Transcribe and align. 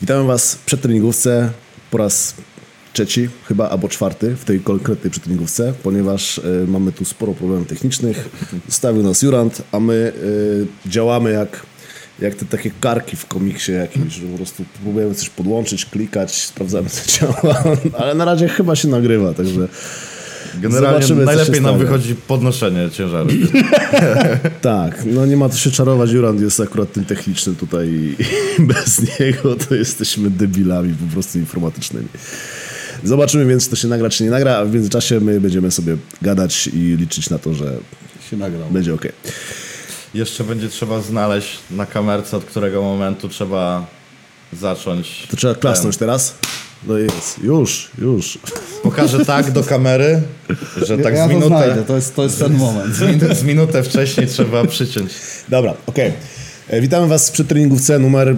Witamy 0.00 0.24
Was 0.24 0.54
w 0.54 0.64
przedtreningówce 0.64 1.50
po 1.90 1.98
raz 1.98 2.34
trzeci 2.92 3.28
chyba, 3.44 3.68
albo 3.68 3.88
czwarty 3.88 4.36
w 4.36 4.44
tej 4.44 4.60
konkretnej 4.60 5.10
przedtreningówce, 5.10 5.74
ponieważ 5.82 6.38
y, 6.38 6.64
mamy 6.68 6.92
tu 6.92 7.04
sporo 7.04 7.32
problemów 7.32 7.68
technicznych. 7.68 8.28
Zostawił 8.68 9.02
nas 9.02 9.22
Jurand, 9.22 9.62
a 9.72 9.80
my 9.80 10.12
y, 10.84 10.88
działamy 10.90 11.32
jak, 11.32 11.62
jak 12.18 12.34
te 12.34 12.44
takie 12.44 12.70
karki 12.80 13.16
w 13.16 13.26
komiksie 13.26 13.72
jakimś, 13.72 14.14
że 14.14 14.26
po 14.26 14.36
prostu 14.36 14.64
próbujemy 14.82 15.14
coś 15.14 15.30
podłączyć, 15.30 15.86
klikać, 15.86 16.34
sprawdzamy 16.34 16.90
co 16.90 17.10
działa, 17.18 17.64
ale 18.00 18.14
na 18.14 18.24
razie 18.24 18.48
chyba 18.48 18.76
się 18.76 18.88
nagrywa, 18.88 19.34
także... 19.34 19.68
Generalnie 20.54 21.06
Zobaczymy, 21.06 21.24
najlepiej 21.24 21.60
nam 21.60 21.78
wychodzi 21.78 22.14
podnoszenie 22.14 22.90
ciężaru. 22.90 23.30
Tak, 24.60 25.02
no 25.06 25.26
nie 25.26 25.36
ma 25.36 25.48
co 25.48 25.58
się 25.58 25.70
czarować, 25.70 26.10
Jurand 26.10 26.40
jest 26.40 26.60
akurat 26.60 26.92
tym 26.92 27.04
technicznym 27.04 27.56
tutaj 27.56 27.88
i 27.88 28.16
bez 28.72 29.20
niego 29.20 29.56
to 29.56 29.74
jesteśmy 29.74 30.30
debilami 30.30 30.94
po 30.94 31.12
prostu 31.12 31.38
informatycznymi. 31.38 32.08
Zobaczymy 33.04 33.46
więc, 33.46 33.64
czy 33.64 33.70
to 33.70 33.76
się 33.76 33.88
nagra, 33.88 34.10
czy 34.10 34.24
nie 34.24 34.30
nagra, 34.30 34.56
a 34.56 34.64
w 34.64 34.72
międzyczasie 34.74 35.20
my 35.20 35.40
będziemy 35.40 35.70
sobie 35.70 35.96
gadać 36.22 36.66
i 36.66 36.78
liczyć 36.78 37.30
na 37.30 37.38
to, 37.38 37.54
że 37.54 37.76
się 38.30 38.36
nagrał. 38.36 38.70
będzie 38.70 38.94
ok. 38.94 39.08
Jeszcze 40.14 40.44
będzie 40.44 40.68
trzeba 40.68 41.00
znaleźć 41.00 41.58
na 41.70 41.86
kamerce, 41.86 42.36
od 42.36 42.44
którego 42.44 42.82
momentu 42.82 43.28
trzeba 43.28 43.86
zacząć. 44.52 45.26
To 45.30 45.36
trzeba 45.36 45.54
klasnąć 45.54 45.96
teraz? 45.96 46.34
No 46.86 46.98
jest, 46.98 47.38
już, 47.42 47.90
już. 47.98 48.38
Pokażę 48.82 49.24
tak 49.24 49.50
do 49.50 49.64
kamery, 49.64 50.22
że 50.86 50.98
tak 50.98 51.14
ja 51.14 51.24
z 51.24 51.28
to 51.28 51.34
minutę, 51.34 51.46
znajdę, 51.46 51.84
to 51.84 51.96
jest, 51.96 52.16
to 52.16 52.22
jest 52.22 52.38
ten 52.38 52.52
moment. 52.52 52.94
z, 52.94 53.00
minutę, 53.00 53.34
z 53.34 53.42
minutę 53.42 53.82
wcześniej 53.82 54.26
trzeba 54.26 54.64
przyciąć. 54.64 55.12
Dobra, 55.48 55.74
okej. 55.86 56.12
E, 56.68 56.80
Witamy 56.80 57.06
Was 57.06 57.30
przy 57.30 57.44
treningówce 57.44 57.98
numer 57.98 58.36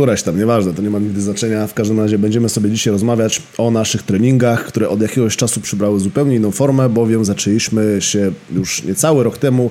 któraś 0.00 0.22
tam, 0.22 0.38
nieważne, 0.38 0.74
to 0.74 0.82
nie 0.82 0.90
ma 0.90 0.98
nigdy 0.98 1.20
znaczenia. 1.20 1.66
W 1.66 1.74
każdym 1.74 2.00
razie 2.00 2.18
będziemy 2.18 2.48
sobie 2.48 2.70
dzisiaj 2.70 2.92
rozmawiać 2.92 3.42
o 3.58 3.70
naszych 3.70 4.02
treningach, 4.02 4.64
które 4.64 4.88
od 4.88 5.02
jakiegoś 5.02 5.36
czasu 5.36 5.60
przybrały 5.60 6.00
zupełnie 6.00 6.36
inną 6.36 6.50
formę, 6.50 6.88
bowiem 6.88 7.24
zaczęliśmy 7.24 8.02
się 8.02 8.32
już 8.52 8.82
niecały 8.82 9.24
rok 9.24 9.38
temu 9.38 9.70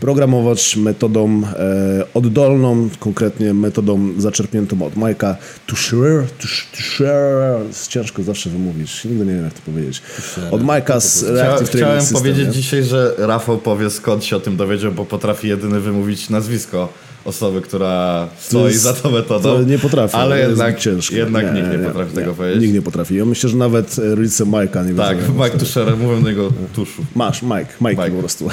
programować 0.00 0.76
metodą 0.76 1.42
e, 1.44 2.04
oddolną, 2.14 2.88
konkretnie 2.98 3.54
metodą 3.54 4.08
zaczerpniętą 4.18 4.82
od 4.82 4.96
Majka 4.96 5.36
Tusher, 5.66 6.24
Tusher, 6.72 7.60
ciężko 7.88 8.22
zawsze 8.22 8.50
wymówić, 8.50 9.04
nigdy 9.04 9.26
nie 9.26 9.34
wiem 9.34 9.44
jak 9.44 9.54
to 9.54 9.60
powiedzieć. 9.66 10.02
Od 10.50 10.64
Majka 10.64 11.00
z 11.00 11.22
Reactive 11.22 11.70
Training 11.70 11.70
chciałem 11.70 12.00
System, 12.00 12.18
powiedzieć 12.18 12.46
nie? 12.46 12.52
dzisiaj, 12.52 12.84
że 12.84 13.14
Rafał 13.18 13.58
powie 13.58 13.90
skąd 13.90 14.24
się 14.24 14.36
o 14.36 14.40
tym 14.40 14.56
dowiedział, 14.56 14.92
bo 14.92 15.04
potrafi 15.04 15.48
jedyny 15.48 15.80
wymówić 15.80 16.30
nazwisko 16.30 17.07
osoby, 17.24 17.60
która 17.60 18.28
stoi 18.38 18.64
jest- 18.72 18.82
za 18.82 18.92
tą 18.92 19.10
metodą. 19.10 19.56
To 19.56 19.62
nie 19.62 19.78
potrafię. 19.78 20.14
Ale 20.16 20.40
jednak, 20.40 20.78
ciężko. 20.78 21.14
jednak 21.16 21.54
nikt 21.54 21.70
nie, 21.72 21.78
potrafi 21.78 22.14
tego 22.14 22.34
powiedzieć. 22.34 22.62
Nikt 22.62 22.74
nie 22.74 22.82
potrafi. 22.82 23.14
Ja 23.16 23.24
myślę, 23.24 23.50
że 23.50 23.56
nawet 23.56 23.96
e, 23.98 24.14
rodzice 24.14 24.44
Majka 24.44 24.82
nie 24.84 24.94
Tak, 24.94 25.18
wiedzą. 25.18 25.32
Mike 25.44 25.58
Tusher, 25.58 25.96
mówią 25.96 26.22
do 26.22 26.28
niego 26.28 26.52
tuszu. 26.74 27.04
Masz, 27.14 27.42
Mike, 27.42 27.66
Mike, 27.80 28.02
Mike. 28.02 28.10
po 28.10 28.18
prostu. 28.18 28.48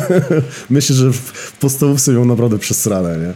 Myślę, 0.70 0.96
że 0.96 1.10
w 1.12 1.16
w 1.16 1.52
podstawówce 1.58 2.12
miał 2.12 2.24
naprawdę 2.24 2.58
przesrane, 2.58 3.18
nie? 3.18 3.32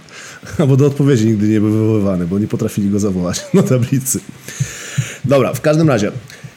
Albo 0.59 0.77
do 0.77 0.87
odpowiedzi 0.87 1.27
nigdy 1.27 1.49
nie 1.49 1.61
był 1.61 1.71
wywoływany, 1.73 2.27
bo 2.27 2.39
nie 2.39 2.49
potrafili 2.49 2.91
go 2.91 2.99
zawołać 3.01 3.41
na 3.55 3.63
tablicy. 3.63 4.21
Dobra, 5.25 5.55
w 5.55 5.61
każdym 5.61 5.89
razie. 5.89 6.13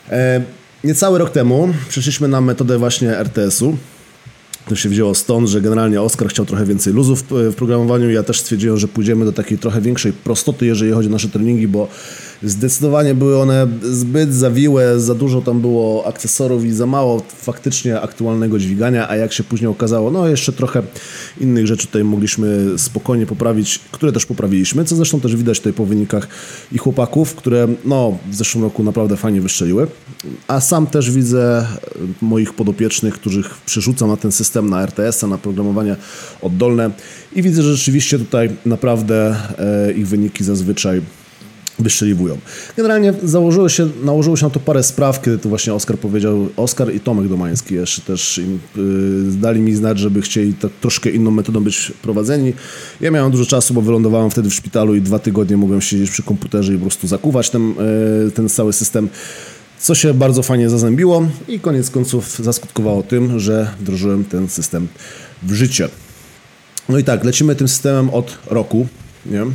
E, 0.09 0.41
niecały 0.83 1.19
rok 1.19 1.29
temu 1.29 1.73
przeszliśmy 1.89 2.27
na 2.27 2.41
metodę 2.41 2.77
właśnie 2.77 3.17
RTS-u. 3.17 3.77
To 4.67 4.75
się 4.75 4.89
wzięło 4.89 5.15
stąd, 5.15 5.49
że 5.49 5.61
generalnie 5.61 6.01
Oskar 6.01 6.27
chciał 6.27 6.45
trochę 6.45 6.65
więcej 6.65 6.93
luzów 6.93 7.23
w 7.23 7.51
w 7.51 7.55
programowaniu. 7.55 8.09
Ja 8.09 8.23
też 8.23 8.39
stwierdziłem, 8.39 8.77
że 8.77 8.87
pójdziemy 8.87 9.25
do 9.25 9.31
takiej 9.31 9.57
trochę 9.57 9.81
większej 9.81 10.13
prostoty, 10.13 10.65
jeżeli 10.65 10.91
chodzi 10.91 11.07
o 11.07 11.11
nasze 11.11 11.29
treningi, 11.29 11.67
bo 11.67 11.87
zdecydowanie 12.43 13.15
były 13.15 13.37
one 13.37 13.67
zbyt 13.81 14.33
zawiłe, 14.33 14.99
za 14.99 15.15
dużo 15.15 15.41
tam 15.41 15.61
było 15.61 16.07
akcesorów 16.07 16.65
i 16.65 16.71
za 16.71 16.85
mało 16.85 17.21
faktycznie 17.27 18.01
aktualnego 18.01 18.59
dźwigania, 18.59 19.09
a 19.09 19.15
jak 19.15 19.33
się 19.33 19.43
później 19.43 19.67
okazało, 19.67 20.11
no 20.11 20.27
jeszcze 20.27 20.53
trochę 20.53 20.83
innych 21.39 21.67
rzeczy 21.67 21.87
tutaj 21.87 22.03
mogliśmy 22.03 22.67
spokojnie 22.77 23.25
poprawić, 23.25 23.79
które 23.91 24.11
też 24.11 24.25
poprawiliśmy, 24.25 24.85
co 24.85 24.95
zresztą 24.95 25.19
też 25.19 25.35
widać 25.35 25.57
tutaj 25.57 25.73
po 25.73 25.85
wynikach 25.85 26.27
i 26.71 26.77
chłopaków, 26.77 27.35
które 27.35 27.67
no 27.85 28.17
w 28.31 28.35
zeszłym 28.35 28.63
roku 28.63 28.83
naprawdę 28.83 29.17
fajnie 29.17 29.41
wystrzeliły. 29.41 29.87
A 30.47 30.59
sam 30.59 30.87
też 30.87 31.11
widzę 31.11 31.59
e, 31.59 31.65
moich 32.21 32.53
podopiecznych, 32.53 33.13
których 33.13 33.49
przerzucam 33.65 34.09
na 34.09 34.17
ten 34.17 34.31
system, 34.31 34.69
na 34.69 34.81
RTS-a, 34.81 35.27
na 35.27 35.37
programowanie 35.37 35.95
oddolne 36.41 36.91
i 37.35 37.41
widzę, 37.41 37.63
że 37.63 37.75
rzeczywiście 37.75 38.19
tutaj 38.19 38.49
naprawdę 38.65 39.35
e, 39.57 39.91
ich 39.91 40.07
wyniki 40.07 40.43
zazwyczaj 40.43 41.01
wystrzeliwują. 41.81 42.37
Generalnie 42.77 43.13
założyło 43.23 43.69
się, 43.69 43.89
nałożyło 44.03 44.37
się 44.37 44.45
na 44.45 44.49
to 44.49 44.59
parę 44.59 44.83
spraw, 44.83 45.21
kiedy 45.21 45.37
to 45.37 45.49
właśnie 45.49 45.73
Oskar 45.73 45.97
powiedział, 45.97 46.49
Oskar 46.57 46.93
i 46.93 46.99
Tomek 46.99 47.27
Domański 47.27 47.75
jeszcze 47.75 48.01
też 48.01 48.37
im, 48.37 48.59
y, 48.77 49.39
dali 49.41 49.61
mi 49.61 49.75
znać, 49.75 49.99
żeby 49.99 50.21
chcieli 50.21 50.53
tak 50.53 50.71
troszkę 50.81 51.09
inną 51.09 51.31
metodą 51.31 51.63
być 51.63 51.91
prowadzeni. 52.01 52.53
Ja 53.01 53.11
miałem 53.11 53.31
dużo 53.31 53.45
czasu, 53.45 53.73
bo 53.73 53.81
wylądowałem 53.81 54.29
wtedy 54.29 54.49
w 54.49 54.53
szpitalu 54.53 54.95
i 54.95 55.01
dwa 55.01 55.19
tygodnie 55.19 55.57
mogłem 55.57 55.81
siedzieć 55.81 56.11
przy 56.11 56.23
komputerze 56.23 56.73
i 56.73 56.77
po 56.77 56.81
prostu 56.81 57.07
zakuwać 57.07 57.49
ten, 57.49 57.73
y, 58.27 58.31
ten 58.31 58.49
cały 58.49 58.73
system. 58.73 59.09
Co 59.79 59.95
się 59.95 60.13
bardzo 60.13 60.43
fajnie 60.43 60.69
zazębiło 60.69 61.27
i 61.47 61.59
koniec 61.59 61.89
końców 61.89 62.39
zaskutkowało 62.39 63.03
tym, 63.03 63.39
że 63.39 63.71
wdrożyłem 63.79 64.23
ten 64.25 64.49
system 64.49 64.87
w 65.43 65.53
życie. 65.53 65.89
No 66.89 66.97
i 66.97 67.03
tak, 67.03 67.23
lecimy 67.23 67.55
tym 67.55 67.67
systemem 67.67 68.09
od 68.09 68.37
roku, 68.47 68.87
nie? 69.25 69.45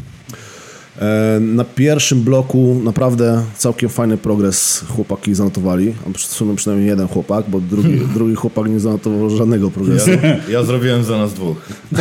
E, 1.00 1.40
Na 1.40 1.64
pierwszym 1.64 2.22
bloku 2.22 2.80
naprawdę 2.84 3.42
całkiem 3.56 3.88
fajny 3.88 4.16
progres 4.16 4.84
chłopaki 4.88 5.34
zanotowali. 5.34 5.94
A 6.06 6.18
w 6.18 6.20
sumie 6.20 6.56
przynajmniej 6.56 6.88
jeden 6.88 7.08
chłopak, 7.08 7.44
bo 7.48 7.60
drugi, 7.60 8.00
drugi 8.14 8.34
chłopak 8.34 8.66
nie 8.70 8.80
zanotował 8.80 9.30
żadnego 9.30 9.70
progresu. 9.70 10.10
Ja, 10.10 10.18
ja 10.48 10.62
zrobiłem 10.62 11.04
za 11.04 11.18
nas 11.18 11.34
dwóch. 11.34 11.56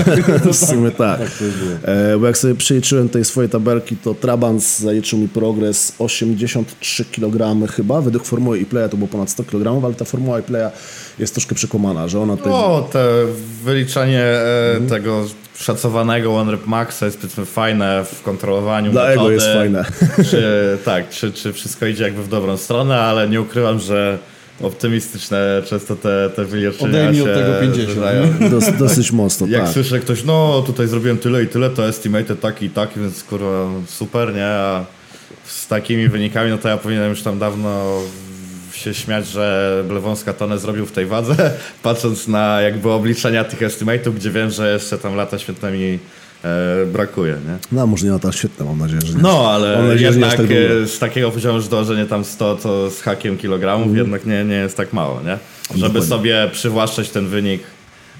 w 0.51 0.55
sumie 0.55 0.91
tak. 0.91 1.21
E, 1.83 2.17
Bo 2.17 2.25
jak 2.27 2.37
sobie 2.37 2.55
przeliczyłem 2.55 3.09
tej 3.09 3.25
swojej 3.25 3.49
tabelki, 3.49 3.97
to 3.97 4.13
Trabans 4.13 4.79
zaliczył 4.79 5.19
mi 5.19 5.27
progres 5.27 5.93
83 5.99 7.05
kg 7.05 7.67
chyba. 7.67 8.01
Według 8.01 8.25
formuły 8.25 8.59
iPlaya 8.59 8.89
to 8.89 8.97
było 8.97 9.07
ponad 9.07 9.29
100 9.29 9.43
kg, 9.43 9.85
ale 9.85 9.93
ta 9.93 10.05
formuła 10.05 10.39
iPlaya 10.39 10.71
jest 11.19 11.33
troszkę 11.33 11.55
przekłamana, 11.55 12.07
że 12.07 12.19
ona 12.19 12.37
tutaj... 12.37 12.53
O, 12.53 12.89
te 12.91 13.05
wyliczenie 13.63 14.21
e, 14.23 14.65
Mhm. 14.75 14.89
tego 14.89 15.25
szacowanego 15.55 16.35
One 16.35 16.51
Rep 16.51 16.67
Maxa 16.67 17.05
jest 17.05 17.17
powiedzmy 17.17 17.45
fajne 17.45 18.05
w 18.05 18.21
kontrolowaniu 18.21 18.91
Dla 18.91 19.07
ego 19.07 19.23
metody. 19.23 19.33
jest 19.33 19.47
fajne. 19.47 19.85
Czy, 20.29 20.77
tak, 20.85 21.09
czy, 21.09 21.31
czy 21.33 21.53
wszystko 21.53 21.85
idzie 21.85 22.03
jakby 22.03 22.23
w 22.23 22.27
dobrą 22.27 22.57
stronę, 22.57 23.01
ale 23.01 23.29
nie 23.29 23.41
ukrywam, 23.41 23.79
że 23.79 24.17
optymistyczne 24.61 25.61
często 25.65 25.95
te, 25.95 26.29
te 26.35 26.45
wyliczenia 26.45 26.89
Odejmij 26.89 27.15
się 27.15 27.31
od 27.31 27.37
tego 27.37 27.53
50, 27.61 27.89
zdarzają. 27.89 28.23
Dos, 28.51 28.77
dosyć 28.79 29.11
mocno, 29.11 29.47
Jak 29.47 29.63
tak. 29.63 29.73
słyszę 29.73 29.99
ktoś, 29.99 30.23
no 30.23 30.63
tutaj 30.65 30.87
zrobiłem 30.87 31.17
tyle 31.17 31.43
i 31.43 31.47
tyle, 31.47 31.69
to 31.69 31.87
estimated 31.87 32.39
taki 32.41 32.65
i 32.65 32.69
taki, 32.69 32.99
więc 32.99 33.23
kurwa 33.23 33.69
super, 33.87 34.33
nie? 34.33 34.47
A 34.47 34.85
z 35.45 35.67
takimi 35.67 36.09
wynikami, 36.09 36.51
no 36.51 36.57
to 36.57 36.69
ja 36.69 36.77
powinienem 36.77 37.09
już 37.09 37.21
tam 37.21 37.39
dawno 37.39 37.99
się 38.85 38.93
śmiać, 38.93 39.27
że 39.27 39.83
Blewąska 39.87 40.33
tonę 40.33 40.59
zrobił 40.59 40.85
w 40.85 40.91
tej 40.91 41.05
wadze, 41.05 41.35
patrząc 41.83 42.27
na 42.27 42.61
jakby 42.61 42.91
obliczenia 42.91 43.43
tych 43.43 43.63
estimatów, 43.63 44.15
gdzie 44.15 44.31
wiem, 44.31 44.49
że 44.49 44.73
jeszcze 44.73 44.97
tam 44.97 45.15
lata 45.15 45.39
świetne 45.39 45.71
mi 45.71 45.99
e, 46.43 46.85
brakuje, 46.85 47.33
nie? 47.33 47.57
No 47.71 47.87
może 47.87 48.05
nie 48.05 48.11
lata 48.11 48.31
świetne, 48.31 48.65
mam 48.65 48.79
nadzieję, 48.79 49.01
że 49.05 49.13
nie. 49.13 49.21
No, 49.21 49.51
ale 49.51 49.83
nadzieję, 49.83 50.09
jednak 50.09 50.37
tak 50.37 50.45
e, 50.51 50.87
z 50.87 50.99
takiego 50.99 51.31
poziomu, 51.31 51.61
że 51.61 51.69
dążenie 51.69 52.05
tam 52.05 52.25
100 52.25 52.55
to 52.55 52.89
z 52.89 53.01
hakiem 53.01 53.37
kilogramów, 53.37 53.97
jednak 53.97 54.25
nie, 54.25 54.45
nie 54.45 54.55
jest 54.55 54.77
tak 54.77 54.93
mało, 54.93 55.21
nie? 55.21 55.37
Żeby 55.69 55.81
Dokładnie. 55.81 56.09
sobie 56.09 56.49
przywłaszczać 56.51 57.09
ten 57.09 57.27
wynik 57.27 57.63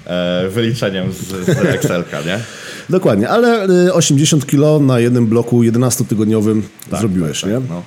e, 0.06 0.48
wyliczeniem 0.48 1.12
z, 1.12 1.46
z 1.46 1.48
Excelka, 1.48 2.20
nie? 2.20 2.40
Dokładnie, 2.90 3.28
ale 3.28 3.68
y, 3.86 3.92
80 3.92 4.46
kg 4.46 4.86
na 4.86 5.00
jednym 5.00 5.26
bloku 5.26 5.62
11-tygodniowym 5.62 6.62
zrobiłeś, 6.98 7.44
nie? 7.44 7.60
No. 7.68 7.82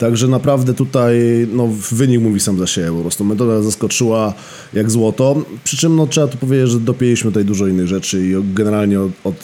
Także 0.00 0.28
naprawdę 0.28 0.74
tutaj 0.74 1.16
no, 1.52 1.68
wynik 1.90 2.20
mówi 2.20 2.40
sam 2.40 2.58
za 2.58 2.66
siebie 2.66 2.92
po 2.92 3.00
prostu. 3.00 3.24
Metoda 3.24 3.62
zaskoczyła 3.62 4.34
jak 4.72 4.90
złoto. 4.90 5.42
Przy 5.64 5.76
czym 5.76 5.96
no, 5.96 6.06
trzeba 6.06 6.26
tu 6.26 6.38
powiedzieć, 6.38 6.70
że 6.70 6.80
dopięliśmy 6.80 7.30
tutaj 7.30 7.44
dużo 7.44 7.66
innych 7.66 7.86
rzeczy 7.86 8.26
i 8.26 8.54
generalnie 8.54 9.00
od, 9.00 9.10
od 9.24 9.36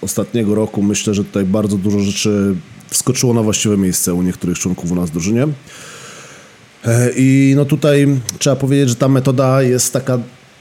ostatniego 0.00 0.54
roku 0.54 0.82
myślę, 0.82 1.14
że 1.14 1.24
tutaj 1.24 1.44
bardzo 1.44 1.76
dużo 1.76 2.00
rzeczy 2.00 2.54
wskoczyło 2.88 3.34
na 3.34 3.42
właściwe 3.42 3.76
miejsce 3.76 4.14
u 4.14 4.22
niektórych 4.22 4.58
członków 4.58 4.92
u 4.92 4.94
nas 4.94 5.10
w 5.10 5.12
drużynie. 5.12 5.48
E, 6.84 7.10
I 7.16 7.52
no 7.56 7.64
tutaj 7.64 8.06
trzeba 8.38 8.56
powiedzieć, 8.56 8.88
że 8.88 8.96
ta 8.96 9.08
metoda 9.08 9.62
jest 9.62 9.92
taka 9.92 10.18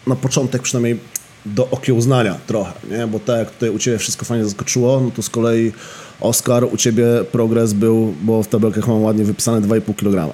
na 0.08 0.16
początek 0.16 0.62
przynajmniej 0.62 1.00
do 1.46 1.70
okiełznania 1.72 2.36
trochę, 2.48 2.74
nie? 2.92 3.08
bo 3.08 3.20
tak 3.20 3.40
jak 3.40 3.52
tutaj 3.52 3.70
u 3.70 3.80
Ciebie 3.80 3.98
wszystko 3.98 4.26
fajnie 4.26 4.46
zaskoczyło, 4.46 5.02
no 5.02 5.12
to 5.12 5.22
z 5.22 5.30
kolei 5.30 5.72
Oskar, 6.22 6.64
u 6.74 6.78
Ciebie 6.78 7.06
progres 7.32 7.74
był, 7.74 8.14
bo 8.24 8.44
w 8.44 8.48
tabelkach 8.48 8.88
mam 8.88 9.02
ładnie 9.04 9.24
wypisane 9.24 9.62
2,5 9.68 9.96
kg. 9.96 10.34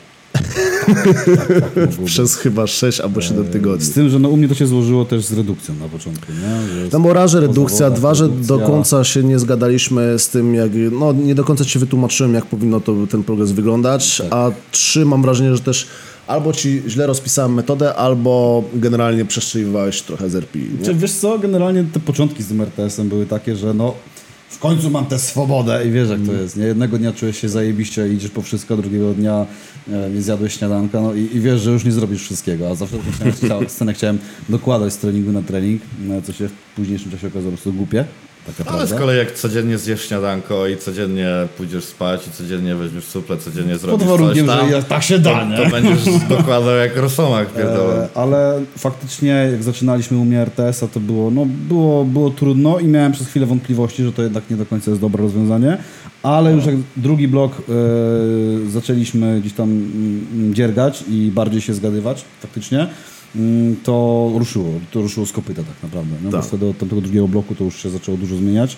Przez 2.06 2.36
chyba 2.36 2.68
6 2.68 3.00
albo 3.00 3.22
7 3.22 3.48
tygodni. 3.48 3.86
Z 3.86 3.92
tym, 3.92 4.10
że 4.10 4.20
no, 4.20 4.30
u 4.30 4.38
mnie 4.38 4.48
to 4.48 4.56
się 4.56 4.68
złożyło 4.68 5.06
też 5.06 5.26
z 5.26 5.34
redukcją 5.34 5.76
na 5.76 5.88
początku, 5.90 6.32
nie? 6.32 6.90
Tam 6.90 7.06
o 7.06 7.14
raz, 7.14 7.32
że 7.32 7.40
redukcja, 7.40 7.90
dwa, 7.90 8.14
że 8.14 8.24
redukcja. 8.24 8.58
do 8.58 8.60
końca 8.60 9.04
się 9.04 9.24
nie 9.24 9.40
zgadaliśmy 9.40 10.20
z 10.20 10.30
tym, 10.30 10.56
jak, 10.56 10.72
no 10.92 11.14
nie 11.14 11.36
do 11.36 11.44
końca 11.44 11.66
ci 11.66 11.80
wytłumaczyłem, 11.80 12.34
jak 12.34 12.46
powinno 12.46 12.80
to 12.80 12.96
ten 13.10 13.24
progres 13.24 13.52
wyglądać, 13.52 14.18
Tak. 14.18 14.28
a 14.32 14.52
trzy, 14.72 15.06
mam 15.06 15.22
wrażenie, 15.22 15.56
że 15.56 15.62
też 15.62 15.88
albo 16.28 16.54
ci 16.54 16.82
źle 16.88 17.08
rozpisałem 17.08 17.54
metodę, 17.54 17.96
albo 17.96 18.64
generalnie 18.74 19.26
przestrzeliwałeś 19.26 20.02
trochę 20.02 20.30
z 20.30 20.36
RPI? 20.36 20.70
Czy 20.86 20.96
wiesz 20.96 21.12
co, 21.12 21.40
generalnie 21.40 21.86
te 21.94 22.00
początki 22.00 22.44
z 22.44 22.48
tym 22.48 22.62
RTS-em 22.62 23.10
były 23.10 23.26
takie, 23.26 23.56
że 23.56 23.74
no 23.74 23.94
w 24.50 24.60
końcu 24.60 24.90
mam 24.90 25.06
tę 25.06 25.20
swobodę 25.20 25.88
i 25.88 25.92
wiesz 25.92 26.10
jak 26.10 26.20
to 26.26 26.34
jest, 26.34 26.58
nie? 26.58 26.66
Jednego 26.66 26.98
dnia 26.98 27.14
czujesz 27.14 27.38
się 27.38 27.50
zajebiście 27.50 28.08
i 28.10 28.14
idziesz 28.14 28.32
po 28.32 28.42
wszystko, 28.42 28.78
drugiego 28.78 29.14
dnia 29.14 29.46
nie 30.16 30.22
zjadłeś 30.22 30.54
śniadanka, 30.54 31.02
no 31.02 31.14
i, 31.14 31.20
i 31.20 31.40
wiesz, 31.40 31.62
że 31.62 31.72
już 31.72 31.86
nie 31.86 31.92
zrobisz 31.92 32.24
wszystkiego, 32.24 32.70
a 32.70 32.76
zawsze 32.76 32.98
tę 33.48 33.70
scenę 33.70 33.94
chciałem 33.94 34.20
dokładać 34.50 34.94
z 34.94 34.98
treningu 34.98 35.32
na 35.32 35.42
trening, 35.42 35.82
no, 36.08 36.22
co 36.22 36.34
się 36.34 36.48
w 36.48 36.76
późniejszym 36.76 37.12
czasie 37.12 37.28
okazało 37.28 37.52
po 37.52 37.58
prostu 37.58 37.74
głupie, 37.74 38.06
taka 38.46 38.72
Ale 38.72 38.88
z 38.88 38.94
kolei 38.94 39.18
jak 39.18 39.32
codziennie 39.32 39.78
zjesz 39.78 40.08
śniadanko 40.08 40.68
i 40.68 40.78
codziennie 40.78 41.28
pójdziesz 41.58 41.84
spać 41.84 42.28
i 42.28 42.32
codziennie 42.32 42.76
weźmiesz 42.76 43.04
suple, 43.04 43.38
codziennie 43.38 43.78
zrobisz 43.78 44.00
Pod 44.00 44.08
warunkiem, 44.08 44.48
coś 44.48 44.58
tam, 44.58 44.70
że 44.70 44.76
ja, 44.76 44.82
tak 44.82 45.04
się 45.04 45.20
da, 45.20 45.48
to, 45.58 45.64
to 45.64 45.70
będziesz 45.70 46.06
dokładał 46.30 46.76
jak 46.76 46.98
rosomak 46.98 47.54
pierdolony. 47.54 48.02
E, 48.02 48.08
ale 48.16 48.62
faktycznie 48.78 49.50
jak 49.52 49.64
zaczynaliśmy 49.64 50.18
u 50.18 50.26
mnie 50.26 50.40
RTS-a 50.42 50.88
to 50.88 51.00
było, 51.00 51.32
no, 51.32 51.46
było, 51.46 52.06
było 52.06 52.30
trudno 52.30 52.80
i 52.80 52.86
miałem 52.86 53.12
przez 53.12 53.28
chwilę 53.28 53.46
wątpliwości, 53.46 54.04
że 54.04 54.14
to 54.14 54.24
jednak 54.24 54.50
nie 54.50 54.58
do 54.58 54.66
końca 54.66 54.92
jest 54.92 55.02
dobre 55.02 55.24
rozwiązanie, 55.24 55.78
ale 56.24 56.54
już 56.54 56.66
jak 56.66 56.76
drugi 56.98 57.28
blok 57.28 57.52
e, 57.52 58.72
zaczęliśmy 58.72 59.40
gdzieś 59.40 59.54
tam 59.54 59.70
mm, 59.70 60.54
dziergać 60.54 61.04
i 61.10 61.32
bardziej 61.34 61.62
się 61.62 61.74
zgadywać 61.74 62.26
faktycznie, 62.42 62.80
mm, 62.80 62.92
to 63.84 64.32
ruszyło, 64.36 64.70
to 64.92 65.02
ruszyło 65.02 65.26
z 65.26 65.32
kopyta 65.32 65.64
tak 65.64 65.84
naprawdę. 65.84 66.16
No, 66.24 66.32
Tak. 66.32 66.46
Wtedy 66.46 66.66
od 66.68 66.78
tamtego 66.78 67.02
drugiego 67.02 67.28
bloku 67.28 67.56
to 67.56 67.64
już 67.64 67.84
się 67.84 67.90
zaczęło 67.90 68.18
dużo 68.18 68.36
zmieniać. 68.36 68.78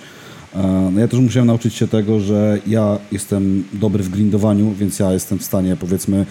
E, 0.55 0.89
No 0.94 1.00
ja 1.00 1.07
też 1.07 1.19
musiałem 1.19 1.47
nauczyć 1.47 1.73
się 1.73 1.88
tego, 1.88 2.19
że 2.19 2.59
ja 2.67 2.97
jestem 3.11 3.63
dobry 3.73 4.03
w 4.03 4.09
grindowaniu, 4.09 4.73
więc 4.79 5.00
ja 5.00 5.13
jestem 5.13 5.39
w 5.39 5.44
stanie 5.44 5.75
powiedzmy 5.75 6.25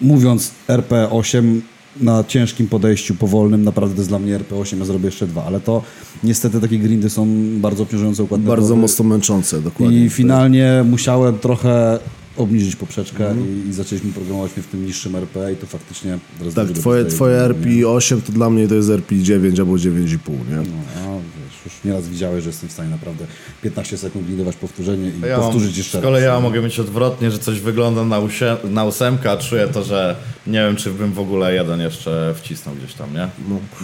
mówiąc 0.00 0.50
RP8 0.68 1.60
na 2.00 2.24
ciężkim 2.24 2.68
podejściu 2.68 3.14
powolnym, 3.14 3.64
naprawdę 3.64 3.94
to 3.94 4.00
jest 4.00 4.10
dla 4.10 4.18
mnie 4.18 4.38
RP8, 4.38 4.78
ja 4.78 4.84
zrobię 4.84 5.06
jeszcze 5.06 5.26
dwa, 5.26 5.44
ale 5.44 5.60
to 5.60 5.82
niestety 6.24 6.60
takie 6.60 6.78
grindy 6.78 7.10
są 7.10 7.26
bardzo 7.60 7.82
obciążające 7.82 8.22
układ 8.22 8.40
Bardzo 8.40 8.76
mocno 8.76 9.04
męczące, 9.04 9.60
dokładnie. 9.60 10.04
I 10.04 10.10
finalnie 10.10 10.84
musiałem 10.90 11.38
trochę 11.38 11.98
obniżyć 12.36 12.76
poprzeczkę 12.76 13.30
Mhm. 13.30 13.66
i, 13.66 13.68
i 13.68 13.72
zaczęliśmy 13.72 14.12
programować 14.12 14.56
mnie 14.56 14.62
w 14.62 14.66
tym 14.66 14.86
niższym 14.86 15.16
RP 15.16 15.52
i 15.52 15.56
to 15.56 15.66
faktycznie 15.66 16.18
teraz 16.38 16.54
Tak, 16.54 16.68
twoje, 16.70 17.04
twoje 17.04 17.36
do 17.38 17.44
RP 17.44 17.88
8 17.88 18.22
to 18.22 18.32
dla 18.32 18.50
mnie 18.50 18.68
to 18.68 18.74
jest 18.74 18.90
RP 18.90 19.16
9 19.16 19.60
albo 19.60 19.72
9,5, 19.72 20.30
nie? 20.50 20.56
No, 20.56 20.62
a 20.96 21.18
już 21.64 21.74
nieraz 21.84 22.08
widziałeś, 22.08 22.44
że 22.44 22.48
jestem 22.50 22.68
w 22.68 22.72
stanie 22.72 22.90
naprawdę 22.90 23.24
15 23.62 23.98
sekund 23.98 24.26
grindować 24.26 24.56
powtórzenie 24.56 25.08
i 25.08 25.20
Ja 25.28 25.38
powtórzyć 25.38 25.78
jeszcze 25.78 25.98
z 25.98 26.02
kolei 26.02 26.24
raz. 26.24 26.34
ja 26.34 26.40
mogę 26.40 26.60
mieć 26.62 26.80
odwrotnie, 26.80 27.30
że 27.30 27.38
coś 27.38 27.60
wygląda 27.60 28.04
na, 28.04 28.18
usie, 28.18 28.56
na 28.64 28.84
ósemkę, 28.84 29.30
a 29.30 29.36
czuję 29.36 29.68
to, 29.68 29.84
że 29.84 30.16
nie 30.46 30.58
wiem, 30.58 30.76
czy 30.76 30.90
bym 30.90 31.12
w 31.12 31.18
ogóle 31.18 31.54
jeden 31.54 31.80
jeszcze 31.80 32.34
wcisnął 32.36 32.74
gdzieś 32.74 32.94
tam, 32.94 33.14
nie? 33.14 33.28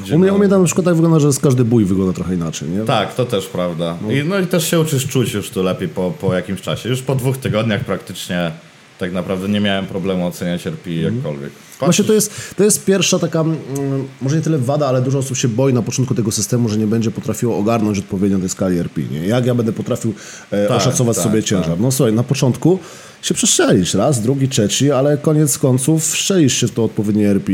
Gdzie 0.03 0.15
U 0.15 0.19
mnie, 0.19 0.29
no- 0.29 0.35
u 0.35 0.39
mnie 0.39 0.49
tam 0.49 0.61
na 0.61 0.67
przykład 0.67 0.85
tak 0.85 0.95
wygląda, 0.95 1.19
że 1.21 1.33
z 1.33 1.39
każdy 1.39 1.65
bój 1.65 1.85
wygląda 1.85 2.13
trochę 2.13 2.35
inaczej, 2.35 2.69
nie? 2.69 2.81
Tak, 2.85 3.15
to 3.15 3.25
też 3.25 3.47
prawda. 3.47 3.97
I, 4.11 4.25
no 4.29 4.39
i 4.39 4.47
też 4.47 4.71
się 4.71 4.81
uczysz 4.81 5.07
czuć 5.09 5.33
już 5.35 5.51
tu 5.51 5.63
lepiej 5.63 5.89
po, 5.89 6.11
po 6.11 6.35
jakimś 6.35 6.61
czasie. 6.61 6.89
Już 6.89 7.03
po 7.03 7.15
dwóch 7.15 7.37
tygodniach 7.39 7.85
praktycznie 7.85 8.51
tak 8.99 9.13
naprawdę 9.13 9.49
nie 9.49 9.61
miałem 9.61 9.87
problemu 9.87 10.27
oceniać 10.27 10.67
RP 10.67 10.91
jakkolwiek. 10.91 11.51
Właśnie 11.81 12.05
to 12.05 12.13
jest, 12.13 12.55
to 12.57 12.65
jest 12.65 12.85
pierwsza 12.85 13.19
taka, 13.19 13.41
mm, 13.41 13.57
może 14.21 14.37
nie 14.37 14.43
tyle 14.43 14.59
wada, 14.59 14.87
ale 14.87 15.03
dużo 15.03 15.19
osób 15.19 15.37
się 15.37 15.49
boi 15.49 15.73
na 15.73 15.83
początku 15.83 16.15
tego 16.15 16.31
systemu, 16.31 16.69
że 16.69 16.79
nie 16.79 16.87
będzie 16.87 17.11
potrafiło 17.11 17.59
ogarnąć 17.59 17.99
odpowiednio 17.99 18.39
tej 18.39 18.49
skali 18.49 18.79
RP. 18.79 19.01
Nie? 19.03 19.27
Jak 19.27 19.47
ja 19.47 19.55
będę 19.55 19.73
potrafił 19.73 20.15
e, 20.51 20.69
Tak, 20.69 20.77
oszacować 20.77 21.17
tak, 21.17 21.25
sobie 21.25 21.39
tak. 21.39 21.49
ciężar? 21.49 21.81
No 21.81 21.93
słuchaj, 21.93 22.13
na 22.13 22.23
początku 22.23 22.79
się 23.23 23.35
przestrzelisz 23.35 23.95
raz, 23.95 24.21
drugi, 24.21 24.49
trzeci, 24.49 24.93
ale 24.93 25.19
koniec 25.19 25.59
końców 25.59 26.05
strzelisz 26.05 26.55
się 26.55 26.69
w 26.69 26.71
to 26.71 26.85
odpowiednie 26.85 27.29
RP, 27.29 27.53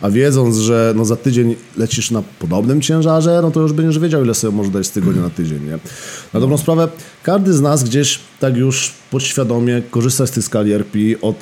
a 0.00 0.10
wiedząc, 0.10 0.56
że 0.56 0.92
no 0.96 1.04
za 1.04 1.16
tydzień 1.16 1.56
lecisz 1.76 2.10
na 2.10 2.22
podobnym 2.38 2.80
ciężarze, 2.80 3.38
no 3.42 3.50
to 3.50 3.60
już 3.60 3.72
będziesz 3.72 3.98
wiedział, 3.98 4.24
ile 4.24 4.34
sobie 4.34 4.56
może 4.56 4.70
dać 4.70 4.86
z 4.86 4.90
tygodnia 4.90 5.22
na 5.22 5.30
tydzień. 5.30 5.64
Nie? 5.64 5.78
Na 6.32 6.40
dobrą 6.40 6.58
sprawę, 6.58 6.88
każdy 7.22 7.52
z 7.52 7.60
nas 7.60 7.84
gdzieś 7.84 8.18
tak 8.40 8.56
już 8.56 8.92
podświadomie 9.10 9.82
korzysta 9.90 10.26
z 10.26 10.30
tej 10.30 10.42
skali 10.42 10.72
RP 10.72 10.98
od 11.22 11.36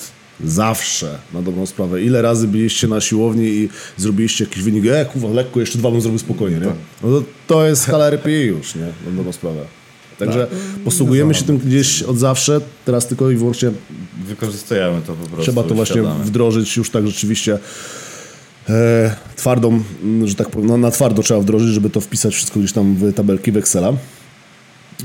Zawsze, 0.44 1.18
na 1.32 1.42
dobrą 1.42 1.66
sprawę. 1.66 2.02
Ile 2.02 2.22
razy 2.22 2.48
byliście 2.48 2.88
na 2.88 3.00
siłowni 3.00 3.44
i 3.44 3.68
zrobiliście 3.96 4.44
jakiś 4.44 4.62
wynik, 4.62 4.86
e, 4.86 5.04
kurwa, 5.04 5.28
lekko, 5.28 5.60
jeszcze 5.60 5.78
dwa 5.78 5.90
bym 5.90 6.00
zrobił 6.00 6.18
spokojnie, 6.18 6.56
nie? 6.56 6.72
No 7.02 7.20
to, 7.20 7.22
to 7.46 7.66
jest 7.66 7.82
skala 7.82 8.06
RPI 8.06 8.46
już, 8.46 8.74
nie? 8.74 8.86
Na 9.06 9.16
dobrą 9.16 9.32
sprawę. 9.32 9.83
Także 10.26 10.46
posługujemy 10.84 11.34
się 11.34 11.44
tym 11.44 11.58
gdzieś 11.58 12.02
od 12.02 12.18
zawsze, 12.18 12.60
teraz 12.84 13.06
tylko 13.06 13.30
i 13.30 13.36
wyłącznie 13.36 13.70
Wykorzystujemy 14.26 15.00
to 15.06 15.12
po 15.12 15.26
prostu. 15.26 15.42
trzeba 15.42 15.62
to 15.62 15.74
właśnie 15.74 16.02
wdrożyć 16.02 16.76
już 16.76 16.90
tak 16.90 17.06
rzeczywiście 17.06 17.58
e, 18.68 19.16
twardą, 19.36 19.82
że 20.24 20.34
tak 20.34 20.50
powiem, 20.50 20.68
no, 20.68 20.76
na 20.76 20.90
twardo 20.90 21.22
trzeba 21.22 21.40
wdrożyć, 21.40 21.68
żeby 21.68 21.90
to 21.90 22.00
wpisać 22.00 22.34
wszystko 22.34 22.60
gdzieś 22.60 22.72
tam 22.72 22.94
w 22.94 23.12
tabelki 23.14 23.52
w 23.52 23.56
Excela. 23.56 23.92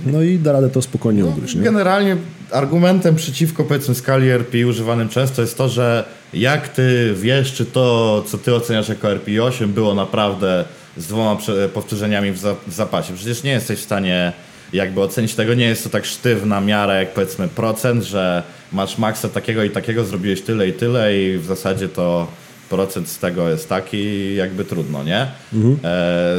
No 0.06 0.21
i 0.21 0.39
da 0.39 0.51
radę 0.51 0.69
to 0.69 0.81
spokojnie 0.81 1.25
ugryźć, 1.25 1.56
nie? 1.56 1.62
Generalnie 1.62 2.18
argumentem 2.51 3.16
przeciwko 3.16 3.63
powiedzmy 3.63 3.95
skali 3.95 4.30
RPI 4.30 4.66
używanym 4.66 5.10
często 5.10 5.42
jest 5.42 5.57
to, 5.57 5.69
że 5.69 6.04
jak 6.33 6.68
ty 6.68 7.13
wiesz, 7.18 7.54
czy 7.54 7.66
to, 7.66 8.24
co 8.27 8.38
ty 8.38 8.56
oceniasz 8.56 8.89
jako 8.89 9.12
RPI 9.12 9.39
8 9.39 9.74
było 9.74 9.94
naprawdę 9.94 10.66
z 10.98 11.07
dwoma 11.07 11.38
powtórzeniami 11.74 12.31
w 12.68 12.74
zapasie. 12.74 13.13
Przecież 13.13 13.44
nie 13.44 13.51
jesteś 13.51 13.80
w 13.80 13.83
stanie 13.83 14.33
jakby 14.74 15.01
ocenić 15.01 15.36
tego, 15.36 15.54
nie 15.54 15.66
jest 15.66 15.83
to 15.83 15.89
tak 15.89 16.06
sztywna 16.06 16.62
miara 16.62 16.94
jak 16.94 17.13
powiedzmy 17.13 17.48
procent, 17.48 18.04
że 18.04 18.44
masz 18.71 18.98
maksa 18.98 19.30
takiego 19.30 19.63
i 19.63 19.69
takiego, 19.69 20.06
zrobiłeś 20.06 20.42
tyle 20.42 20.68
i 20.68 20.74
tyle 20.74 21.18
i 21.18 21.38
w 21.38 21.45
zasadzie 21.45 21.89
to 21.89 22.27
procent 22.69 23.10
z 23.10 23.19
tego 23.19 23.50
jest 23.50 23.69
taki, 23.69 24.36
jakby 24.36 24.66
trudno, 24.66 25.04
nie? 25.04 25.21
E, 25.21 25.27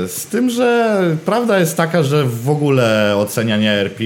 z 0.08 0.26
tym, 0.26 0.50
że 0.50 1.00
prawda 1.24 1.58
jest 1.58 1.76
taka, 1.76 2.02
że 2.02 2.24
w 2.24 2.50
ogóle 2.50 3.16
oceniania 3.16 3.72
RP 3.72 4.04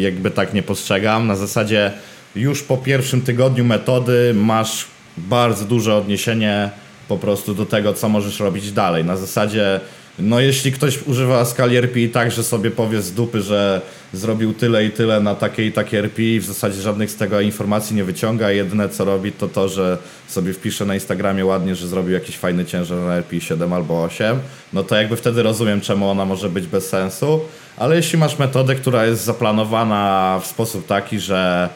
jakby 0.00 0.30
tak 0.30 0.54
nie 0.54 0.62
postrzegam. 0.62 1.26
Na 1.26 1.36
zasadzie 1.36 1.92
już 2.36 2.62
po 2.62 2.76
pierwszym 2.76 3.22
tygodniu 3.22 3.64
metody 3.64 4.32
masz 4.34 4.86
bardzo 5.16 5.64
duże 5.64 5.94
odniesienie 5.94 6.70
po 7.08 7.16
prostu 7.18 7.54
do 7.54 7.66
tego, 7.66 7.94
co 7.94 8.08
możesz 8.08 8.40
robić 8.40 8.72
dalej. 8.72 9.04
Na 9.04 9.16
zasadzie, 9.16 9.80
no 10.18 10.40
jeśli 10.40 10.72
ktoś 10.72 11.02
używa 11.02 11.44
skali 11.44 11.76
RP 11.76 12.08
tak, 12.12 12.30
że 12.30 12.44
sobie 12.44 12.70
powie 12.70 13.02
z 13.02 13.12
dupy, 13.12 13.42
że 13.42 13.80
zrobił 14.12 14.54
tyle 14.54 14.84
i 14.84 14.90
tyle 14.90 15.20
na 15.20 15.34
takie 15.34 15.66
i 15.66 15.72
takie 15.72 15.98
RP 15.98 16.22
i 16.22 16.40
w 16.40 16.44
zasadzie 16.44 16.82
żadnych 16.82 17.10
z 17.10 17.16
tego 17.16 17.40
informacji 17.40 17.96
nie 17.96 18.04
wyciąga, 18.04 18.50
jedyne 18.50 18.88
co 18.88 19.04
robi 19.04 19.32
to 19.32 19.48
to, 19.48 19.68
że 19.68 19.98
sobie 20.28 20.52
wpisze 20.52 20.84
na 20.84 20.94
Instagramie 20.94 21.46
ładnie, 21.46 21.74
że 21.74 21.88
zrobił 21.88 22.12
jakiś 22.12 22.36
fajny 22.36 22.64
ciężar 22.64 22.98
na 22.98 23.14
RP 23.14 23.40
7 23.40 23.72
albo 23.72 24.02
8, 24.02 24.38
no 24.72 24.82
to 24.82 24.96
jakby 24.96 25.16
wtedy 25.16 25.42
rozumiem, 25.42 25.80
czemu 25.80 26.10
ona 26.10 26.24
może 26.24 26.48
być 26.48 26.66
bez 26.66 26.88
sensu, 26.88 27.40
ale 27.76 27.96
jeśli 27.96 28.18
masz 28.18 28.38
metodę, 28.38 28.74
która 28.74 29.06
jest 29.06 29.24
zaplanowana 29.24 30.40
w 30.42 30.46
sposób 30.46 30.86
taki, 30.86 31.20
że 31.20 31.68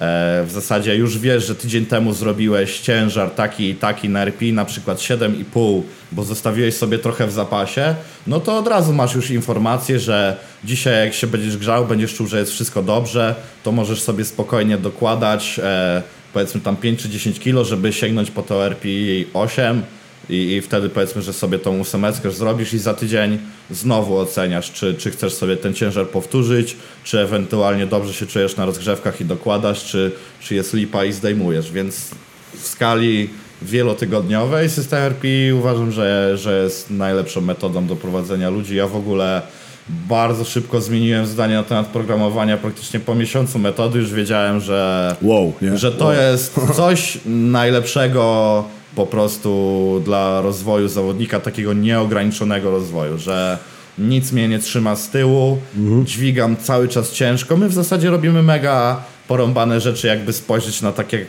w 0.00 0.48
zasadzie 0.50 0.96
już 0.96 1.18
wiesz, 1.18 1.46
że 1.46 1.54
tydzień 1.54 1.86
temu 1.86 2.14
zrobiłeś 2.14 2.80
ciężar 2.80 3.30
taki 3.30 3.70
i 3.70 3.74
taki 3.74 4.08
na 4.08 4.22
RP, 4.22 4.44
na 4.44 4.64
przykład 4.64 4.98
7,5, 4.98 5.82
bo 6.12 6.24
zostawiłeś 6.24 6.74
sobie 6.74 6.98
trochę 6.98 7.26
w 7.26 7.32
zapasie, 7.32 7.94
no 8.26 8.40
to 8.40 8.58
od 8.58 8.68
razu 8.68 8.92
masz 8.92 9.14
już 9.14 9.30
informację, 9.30 9.98
że 9.98 10.36
dzisiaj 10.64 11.06
jak 11.06 11.14
się 11.14 11.26
będziesz 11.26 11.56
grzał, 11.56 11.86
będziesz 11.86 12.14
czuł, 12.14 12.26
że 12.26 12.38
jest 12.38 12.52
wszystko 12.52 12.82
dobrze, 12.82 13.34
to 13.62 13.72
możesz 13.72 14.02
sobie 14.02 14.24
spokojnie 14.24 14.78
dokładać 14.78 15.60
e, 15.62 16.02
powiedzmy 16.32 16.60
tam 16.60 16.76
5 16.76 17.02
czy 17.02 17.08
10 17.08 17.40
kilo, 17.40 17.64
żeby 17.64 17.92
sięgnąć 17.92 18.30
po 18.30 18.42
to 18.42 18.66
RP 18.66 18.88
8 19.34 19.82
i, 20.30 20.52
i 20.52 20.60
wtedy 20.60 20.88
powiedzmy, 20.88 21.22
że 21.22 21.32
sobie 21.32 21.58
tą 21.58 21.78
ósemeczkę 21.80 22.30
zrobisz 22.30 22.74
i 22.74 22.78
za 22.78 22.94
tydzień 22.94 23.38
znowu 23.70 24.18
oceniasz, 24.18 24.72
czy, 24.72 24.94
czy 24.94 25.10
chcesz 25.10 25.34
sobie 25.34 25.56
ten 25.56 25.74
ciężar 25.74 26.08
powtórzyć, 26.08 26.76
czy 27.04 27.20
ewentualnie 27.20 27.86
dobrze 27.86 28.14
się 28.14 28.26
czujesz 28.26 28.56
na 28.56 28.66
rozgrzewkach 28.66 29.20
i 29.20 29.24
dokładasz, 29.24 29.84
czy, 29.84 30.12
czy 30.40 30.54
jest 30.54 30.74
lipa 30.74 31.04
i 31.04 31.12
zdejmujesz. 31.12 31.72
Więc 31.72 32.10
w 32.54 32.66
skali 32.66 33.30
wielotygodniowej 33.62 34.70
system 34.70 34.98
RP 34.98 35.28
uważam, 35.54 35.92
że, 35.92 36.38
że 36.38 36.62
jest 36.62 36.90
najlepszą 36.90 37.40
metodą 37.40 37.86
do 37.86 37.96
prowadzenia 37.96 38.50
ludzi. 38.50 38.76
Ja 38.76 38.86
w 38.86 38.96
ogóle 38.96 39.42
bardzo 39.88 40.44
szybko 40.44 40.80
zmieniłem 40.80 41.26
zdanie 41.26 41.54
na 41.54 41.62
temat 41.62 41.86
programowania. 41.86 42.56
Praktycznie 42.56 43.00
po 43.00 43.14
miesiącu 43.14 43.58
metody 43.58 43.98
już 43.98 44.12
wiedziałem, 44.12 44.60
że 44.60 45.16
Wow, 45.22 45.52
nie? 45.62 45.78
że 45.78 45.92
to 45.92 46.04
Wow. 46.04 46.14
jest 46.14 46.54
coś 46.76 47.18
najlepszego 47.26 48.64
po 48.98 49.06
prostu 49.06 50.02
dla 50.04 50.40
rozwoju 50.40 50.88
zawodnika, 50.88 51.40
takiego 51.40 51.72
nieograniczonego 51.72 52.70
rozwoju, 52.70 53.18
że 53.18 53.58
nic 53.98 54.32
mnie 54.32 54.48
nie 54.48 54.58
trzyma 54.58 54.96
z 54.96 55.10
tyłu, 55.10 55.58
dźwigam 56.04 56.56
cały 56.56 56.88
czas 56.88 57.12
ciężko. 57.12 57.56
My 57.56 57.68
w 57.68 57.72
zasadzie 57.72 58.10
robimy 58.10 58.42
mega 58.42 59.02
porąbane 59.28 59.80
rzeczy, 59.80 60.06
jakby 60.06 60.32
spojrzeć 60.32 60.82
na 60.82 60.92
takie 60.92 61.26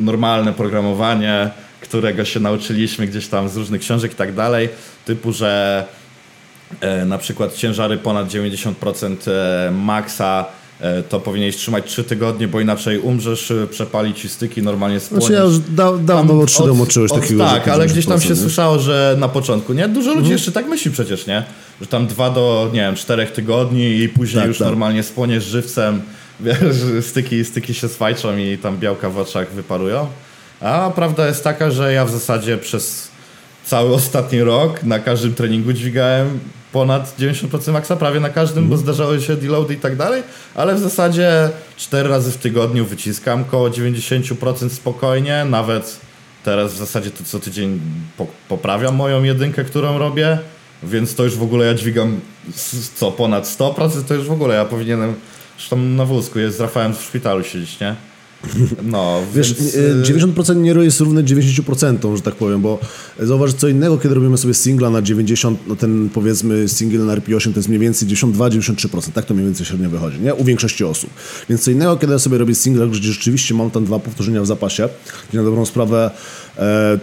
normalne 0.00 0.52
programowanie, 0.52 1.50
którego 1.80 2.24
się 2.24 2.40
nauczyliśmy 2.40 3.06
gdzieś 3.06 3.28
tam 3.28 3.48
z 3.48 3.56
różnych 3.56 3.80
książek 3.80 4.12
i 4.12 4.16
tak 4.16 4.34
dalej, 4.34 4.68
typu, 5.04 5.32
że 5.32 5.84
e, 6.80 7.04
na 7.04 7.18
przykład 7.18 7.54
ciężary 7.54 7.98
ponad 7.98 8.28
90% 8.28 9.30
e, 9.30 9.70
maksa 9.70 10.44
to 11.08 11.20
powinieneś 11.20 11.56
trzymać 11.56 11.84
3 11.86 12.04
tygodnie, 12.04 12.48
bo 12.48 12.60
inaczej 12.60 12.98
umrzesz, 12.98 13.50
e, 13.50 13.66
przepali 13.66 14.14
ci 14.14 14.28
styki, 14.28 14.62
normalnie 14.62 15.00
spłoniesz. 15.00 15.26
Znaczy 15.26 15.40
ja 15.42 15.44
już 15.46 15.58
da, 15.58 15.92
dawno 15.92 16.32
Tam 16.32 16.40
od 16.40 16.48
3 16.48 16.62
uczyłeś 16.62 17.12
od- 17.12 17.20
takiego, 17.20 17.44
Tak, 17.44 17.68
ale 17.68 17.86
gdzieś 17.86 18.06
tam 18.06 18.20
się 18.20 18.28
50%, 18.28 18.30
nie? 18.30 18.36
słyszało, 18.42 18.78
że 18.78 19.16
na 19.18 19.28
początku, 19.28 19.72
nie? 19.72 19.88
Dużo 19.88 20.00
Mhm. 20.10 20.18
ludzi 20.18 20.32
jeszcze 20.32 20.52
tak 20.52 20.66
myśli 20.68 20.90
przecież, 20.90 21.26
nie? 21.26 21.42
Że 21.80 21.86
tam 21.86 22.06
dwa 22.06 22.30
do, 22.30 22.70
nie 22.72 22.80
wiem, 22.80 22.94
czterech 22.94 23.32
tygodni 23.32 23.98
i 23.98 24.08
później 24.08 24.40
Tak, 24.42 24.48
już 24.48 24.58
tak. 24.58 24.66
normalnie 24.68 25.02
spłoniesz 25.02 25.44
żywcem, 25.44 26.02
wiesz, 26.40 26.56
styki, 27.06 27.44
styki 27.44 27.74
się 27.74 27.88
swajczą 27.88 28.36
i 28.36 28.58
tam 28.58 28.78
białka 28.78 29.10
w 29.10 29.18
oczach 29.18 29.50
wyparują. 29.52 30.06
A 30.60 30.90
prawda 30.94 31.26
jest 31.26 31.44
taka, 31.44 31.70
że 31.70 31.92
ja 31.92 32.04
w 32.04 32.10
zasadzie 32.10 32.58
przez 32.58 33.08
cały 33.66 33.94
ostatni 33.94 34.42
rok 34.42 34.82
na 34.82 34.98
każdym 34.98 35.34
treningu 35.34 35.72
dźwigałem 35.72 36.40
ponad 36.72 37.16
90% 37.18 37.72
maksa, 37.72 37.96
prawie 37.96 38.20
na 38.20 38.30
każdym, 38.30 38.64
Mhm. 38.64 38.70
bo 38.70 38.76
zdarzały 38.76 39.20
się 39.22 39.36
deloady 39.36 39.74
i 39.74 39.76
tak 39.76 39.96
dalej, 39.96 40.22
ale 40.54 40.74
w 40.74 40.78
zasadzie 40.78 41.50
4 41.76 42.08
razy 42.08 42.30
w 42.32 42.36
tygodniu 42.36 42.84
wyciskam 42.84 43.44
koło 43.44 43.70
90% 43.70 44.68
spokojnie, 44.72 45.44
nawet 45.50 46.00
teraz 46.44 46.74
w 46.74 46.76
zasadzie 46.76 47.10
to 47.10 47.24
co 47.24 47.40
tydzień 47.40 47.80
po, 48.16 48.26
poprawiam 48.48 48.94
moją 48.94 49.22
jedynkę, 49.22 49.64
którą 49.64 49.98
robię, 49.98 50.38
więc 50.82 51.14
to 51.14 51.24
już 51.24 51.36
w 51.36 51.42
ogóle 51.42 51.66
ja 51.66 51.74
dźwigam 51.74 52.20
co, 52.94 53.12
ponad 53.12 53.44
100%, 53.44 54.02
to 54.08 54.14
już 54.14 54.26
w 54.28 54.32
ogóle 54.32 54.54
ja 54.54 54.64
powinienem 54.64 55.14
zresztą 55.58 55.76
na 55.76 56.04
wózku, 56.04 56.38
jest 56.38 56.56
z 56.56 56.60
Rafałem 56.60 56.94
w 56.94 57.02
szpitalu 57.02 57.44
siedzieć, 57.44 57.80
nie? 57.80 57.94
No, 58.82 59.20
Wiesz, 59.34 59.54
więc, 59.54 59.74
y, 59.74 59.78
y, 59.78 60.02
90% 60.02 60.56
nie 60.56 60.70
jest 60.70 61.00
równe 61.00 61.24
90%, 61.24 62.16
że 62.16 62.22
tak 62.22 62.34
powiem, 62.34 62.60
bo 62.60 62.78
zauważ 63.20 63.52
co 63.52 63.68
innego, 63.68 63.98
kiedy 63.98 64.14
robimy 64.14 64.38
sobie 64.38 64.54
singla 64.54 64.90
na 64.90 65.02
90, 65.02 65.60
no 65.66 65.76
ten 65.76 66.08
powiedzmy 66.14 66.68
single 66.68 67.04
na 67.04 67.16
RP8 67.16 67.52
to 67.52 67.58
jest 67.58 67.68
mniej 67.68 67.80
więcej 67.80 68.08
92-93%, 68.08 69.12
tak 69.12 69.24
to 69.24 69.34
mniej 69.34 69.46
więcej 69.46 69.66
średnio 69.66 69.90
wychodzi, 69.90 70.20
nie? 70.20 70.34
U 70.34 70.44
większości 70.44 70.84
osób. 70.84 71.10
Więc 71.48 71.64
co 71.64 71.70
innego, 71.70 71.96
kiedy 71.96 72.12
ja 72.12 72.18
sobie 72.18 72.38
robię 72.38 72.54
singla, 72.54 72.86
gdzie 72.86 73.12
rzeczywiście 73.12 73.54
mam 73.54 73.70
tam 73.70 73.84
dwa 73.84 73.98
powtórzenia 73.98 74.42
w 74.42 74.46
zapasie, 74.46 74.88
gdzie 75.30 75.38
na 75.38 75.44
dobrą 75.44 75.66
sprawę 75.66 76.10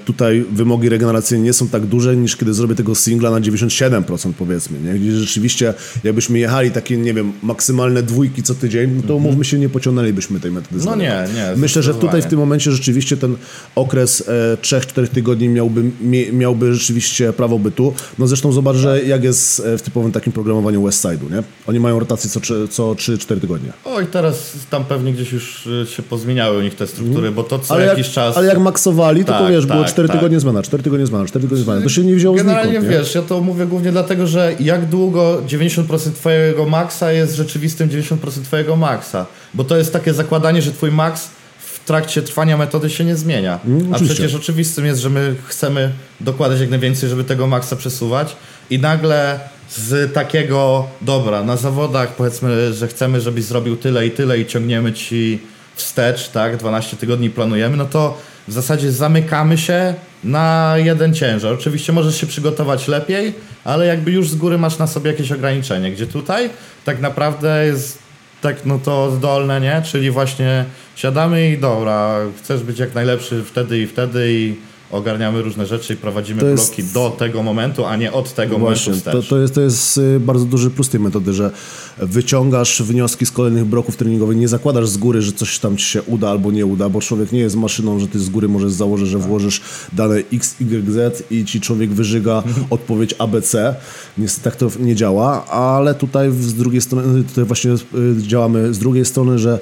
tutaj 0.06 0.46
wymogi 0.52 0.90
regeneracyjne 0.90 1.44
nie 1.44 1.54
są 1.54 1.68
tak 1.68 1.86
duże, 1.86 2.16
niż 2.16 2.36
kiedy 2.36 2.54
zrobię 2.54 2.76
tego 2.76 2.96
singla 2.96 3.32
na 3.32 3.42
97% 3.42 4.34
powiedzmy, 4.34 4.80
nie? 4.80 5.00
Gdzie 5.00 5.12
rzeczywiście 5.12 5.74
jakbyśmy 6.04 6.40
jechali 6.40 6.72
takie, 6.72 6.98
nie 6.98 7.14
wiem, 7.14 7.34
maksymalne 7.44 8.04
dwójki 8.04 8.44
co 8.44 8.56
tydzień, 8.56 8.92
no 8.96 9.04
to 9.08 9.16
umówmy 9.16 9.46
się, 9.46 9.60
nie 9.60 9.70
pociągnęlibyśmy 9.70 10.40
tej 10.40 10.52
metody. 10.52 10.76
Mhm. 10.76 11.00
No 11.00 11.06
nie, 11.06 11.28
nie, 11.36 11.56
Myślę, 11.58 11.84
że 11.84 11.94
tutaj 11.94 12.22
w 12.22 12.26
tym 12.26 12.40
momencie 12.40 12.72
rzeczywiście 12.72 13.18
ten 13.18 13.36
okres 13.76 14.24
e, 14.28 14.58
3-4 14.62 15.08
tygodni 15.08 15.50
miałby, 15.50 15.84
miałby 16.32 16.74
rzeczywiście 16.74 17.34
prawo 17.34 17.60
bytu. 17.60 17.94
No 18.20 18.28
zresztą 18.28 18.52
zobacz, 18.52 18.76
że 18.78 19.04
jak 19.04 19.24
jest 19.24 19.60
e, 19.60 19.78
w 19.78 19.82
typowym 19.82 20.12
takim 20.12 20.34
programowaniu 20.34 20.84
Westside'u, 20.84 21.32
nie? 21.32 21.44
Oni 21.68 21.80
mają 21.80 22.00
rotację 22.00 22.30
co, 22.30 22.68
co 22.68 22.94
3-4 22.94 23.40
tygodnie. 23.40 23.74
Oj, 23.86 24.08
teraz 24.08 24.52
tam 24.70 24.86
pewnie 24.86 25.14
gdzieś 25.14 25.32
już 25.32 25.68
się 25.86 26.04
pozmieniały 26.04 26.58
u 26.58 26.62
nich 26.62 26.76
te 26.76 26.88
struktury, 26.88 27.32
bo 27.32 27.44
to 27.44 27.60
co 27.60 27.74
Ale 27.74 27.86
jak, 27.86 27.98
jakiś 27.98 28.14
czas... 28.14 28.38
ale 28.38 28.48
jak 28.48 28.60
maksowali, 28.60 29.26
to, 29.26 29.43
to 29.44 29.48
Tak, 29.48 29.56
wiesz, 29.56 29.66
było 29.66 29.84
tak, 29.84 29.92
4 29.92 30.08
tak. 30.08 30.18
tygodnie 30.18 30.40
zmiana, 30.40 30.62
4 30.62 30.84
tygodnie 30.84 31.06
zmiana, 31.06 31.26
4 31.26 31.44
tygodnie 31.44 31.64
zmiana. 31.64 31.82
To 31.82 31.90
się 31.90 32.04
nie 32.04 32.16
wzięło 32.16 32.36
Generalnie 32.36 32.72
znikąd, 32.72 32.92
nie? 32.92 32.98
wiesz, 32.98 33.16
ja 33.16 33.22
to 33.22 33.42
mówię 33.42 33.66
głównie 33.66 33.92
dlatego, 33.92 34.28
że 34.28 34.54
jak 34.60 34.86
długo 34.86 35.42
90% 35.48 36.12
twojego 36.12 36.66
maksa 36.66 37.12
jest 37.12 37.36
rzeczywistym 37.36 37.90
90% 37.90 38.16
twojego 38.44 38.76
maksa. 38.76 39.26
Bo 39.54 39.64
to 39.64 39.78
jest 39.78 39.94
takie 39.94 40.14
zakładanie, 40.14 40.62
że 40.62 40.72
twój 40.72 40.92
maks 40.92 41.30
w 41.60 41.86
trakcie 41.86 42.22
trwania 42.22 42.58
metody 42.58 42.90
się 42.90 43.06
nie 43.06 43.16
zmienia. 43.16 43.60
Mm, 43.66 43.94
A 43.94 44.00
przecież 44.00 44.36
oczywistym 44.36 44.86
jest, 44.86 45.02
że 45.02 45.10
my 45.10 45.36
chcemy 45.48 45.92
dokładać 46.22 46.60
jak 46.60 46.70
najwięcej, 46.70 47.10
żeby 47.10 47.24
tego 47.24 47.48
maksa 47.48 47.76
przesuwać 47.76 48.36
i 48.70 48.80
nagle 48.80 49.40
z 49.70 50.14
takiego, 50.14 50.88
dobra, 51.02 51.44
na 51.44 51.58
zawodach 51.58 52.16
powiedzmy, 52.16 52.74
że 52.74 52.88
chcemy, 52.88 53.22
żebyś 53.22 53.44
zrobił 53.44 53.78
tyle 53.78 54.08
i 54.08 54.12
tyle 54.12 54.40
i 54.40 54.46
ciągniemy 54.46 54.94
ci 54.94 55.40
wstecz, 55.76 56.30
tak, 56.30 56.58
12 56.58 56.98
tygodni 56.98 57.30
planujemy, 57.30 57.78
no 57.78 57.86
to 57.86 58.18
w 58.48 58.52
zasadzie 58.52 58.92
zamykamy 58.92 59.58
się 59.58 59.94
na 60.24 60.74
jeden 60.78 61.14
ciężar. 61.14 61.54
Oczywiście 61.54 61.94
możesz 61.94 62.22
się 62.22 62.28
przygotować 62.28 62.88
lepiej, 62.88 63.34
ale 63.64 63.86
jakby 63.86 64.12
już 64.12 64.30
z 64.30 64.36
góry 64.36 64.58
masz 64.58 64.78
na 64.78 64.88
sobie 64.88 65.12
jakieś 65.12 65.32
ograniczenie, 65.32 65.92
gdzie 65.92 66.08
tutaj 66.08 66.50
tak 66.86 67.02
naprawdę 67.02 67.66
jest 67.66 68.04
tak 68.42 68.66
no 68.66 68.80
to 68.80 69.12
zdolne, 69.12 69.62
nie? 69.62 69.82
Czyli 69.86 70.12
właśnie 70.12 70.66
siadamy 70.96 71.52
i 71.52 71.58
dobra, 71.58 72.16
chcesz 72.38 72.64
być 72.64 72.80
jak 72.80 72.96
najlepszy 72.96 73.44
wtedy 73.44 73.80
i 73.80 73.88
wtedy 73.88 74.34
i 74.34 74.56
ogarniamy 74.92 75.42
różne 75.42 75.66
rzeczy 75.66 75.94
i 75.94 75.98
prowadzimy 75.98 76.42
To 76.42 76.48
jest- 76.48 76.68
bloki 76.68 76.84
do 76.94 77.16
tego 77.20 77.44
momentu, 77.44 77.86
a 77.86 77.96
nie 77.96 78.12
od 78.12 78.34
tego 78.34 78.58
Właśnie, 78.60 78.92
momentu 78.92 79.12
to, 79.12 79.12
wstecz. 79.18 79.30
to, 79.30 79.38
jest, 79.40 79.56
to 79.56 79.62
jest 79.62 79.98
y, 79.98 80.20
bardzo 80.20 80.46
duży 80.46 80.70
plus 80.70 80.90
tej 80.90 81.00
metody, 81.00 81.34
że 81.34 81.52
wyciągasz 81.98 82.82
wnioski 82.84 83.26
z 83.26 83.32
kolejnych 83.32 83.66
bloków 83.66 83.96
treningowych, 83.98 84.38
nie 84.38 84.48
zakładasz 84.48 84.88
z 84.90 84.98
góry, 84.98 85.22
że 85.22 85.32
coś 85.32 85.60
tam 85.60 85.78
ci 85.78 85.86
się 85.86 86.02
uda 86.02 86.30
albo 86.30 86.52
nie 86.52 86.66
uda, 86.66 86.90
bo 86.90 87.02
człowiek 87.02 87.32
nie 87.32 87.40
jest 87.40 87.56
maszyną, 87.56 88.00
że 88.00 88.08
ty 88.08 88.20
z 88.20 88.30
góry 88.30 88.48
możesz 88.48 88.72
założyć, 88.72 89.08
że 89.10 89.18
włożysz 89.18 89.62
dane 89.94 90.16
X, 90.34 90.56
Y, 90.62 90.92
Z 90.92 91.24
i 91.32 91.46
ci 91.46 91.62
człowiek 91.62 91.90
wyżyga 91.94 92.44
odpowiedź 92.70 93.16
ABC. 93.20 93.76
Niestety 94.18 94.44
tak 94.44 94.56
to 94.56 94.70
nie 94.80 94.96
działa, 94.96 95.46
ale 95.46 95.96
tutaj 95.96 96.32
z 96.32 96.54
drugiej 96.54 96.82
strony, 96.82 97.24
tutaj 97.24 97.44
właśnie 97.44 97.72
y, 97.72 97.78
działamy 98.18 98.74
z 98.74 98.80
drugiej 98.80 99.06
strony, 99.06 99.40
że 99.40 99.60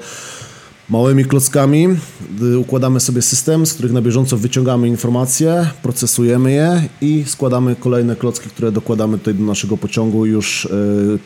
Małymi 0.88 1.24
klockami 1.24 1.88
układamy 2.58 3.00
sobie 3.00 3.22
system, 3.22 3.66
z 3.66 3.74
których 3.74 3.92
na 3.92 4.02
bieżąco 4.02 4.36
wyciągamy 4.36 4.88
informacje, 4.88 5.66
procesujemy 5.82 6.52
je 6.52 6.88
i 7.00 7.24
składamy 7.26 7.76
kolejne 7.76 8.16
klocki, 8.16 8.48
które 8.48 8.72
dokładamy 8.72 9.18
tutaj 9.18 9.34
do 9.34 9.44
naszego 9.44 9.76
pociągu 9.76 10.26
już 10.26 10.64
y, 10.64 10.68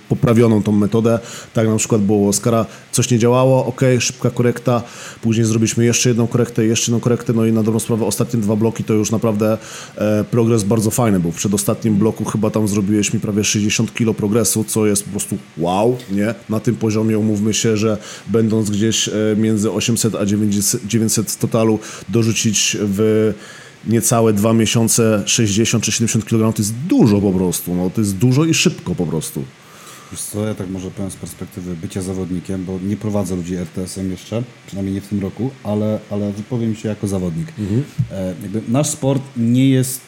poprawioną 0.08 0.62
tą 0.62 0.72
metodę. 0.72 1.18
Tak 1.54 1.68
na 1.68 1.76
przykład 1.76 2.02
było 2.02 2.18
u 2.18 2.28
Oskara, 2.28 2.66
coś 2.92 3.10
nie 3.10 3.18
działało, 3.18 3.66
ok, 3.66 3.80
szybka 3.98 4.30
korekta, 4.30 4.82
później 5.22 5.46
zrobiliśmy 5.46 5.84
jeszcze 5.84 6.08
jedną 6.08 6.26
korektę, 6.26 6.66
jeszcze 6.66 6.92
jedną 6.92 7.00
korektę, 7.00 7.32
no 7.32 7.46
i 7.46 7.52
na 7.52 7.62
dobrą 7.62 7.80
sprawę 7.80 8.04
ostatnie 8.04 8.40
dwa 8.40 8.56
bloki 8.56 8.84
to 8.84 8.94
już 8.94 9.10
naprawdę 9.10 9.58
e, 9.96 10.24
progres 10.30 10.64
bardzo 10.64 10.90
fajny, 10.90 11.20
bo 11.20 11.30
w 11.30 11.36
przedostatnim 11.36 11.96
bloku 11.96 12.24
chyba 12.24 12.50
tam 12.50 12.68
zrobiłeś 12.68 13.12
mi 13.12 13.20
prawie 13.20 13.44
60 13.44 13.94
kilo 13.94 14.14
progresu, 14.14 14.64
co 14.64 14.86
jest 14.86 15.04
po 15.04 15.10
prostu 15.10 15.38
wow, 15.58 15.96
nie? 16.12 16.34
Na 16.48 16.60
tym 16.60 16.76
poziomie 16.76 17.18
umówmy 17.18 17.54
się, 17.54 17.76
że 17.76 17.98
będąc 18.28 18.70
gdzieś 18.70 19.08
e, 19.08 19.12
między 19.46 19.70
800 19.70 20.14
a 20.14 20.26
900 20.26 20.86
900 20.86 21.38
totalu 21.38 21.78
dorzucić 22.08 22.76
w 22.80 23.32
niecałe 23.86 24.32
dwa 24.32 24.52
miesiące 24.52 25.22
60 25.26 25.84
czy 25.84 25.92
70 25.92 26.24
kg 26.24 26.56
to 26.56 26.62
jest 26.62 26.74
dużo 26.74 27.20
po 27.20 27.32
prostu, 27.32 27.74
no 27.74 27.90
to 27.90 28.00
jest 28.00 28.16
dużo 28.16 28.44
i 28.44 28.54
szybko 28.54 28.94
po 28.94 29.06
prostu. 29.06 29.44
Wiesz 30.12 30.20
co, 30.20 30.46
ja 30.46 30.54
tak 30.54 30.68
może 30.70 30.90
powiem 30.90 31.10
z 31.10 31.16
perspektywy 31.16 31.76
bycia 31.76 32.02
zawodnikiem, 32.02 32.64
bo 32.64 32.78
nie 32.84 32.96
prowadzę 32.96 33.36
ludzi 33.36 33.56
RTS-em 33.56 34.10
jeszcze, 34.10 34.42
przynajmniej 34.66 34.94
nie 34.94 35.00
w 35.00 35.08
tym 35.08 35.20
roku, 35.20 35.50
ale, 35.64 35.98
ale 36.10 36.32
wypowiem 36.32 36.74
się 36.76 36.88
jako 36.88 37.08
zawodnik. 37.08 37.52
E, 38.10 38.34
jakby 38.42 38.62
nasz 38.68 38.88
sport 38.88 39.22
nie 39.36 39.68
jest, 39.68 40.00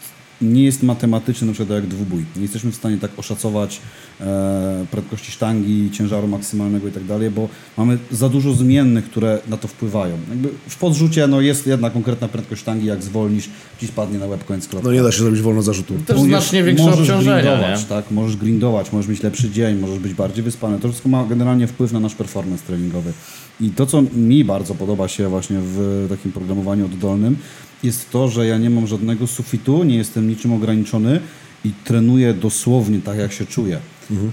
nie 0.43 0.65
jest 0.65 0.83
matematyczny 0.83 1.47
na 1.47 1.53
przykład 1.53 1.77
jak 1.77 1.87
dwubój. 1.87 2.25
Nie 2.37 2.43
jesteśmy 2.43 2.71
w 2.71 2.75
stanie 2.75 2.99
tak 2.99 3.11
oszacować 3.17 3.81
e, 4.21 4.87
prędkości 4.91 5.33
sztangi, 5.33 5.91
ciężaru 5.93 6.29
maksymalnego 6.29 6.89
i 6.89 6.93
tak 6.93 7.05
dalej, 7.05 7.31
bo 7.31 7.49
mamy 7.77 7.99
za 8.11 8.29
dużo 8.29 8.53
zmiennych, 8.53 9.05
które 9.05 9.39
na 9.49 9.57
to 9.57 9.69
wpływają. 9.69 10.19
Jakby 10.31 10.49
w 10.69 10.77
podrzucie 10.77 11.27
no, 11.27 11.41
jest 11.41 11.67
jedna 11.67 11.91
konkretna 11.91 12.29
prędkość 12.29 12.61
sztangi, 12.61 12.87
jak 12.87 13.03
zwolnisz, 13.03 13.51
ci 13.81 13.87
spadnie 13.87 14.19
na 14.19 14.27
łeb 14.27 14.45
koniec 14.45 14.69
kropka. 14.69 14.89
No 14.89 14.95
nie 14.95 15.03
da 15.03 15.13
się 15.13 15.19
zrobić 15.19 15.41
wolno 15.41 15.63
zarzutu. 15.63 15.95
Też 16.07 16.17
Umiesz- 16.17 16.29
znacznie 16.29 16.63
większe 16.63 16.85
możesz 16.85 17.01
obciążenia, 17.01 17.43
grindować, 17.43 17.85
tak? 17.85 18.11
Możesz 18.11 18.37
grindować, 18.37 18.93
możesz 18.93 19.09
mieć 19.09 19.23
lepszy 19.23 19.51
dzień, 19.51 19.79
możesz 19.79 19.99
być 19.99 20.15
bardziej 20.15 20.45
wyspany. 20.45 20.79
To 20.79 20.89
wszystko 20.89 21.09
ma 21.09 21.25
generalnie 21.25 21.67
wpływ 21.67 21.93
na 21.93 22.01
nasz 22.01 22.15
performance 22.15 22.65
treningowy. 22.67 23.13
I 23.61 23.71
to, 23.71 23.87
co 23.87 24.03
mi 24.17 24.45
bardzo 24.45 24.75
podoba 24.75 25.09
się 25.09 25.29
właśnie 25.29 25.57
w 25.63 26.07
takim 26.09 26.33
programowaniu 26.33 26.85
oddolnym, 26.85 27.37
jest 27.83 28.11
to, 28.11 28.29
że 28.29 28.47
ja 28.47 28.59
nie 28.59 28.71
mam 28.71 28.87
żadnego 28.87 29.27
sufitu, 29.27 29.85
nie 29.85 29.97
jestem 29.97 30.29
niczym 30.29 30.53
ograniczony 30.53 31.21
i 31.65 31.71
trenuję 31.85 32.35
dosłownie 32.35 33.01
tak, 33.01 33.19
jak 33.19 33.33
się 33.33 33.47
czuję. 33.47 33.79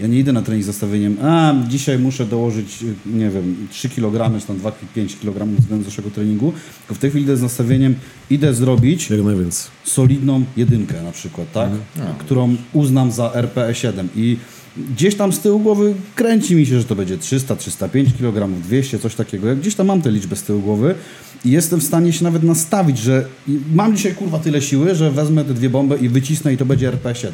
Ja 0.02 0.08
nie 0.08 0.20
idę 0.20 0.34
na 0.34 0.42
trening 0.42 0.64
z 0.64 0.68
nastawieniem, 0.68 1.18
a 1.22 1.54
dzisiaj 1.68 2.00
muszę 2.00 2.26
dołożyć, 2.26 2.84
nie 3.06 3.30
wiem, 3.30 3.68
3 3.72 3.90
kg, 3.90 4.40
czy 4.40 4.48
tam 4.48 4.58
2-5 4.58 4.72
kg 5.22 5.56
względem 5.60 5.84
zeszłego 5.84 6.12
treningu, 6.12 6.54
tylko 6.80 6.96
w 6.96 6.98
tej 6.98 7.10
chwili 7.10 7.26
idę 7.26 7.38
z 7.38 7.42
nastawieniem, 7.42 7.96
idę 8.30 8.54
zrobić 8.54 9.10
solidną 9.84 10.44
jedynkę 10.58 11.04
na 11.04 11.12
przykład, 11.12 11.52
tak? 11.52 11.70
Którą 12.20 12.56
uznam 12.74 13.12
za 13.12 13.30
RPE7 13.30 14.08
i 14.16 14.38
gdzieś 14.78 15.16
tam 15.16 15.34
z 15.34 15.40
tyłu 15.40 15.60
głowy 15.60 15.94
kręci 16.16 16.56
mi 16.56 16.66
się, 16.66 16.80
że 16.80 16.86
to 16.86 16.96
będzie 16.96 17.18
300, 17.18 17.56
305 17.56 18.10
kg, 18.18 18.62
200, 18.62 19.00
coś 19.00 19.16
takiego. 19.16 19.48
Ja 19.48 19.56
gdzieś 19.56 19.76
tam 19.76 19.88
mam 19.88 20.02
tę 20.02 20.12
liczbę 20.12 20.36
z 20.36 20.44
tyłu 20.44 20.62
głowy 20.62 20.96
i 21.46 21.52
jestem 21.52 21.80
w 21.80 21.84
stanie 21.84 22.14
się 22.14 22.24
nawet 22.24 22.44
nastawić, 22.44 22.98
że 22.98 23.26
mam 23.74 23.96
dzisiaj 23.96 24.16
kurwa 24.16 24.40
tyle 24.40 24.62
siły, 24.62 24.96
że 24.96 25.12
wezmę 25.12 25.46
te 25.46 25.54
dwie 25.54 25.70
bomby 25.70 25.98
i 25.98 26.10
wycisnę 26.10 26.54
i 26.54 26.58
to 26.58 26.66
będzie 26.66 26.92
RP7. 26.92 27.28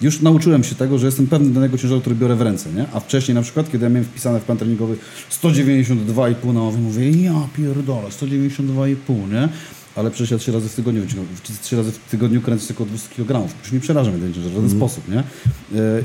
już 0.00 0.20
nauczyłem 0.20 0.64
się 0.64 0.74
tego, 0.74 0.98
że 0.98 1.06
jestem 1.06 1.26
pewny 1.26 1.50
danego 1.50 1.78
ciężaru, 1.78 2.00
który 2.00 2.16
biorę 2.16 2.36
w 2.36 2.42
ręce, 2.42 2.72
nie? 2.72 2.86
A 2.92 3.00
wcześniej 3.00 3.34
na 3.34 3.42
przykład, 3.42 3.72
kiedy 3.72 3.84
ja 3.84 3.90
miałem 3.90 4.04
wpisane 4.04 4.40
w 4.40 4.44
plan 4.44 4.58
treningowy 4.58 4.96
192,5 5.42 6.54
na 6.54 6.62
łowie, 6.62 6.78
mówię, 6.78 7.10
ja 7.10 7.48
pierdolę, 7.56 8.08
192,5, 8.08 8.96
nie? 9.32 9.48
Ale 9.96 10.10
przecież 10.10 10.30
ja 10.30 10.38
trzy 10.38 10.52
razy 10.52 10.68
w 10.68 10.74
tygodniu, 10.74 11.02
wyciągam- 11.02 11.26
trzy 11.62 11.76
razy 11.76 11.92
w 11.92 11.98
tygodniu 11.98 12.40
kręcę 12.40 12.66
tylko 12.66 12.84
200 12.84 13.08
kg. 13.14 13.48
Już 13.62 13.72
nie 13.72 13.80
przeraża 13.80 14.10
mnie 14.10 14.20
ten 14.20 14.34
ciężar 14.34 14.50
w 14.50 14.54
żaden 14.54 14.70
sposób, 14.70 15.08
nie? 15.08 15.18
E, 15.18 15.22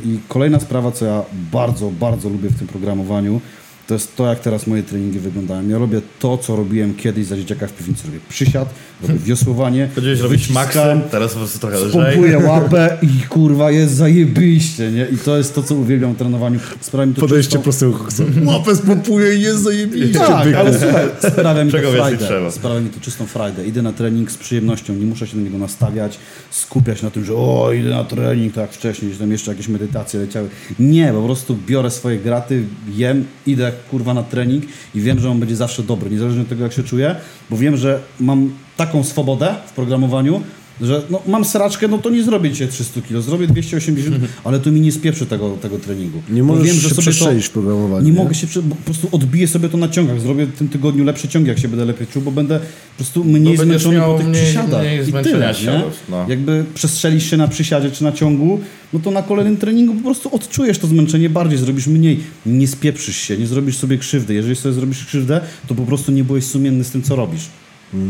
I 0.05 0.19
kolejna 0.27 0.59
sprawa, 0.59 0.91
co 0.91 1.05
ja 1.05 1.21
bardzo, 1.51 1.91
bardzo 1.91 2.29
lubię 2.29 2.49
w 2.49 2.57
tym 2.59 2.67
programowaniu, 2.67 3.41
to 3.87 3.93
jest 3.93 4.15
to, 4.15 4.27
jak 4.27 4.39
teraz 4.39 4.67
moje 4.67 4.83
treningi 4.83 5.19
wyglądają. 5.19 5.69
Ja 5.69 5.77
robię 5.77 6.01
to, 6.19 6.37
co 6.37 6.55
robiłem 6.55 6.95
kiedyś 6.95 7.25
za 7.25 7.37
dzieciaka 7.37 7.67
w 7.67 7.73
piwnicy. 7.73 8.07
Robię 8.07 8.19
przysiad, 8.29 8.69
robię 9.01 9.19
wiosłowanie. 9.19 9.89
Chodziłeś 9.95 10.19
robić 10.19 10.49
maksy, 10.49 10.79
teraz 11.11 11.33
po 11.33 11.39
prostu 11.39 11.59
trochę 11.59 11.77
lżej. 11.77 11.91
Pompuję 11.91 12.37
łapę 12.39 12.97
i 13.01 13.27
kurwa 13.27 13.71
jest 13.71 13.93
zajebiście, 13.93 14.91
nie? 14.91 15.07
I 15.11 15.17
to 15.17 15.37
jest 15.37 15.55
to, 15.55 15.63
co 15.63 15.75
uwielbiam 15.75 16.13
w 16.13 16.17
trenowaniu. 16.17 16.59
Sprawia 16.81 17.05
mi 17.05 17.13
to 17.13 17.21
Podejście 17.21 17.59
prostego. 17.59 17.99
Łapę 18.45 18.75
spompuje 18.75 19.35
i 19.35 19.41
jest 19.41 19.63
zajebiście. 19.63 20.19
tak, 20.19 20.53
ale 20.53 20.79
słuchaj, 20.79 21.05
sprawia 21.31 21.63
mi 21.65 21.71
to 21.71 21.77
Czego 21.77 21.91
więcej 21.91 22.17
frajdę. 22.17 22.51
Sprawia 22.51 22.81
mi 22.81 22.89
to 22.89 22.99
czystą 22.99 23.25
frajdę. 23.25 23.65
Idę 23.65 23.81
na 23.81 23.93
trening 23.93 24.31
z 24.31 24.37
przyjemnością, 24.37 24.95
nie 24.95 25.05
muszę 25.05 25.27
się 25.27 25.37
na 25.37 25.43
niego 25.43 25.57
nastawiać, 25.57 26.19
skupiać 26.51 27.01
na 27.01 27.11
tym, 27.11 27.25
że 27.25 27.33
o, 27.33 27.73
idę 27.73 27.89
na 27.89 28.03
trening, 28.03 28.53
tak 28.53 28.61
jak 28.61 28.71
wcześniej, 28.71 29.13
że 29.13 29.19
tam 29.19 29.31
jeszcze 29.31 29.51
jakieś 29.51 29.67
medytacje 29.67 30.19
leciały. 30.19 30.49
Nie, 30.79 31.13
po 31.13 31.21
prostu 31.21 31.57
biorę 31.67 31.91
swoje 31.91 32.19
graty, 32.19 32.63
jem, 32.95 33.25
idę 33.47 33.71
kurwa 33.91 34.13
na 34.13 34.23
trening 34.23 34.63
i 34.95 35.01
wiem, 35.01 35.19
że 35.19 35.29
on 35.29 35.39
będzie 35.39 35.55
zawsze 35.55 35.83
dobry, 35.83 36.09
niezależnie 36.09 36.41
od 36.41 36.49
tego, 36.49 36.63
jak 36.63 36.73
się 36.73 36.83
czuję, 36.83 37.15
bo 37.49 37.57
wiem, 37.57 37.77
że 37.77 37.99
mam 38.19 38.51
taką 38.77 39.03
swobodę 39.03 39.55
w 39.67 39.71
programowaniu, 39.71 40.41
że 40.81 41.01
no, 41.09 41.21
mam 41.27 41.45
sraczkę, 41.45 41.87
no 41.87 41.97
to 41.97 42.09
nie 42.09 42.23
zrobię 42.23 42.49
dzisiaj 42.51 42.67
300 42.67 43.01
kg, 43.01 43.21
zrobię 43.21 43.47
280, 43.47 44.15
ale 44.43 44.59
to 44.59 44.71
mi 44.71 44.81
nie 44.81 44.91
spieprzy 44.91 45.25
tego, 45.25 45.49
tego 45.61 45.79
treningu. 45.79 46.21
Nie 46.29 46.41
Bo 46.41 46.47
możesz 46.47 46.67
wiem, 46.67 46.75
że 46.75 46.89
się 46.89 46.95
przestrzelić 46.95 47.45
w 47.45 47.49
programowaniu, 47.49 48.05
Nie, 48.05 48.11
nie? 48.11 48.17
mogę 48.17 48.35
się, 48.35 48.47
po 48.69 48.75
prostu 48.75 49.07
odbiję 49.11 49.47
sobie 49.47 49.69
to 49.69 49.77
na 49.77 49.89
ciągach, 49.89 50.21
zrobię 50.21 50.45
w 50.45 50.57
tym 50.57 50.67
tygodniu 50.69 51.03
lepsze 51.03 51.27
ciągi, 51.27 51.47
jak 51.49 51.59
się 51.59 51.67
będę 51.67 51.85
lepiej 51.85 52.07
czuł, 52.07 52.21
bo 52.21 52.31
będę 52.31 52.59
po 52.59 52.95
prostu 52.97 53.23
mniej 53.23 53.57
zmęczony 53.57 53.99
po 54.01 54.17
tych 54.17 54.27
mniej- 54.27 54.43
przysiadach. 54.43 54.81
mniej 54.81 55.09
I 55.09 55.23
tyle, 55.23 55.47
nie? 55.47 55.53
siadów, 55.53 55.93
no. 56.09 56.25
Jakby 56.29 56.65
przestrzelisz 56.73 57.29
się 57.29 57.37
na 57.37 57.47
przysiadzie 57.47 57.91
czy 57.91 58.03
na 58.03 58.11
ciągu, 58.11 58.59
no 58.93 58.99
to 58.99 59.11
na 59.11 59.23
kolejnym 59.23 59.57
treningu 59.57 59.93
po 59.95 60.01
prostu 60.03 60.35
odczujesz 60.35 60.77
to 60.79 60.87
zmęczenie 60.87 61.29
bardziej, 61.29 61.59
zrobisz 61.59 61.87
mniej, 61.87 62.19
nie 62.45 62.67
spieprzysz 62.67 63.17
się, 63.17 63.37
nie 63.37 63.47
zrobisz 63.47 63.77
sobie 63.77 63.97
krzywdy. 63.97 64.33
Jeżeli 64.33 64.55
sobie 64.55 64.73
zrobisz 64.73 65.05
krzywdę, 65.05 65.41
to 65.67 65.75
po 65.75 65.83
prostu 65.83 66.11
nie 66.11 66.23
byłeś 66.23 66.43
sumienny 66.45 66.83
z 66.83 66.89
tym, 66.91 67.01
co 67.01 67.15
robisz. 67.15 67.41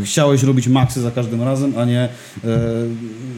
Chciałeś 0.04 0.44
robić 0.44 0.68
maksy 0.68 1.02
za 1.02 1.12
każdym 1.12 1.44
razem, 1.44 1.74
a 1.78 1.86
nie 1.86 2.00
e, 2.00 2.10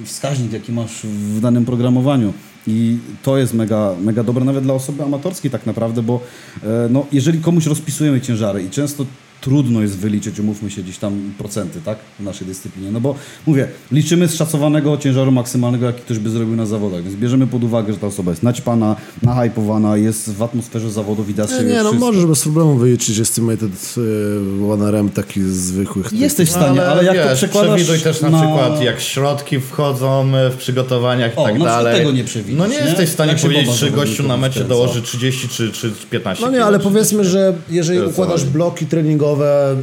wskaźnik, 0.06 0.54
jaki 0.54 0.72
masz 0.72 1.04
w 1.04 1.40
danym 1.40 1.66
programowaniu. 1.66 2.34
I 2.68 2.98
to 3.24 3.38
jest 3.38 3.54
mega, 3.54 3.96
mega 4.02 4.24
dobre 4.24 4.46
nawet 4.46 4.64
dla 4.64 4.74
osoby 4.74 5.04
amatorskiej 5.04 5.52
tak 5.52 5.66
naprawdę, 5.66 6.04
bo 6.04 6.20
e, 6.64 6.68
no, 6.90 7.06
jeżeli 7.12 7.40
komuś 7.40 7.66
rozpisujemy 7.66 8.22
ciężary 8.22 8.64
i 8.64 8.70
często 8.70 9.06
trudno 9.42 9.82
jest 9.82 9.98
wyliczyć, 9.98 10.40
umówmy 10.40 10.72
się, 10.72 10.84
gdzieś 10.84 10.98
tam 10.98 11.32
procenty, 11.38 11.80
tak, 11.86 11.98
w 12.20 12.24
naszej 12.24 12.48
dyscyplinie. 12.48 12.92
No 12.92 13.02
bo 13.02 13.16
mówię, 13.48 13.68
liczymy 13.92 14.28
z 14.28 14.36
szacowanego 14.36 14.98
ciężaru 14.98 15.32
maksymalnego, 15.32 15.86
jaki 15.86 16.02
ktoś 16.02 16.20
by 16.20 16.30
zrobił 16.30 16.56
na 16.56 16.66
zawodach, 16.66 17.04
więc 17.04 17.16
bierzemy 17.16 17.48
pod 17.48 17.64
uwagę, 17.64 17.94
że 17.94 18.00
ta 18.00 18.08
osoba 18.08 18.32
jest 18.32 18.44
naćpana, 18.44 18.96
nahypowana, 19.24 19.98
jest 19.98 20.34
w 20.34 20.44
atmosferze 20.44 20.92
zawodu, 20.92 21.24
widać 21.24 21.52
Nie, 21.52 21.58
się 21.58 21.64
nie, 21.64 21.74
no 21.74 21.90
wszystko. 21.90 22.06
możesz 22.06 22.26
bez 22.26 22.42
problemu 22.44 22.76
wyliczyć 22.76 23.20
estimated 23.20 23.96
y, 23.98 24.72
one 24.74 24.88
RM 24.88 25.10
takich 25.10 25.44
zwykłych. 25.46 26.14
Jesteś 26.14 26.50
w 26.50 26.56
No, 26.56 26.62
stanie, 26.62 26.86
ale, 26.86 27.04
jak 27.04 27.18
to 27.18 27.30
wiesz, 27.30 27.38
przekładasz 27.38 27.76
Przewiduj 27.76 28.00
też 28.04 28.22
na, 28.22 28.28
przykład, 28.30 28.82
jak 28.82 29.00
środki 29.00 29.60
wchodzą 29.60 30.36
e, 30.36 30.50
w 30.52 30.56
przygotowaniach 30.58 31.34
i 31.34 31.36
O, 31.38 31.44
tak 31.44 31.54
na 31.54 31.60
przykład 31.60 31.78
dalej. 31.84 31.98
tego 31.98 32.12
nie 32.12 32.24
przewidzisz, 32.24 32.58
No 32.60 32.68
nie, 32.68 32.80
nie? 32.80 32.86
jesteś 32.86 33.10
w 33.10 33.14
stanie 33.14 33.32
Jak 33.32 33.42
powiedzieć, 33.42 33.76
czy 33.80 33.92
gościu 33.92 34.24
na 34.28 34.38
mecie 34.38 34.64
dołoży 34.64 35.02
30 35.02 35.48
czy, 35.50 35.72
czy 35.72 35.92
15 36.10 36.44
No 36.46 36.50
nie, 36.52 36.56
kilo, 36.56 36.66
ale 36.68 36.80
powiedzmy, 36.80 37.26
że 37.26 37.54
jeżeli 37.70 38.00
To 38.00 38.08
układasz 38.08 38.44
bloki 38.46 38.86
treningowe, 38.86 39.27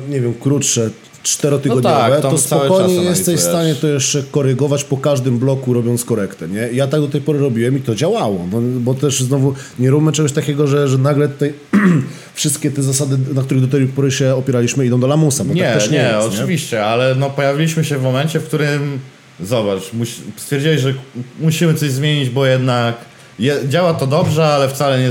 nie 0.08 0.20
wiem, 0.20 0.34
krótsze, 0.34 0.90
czterotygodniowe, 1.24 2.08
No 2.08 2.20
tak, 2.22 2.30
to 2.30 2.38
spokojnie 2.38 2.94
jesteś 2.94 3.36
w 3.36 3.42
stanie 3.42 3.74
to 3.74 3.88
jeszcze 3.88 4.22
korygować 4.22 4.84
po 4.84 4.96
każdym 4.96 5.38
bloku, 5.38 5.72
robiąc 5.72 6.04
korektę, 6.04 6.48
nie? 6.48 6.68
Ja 6.72 6.86
tak 6.86 7.00
do 7.00 7.08
tej 7.08 7.20
pory 7.20 7.38
robiłem 7.38 7.78
i 7.78 7.80
to 7.80 7.94
działało, 7.94 8.38
bo, 8.50 8.60
bo 8.60 8.94
też 8.94 9.20
znowu 9.20 9.54
nie 9.78 9.90
róbmy 9.90 10.12
czegoś 10.12 10.32
takiego, 10.32 10.66
że, 10.66 10.88
że 10.88 10.98
nagle 10.98 11.28
tutaj 11.28 11.52
wszystkie 12.34 12.70
te 12.70 12.82
zasady, 12.82 13.18
na 13.34 13.42
których 13.42 13.62
do 13.62 13.78
tej 13.78 13.86
pory 13.86 14.10
się 14.10 14.34
opieraliśmy, 14.34 14.86
idą 14.86 15.00
do 15.00 15.06
lamusa, 15.06 15.44
bo 15.44 15.54
Nie, 15.54 15.62
tak 15.62 15.74
też 15.74 15.90
nie, 15.90 15.98
nie, 15.98 16.04
jest, 16.04 16.28
oczywiście, 16.28 16.84
ale 16.84 17.14
no 17.14 17.30
pojawiliśmy 17.30 17.84
się 17.84 17.98
w 17.98 18.02
momencie, 18.02 18.40
w 18.40 18.44
którym 18.44 18.98
zobacz, 19.40 19.92
muś, 19.92 20.14
stwierdzili, 20.36 20.78
że 20.78 20.94
musimy 21.40 21.74
coś 21.74 21.90
zmienić, 21.90 22.30
bo 22.30 22.46
jednak 22.46 22.96
je, 23.38 23.56
działa 23.68 23.94
to 23.94 24.06
dobrze, 24.06 24.46
ale 24.46 24.68
wcale 24.68 24.98
nie, 24.98 25.10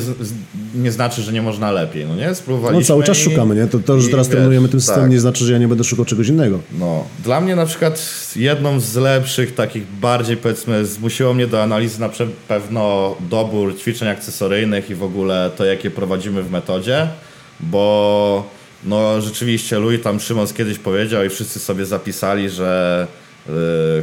nie 0.76 0.92
znaczy, 0.92 1.22
że 1.22 1.34
nie 1.34 1.42
można 1.42 1.72
lepiej, 1.72 2.06
no 2.06 2.16
nie? 2.16 2.36
Spróbowaliśmy 2.36 2.82
No 2.82 2.88
cały 2.88 3.04
czas 3.04 3.18
i- 3.18 3.22
szukamy, 3.22 3.56
nie? 3.56 3.68
To, 3.68 3.80
to 3.80 4.02
że 4.02 4.10
teraz 4.10 4.28
wiesz, 4.28 4.36
trenujemy 4.38 4.70
tym 4.70 4.80
systemem 4.80 5.04
tak. 5.04 5.12
nie 5.12 5.20
znaczy, 5.20 5.46
że 5.46 5.54
ja 5.54 5.60
nie 5.60 5.68
będę 5.68 5.84
szukał 5.84 6.06
czegoś 6.06 6.28
innego. 6.28 6.60
No, 6.80 7.04
dla 7.24 7.42
mnie 7.42 7.56
na 7.56 7.66
przykład 7.66 8.06
jedną 8.36 8.80
z 8.80 8.96
lepszych, 8.96 9.56
takich 9.56 9.84
bardziej 10.02 10.38
powiedzmy, 10.38 10.86
zmusiło 10.86 11.34
mnie 11.34 11.48
do 11.48 11.64
analizy 11.64 12.00
na 12.02 12.10
pewno 12.48 13.16
dobór 13.30 13.78
ćwiczeń 13.80 14.08
akcesoryjnych 14.08 14.90
i 14.90 14.96
w 14.96 15.04
ogóle 15.04 15.52
to, 15.58 15.66
jakie 15.66 15.92
prowadzimy 15.92 16.44
w 16.44 16.52
metodzie, 16.52 17.08
bo 17.60 18.50
no 18.86 19.22
rzeczywiście 19.22 19.80
Louis 19.80 20.02
tam 20.04 20.20
Szymons 20.20 20.54
kiedyś 20.54 20.80
powiedział 20.80 21.24
i 21.26 21.30
wszyscy 21.30 21.60
sobie 21.60 21.86
zapisali, 21.86 22.50
że 22.50 23.08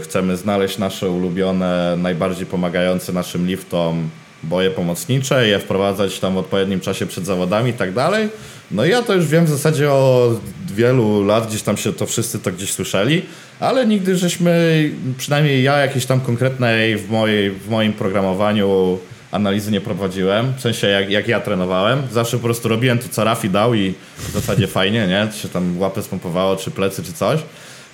chcemy 0.03 0.37
znaleźć 0.37 0.79
nasze 0.79 1.11
ulubione, 1.11 1.97
najbardziej 1.99 2.47
pomagające 2.47 3.13
naszym 3.13 3.47
liftom 3.47 4.11
boje 4.43 4.71
pomocnicze, 4.71 5.49
je 5.49 5.59
wprowadzać 5.59 6.21
tam 6.21 6.35
w 6.35 6.39
odpowiednim 6.39 6.81
czasie 6.81 7.07
przed 7.07 7.27
zawodami 7.27 7.71
i 7.71 7.75
tak 7.75 7.93
dalej. 7.93 8.29
No 8.71 8.85
ja 8.85 9.03
to 9.03 9.15
już 9.15 9.27
wiem 9.27 9.47
w 9.47 9.49
zasadzie 9.49 9.93
od 9.93 10.41
wielu 10.75 11.25
lat, 11.25 11.49
gdzieś 11.49 11.63
tam 11.63 11.77
się 11.77 11.93
to 11.93 12.07
wszyscy 12.07 12.39
to 12.39 12.53
gdzieś 12.53 12.73
słyszeli, 12.73 13.23
ale 13.61 13.87
nigdy 13.87 14.17
żeśmy, 14.17 14.91
przynajmniej 15.19 15.63
ja 15.63 15.79
jakiejś 15.79 16.07
tam 16.07 16.21
konkretnej 16.21 16.97
w, 16.97 17.11
mojej, 17.11 17.51
w 17.51 17.69
moim 17.69 17.93
programowaniu 17.93 18.99
analizy 19.33 19.71
nie 19.71 19.81
prowadziłem, 19.81 20.53
w 20.57 20.61
sensie 20.61 20.87
jak, 20.87 21.11
jak 21.11 21.29
ja 21.29 21.41
trenowałem. 21.41 22.03
Zawsze 22.13 22.37
po 22.37 22.43
prostu 22.43 22.69
robiłem 22.69 22.99
to, 22.99 23.09
co 23.09 23.25
Rafi 23.25 23.51
dał 23.51 23.75
i 23.75 23.95
w 24.19 24.33
zasadzie 24.33 24.67
fajnie, 24.67 25.07
nie? 25.07 25.29
Czy 25.33 25.39
się 25.39 25.49
tam 25.49 25.79
łapę 25.79 26.03
spompowało, 26.03 26.57
czy 26.57 26.71
plecy, 26.71 27.03
czy 27.03 27.13
coś. 27.13 27.41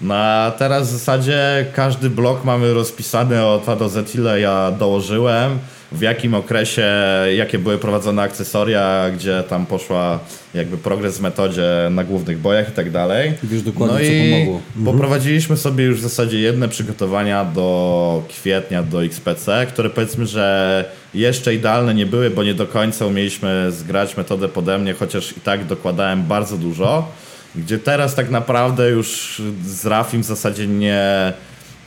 No 0.01 0.15
a 0.15 0.53
teraz 0.59 0.89
w 0.89 0.93
zasadzie 0.93 1.67
każdy 1.75 2.11
blok 2.11 2.45
mamy 2.45 2.75
rozpisany 2.75 3.45
od 3.45 3.69
A 3.69 3.77
do 3.77 3.89
Z, 3.89 4.15
ile 4.15 4.41
ja 4.41 4.71
dołożyłem, 4.79 5.59
w 5.93 6.01
jakim 6.01 6.35
okresie, 6.35 6.93
jakie 7.37 7.59
były 7.59 7.79
prowadzone 7.79 8.23
akcesoria, 8.23 9.11
gdzie 9.11 9.45
tam 9.49 9.67
poszła 9.67 10.19
jakby 10.55 10.79
progres 10.79 11.19
w 11.19 11.21
metodzie 11.21 11.69
na 11.91 12.05
głównych 12.05 12.39
bojach 12.39 12.69
i 12.69 12.73
tak 12.73 12.91
dalej. 12.91 13.33
I 13.45 13.47
wiesz 13.47 13.63
dokładnie, 13.63 13.95
no 13.95 14.01
co 14.01 14.13
i 14.13 14.33
pomogło. 14.33 14.61
Poprowadziliśmy 14.93 15.57
sobie 15.57 15.85
już 15.85 15.99
w 15.99 16.03
zasadzie 16.03 16.41
jedne 16.41 16.69
przygotowania 16.69 17.45
do 17.45 18.23
kwietnia, 18.29 18.83
do 18.83 19.05
XPC, 19.05 19.67
które 19.69 19.91
powiedzmy, 19.91 20.27
że 20.27 20.85
jeszcze 21.15 21.55
idealne 21.55 21.95
nie 21.95 22.07
były, 22.07 22.31
bo 22.31 22.45
nie 22.45 22.55
do 22.55 22.67
końca 22.67 23.07
umieliśmy 23.07 23.73
zgrać 23.73 24.17
metodę 24.17 24.49
pode 24.49 24.79
mnie, 24.79 24.93
chociaż 24.95 25.37
i 25.37 25.41
tak 25.41 25.65
dokładałem 25.65 26.23
bardzo 26.23 26.57
dużo. 26.57 27.09
Gdzie 27.57 27.79
teraz 27.79 28.15
tak 28.15 28.31
naprawdę 28.31 28.91
już 28.91 29.43
z 29.67 29.87
Rafim 29.87 30.23
w 30.23 30.27
zasadzie 30.27 30.67
nie, 30.67 31.33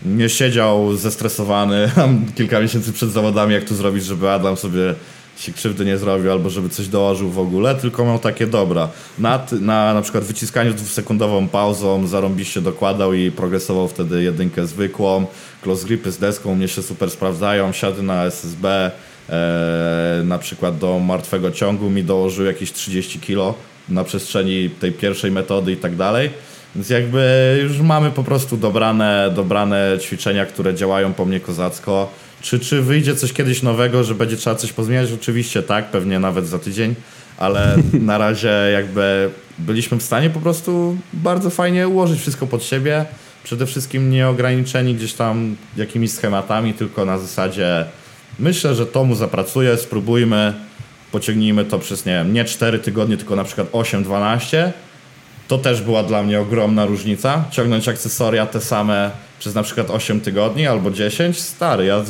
nie 0.06 0.30
siedział 0.30 0.96
zestresowany 0.96 1.92
kilka 2.38 2.60
miesięcy 2.60 2.94
przed 2.94 3.12
zawodami, 3.12 3.54
jak 3.54 3.64
tu 3.64 3.76
zrobić, 3.76 4.06
żeby 4.06 4.30
Adam 4.30 4.58
sobie 4.58 4.96
się 5.40 5.54
krzywdy 5.54 5.86
nie 5.86 5.98
zrobił 5.98 6.32
albo 6.32 6.50
żeby 6.50 6.70
coś 6.70 6.88
dołożył 6.88 7.30
w 7.30 7.40
ogóle, 7.40 7.76
tylko 7.76 8.06
miał 8.06 8.20
takie 8.20 8.48
dobra. 8.48 8.90
Na, 9.20 9.46
na, 9.62 9.94
na 9.94 10.02
przykład 10.02 10.24
wyciskaniu 10.24 10.72
z 10.72 10.76
dwusekundową 10.76 11.48
pauzą 11.48 12.08
zarąbiście 12.08 12.62
dokładał 12.62 13.14
i 13.14 13.32
progresował 13.32 13.88
wtedy 13.88 14.24
jedynkę 14.24 14.68
zwykłą. 14.68 15.26
Close 15.62 15.88
gripy 15.88 16.12
z 16.12 16.18
deską 16.18 16.56
mnie 16.56 16.68
się 16.68 16.82
super 16.82 17.12
sprawdzają, 17.12 17.72
siady 17.72 18.04
na 18.04 18.26
SSB, 18.26 18.92
e, 19.30 20.22
na 20.26 20.38
przykład 20.38 20.78
do 20.78 21.00
martwego 21.00 21.52
ciągu 21.52 21.90
mi 21.90 22.04
dołożył 22.04 22.46
jakieś 22.46 22.74
30 22.74 23.20
kilo 23.20 23.54
na 23.90 24.04
przestrzeni 24.04 24.70
tej 24.70 24.92
pierwszej 24.92 25.32
metody 25.32 25.72
i 25.72 25.78
tak 25.78 25.96
dalej. 25.96 26.30
Więc 26.76 26.90
jakby 26.90 27.60
już 27.64 27.80
mamy 27.80 28.12
po 28.12 28.24
prostu 28.24 28.58
dobrane, 28.58 29.32
dobrane 29.36 29.98
ćwiczenia, 30.02 30.46
które 30.46 30.76
działają 30.76 31.14
po 31.14 31.26
mnie 31.26 31.40
kozacko. 31.40 32.12
Czy, 32.42 32.60
czy 32.60 32.82
wyjdzie 32.82 33.16
coś 33.16 33.34
kiedyś 33.34 33.64
nowego, 33.64 34.04
że 34.04 34.16
będzie 34.16 34.38
trzeba 34.38 34.56
coś 34.56 34.74
pozmieniać? 34.74 35.12
Oczywiście 35.14 35.64
tak, 35.64 35.92
pewnie 35.92 36.20
nawet 36.20 36.48
za 36.48 36.60
tydzień, 36.60 36.96
ale 37.38 37.78
na 37.94 38.18
razie 38.18 38.54
jakby 38.74 39.30
byliśmy 39.60 39.98
w 39.98 40.04
stanie 40.04 40.30
po 40.30 40.40
prostu 40.40 40.98
bardzo 41.14 41.50
fajnie 41.50 41.88
ułożyć 41.88 42.20
wszystko 42.20 42.48
pod 42.48 42.64
siebie. 42.64 43.06
Przede 43.44 43.66
wszystkim 43.66 44.10
nie 44.10 44.28
ograniczeni 44.28 44.96
gdzieś 44.96 45.14
tam 45.14 45.56
jakimiś 45.78 46.12
schematami, 46.12 46.74
tylko 46.74 47.06
na 47.06 47.18
zasadzie 47.18 47.86
myślę, 48.40 48.76
że 48.76 48.86
to 48.86 49.04
mu 49.04 49.16
zapracuje, 49.16 49.78
spróbujmy, 49.78 50.54
pociągnijmy 51.12 51.66
to 51.66 51.80
przez 51.80 52.06
nie 52.06 52.14
wiem, 52.14 52.34
nie 52.34 52.46
4 52.46 52.80
tygodnie, 52.80 53.18
tylko 53.18 53.36
na 53.36 53.44
przykład 53.44 53.72
8-12 53.72 54.72
to 55.48 55.58
też 55.58 55.82
była 55.82 56.04
dla 56.04 56.24
mnie 56.24 56.40
ogromna 56.40 56.86
różnica. 56.86 57.46
Ciągnąć 57.52 57.88
akcesoria 57.88 58.46
te 58.46 58.62
same 58.62 59.12
przez 59.40 59.56
na 59.56 59.64
przykład 59.64 59.90
8 59.90 60.22
tygodni 60.22 60.68
albo 60.68 60.92
10. 60.92 61.40
Stary, 61.40 61.86
ja 61.86 62.04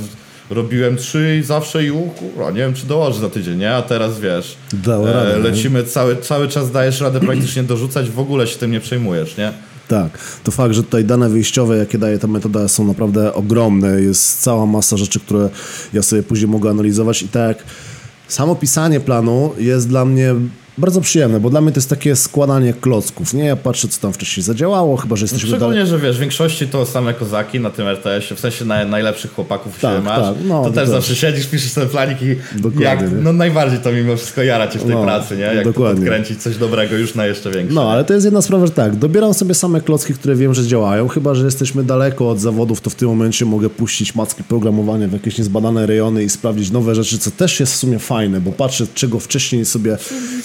robiłem 0.49 0.97
trzy 0.97 1.37
i 1.39 1.43
zawsze 1.43 1.85
i 1.85 1.91
kurwa, 2.19 2.51
nie 2.51 2.57
wiem 2.57 2.73
czy 2.73 2.85
dołoży 2.85 3.19
za 3.19 3.29
tydzień, 3.29 3.57
nie? 3.57 3.75
A 3.75 3.81
teraz 3.81 4.19
wiesz, 4.19 4.57
Dał 4.73 5.05
radę, 5.05 5.33
nie? 5.33 5.49
lecimy 5.49 5.83
cały, 5.83 6.15
cały 6.17 6.47
czas 6.47 6.71
dajesz 6.71 7.01
radę 7.01 7.19
praktycznie 7.19 7.63
dorzucać, 7.63 8.09
w 8.09 8.19
ogóle 8.19 8.47
się 8.47 8.57
tym 8.57 8.71
nie 8.71 8.79
przejmujesz, 8.79 9.37
nie? 9.37 9.51
Tak, 9.87 10.17
to 10.43 10.51
fakt, 10.51 10.73
że 10.73 10.83
tutaj 10.83 11.05
dane 11.05 11.29
wyjściowe, 11.29 11.77
jakie 11.77 11.97
daje 11.97 12.19
ta 12.19 12.27
metoda, 12.27 12.67
są 12.67 12.87
naprawdę 12.87 13.33
ogromne. 13.33 14.01
Jest 14.01 14.41
cała 14.41 14.65
masa 14.65 14.97
rzeczy, 14.97 15.19
które 15.19 15.49
ja 15.93 16.01
sobie 16.01 16.23
później 16.23 16.47
mogę 16.47 16.69
analizować 16.69 17.21
i 17.21 17.27
tak 17.27 17.63
samo 18.29 18.55
pisanie 18.55 18.99
planu 18.99 19.53
jest 19.57 19.87
dla 19.87 20.05
mnie 20.05 20.35
bardzo 20.79 21.01
przyjemne, 21.01 21.39
bo 21.39 21.49
dla 21.49 21.61
mnie 21.61 21.71
to 21.71 21.77
jest 21.77 21.89
takie 21.89 22.15
składanie 22.15 22.73
klocków, 22.73 23.33
nie? 23.33 23.43
Ja 23.45 23.55
patrzę, 23.55 23.87
co 23.87 24.01
tam 24.01 24.13
wcześniej 24.13 24.43
zadziałało, 24.43 24.97
chyba, 24.97 25.15
że 25.15 25.23
jesteśmy 25.23 25.49
dalej... 25.49 25.59
Szczególnie, 25.59 25.85
że 25.85 25.99
wiesz, 25.99 26.17
w 26.17 26.19
większości 26.19 26.67
to 26.67 26.85
same 26.85 27.13
kozaki 27.13 27.59
na 27.59 27.69
tym 27.69 27.87
RTS-ie, 27.87 28.35
w 28.35 28.39
sensie 28.39 28.65
na, 28.65 28.85
najlepszych 28.85 29.33
chłopaków 29.33 29.79
Tak, 29.79 29.97
się 29.97 30.01
masz, 30.03 30.21
tak, 30.21 30.35
no, 30.45 30.63
to 30.63 30.69
też 30.71 30.75
też. 30.75 30.89
zawsze 30.89 31.15
siedzisz, 31.15 31.47
piszesz 31.47 31.73
ten 31.73 31.89
planik 31.89 32.21
i 32.21 32.35
Dokładnie, 32.61 32.85
jak, 32.85 32.99
no 33.23 33.33
najbardziej 33.33 33.79
to 33.79 33.91
mimo 33.91 34.15
wszystko 34.17 34.43
jara 34.43 34.67
cię 34.67 34.79
w 34.79 34.83
tej 34.83 34.95
No, 34.95 35.03
pracy, 35.03 35.35
nie? 35.37 35.41
Jak 35.43 35.63
dokładnie. 35.63 35.95
podkręcić 35.95 36.41
coś 36.41 36.57
dobrego 36.57 36.97
już 36.97 37.15
na 37.15 37.25
jeszcze 37.25 37.51
większe. 37.51 37.75
No, 37.75 37.91
ale 37.91 38.03
to 38.03 38.13
jest 38.13 38.25
jedna 38.25 38.41
sprawa, 38.41 38.65
że 38.65 38.71
tak, 38.71 38.95
dobieram 38.95 39.33
sobie 39.33 39.53
same 39.53 39.81
klocki, 39.81 40.13
które 40.13 40.35
wiem, 40.35 40.53
że 40.53 40.67
działają, 40.67 41.07
chyba, 41.07 41.35
że 41.35 41.45
jesteśmy 41.45 41.83
daleko 41.83 42.29
od 42.29 42.39
zawodów, 42.39 42.81
to 42.81 42.89
w 42.89 42.95
tym 42.95 43.07
momencie 43.07 43.45
mogę 43.45 43.69
puścić 43.69 44.15
macki 44.15 44.43
programowania 44.43 45.07
w 45.07 45.13
jakieś 45.13 45.37
niezbadane 45.37 45.85
rejony 45.85 46.23
i 46.23 46.29
sprawdzić 46.29 46.71
nowe 46.71 46.95
rzeczy, 46.95 47.17
co 47.17 47.31
też 47.31 47.59
jest 47.59 47.73
w 47.73 47.75
sumie 47.75 47.99
fajne, 47.99 48.41
bo 48.41 48.51
patrzę, 48.51 48.87
czego 48.93 49.19
wcześniej 49.19 49.65
sobie 49.65 49.97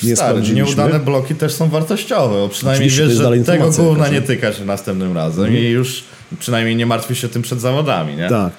nie 0.03 0.16
Stary, 0.24 0.54
nieudane 0.54 0.98
bloki 0.98 1.34
też 1.34 1.52
są 1.52 1.68
wartościowe, 1.68 2.34
bo 2.34 2.48
przynajmniej 2.48 2.88
Oczywiście, 2.88 3.08
wiesz, 3.08 3.46
że 3.46 3.52
tego 3.52 3.70
gówna 3.70 4.08
nie 4.08 4.22
tykasz 4.22 4.60
następnym 4.60 5.14
razem 5.14 5.56
i 5.56 5.60
już 5.60 6.04
przynajmniej 6.38 6.76
nie 6.76 6.87
martwisz 6.87 7.20
się 7.20 7.28
tym 7.28 7.42
przed 7.42 7.60
zawodami, 7.60 8.16
nie? 8.16 8.28
Tak. 8.28 8.52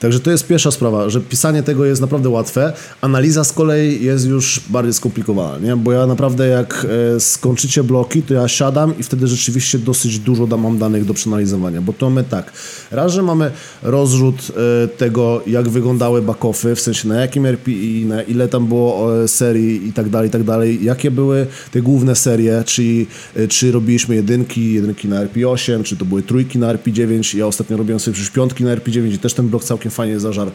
Także 0.00 0.20
to 0.20 0.30
jest 0.30 0.46
pierwsza 0.46 0.70
sprawa, 0.70 1.10
że 1.10 1.20
pisanie 1.20 1.62
tego 1.62 1.84
jest 1.84 2.00
naprawdę 2.00 2.28
łatwe. 2.28 2.72
Analiza 3.00 3.44
z 3.44 3.52
kolei 3.52 4.04
jest 4.04 4.26
już 4.26 4.60
bardziej 4.68 4.94
skomplikowana, 4.94 5.58
nie? 5.58 5.76
Bo 5.76 5.92
ja 5.92 6.06
naprawdę 6.06 6.48
jak 6.48 6.86
e, 7.16 7.20
skończycie 7.20 7.82
bloki, 7.84 8.22
to 8.22 8.34
ja 8.34 8.48
siadam 8.48 8.98
i 8.98 9.02
wtedy 9.02 9.26
rzeczywiście 9.26 9.78
dosyć 9.78 10.18
dużo 10.18 10.46
mam 10.46 10.78
danych 10.78 11.04
do 11.04 11.14
przeanalizowania, 11.14 11.80
bo 11.80 11.92
to 11.92 12.10
my 12.10 12.24
tak, 12.24 12.52
raz, 12.90 13.12
że 13.12 13.22
mamy 13.22 13.50
rozrzut 13.82 14.52
e, 14.84 14.88
tego, 14.88 15.42
jak 15.46 15.68
wyglądały 15.68 16.22
backoffy, 16.22 16.74
w 16.74 16.80
sensie 16.80 17.08
na 17.08 17.20
jakim 17.20 17.46
RPI, 17.46 18.04
na 18.06 18.22
ile 18.22 18.48
tam 18.48 18.66
było 18.66 19.22
e, 19.22 19.28
serii 19.28 19.88
i 19.88 19.92
tak 19.92 20.08
dalej, 20.08 20.28
i 20.28 20.32
tak 20.32 20.44
dalej, 20.44 20.84
jakie 20.84 21.10
były 21.10 21.46
te 21.70 21.82
główne 21.82 22.16
serie, 22.16 22.62
czyli 22.66 23.06
czy 23.48 23.72
robiliśmy 23.72 24.14
jedynki, 24.14 24.74
jedynki 24.74 25.08
na 25.08 25.24
RP8, 25.26 25.82
czy 25.82 25.96
to 25.96 26.04
były 26.04 26.22
trójki 26.22 26.58
na 26.58 26.74
RP9, 26.74 27.38
ja 27.38 27.46
ostatnio 27.46 27.76
robiłem 27.76 28.00
sobie 28.00 28.14
przecież 28.14 28.30
piątki 28.30 28.64
na 28.64 28.76
RP9 28.76 29.12
i 29.12 29.18
też 29.18 29.34
ten 29.34 29.48
blok 29.48 29.64
całkiem 29.64 29.89
fajnie 29.90 30.20
zażarł. 30.20 30.50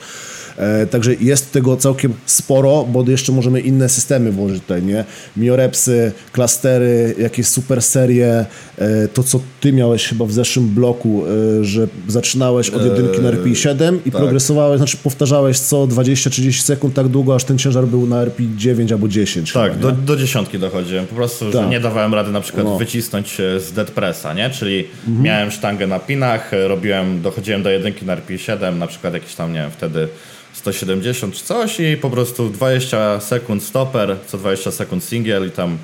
E, 0.57 0.85
także 0.87 1.13
jest 1.21 1.51
tego 1.51 1.77
całkiem 1.77 2.13
sporo, 2.25 2.85
bo 2.91 3.03
jeszcze 3.07 3.31
możemy 3.31 3.59
inne 3.61 3.89
systemy 3.89 4.31
włożyć 4.31 4.61
tutaj, 4.61 4.83
nie? 4.83 5.05
Miorepsy, 5.37 6.11
klastery, 6.31 7.15
jakieś 7.19 7.47
super 7.47 7.81
serie, 7.81 8.45
e, 8.77 9.07
to 9.07 9.23
co 9.23 9.39
ty 9.61 9.73
miałeś 9.73 10.07
chyba 10.07 10.25
w 10.25 10.31
zeszłym 10.31 10.67
bloku, 10.67 11.23
e, 11.59 11.63
że 11.63 11.87
zaczynałeś 12.07 12.69
od 12.69 12.85
jedynki 12.85 13.21
na 13.21 13.31
RP7 13.31 13.97
i 14.05 14.11
tak. 14.11 14.21
progresowałeś, 14.21 14.77
znaczy 14.77 14.97
powtarzałeś 14.97 15.59
co 15.59 15.87
20-30 15.87 16.61
sekund 16.61 16.93
tak 16.93 17.07
długo, 17.07 17.35
aż 17.35 17.43
ten 17.43 17.57
ciężar 17.57 17.87
był 17.87 18.07
na 18.07 18.25
RP9 18.25 18.91
albo 18.93 19.07
10. 19.07 19.53
Tak, 19.53 19.71
chyba, 19.73 19.81
do, 19.81 19.91
do 19.91 20.15
dziesiątki 20.17 20.59
dochodziłem. 20.59 21.05
Po 21.07 21.15
prostu, 21.15 21.51
Tak. 21.51 21.69
nie 21.69 21.79
dawałem 21.79 22.13
rady 22.13 22.31
na 22.31 22.41
przykład 22.41 22.65
No. 22.65 22.77
wycisnąć 22.77 23.37
z 23.57 23.71
dead 23.71 23.91
pressa, 23.91 24.33
nie? 24.33 24.49
Czyli 24.49 24.85
Mhm. 25.07 25.21
miałem 25.25 25.51
sztangę 25.51 25.87
na 25.87 25.99
pinach, 25.99 26.51
robiłem, 26.67 27.21
dochodziłem 27.21 27.63
do 27.63 27.69
jedynki 27.69 28.05
na 28.05 28.15
RP7, 28.17 28.77
na 28.77 28.87
przykład 28.87 29.13
jakieś 29.13 29.35
tam, 29.35 29.53
nie 29.53 29.59
wiem, 29.59 29.71
wtedy 29.71 30.07
170 30.55 31.33
czy 31.35 31.43
coś 31.43 31.79
i 31.79 31.97
po 31.97 32.09
prostu 32.09 32.49
20 32.49 33.19
sekund 33.19 33.63
stopper, 33.63 34.15
co 34.27 34.37
20 34.37 34.71
sekund 34.71 35.03
singiel 35.03 35.47
i 35.47 35.51
tam 35.51 35.77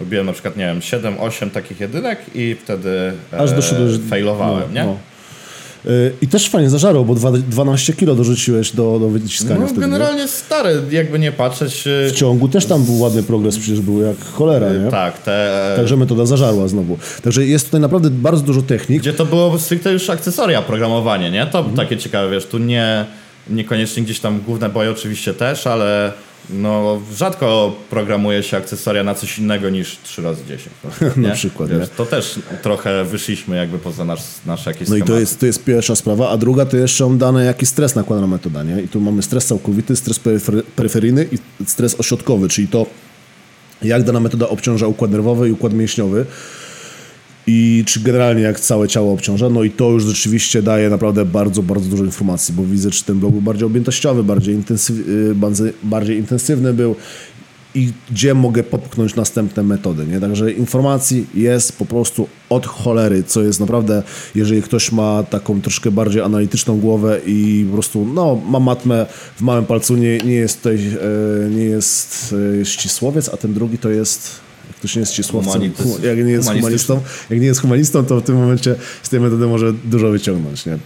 robiłem 0.00 0.26
na 0.26 0.32
przykład, 0.32 0.56
nie 0.56 0.64
wiem, 0.66 0.80
7-8 0.80 1.50
takich 1.50 1.80
jedynek 1.80 2.18
i 2.34 2.56
wtedy 2.64 3.12
Aż 3.38 3.52
doszedłeś... 3.52 3.94
e, 3.94 3.98
failowałem, 4.10 4.74
nie? 4.74 4.84
Y, 5.86 6.12
I 6.22 6.28
też 6.28 6.48
fajnie 6.50 6.70
zażarło, 6.70 7.04
bo 7.04 7.14
dwa- 7.14 7.32
12 7.32 7.92
kilo 7.92 8.14
dorzuciłeś 8.14 8.72
do, 8.72 8.98
do 8.98 9.08
wyciskania 9.08 9.60
No, 9.60 9.66
wtedy. 9.66 9.80
nie? 9.80 9.86
generalnie 9.86 10.28
stary, 10.28 10.82
jakby 10.90 11.18
nie 11.18 11.32
patrzeć. 11.32 11.86
e, 11.86 12.08
W 12.08 12.12
ciągu 12.12 12.48
też 12.48 12.66
tam 12.66 12.84
był 12.84 12.98
ładny 13.00 13.22
progres, 13.22 13.58
przecież 13.58 13.80
był 13.80 14.00
jak 14.02 14.16
cholera, 14.24 14.72
nie? 14.72 14.90
Tak, 14.90 15.18
te. 15.22 15.72
Także 15.76 15.96
metoda 15.96 16.26
zażarła 16.26 16.68
znowu. 16.68 16.98
Także 17.22 17.46
jest 17.46 17.64
tutaj 17.64 17.80
naprawdę 17.80 18.10
bardzo 18.10 18.42
dużo 18.42 18.62
technik. 18.62 19.00
Gdzie 19.02 19.12
to 19.12 19.24
było 19.26 19.58
stricte 19.58 19.92
już 19.92 20.10
akcesoria, 20.10 20.62
programowanie, 20.62 21.30
nie? 21.30 21.46
To 21.46 21.58
Mhm. 21.58 21.76
takie 21.76 21.96
ciekawe, 21.96 22.30
wiesz, 22.30 22.46
tu 22.46 22.58
nie, 22.58 23.04
niekoniecznie 23.50 24.02
gdzieś 24.02 24.20
tam 24.20 24.40
główne 24.40 24.68
boje 24.68 24.90
oczywiście 24.90 25.34
też, 25.34 25.66
ale 25.66 26.12
no 26.50 27.00
rzadko 27.16 27.76
programuje 27.90 28.42
się 28.42 28.56
akcesoria 28.56 29.04
na 29.04 29.14
coś 29.14 29.38
innego 29.38 29.70
niż 29.70 29.98
3 30.02 30.22
razy 30.22 30.42
10 30.48 30.70
Na 31.16 31.34
przykład, 31.34 31.70
Wiesz? 31.70 31.88
To 31.96 32.06
też 32.06 32.38
trochę 32.62 33.04
wyszliśmy 33.04 33.56
jakby 33.56 33.78
poza 33.78 34.04
nasz, 34.04 34.20
nasze 34.46 34.70
jakieś 34.70 34.88
No 34.88 34.96
i 34.96 35.02
to 35.02 35.18
jest, 35.20 35.40
to 35.40 35.46
jest 35.46 35.64
pierwsza 35.64 35.96
sprawa, 35.96 36.30
a 36.30 36.36
druga 36.36 36.66
to 36.66 36.76
jeszcze 36.76 37.04
mam 37.04 37.18
dane, 37.18 37.44
jaki 37.44 37.66
stres 37.66 37.94
nakłada 37.94 38.20
na 38.20 38.26
metoda, 38.26 38.62
nie? 38.62 38.82
I 38.82 38.88
tu 38.88 39.00
mamy 39.00 39.22
stres 39.22 39.46
całkowity, 39.46 39.96
stres 39.96 40.20
peryfer- 40.20 40.62
peryferyjny 40.76 41.28
i 41.32 41.64
stres 41.66 42.00
ośrodkowy, 42.00 42.48
czyli 42.48 42.68
to, 42.68 42.86
jak 43.82 44.02
dana 44.02 44.20
metoda 44.20 44.48
obciąża 44.48 44.86
układ 44.86 45.10
nerwowy 45.10 45.48
i 45.48 45.52
układ 45.52 45.72
mięśniowy 45.72 46.26
i 47.50 47.84
czy 47.86 48.00
generalnie 48.00 48.42
jak 48.42 48.60
całe 48.60 48.88
ciało 48.88 49.12
obciąża, 49.12 49.50
no 49.50 49.62
i 49.62 49.70
to 49.70 49.90
już 49.90 50.04
rzeczywiście 50.04 50.62
daje 50.62 50.90
naprawdę 50.90 51.24
bardzo, 51.24 51.62
bardzo 51.62 51.88
dużo 51.90 52.04
informacji, 52.04 52.54
bo 52.54 52.64
widzę, 52.64 52.90
czy 52.90 53.04
ten 53.04 53.18
blok 53.18 53.32
był 53.32 53.40
bardziej 53.40 53.66
objętościowy, 53.66 54.24
bardziej, 54.24 54.54
intensyw, 54.54 54.96
y, 55.08 55.34
bardziej, 55.82 56.18
intensywny 56.18 56.74
był 56.74 56.96
i 57.74 57.92
gdzie 58.10 58.34
mogę 58.34 58.62
popchnąć 58.62 59.14
następne 59.14 59.62
metody, 59.62 60.06
nie? 60.06 60.20
Także 60.20 60.52
informacji 60.52 61.26
jest 61.34 61.78
po 61.78 61.86
prostu 61.86 62.28
od 62.50 62.66
cholery, 62.66 63.22
co 63.22 63.42
jest 63.42 63.60
naprawdę, 63.60 64.02
jeżeli 64.34 64.62
ktoś 64.62 64.92
ma 64.92 65.22
taką 65.22 65.60
troszkę 65.60 65.90
bardziej 65.90 66.22
analityczną 66.22 66.80
głowę 66.80 67.20
i 67.26 67.64
po 67.68 67.72
prostu, 67.72 68.06
no, 68.14 68.40
ma 68.48 68.60
matmę 68.60 69.06
w 69.36 69.40
małym 69.40 69.66
palcu, 69.66 69.96
nie, 69.96 70.18
nie 70.18 70.34
jest 70.34 70.56
tutaj, 70.56 70.76
e, 70.76 71.50
nie 71.50 71.64
jest 71.64 72.34
e, 72.60 72.64
ścisłowiec, 72.64 73.28
a 73.28 73.36
ten 73.36 73.54
drugi 73.54 73.78
to 73.78 73.90
jest, 73.90 74.47
ktoś 74.78 74.96
nie 74.96 75.00
jest 75.00 75.12
ścisłowcem, 75.12 75.62
jak 76.02 76.18
nie 76.18 76.32
jest 76.32 76.48
humanistą, 76.60 77.00
jak 77.30 77.40
nie 77.40 77.46
jest 77.46 77.60
humanistą, 77.60 78.04
to 78.04 78.20
w 78.20 78.22
tym 78.22 78.36
momencie 78.36 78.74
z 79.02 79.08
tej 79.08 79.20
metody 79.20 79.46
może 79.46 79.72
dużo 79.72 80.10
wyciągnąć, 80.10 80.66
nie? 80.66 80.78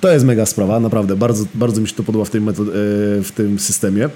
To 0.00 0.12
jest 0.12 0.24
mega 0.24 0.46
sprawa, 0.46 0.80
naprawdę, 0.80 1.16
bardzo, 1.16 1.44
bardzo 1.54 1.80
mi 1.80 1.88
się 1.88 1.94
to 1.94 2.02
podoba 2.02 2.24
w, 2.24 2.30
tej 2.30 2.40
metod- 2.40 2.68
e, 2.68 3.22
w 3.22 3.30
tym 3.34 3.58
systemie. 3.58 4.08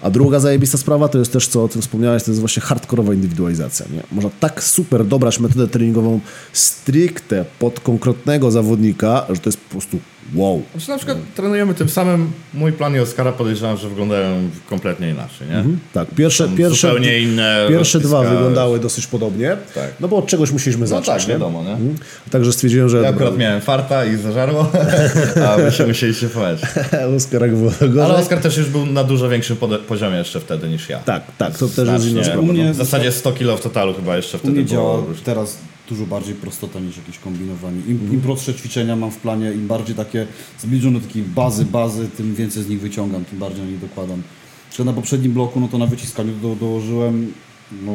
A 0.00 0.10
druga 0.10 0.40
zajebista 0.40 0.78
sprawa 0.78 1.08
to 1.08 1.18
jest 1.18 1.32
też, 1.32 1.48
co 1.48 1.64
o 1.64 1.68
tym 1.68 1.82
wspomniałeś, 1.82 2.22
to 2.22 2.30
jest 2.30 2.40
właśnie 2.40 2.62
hardkorowa 2.62 3.14
indywidualizacja. 3.14 3.86
Nie? 3.92 4.02
Można 4.12 4.30
tak 4.40 4.64
super 4.64 5.06
dobrać 5.06 5.40
metodę 5.40 5.68
treningową 5.68 6.20
stricte 6.52 7.44
pod 7.58 7.80
konkretnego 7.80 8.50
zawodnika, 8.50 9.26
że 9.30 9.40
to 9.40 9.48
jest 9.48 9.60
po 9.60 9.70
prostu 9.70 9.98
wow. 10.34 10.62
Znaczy 10.72 10.88
na 10.88 10.96
przykład 10.96 11.18
trenujemy 11.36 11.74
tym 11.74 11.88
samym, 11.88 12.32
mój 12.54 12.72
plan 12.72 12.96
i 12.96 12.98
Oskara 12.98 13.32
podejrzewam, 13.32 13.76
że 13.76 13.88
wyglądają 13.88 14.50
kompletnie 14.70 15.10
inaczej, 15.10 15.48
nie? 15.48 15.64
Tak, 15.92 16.08
pierwsze, 16.10 16.44
Tam 16.46 16.56
pierwsze, 16.56 16.88
zupełnie 16.88 17.20
inne 17.20 17.66
pierwsze 17.68 18.00
dwa 18.00 18.22
wyglądały 18.22 18.80
dosyć 18.80 19.06
podobnie, 19.06 19.56
Tak. 19.74 19.90
no 20.00 20.08
bo 20.08 20.16
od 20.16 20.26
czegoś 20.26 20.50
musieliśmy 20.52 20.80
No 20.80 20.86
zacząć. 20.86 21.06
tak, 21.06 21.28
nie? 21.28 21.32
wiadomo, 21.34 21.62
nie? 21.62 21.70
Mhm. 21.70 21.94
Także 22.30 22.52
stwierdziłem, 22.52 22.88
że 22.88 22.98
Ja 23.02 23.08
akurat 23.08 23.36
miałem 23.38 23.60
farta 23.60 24.04
i 24.04 24.16
zażarło, 24.16 24.70
a 25.48 25.56
wy 25.56 25.72
się 25.72 25.86
musieliście 25.86 26.28
pomóc. 26.28 26.60
Oskar 27.16 27.42
jak 27.42 27.56
było 27.56 27.70
Ale. 28.04 28.14
Oskar 28.14 28.38
też 28.40 28.56
już 28.56 28.68
był 28.68 28.86
na 28.86 29.04
dużo 29.04 29.28
większym 29.28 29.56
poziomie 29.88 30.16
jeszcze 30.16 30.40
wtedy 30.40 30.68
niż 30.68 30.88
ja. 30.88 30.98
Tak, 30.98 31.22
tak, 31.38 31.58
to 31.58 31.68
też 31.68 31.78
jest 31.88 31.88
inna 31.88 31.98
Znacznie. 31.98 32.24
sprawa. 32.24 32.40
U 32.40 32.44
mnie- 32.52 32.72
W 32.72 32.76
zasadzie 32.76 33.12
100 33.12 33.32
kilo 33.32 33.56
w 33.56 33.60
totalu 33.60 33.94
chyba 33.94 34.16
jeszcze 34.16 34.38
wtedy 34.38 34.54
było. 34.54 34.66
działa 34.66 34.98
teraz 35.24 35.58
dużo 35.92 36.06
bardziej 36.06 36.34
prostota 36.34 36.80
niż 36.80 36.96
jakieś 36.96 37.18
kombinowanie. 37.18 37.80
Im, 37.88 38.12
im 38.12 38.20
prostsze 38.20 38.54
ćwiczenia 38.54 38.96
mam 38.96 39.10
w 39.10 39.16
planie, 39.16 39.52
im 39.52 39.66
bardziej 39.66 39.96
takie 39.96 40.26
zbliżone 40.58 41.00
do 41.00 41.06
takiej 41.06 41.22
bazy, 41.22 41.64
bazy, 41.64 42.08
tym 42.16 42.34
więcej 42.34 42.62
z 42.62 42.68
nich 42.68 42.80
wyciągam, 42.80 43.24
tym 43.24 43.38
bardziej 43.38 43.64
na 43.64 43.70
nich 43.70 43.80
dokładam. 43.80 44.22
Czy 44.70 44.84
na 44.84 44.92
poprzednim 44.92 45.32
bloku, 45.32 45.60
no 45.60 45.68
to 45.68 45.78
na 45.78 45.86
wyciskaniu 45.86 46.32
do, 46.42 46.56
dołożyłem, 46.56 47.32
no 47.72 47.92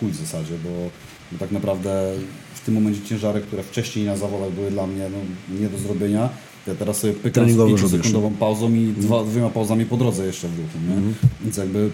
chuj 0.00 0.10
w 0.10 0.16
zasadzie, 0.16 0.54
bo, 0.64 0.90
bo 1.32 1.38
tak 1.38 1.50
naprawdę 1.50 2.12
w 2.54 2.60
tym 2.60 2.74
momencie 2.74 3.00
ciężary, 3.02 3.40
które 3.40 3.62
wcześniej 3.62 4.06
na 4.06 4.16
zawodach 4.16 4.50
były 4.50 4.70
dla 4.70 4.86
mnie 4.86 5.08
no, 5.12 5.18
nie 5.60 5.68
do 5.68 5.78
zrobienia, 5.78 6.28
ja 6.66 6.74
teraz 6.74 6.98
sobie 6.98 7.12
pykam 7.12 7.30
z 7.30 7.34
Treningowo 7.34 7.68
5 7.68 7.80
robisz. 7.80 7.96
sekundową 7.98 8.30
pauzą 8.36 8.74
i 8.74 8.92
dwa, 8.96 9.24
dwiema 9.24 9.50
pauzami 9.50 9.86
po 9.86 9.96
drodze 9.96 10.26
jeszcze 10.26 10.48
w 10.48 10.58
ruchu, 10.58 10.78
nie? 10.88 11.12
Więc 11.40 11.56
jakby 11.56 11.90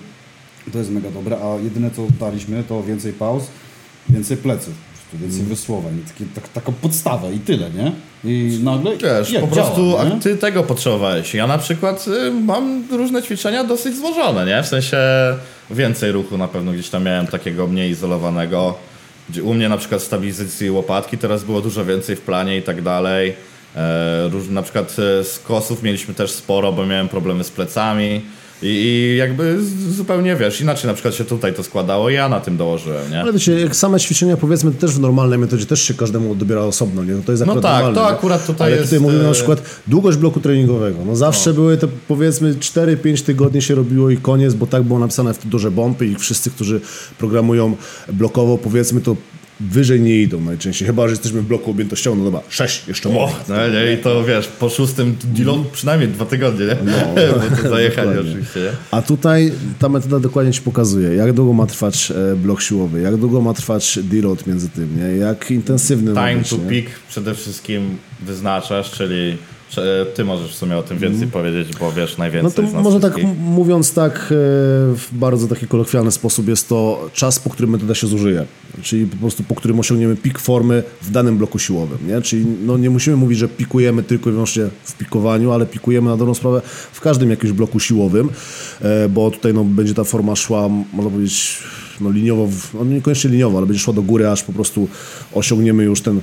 to 0.72 0.78
jest 0.78 0.90
mega 0.90 1.10
dobre, 1.10 1.38
a 1.42 1.56
jedyne 1.64 1.90
co 1.90 2.06
daliśmy 2.20 2.64
to 2.64 2.82
więcej 2.82 3.12
pauz, 3.12 3.44
więcej 4.08 4.36
pleców, 4.36 4.74
prostu 5.10 5.28
więcej 5.28 5.42
wysłowań, 5.42 6.00
takie, 6.08 6.24
tak, 6.34 6.48
taką 6.48 6.72
podstawę 6.72 7.34
i 7.34 7.38
tyle, 7.38 7.70
nie? 7.70 7.92
I 8.24 8.58
nagle 8.62 8.92
jak 9.32 9.40
po 9.40 9.46
prostu 9.48 9.90
działa, 9.90 10.04
nie? 10.04 10.20
ty 10.20 10.36
tego 10.36 10.62
potrzebowałeś. 10.62 11.34
Ja 11.34 11.46
na 11.46 11.58
przykład 11.58 12.06
y, 12.08 12.30
mam 12.30 12.84
różne 12.90 13.22
ćwiczenia 13.22 13.64
dosyć 13.64 13.96
złożone, 13.96 14.46
nie? 14.46 14.62
W 14.62 14.66
sensie 14.66 14.98
więcej 15.70 16.12
ruchu 16.12 16.38
na 16.38 16.48
pewno 16.48 16.72
gdzieś 16.72 16.88
tam 16.88 17.04
miałem 17.04 17.26
takiego 17.26 17.66
mniej 17.66 17.90
izolowanego. 17.90 18.74
Gdzie 19.30 19.42
u 19.42 19.54
mnie 19.54 19.68
na 19.68 19.76
przykład 19.76 20.02
stabilizacji 20.02 20.70
łopatki 20.70 21.18
teraz 21.18 21.44
było 21.44 21.60
dużo 21.60 21.84
więcej 21.84 22.16
w 22.16 22.20
planie 22.20 22.56
i 22.56 22.62
tak 22.62 22.82
dalej. 22.82 23.34
E, 23.76 24.28
róż, 24.28 24.48
na 24.48 24.62
przykład 24.62 24.96
e, 25.20 25.24
z 25.24 25.38
kosów 25.38 25.82
mieliśmy 25.82 26.14
też 26.14 26.30
sporo, 26.30 26.72
bo 26.72 26.86
miałem 26.86 27.08
problemy 27.08 27.44
z 27.44 27.50
plecami. 27.50 28.20
I, 28.62 28.66
I 28.66 29.16
jakby 29.16 29.58
zupełnie 29.90 30.36
wiesz, 30.36 30.60
inaczej 30.60 30.88
na 30.88 30.94
przykład 30.94 31.14
się 31.14 31.24
tutaj 31.24 31.54
to 31.54 31.62
składało, 31.62 32.10
ja 32.10 32.28
na 32.28 32.40
tym 32.40 32.56
dołożyłem, 32.56 33.10
nie? 33.10 33.20
Ale 33.20 33.32
wiecie, 33.32 33.60
jak 33.60 33.76
same 33.76 34.00
ćwiczenia 34.00 34.36
powiedzmy 34.36 34.72
też 34.72 34.90
w 34.90 35.00
normalnej 35.00 35.38
metodzie 35.38 35.66
też 35.66 35.82
się 35.82 35.94
każdemu 35.94 36.34
dobiera 36.34 36.60
osobno, 36.60 37.04
nie? 37.04 37.12
No 37.12 37.22
to 37.26 37.32
jest 37.32 37.46
No 37.46 37.52
akurat 37.52 37.62
tak, 37.62 37.84
normalne, 37.84 38.10
to 38.10 38.16
akurat 38.16 38.46
tutaj 38.46 38.66
Ale 38.66 38.76
jest, 38.76 38.88
tutaj 38.88 39.00
mówimy 39.00 39.22
na 39.22 39.30
e, 39.30 39.32
przykład 39.32 39.62
długość 39.86 40.18
bloku 40.18 40.40
treningowego. 40.40 40.98
No 41.06 41.16
zawsze 41.16 41.54
były 41.54 41.76
to 41.76 41.88
powiedzmy 42.08 42.54
4-5 42.54 43.24
tygodni 43.24 43.62
się 43.62 43.74
robiło 43.74 44.10
i 44.10 44.16
koniec, 44.16 44.54
bo 44.54 44.66
tak 44.66 44.82
było 44.82 44.98
napisane 44.98 45.34
w 45.34 45.38
Tudorze 45.38 45.70
Bomby 45.70 46.06
i 46.06 46.14
wszyscy, 46.14 46.50
którzy 46.50 46.80
programują 47.18 47.76
blokowo 48.12 48.58
powiedzmy 48.58 49.00
to 49.00 49.16
wyżej 49.60 50.00
nie 50.00 50.22
idą 50.22 50.40
najczęściej, 50.40 50.86
chyba, 50.86 51.08
że 51.08 51.12
jesteśmy 51.12 51.40
w 51.42 51.44
bloku 51.46 51.70
objętościowym, 51.70 52.18
no 52.18 52.24
dobra, 52.24 52.40
6 52.48 52.88
jeszcze 52.88 53.08
mogę. 53.08 53.32
no 53.48 53.68
nie, 53.68 53.92
i 53.92 53.98
to 53.98 54.24
wiesz, 54.24 54.46
po 54.48 54.68
szóstym 54.68 55.16
dealu 55.24 55.64
przynajmniej 55.72 56.08
dwa 56.08 56.24
tygodnie, 56.26 56.66
nie? 56.66 56.76
No. 56.84 56.92
Bo 57.50 57.62
to 57.62 57.68
zajechali 57.68 58.08
Dokładnie. 58.08 58.30
oczywiście, 58.30 58.60
nie? 58.60 58.70
A 58.90 59.02
tutaj 59.02 59.52
ta 59.78 59.88
metoda 59.88 60.20
dokładnie 60.20 60.52
ci 60.52 60.60
pokazuje, 60.60 61.14
jak 61.14 61.32
długo 61.32 61.52
ma 61.52 61.66
trwać 61.66 62.10
e, 62.32 62.36
blok 62.36 62.62
siłowy, 62.62 63.00
jak 63.00 63.16
długo 63.16 63.40
ma 63.40 63.54
trwać 63.54 63.98
deload 64.02 64.46
między 64.46 64.68
tym, 64.68 64.96
nie? 64.96 65.16
jak 65.16 65.50
intensywny 65.50 66.12
Time 66.14 66.36
być, 66.36 66.50
to 66.50 66.56
nie? 66.56 66.62
peak 66.82 66.84
przede 67.08 67.34
wszystkim 67.34 67.96
wyznaczasz, 68.26 68.90
czyli 68.90 69.36
czy 69.36 69.38
ty 70.14 70.24
możesz 70.24 70.50
w 70.52 70.54
sumie 70.54 70.76
o 70.76 70.82
tym 70.82 70.98
więcej 70.98 71.26
powiedzieć, 71.28 71.68
bo 71.80 71.92
wiesz 71.92 72.18
No 72.18 72.24
najwięcej 72.24 72.64
to 72.64 72.70
z 72.70 72.74
nas 72.74 72.84
może 72.84 73.00
tak 73.00 73.12
wszystkich. 73.12 73.38
m- 73.40 73.52
mówiąc 73.52 73.94
tak 73.94 74.14
e, 74.14 74.24
w 74.94 75.08
bardzo 75.12 75.48
taki 75.48 75.66
kolokwialny 75.66 76.10
sposób 76.12 76.48
jest 76.48 76.68
to 76.68 77.10
czas, 77.12 77.38
po 77.38 77.50
którym 77.50 77.70
metoda 77.70 77.94
się 77.94 78.06
zużyje. 78.06 78.44
Czyli 78.82 79.06
po 79.06 79.16
prostu 79.16 79.42
po 79.42 79.54
którym 79.54 79.80
osiągniemy 79.80 80.16
pik 80.16 80.38
formy 80.38 80.82
w 81.02 81.10
danym 81.10 81.38
bloku 81.38 81.58
siłowym. 81.58 81.98
Nie? 82.08 82.22
Czyli 82.22 82.46
no 82.66 82.78
nie 82.78 82.90
musimy 82.90 83.16
mówić, 83.16 83.38
że 83.38 83.48
pikujemy 83.48 84.02
tylko 84.02 84.30
i 84.30 84.32
wyłącznie 84.32 84.64
w 84.84 84.96
pikowaniu, 84.96 85.52
ale 85.52 85.66
pikujemy 85.66 86.10
na 86.10 86.16
dobrą 86.16 86.34
sprawę 86.34 86.62
w 86.92 87.00
każdym 87.00 87.30
jakimś 87.30 87.52
bloku 87.52 87.80
siłowym, 87.80 88.28
e, 88.82 89.08
bo 89.08 89.30
tutaj 89.30 89.54
no, 89.54 89.64
będzie 89.64 89.94
ta 89.94 90.04
forma 90.04 90.36
szła, 90.36 90.68
można 90.92 91.10
powiedzieć, 91.10 91.58
no 92.00 92.10
liniowo, 92.10 92.48
no 92.74 92.84
niekoniecznie 92.84 93.30
liniowo, 93.30 93.58
ale 93.58 93.66
będzie 93.66 93.82
szła 93.82 93.94
do 93.94 94.02
góry, 94.02 94.28
aż 94.28 94.42
po 94.44 94.52
prostu 94.52 94.88
osiągniemy 95.34 95.84
już 95.84 96.00
ten 96.00 96.20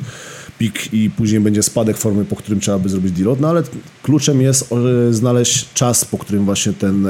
pik 0.59 0.93
i 0.93 1.09
później 1.09 1.41
będzie 1.41 1.63
spadek 1.63 1.97
formy, 1.97 2.25
po 2.25 2.35
którym 2.35 2.59
trzeba 2.59 2.79
by 2.79 2.89
zrobić 2.89 3.11
deload, 3.11 3.39
no 3.39 3.49
ale 3.49 3.63
kluczem 4.03 4.41
jest 4.41 4.69
znaleźć 5.11 5.73
czas, 5.73 6.05
po 6.05 6.17
którym 6.17 6.45
właśnie 6.45 6.73
ten, 6.73 7.07
e, 7.07 7.09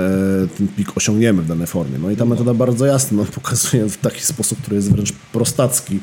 ten 0.57 0.67
pik 0.67 0.97
osiągniemy 0.97 1.41
w 1.41 1.47
danej 1.47 1.67
formie. 1.67 1.97
No 1.99 2.11
i 2.11 2.15
ta 2.15 2.25
metoda 2.25 2.53
bardzo 2.53 2.85
jasno 2.85 3.17
no, 3.17 3.25
pokazuje 3.35 3.89
w 3.89 3.97
taki 3.97 4.21
sposób, 4.21 4.61
który 4.61 4.75
jest 4.75 4.91
wręcz 4.91 5.11
prostacki. 5.11 5.99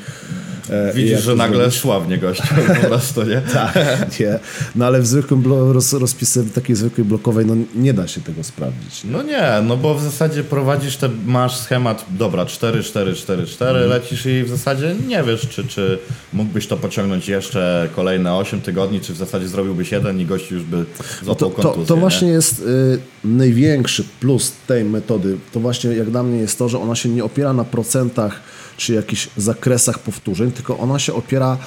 E, 0.73 0.93
Widzisz, 0.95 1.21
że 1.23 1.31
to 1.31 1.37
nagle 1.37 1.57
zrobić. 1.59 1.75
szła 1.81 2.01
w 2.01 2.09
nie 2.09 2.19
gościu 2.19 2.43
po 2.83 2.87
prostu, 2.89 3.23
nie? 3.23 3.41
Tak, 3.53 3.75
nie. 4.21 4.39
No 4.75 4.87
ale 4.87 5.01
w 5.01 5.07
zwykłym 5.07 5.45
roz, 5.73 5.93
rozpisy 5.93 6.45
takiej 6.55 6.77
zwykłej 6.77 7.05
blokowej 7.05 7.47
no 7.47 7.55
nie 7.75 7.95
da 7.95 8.07
się 8.09 8.21
tego 8.21 8.45
sprawdzić. 8.45 9.03
No 9.05 9.23
nie, 9.23 9.53
no 9.65 9.77
bo 9.77 9.95
w 9.95 10.03
zasadzie 10.03 10.45
prowadzisz 10.45 10.97
te, 10.97 11.09
masz 11.27 11.57
schemat, 11.57 12.05
dobra, 12.11 12.47
4, 12.47 12.83
4, 12.83 13.15
4, 13.15 13.47
4, 13.47 13.71
Mhm. 13.71 13.91
lecisz 13.91 14.27
i 14.27 14.43
w 14.45 14.49
zasadzie 14.49 14.95
nie 15.09 15.23
wiesz, 15.23 15.49
czy, 15.49 15.65
czy 15.67 15.99
mógłbyś 16.33 16.67
to 16.67 16.77
pociągnąć 16.77 17.29
jeszcze 17.29 17.89
kolejne 17.97 18.35
8 18.35 18.61
tygodni, 18.61 19.01
czy 19.01 19.13
w 19.13 19.17
zasadzie 19.17 19.49
zrobiłbyś 19.49 19.93
jeden 19.93 20.21
i 20.21 20.27
gościu 20.27 20.55
już 20.55 20.65
by 20.65 20.77
No 20.77 20.85
złapał 21.25 21.51
to, 21.51 21.57
to, 21.57 21.63
kontuzję, 21.63 21.87
to 21.87 21.95
nie? 21.95 22.01
właśnie 22.01 22.29
jest 22.29 22.61
y, 22.61 22.99
największy 23.25 24.05
plus 24.21 24.53
tej 24.67 24.85
metody. 24.85 25.37
To 25.53 25.61
właśnie 25.61 25.91
jak 25.91 26.11
dla 26.11 26.23
mnie 26.23 26.39
jest 26.39 26.59
to, 26.59 26.69
że 26.69 26.79
ona 26.79 26.95
się 26.95 27.09
nie 27.09 27.25
opiera 27.25 27.53
na 27.53 27.65
procentach 27.65 28.41
czy 28.77 28.95
jakichś 28.95 29.29
zakresach 29.37 29.99
powtórzeń, 29.99 30.53
tylko 30.53 30.79
ona 30.79 30.99
się 30.99 31.15
opiera 31.15 31.59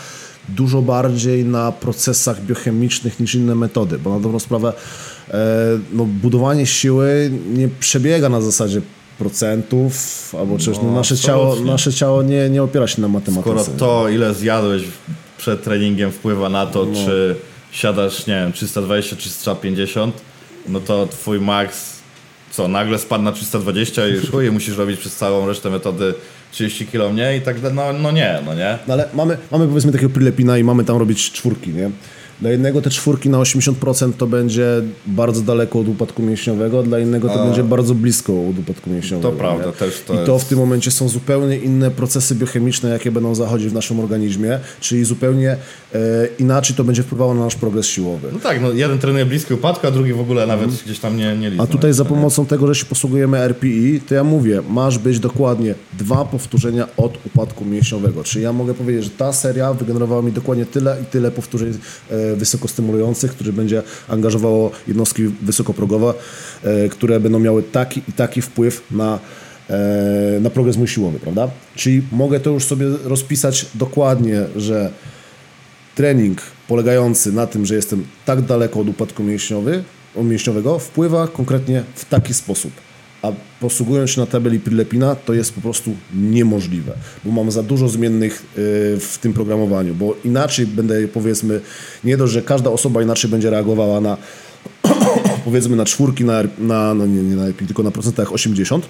dużo 0.49 0.81
bardziej 0.81 1.45
na 1.45 1.71
procesach 1.71 2.41
biochemicznych 2.41 3.19
niż 3.19 3.35
inne 3.35 3.55
metody, 3.55 3.99
bo 3.99 4.13
na 4.13 4.19
dobrą 4.19 4.39
sprawę 4.39 4.73
e, 5.29 5.33
no, 5.93 6.05
budowanie 6.05 6.65
siły 6.65 7.31
nie 7.53 7.67
przebiega 7.79 8.29
na 8.29 8.41
zasadzie 8.41 8.81
procentów 9.17 9.95
albo 10.39 10.57
czegoś. 10.57 10.77
No, 10.77 10.83
No, 10.83 10.91
nasze, 10.95 11.17
ciało, 11.17 11.55
nasze 11.55 11.93
ciało 11.93 12.23
nie, 12.23 12.49
nie 12.49 12.63
opiera 12.63 12.87
się 12.87 13.01
na 13.01 13.07
matematyce. 13.07 13.63
Skoro 13.63 13.63
to, 13.77 14.09
ile 14.09 14.33
zjadłeś 14.33 14.83
przed 15.37 15.63
treningiem 15.63 16.11
wpływa 16.11 16.49
na 16.49 16.65
to, 16.65 16.85
No. 16.85 16.93
czy 17.05 17.35
siadasz, 17.71 18.27
nie 18.27 18.33
wiem, 18.33 18.53
320 18.53 19.15
czy 19.15 19.29
350, 19.29 20.15
no 20.67 20.79
to 20.79 21.07
twój 21.07 21.39
max, 21.41 21.95
co, 22.51 22.67
nagle 22.67 22.99
spadł 22.99 23.23
na 23.23 23.31
320 23.31 24.07
i 24.07 24.11
już 24.11 24.29
chuje, 24.31 24.51
musisz 24.51 24.77
robić 24.77 24.99
przez 24.99 25.15
całą 25.15 25.47
resztę 25.47 25.69
metody 25.69 26.13
30 26.55 26.87
kg 26.87 27.13
mniej 27.13 27.39
i 27.39 27.41
tak 27.41 27.59
dalej, 27.59 27.75
no, 27.75 27.93
no 27.93 28.11
nie, 28.11 28.39
no 28.45 28.53
nie. 28.53 28.77
No 28.87 28.93
ale 28.93 29.09
mamy, 29.13 29.37
mamy 29.51 29.67
powiedzmy 29.67 29.91
takiego 29.91 30.09
prilepina 30.09 30.57
i 30.57 30.63
mamy 30.63 30.85
tam 30.85 30.97
robić 30.97 31.31
czwórki, 31.31 31.69
nie? 31.69 31.89
Dla 32.41 32.49
jednego 32.51 32.81
te 32.81 32.89
czwórki 32.89 33.29
na 33.29 33.37
80% 33.37 34.13
to 34.17 34.27
będzie 34.27 34.81
bardzo 35.07 35.41
daleko 35.41 35.79
od 35.79 35.87
upadku 35.87 36.23
mięśniowego, 36.23 36.83
dla 36.83 36.99
innego 36.99 37.29
to 37.29 37.45
będzie 37.45 37.63
bardzo 37.63 37.95
blisko 37.95 38.33
od 38.49 38.59
upadku 38.59 38.89
mięśniowego. 38.89 39.31
To 39.31 39.37
prawda, 39.37 39.65
nie? 39.65 39.71
też 39.71 40.01
to 40.07 40.13
I 40.13 40.25
to 40.25 40.33
jest- 40.33 40.45
w 40.45 40.49
tym 40.49 40.57
momencie 40.57 40.91
są 40.91 41.09
zupełnie 41.09 41.57
inne 41.57 41.91
procesy 41.91 42.35
biochemiczne, 42.35 42.89
jakie 42.89 43.11
będą 43.11 43.35
zachodzić 43.35 43.69
w 43.69 43.73
naszym 43.73 43.99
organizmie, 43.99 44.59
czyli 44.79 45.05
zupełnie 45.05 45.57
e, 45.93 45.97
inaczej 46.39 46.75
to 46.75 46.83
będzie 46.83 47.03
wpływało 47.03 47.33
na 47.33 47.43
nasz 47.43 47.55
progres 47.55 47.85
siłowy. 47.85 48.29
No 48.33 48.39
tak, 48.39 48.61
no 48.61 48.71
jeden 48.71 48.99
trenuje 48.99 49.25
blisko 49.25 49.55
upadku, 49.55 49.87
a 49.87 49.91
drugi 49.91 50.13
w 50.13 50.19
ogóle 50.19 50.47
nawet 50.47 50.71
gdzieś 50.85 50.99
tam 50.99 51.17
nie, 51.17 51.37
nie 51.37 51.47
A 51.47 51.49
liznął 51.49 51.67
tutaj 51.67 51.93
za 51.93 52.05
pomocą 52.05 52.45
tego, 52.45 52.67
że 52.67 52.75
się 52.75 52.85
posługujemy 52.85 53.37
RPI, 53.37 54.01
to 54.07 54.15
ja 54.15 54.23
mówię, 54.23 54.61
masz 54.69 54.97
być 54.97 55.19
dokładnie 55.19 55.75
dwa 55.99 56.25
powtórzenia 56.25 56.87
od 56.97 57.25
upadku 57.25 57.65
mięśniowego. 57.65 58.23
Czyli 58.23 58.43
ja 58.43 58.53
mogę 58.53 58.73
powiedzieć, 58.73 59.03
że 59.03 59.09
ta 59.09 59.33
seria 59.33 59.73
wygenerowała 59.73 60.21
mi 60.21 60.31
dokładnie 60.31 60.65
tyle 60.65 60.97
i 61.03 61.05
tyle 61.05 61.31
powtórzeń 61.31 61.77
e, 62.11 62.24
wysokostymulujących, 62.35 63.31
które 63.31 63.53
będzie 63.53 63.83
angażowało 64.07 64.71
jednostki 64.87 65.23
wysokoprogowe, 65.41 66.13
e, 66.63 66.89
które 66.89 67.19
będą 67.19 67.39
miały 67.39 67.63
taki 67.63 68.01
i 68.09 68.13
taki 68.13 68.41
wpływ 68.41 68.81
na, 68.91 69.19
e, 69.69 70.39
na 70.41 70.49
progres 70.49 70.77
mój 70.77 70.87
siłowy, 70.87 71.19
prawda? 71.19 71.49
Czyli 71.75 72.01
mogę 72.11 72.39
to 72.39 72.49
już 72.49 72.63
sobie 72.63 72.85
rozpisać 73.03 73.65
dokładnie, 73.75 74.45
że 74.55 74.91
trening 75.95 76.41
polegający 76.67 77.31
na 77.31 77.47
tym, 77.47 77.65
że 77.65 77.75
jestem 77.75 78.05
tak 78.25 78.41
daleko 78.41 78.79
od 78.79 78.89
upadku 78.89 79.23
mięśniowy, 79.23 79.83
mięśniowego, 80.23 80.79
wpływa 80.79 81.27
konkretnie 81.27 81.83
w 81.95 82.05
taki 82.05 82.33
sposób. 82.33 82.84
A 83.25 83.31
posługując 83.59 84.11
się 84.11 84.21
na 84.21 84.27
tabeli 84.27 84.59
Prilepina, 84.59 85.15
to 85.15 85.33
jest 85.33 85.53
po 85.53 85.61
prostu 85.61 85.95
niemożliwe, 86.13 86.93
bo 87.23 87.31
mam 87.31 87.51
za 87.51 87.63
dużo 87.63 87.89
zmiennych 87.89 88.41
y, 88.41 88.45
w 88.99 89.17
tym 89.21 89.33
programowaniu, 89.33 89.95
bo 89.95 90.15
inaczej 90.23 90.67
będę, 90.67 91.07
powiedzmy, 91.07 91.61
nie 92.03 92.17
dość, 92.17 92.33
że 92.33 92.41
każda 92.41 92.69
osoba 92.69 93.01
inaczej 93.01 93.31
będzie 93.31 93.49
reagowała 93.49 94.01
na, 94.01 94.17
powiedzmy, 95.45 95.75
na 95.75 95.85
czwórki, 95.85 96.25
na, 96.25 96.43
na 96.59 96.93
no 96.93 97.05
nie, 97.05 97.23
nie 97.23 97.35
na 97.35 97.45
RP, 97.45 97.65
tylko 97.65 97.83
na 97.83 97.91
procentach 97.91 98.33
80, 98.33 98.85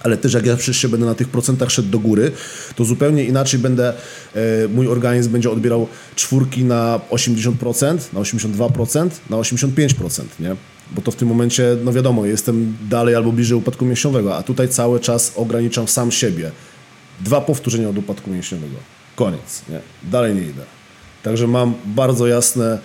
ale 0.00 0.16
też 0.16 0.34
jak 0.34 0.46
ja 0.46 0.56
przecież 0.56 0.76
się 0.76 0.88
będę 0.88 1.06
na 1.06 1.14
tych 1.14 1.28
procentach 1.28 1.70
szedł 1.70 1.88
do 1.88 1.98
góry, 1.98 2.32
to 2.76 2.84
zupełnie 2.84 3.24
inaczej 3.24 3.60
będę, 3.60 3.94
e, 4.34 4.68
mój 4.68 4.88
organizm 4.88 5.32
będzie 5.32 5.50
odbierał 5.50 5.88
czwórki 6.16 6.64
na 6.64 7.00
80%, 7.10 7.98
na 8.12 8.20
82%, 8.20 9.10
na 9.30 9.36
85%, 9.36 10.22
nie? 10.40 10.56
Bo 10.92 11.02
to 11.02 11.10
w 11.10 11.16
tym 11.16 11.28
momencie, 11.28 11.76
no 11.84 11.92
wiadomo, 11.92 12.26
jestem 12.26 12.76
dalej 12.88 13.14
albo 13.14 13.32
bliżej 13.32 13.58
upadku 13.58 13.84
mięśniowego, 13.84 14.36
a 14.36 14.42
tutaj 14.42 14.68
cały 14.68 15.00
czas 15.00 15.32
ograniczam 15.36 15.88
sam 15.88 16.12
siebie. 16.12 16.50
Dwa 17.20 17.40
powtórzenia 17.40 17.88
od 17.88 17.98
upadku 17.98 18.30
mięśniowego. 18.30 18.76
Koniec, 19.16 19.62
nie? 19.68 19.80
Dalej 20.10 20.34
nie 20.34 20.42
idę. 20.42 20.62
Także 21.22 21.46
mam 21.46 21.74
bardzo 21.86 22.26
jasne 22.26 22.78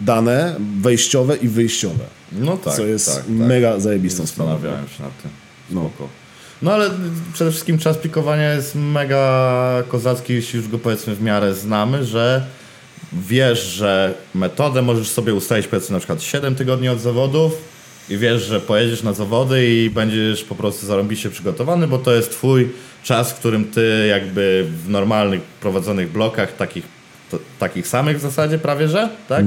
dane 0.00 0.56
wejściowe 0.80 1.36
i 1.36 1.48
wyjściowe, 1.48 2.04
No 2.32 2.56
tak, 2.56 2.74
co 2.76 2.86
jest 2.86 3.06
tak, 3.06 3.16
tak. 3.16 3.28
mega 3.28 3.80
zajebistą 3.80 4.26
sprawą. 4.26 4.50
Zastanawiałem 4.52 4.88
się 4.88 5.02
nad 5.02 5.22
tym. 5.22 5.30
No. 5.70 5.80
Spoko. 5.80 6.08
No 6.62 6.72
ale 6.72 6.90
przede 7.32 7.50
wszystkim 7.50 7.78
czas 7.78 7.96
pikowania 7.98 8.52
jest 8.52 8.74
mega 8.74 9.82
kozacki, 9.88 10.32
jeśli 10.32 10.56
już 10.56 10.68
go 10.68 10.78
powiedzmy 10.78 11.14
w 11.14 11.22
miarę 11.22 11.54
znamy, 11.54 12.04
że 12.04 12.46
wiesz, 13.28 13.62
że 13.62 14.14
metodę 14.34 14.82
możesz 14.82 15.08
sobie 15.08 15.34
ustalić 15.34 15.66
powiedzmy 15.66 15.92
na 15.92 15.98
przykład 15.98 16.22
7 16.22 16.54
tygodni 16.54 16.88
od 16.88 17.00
zawodów 17.00 17.52
i 18.10 18.18
wiesz, 18.18 18.42
że 18.42 18.60
pojedziesz 18.60 19.02
na 19.02 19.12
zawody 19.12 19.68
i 19.68 19.90
będziesz 19.90 20.44
po 20.44 20.54
prostu 20.54 20.86
zarąbiście 20.86 21.30
przygotowany, 21.30 21.86
bo 21.86 21.98
to 21.98 22.14
jest 22.14 22.30
twój 22.30 22.68
czas, 23.02 23.32
w 23.32 23.34
którym 23.34 23.64
ty 23.64 24.06
jakby 24.08 24.66
w 24.84 24.88
normalnych 24.88 25.40
prowadzonych 25.42 26.12
blokach 26.12 26.56
takich, 26.56 26.84
to, 27.30 27.38
takich 27.58 27.88
samych 27.88 28.18
w 28.18 28.20
zasadzie 28.20 28.58
prawie, 28.58 28.88
że, 28.88 29.08
tak? 29.28 29.44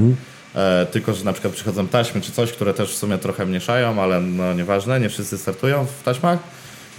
E, 0.56 0.86
tylko, 0.92 1.14
że 1.14 1.26
na 1.26 1.34
przykład 1.34 1.54
przychodzą 1.54 1.88
taśmy 1.88 2.22
czy 2.22 2.32
coś, 2.32 2.52
które 2.52 2.74
też 2.74 2.92
w 2.92 2.98
sumie 2.98 3.18
trochę 3.18 3.46
mieszają, 3.46 4.02
ale 4.02 4.22
no 4.22 4.54
nieważne, 4.54 5.00
nie 5.00 5.10
wszyscy 5.10 5.38
startują 5.38 5.86
w 5.86 6.04
taśmach. 6.04 6.40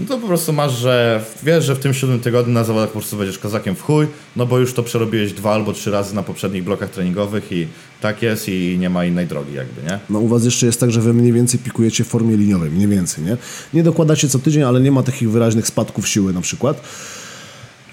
No 0.01 0.07
to 0.07 0.19
po 0.19 0.27
prostu 0.27 0.53
masz, 0.53 0.73
że 0.73 1.25
wiesz, 1.43 1.65
że 1.65 1.75
w 1.75 1.79
tym 1.79 1.95
siódmym 1.95 2.21
tygodniu 2.21 2.53
na 2.53 2.65
zawodach 2.65 2.89
po 2.89 2.99
prostu 2.99 3.17
będziesz 3.17 3.39
kozakiem 3.39 3.77
w 3.77 3.83
chuj, 3.83 4.07
no 4.37 4.47
bo 4.47 4.59
już 4.59 4.75
to 4.75 4.83
przerobiłeś 4.83 5.33
dwa 5.33 5.53
albo 5.53 5.73
trzy 5.73 5.91
razy 5.91 6.15
na 6.15 6.23
poprzednich 6.23 6.65
blokach 6.65 6.91
treningowych 6.91 7.53
i 7.53 7.67
tak 8.01 8.23
jest 8.23 8.49
i 8.49 8.77
nie 8.79 8.91
ma 8.91 9.05
innej 9.05 9.27
drogi 9.27 9.55
jakby, 9.55 9.83
nie? 9.83 9.99
No 10.11 10.19
u 10.19 10.29
was 10.29 10.45
jeszcze 10.45 10.67
jest 10.67 10.81
tak, 10.81 10.91
że 10.91 11.01
wy 11.01 11.15
mniej 11.15 11.33
więcej 11.33 11.61
pikujecie 11.61 12.05
w 12.05 12.07
formie 12.07 12.37
liniowej, 12.37 12.71
mniej 12.71 12.89
więcej, 12.89 13.25
nie? 13.25 13.37
Nie 13.75 13.83
dokładacie 13.83 14.29
co 14.29 14.39
tydzień, 14.39 14.63
ale 14.63 14.81
nie 14.81 14.93
ma 14.93 15.03
takich 15.03 15.31
wyraźnych 15.31 15.67
spadków 15.67 16.09
siły 16.09 16.33
na 16.33 16.41
przykład. 16.41 16.83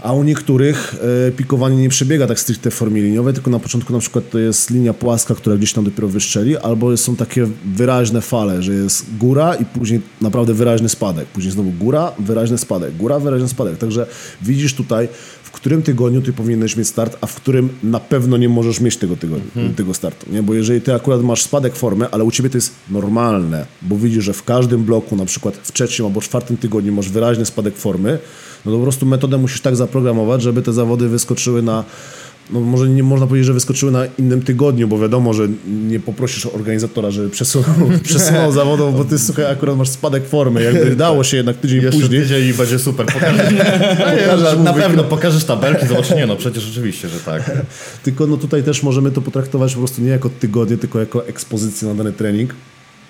A 0.05 0.13
u 0.13 0.23
niektórych 0.23 0.95
e, 1.27 1.31
pikowanie 1.31 1.75
nie 1.75 1.89
przebiega 1.89 2.27
tak 2.27 2.39
stricte 2.39 2.71
w 2.71 2.73
formie 2.73 3.01
liniowej, 3.01 3.33
tylko 3.33 3.51
na 3.51 3.59
początku 3.59 3.93
na 3.93 3.99
przykład 3.99 4.29
to 4.29 4.39
jest 4.39 4.69
linia 4.69 4.93
płaska, 4.93 5.35
która 5.35 5.57
gdzieś 5.57 5.73
tam 5.73 5.83
dopiero 5.83 6.07
wyszczeli, 6.07 6.57
albo 6.57 6.97
są 6.97 7.15
takie 7.15 7.47
wyraźne 7.75 8.21
fale, 8.21 8.63
że 8.63 8.73
jest 8.73 9.05
góra 9.17 9.55
i 9.55 9.65
później 9.65 10.01
naprawdę 10.21 10.53
wyraźny 10.53 10.89
spadek. 10.89 11.27
Później 11.27 11.51
znowu 11.51 11.71
góra, 11.71 12.11
wyraźny 12.19 12.57
spadek, 12.57 12.97
góra, 12.97 13.19
wyraźny 13.19 13.47
spadek. 13.47 13.77
Także 13.77 14.07
widzisz 14.41 14.73
tutaj, 14.73 15.07
w 15.43 15.51
którym 15.51 15.81
tygodniu 15.83 16.21
ty 16.21 16.33
powinieneś 16.33 16.77
mieć 16.77 16.87
start, 16.87 17.17
a 17.21 17.27
w 17.27 17.35
którym 17.35 17.69
na 17.83 17.99
pewno 17.99 18.37
nie 18.37 18.49
możesz 18.49 18.79
mieć 18.79 18.97
tego, 18.97 19.15
tygodnia, 19.15 19.51
tego 19.75 19.93
startu. 19.93 20.31
Nie? 20.31 20.43
Bo 20.43 20.53
jeżeli 20.53 20.81
ty 20.81 20.93
akurat 20.93 21.21
masz 21.21 21.41
spadek 21.41 21.75
formy, 21.75 22.09
ale 22.09 22.23
u 22.23 22.31
ciebie 22.31 22.49
to 22.49 22.57
jest 22.57 22.71
normalne, 22.89 23.65
bo 23.81 23.97
widzisz, 23.97 24.23
że 24.23 24.33
w 24.33 24.43
każdym 24.43 24.83
bloku, 24.83 25.15
na 25.15 25.25
przykład 25.25 25.57
w 25.63 25.71
trzecim 25.71 26.05
albo 26.05 26.21
czwartym 26.21 26.57
tygodniu 26.57 26.93
masz 26.93 27.09
wyraźny 27.09 27.45
spadek 27.45 27.77
formy, 27.77 28.19
no 28.65 28.71
to 28.71 28.77
po 28.77 28.83
prostu 28.83 29.05
metodę 29.05 29.37
musisz 29.37 29.61
tak 29.61 29.75
zaprogramować, 29.75 30.41
żeby 30.41 30.61
te 30.61 30.73
zawody 30.73 31.09
wyskoczyły 31.09 31.61
na 31.61 31.83
no 32.49 32.59
może 32.59 32.89
nie 32.89 33.03
można 33.03 33.27
powiedzieć, 33.27 33.45
że 33.45 33.53
wyskoczyły 33.53 33.91
na 33.91 34.05
innym 34.19 34.41
tygodniu, 34.41 34.87
bo 34.87 34.99
wiadomo, 34.99 35.33
że 35.33 35.47
nie 35.67 35.99
poprosisz 35.99 36.45
organizatora, 36.45 37.11
żeby 37.11 37.29
przesunął, 37.29 37.89
przesunął 38.03 38.51
zawodów, 38.51 38.97
bo 38.97 39.05
ty 39.05 39.19
słuchaj, 39.19 39.45
akurat 39.45 39.77
masz 39.77 39.89
spadek 39.89 40.27
formy. 40.27 40.63
Jakby 40.63 40.95
dało 40.95 41.23
się 41.23 41.37
jednak 41.37 41.57
tydzień 41.57 41.81
Jeszcze 41.81 42.01
później. 42.01 42.21
tydzień 42.21 42.49
i 42.49 42.53
będzie 42.53 42.79
super. 42.79 43.05
Pokażesz, 43.05 43.53
Pokażesz 44.21 44.57
mu 44.57 44.63
na 44.63 44.73
pewno 44.73 45.03
pokażesz 45.03 45.43
tabelki, 45.43 45.87
zobacz, 45.87 46.09
nie 46.09 46.25
no, 46.25 46.35
przecież 46.35 46.69
oczywiście, 46.71 47.09
że 47.09 47.19
tak. 47.19 47.51
Tylko 48.03 48.27
no 48.27 48.37
tutaj 48.37 48.63
też 48.63 48.83
możemy 48.83 49.11
to 49.11 49.21
potraktować 49.21 49.73
po 49.73 49.79
prostu 49.79 50.01
nie 50.01 50.09
jako 50.09 50.29
tygodnie, 50.29 50.77
tylko 50.77 50.99
jako 50.99 51.27
ekspozycję 51.27 51.87
na 51.87 51.95
dany 51.95 52.13
trening. 52.13 52.55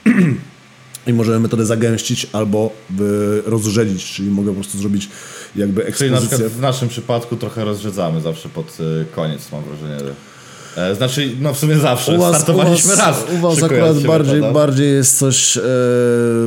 I 1.08 1.14
możemy 1.14 1.40
metodę 1.40 1.66
zagęścić 1.66 2.28
albo 2.34 2.72
y, 3.00 3.04
rozrzedzić, 3.46 4.06
czyli 4.06 4.30
mogę 4.30 4.48
po 4.48 4.56
prostu 4.56 4.78
zrobić 4.78 5.10
jakby 5.56 5.92
Czyli 5.98 6.12
na 6.12 6.18
przykład 6.18 6.42
w 6.42 6.62
naszym 6.62 6.90
przypadku 6.90 7.36
trochę 7.36 7.66
rozrzedzamy 7.66 8.22
zawsze 8.22 8.50
pod 8.50 8.78
y, 8.80 9.06
koniec, 9.16 9.52
mam 9.52 9.64
wrażenie. 9.64 10.12
E, 10.78 10.96
znaczy, 10.96 11.30
no 11.42 11.54
w 11.54 11.58
sumie 11.60 11.78
zawsze. 11.78 12.18
Startowaliśmy 12.20 12.94
u 12.94 12.98
was, 12.98 13.06
raz. 13.06 13.24
U 13.34 13.38
was 13.38 13.64
akurat 13.64 14.00
bardziej, 14.00 14.42
bardziej 14.42 14.94
jest 14.94 15.18
coś 15.18 15.58
e, 15.58 15.62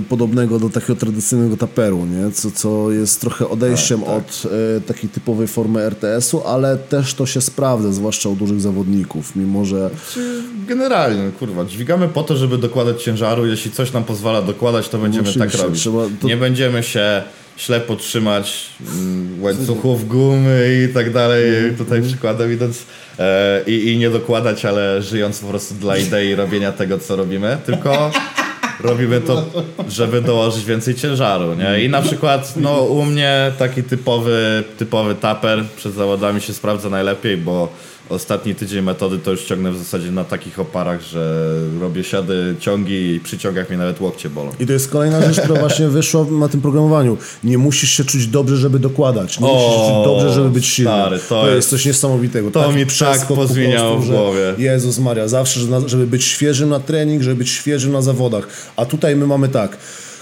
podobnego 0.09 0.59
do 0.59 0.69
takiego 0.71 0.97
tradycyjnego 0.97 1.57
taperu, 1.57 2.07
nie? 2.07 2.31
Co, 2.31 2.51
co 2.51 2.91
jest 2.91 3.21
trochę 3.21 3.49
odejściem 3.49 4.01
Tak, 4.01 4.09
tak. 4.09 4.17
od 4.17 4.43
e, 4.77 4.81
takiej 4.81 5.11
typowej 5.11 5.49
formy 5.49 5.81
RTS-u, 5.81 6.43
ale 6.47 6.77
też 6.77 7.15
to 7.15 7.27
się 7.27 7.41
sprawdza, 7.41 7.93
zwłaszcza 7.93 8.29
u 8.29 8.37
dużych 8.37 8.61
zawodników, 8.61 9.37
mimo 9.37 9.65
że 9.65 9.91
Czy 10.15 10.43
Generalnie, 10.67 11.23
no 11.23 11.33
kurwa, 11.39 11.65
dźwigamy 11.65 12.09
po 12.09 12.23
to, 12.23 12.37
żeby 12.37 12.59
dokładać 12.59 13.03
ciężaru. 13.03 13.47
Jeśli 13.47 13.71
coś 13.71 13.93
nam 13.93 14.05
pozwala 14.05 14.43
dokładać, 14.43 14.89
to 14.89 14.99
będziemy 14.99 15.35
tak 15.35 15.55
robić. 15.55 15.81
trzeba- 15.81 16.05
to- 16.21 16.27
Nie 16.29 16.37
będziemy 16.37 16.83
się 16.83 17.23
ślepo 17.59 17.97
trzymać 17.97 18.67
mm, 18.95 19.43
łańcuchów 19.43 20.09
gumy 20.09 20.85
i 20.91 20.95
tak 20.95 21.13
dalej, 21.13 21.49
Mhm. 21.57 21.77
tutaj 21.77 22.03
przykładem 22.03 22.53
idąc, 22.53 22.83
e, 23.19 23.61
i, 23.67 23.93
i 23.93 23.99
nie 23.99 24.11
dokładać, 24.11 24.65
ale 24.65 25.03
żyjąc 25.03 25.39
po 25.39 25.47
prostu 25.47 25.75
dla 25.75 25.97
idei 25.97 26.35
robienia 26.35 26.73
tego, 26.73 26.99
co 26.99 27.17
robimy, 27.17 27.59
tylko 27.67 28.11
robimy 28.81 29.21
to, 29.21 29.45
żeby 29.89 30.23
dołożyć 30.23 30.65
więcej 30.65 30.95
ciężaru, 30.95 31.55
nie? 31.55 31.85
I 31.85 31.89
na 31.89 32.03
przykład, 32.03 32.53
no 32.57 32.83
u 32.83 33.05
mnie 33.05 33.53
taki 33.59 33.83
typowy, 33.83 34.65
typowy 34.79 35.15
taper 35.15 35.65
przed 35.77 35.95
zawodami 35.95 36.41
się 36.41 36.55
sprawdza 36.55 36.89
najlepiej, 36.91 37.37
bo 37.37 37.73
ostatni 38.09 38.55
tydzień 38.55 38.83
metody 38.85 39.19
to 39.19 39.31
już 39.31 39.45
ciągnę 39.45 39.73
w 39.73 39.79
zasadzie 39.79 40.11
na 40.11 40.25
takich 40.25 40.59
oparach, 40.61 41.03
że 41.03 41.53
robię 41.81 42.05
siady, 42.05 42.55
ciągi 42.61 43.15
i 43.15 43.21
przy 43.21 43.39
ciągach 43.39 43.69
mnie 43.69 43.79
nawet 43.79 44.01
łokcie 44.01 44.31
bolą. 44.31 44.51
I 44.61 44.67
to 44.67 44.73
jest 44.73 44.89
kolejna 44.91 45.23
rzecz, 45.33 45.41
która 45.45 45.61
właśnie 45.61 45.89
wyszła 45.99 46.25
na 46.31 46.49
tym 46.49 46.61
programowaniu. 46.61 47.17
Nie 47.45 47.59
musisz 47.59 47.91
się 47.91 48.05
czuć 48.05 48.27
dobrze, 48.27 48.57
żeby 48.57 48.79
dokładać. 48.79 49.41
Nie 49.41 49.47
O, 49.47 49.55
musisz 49.55 49.71
się 49.89 49.95
czuć 49.95 50.05
dobrze, 50.05 50.33
żeby 50.35 50.51
być 50.51 50.67
silny. 50.67 50.91
stary, 50.91 51.19
to 51.29 51.45
jest, 51.47 51.57
jest- 51.57 51.69
coś 51.71 51.85
niesamowitego. 51.87 52.51
to 52.51 52.61
Taki 52.63 52.75
mi 52.75 52.81
tak 52.81 52.89
przeskok 52.89 53.29
po 53.29 53.35
pozmieniało 53.37 53.93
prostu, 53.95 54.13
w 54.13 54.15
że 54.15 54.19
głowie. 54.19 54.55
Jezus 54.59 54.99
Maria, 54.99 55.29
zawsze, 55.29 55.61
żeby 55.87 56.07
być 56.07 56.25
świeżym 56.25 56.69
na 56.69 56.81
trening, 56.81 57.23
żeby 57.23 57.37
być 57.37 57.49
świeżym 57.51 57.93
na 57.93 58.03
zawodach. 58.03 58.49
A 58.77 58.85
tutaj 58.87 59.17
my 59.17 59.27
mamy 59.27 59.49
tak, 59.49 59.77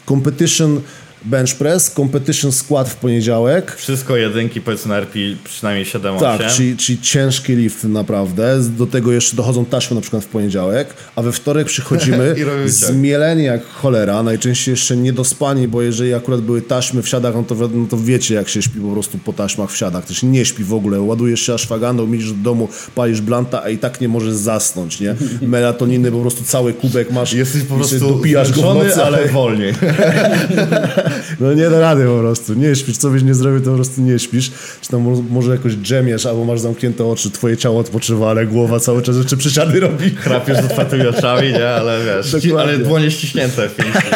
competition 0.09 0.81
bench 1.25 1.55
press, 1.55 1.91
competition 1.91 2.53
skład 2.53 2.89
w 2.89 2.97
poniedziałek, 2.97 3.77
Wszystko 3.77 4.17
jedynki, 4.17 4.61
powiedzmy 4.61 4.89
na 4.89 4.97
RP 4.97 5.19
przynajmniej 5.45 5.87
7-8. 5.87 6.21
tak, 6.21 6.47
czyli, 6.47 6.77
czyli 6.77 7.01
ciężki 7.01 7.57
lift 7.57 7.85
naprawdę. 7.85 8.61
Do 8.79 8.87
tego 8.87 9.13
jeszcze 9.13 9.37
dochodzą 9.37 9.65
taśmy 9.65 9.95
na 9.95 10.01
przykład 10.01 10.25
w 10.25 10.27
poniedziałek, 10.27 10.95
a 11.17 11.23
we 11.23 11.33
wtorek 11.33 11.67
przychodzimy 11.67 12.35
zmieleni 12.67 13.45
jak 13.45 13.67
cholera, 13.67 14.23
najczęściej 14.23 14.73
jeszcze 14.73 14.97
niedospani, 14.97 15.69
bo 15.69 15.83
jeżeli 15.83 16.15
akurat 16.15 16.41
były 16.41 16.63
taśmy 16.63 17.03
w 17.03 17.09
siadach, 17.09 17.35
no 17.35 17.43
to, 17.43 17.55
no 17.55 17.87
to 17.91 17.97
wiecie 17.97 18.35
jak 18.35 18.49
się 18.49 18.63
śpi 18.63 18.81
po 18.81 18.93
prostu 18.93 19.19
po 19.19 19.33
taśmach 19.33 19.71
w 19.71 19.77
siadach. 19.77 20.11
Się 20.11 20.27
nie 20.27 20.45
śpi 20.45 20.65
w 20.65 20.75
ogóle, 20.75 21.01
ładujesz 21.01 21.41
się 21.41 21.55
ashwagandą, 21.55 22.13
idziesz 22.13 22.33
do 22.33 22.43
domu, 22.43 22.69
palisz 22.95 23.21
blanta, 23.21 23.63
a 23.63 23.69
i 23.69 23.79
tak 23.79 24.01
nie 24.01 24.09
możesz 24.09 24.35
zasnąć, 24.35 25.01
nie? 25.01 25.15
Melatoniny 25.49 26.13
po 26.13 26.21
prostu 26.21 26.45
cały 26.45 26.73
kubek 26.73 27.11
masz. 27.11 27.33
Jesteś 27.33 27.63
po 27.63 27.75
prostu 27.75 27.99
dopijasz 27.99 28.53
go 28.53 28.61
w 28.61 28.75
nocy, 28.75 29.05
ale 29.05 29.29
wolniej. 29.29 29.75
no 31.41 31.55
nie 31.55 31.71
da 31.71 31.81
rady 31.81 32.05
po 32.07 32.19
prostu, 32.19 32.55
nie 32.55 32.77
śpisz, 32.77 32.97
co 32.97 33.11
byś 33.11 33.23
nie 33.23 33.35
zrobił, 33.35 33.61
to 33.61 33.71
po 33.71 33.77
prostu 33.77 34.01
nie 34.01 34.19
śpisz. 34.19 34.51
Czy 34.81 34.89
tam 34.89 35.01
mo- 35.03 35.23
może 35.31 35.53
jakoś 35.53 35.77
drzemiesz, 35.77 36.27
albo 36.27 36.45
masz 36.45 36.61
zamknięte 36.61 37.05
oczy, 37.05 37.31
twoje 37.31 37.57
ciało 37.57 37.81
odpoczywa, 37.81 38.31
ale 38.31 38.47
głowa 38.47 38.81
cały 38.81 39.03
czas 39.03 39.17
jeszcze 39.17 39.37
przysiady 39.37 39.81
robi. 39.81 40.11
Chrapiesz 40.11 40.57
z 40.59 40.65
otwartymi 40.65 41.07
oczami, 41.07 41.49
nie? 41.53 41.69
Ale 41.69 41.99
wiesz, 42.05 42.33
Dokładnie. 42.33 42.59
ale 42.75 42.79
dłonie 42.79 43.11
ściśnięte. 43.11 43.69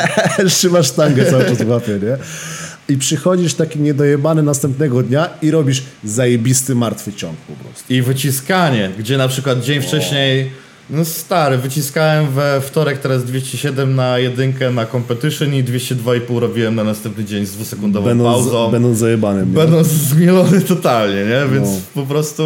Trzymasz 0.48 0.86
sztangę 0.86 1.24
cały 1.26 1.44
czas 1.44 1.62
w 1.62 1.68
łapie, 1.68 1.92
nie? 2.02 2.16
I 2.94 2.98
przychodzisz 2.98 3.54
taki 3.54 3.80
niedojebany 3.80 4.42
następnego 4.42 5.02
dnia 5.02 5.28
i 5.42 5.50
robisz 5.50 5.82
zajebisty 6.04 6.74
martwy 6.74 7.12
ciąg 7.12 7.36
po 7.38 7.52
prostu. 7.64 7.92
I 7.92 8.02
wyciskanie, 8.02 8.90
gdzie 8.98 9.18
na 9.18 9.28
przykład 9.28 9.60
dzień 9.64 9.82
wcześniej, 9.82 10.50
no 10.90 11.04
stary, 11.04 11.58
wyciskałem 11.58 12.26
we 12.30 12.60
wtorek 12.60 12.98
teraz 12.98 13.24
207 13.24 13.94
na 13.94 14.18
jedynkę 14.18 14.70
na 14.70 14.86
competition 14.86 15.54
i 15.54 15.64
202,5 15.64 16.38
robiłem 16.38 16.74
na 16.74 16.84
następny 16.84 17.24
dzień 17.24 17.46
z 17.46 17.52
dwusekundową 17.52 18.06
Będąc, 18.06 18.36
pauzą. 18.36 18.70
będąc 18.70 18.98
zajebanym. 18.98 19.48
nie? 19.50 19.56
Będąc 19.56 19.86
zmielony 19.88 20.60
totalnie, 20.60 21.24
nie? 21.24 21.54
Więc 21.54 21.68
No. 21.68 21.76
po 21.94 22.02
prostu 22.08 22.42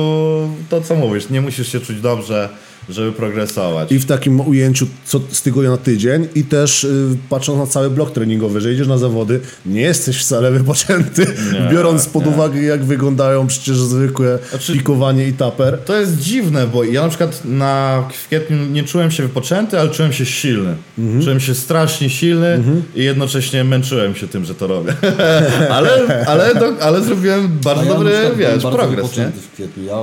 to 0.71 0.81
co 0.81 0.95
mówisz, 0.95 1.31
nie 1.31 1.41
musisz 1.41 1.73
się 1.73 1.81
czuć 1.81 2.01
dobrze, 2.01 2.49
żeby 2.89 3.13
progresować. 3.13 3.93
I 3.93 3.99
w 3.99 4.07
takim 4.07 4.41
ujęciu 4.41 4.87
co, 5.05 5.21
z 5.31 5.43
tygodnia 5.43 5.71
na 5.71 5.77
tydzień 5.77 6.29
i 6.35 6.45
też 6.45 6.85
y, 6.85 7.17
patrząc 7.29 7.59
na 7.59 7.67
cały 7.67 7.91
blok 7.91 8.11
treningowy, 8.13 8.61
że 8.61 8.73
idziesz 8.73 8.89
na 8.89 8.99
zawody, 8.99 9.41
nie 9.67 9.81
jesteś 9.81 10.19
wcale 10.19 10.51
wypoczęty, 10.51 11.27
Nie, 11.53 11.69
biorąc 11.73 12.07
pod 12.07 12.25
nie. 12.25 12.31
uwagę 12.31 12.63
jak 12.63 12.85
wyglądają 12.85 13.47
przecież 13.47 13.77
zwykłe 13.77 14.39
Znaczy- 14.51 14.73
pikowanie 14.73 15.29
i 15.29 15.33
taper. 15.33 15.79
To 15.85 16.01
jest 16.01 16.19
dziwne, 16.19 16.67
bo 16.67 16.85
ja 16.85 17.03
na 17.03 17.09
przykład 17.09 17.43
na, 17.45 18.03
w 18.13 18.27
kwietniu 18.27 18.57
nie 18.73 18.83
czułem 18.85 19.11
się 19.11 19.23
wypoczęty, 19.23 19.81
ale 19.81 19.91
czułem 19.91 20.13
się 20.13 20.27
silny. 20.27 20.75
Mhm. 20.99 21.23
Czułem 21.23 21.41
się 21.41 21.55
strasznie 21.55 22.11
silny 22.11 22.63
i 22.95 23.05
jednocześnie 23.05 23.65
męczyłem 23.65 24.15
się 24.15 24.29
tym, 24.29 24.45
że 24.45 24.55
to 24.55 24.67
robię. 24.67 24.95
ale, 25.77 25.91
ale, 26.27 26.55
do, 26.55 26.83
ale 26.83 27.03
zrobiłem 27.03 27.59
bardzo 27.65 27.85
ja 27.85 27.89
dobry, 27.95 28.13
wiesz, 28.37 28.49
bardzo 28.49 28.71
progres, 28.71 28.91
nie? 28.91 29.03
wypoczęty 29.03 29.41
w 29.41 29.53
kwietniu. 29.53 29.85
Ja 29.85 29.97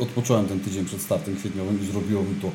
odpocząłem 0.00 0.46
ten 0.46 0.60
tydzień 0.60 0.84
przed 0.84 1.02
startem 1.02 1.36
kwietniowym 1.36 1.78
i 1.82 1.92
zrobiło 1.92 2.22
mi 2.22 2.34
to 2.42 2.50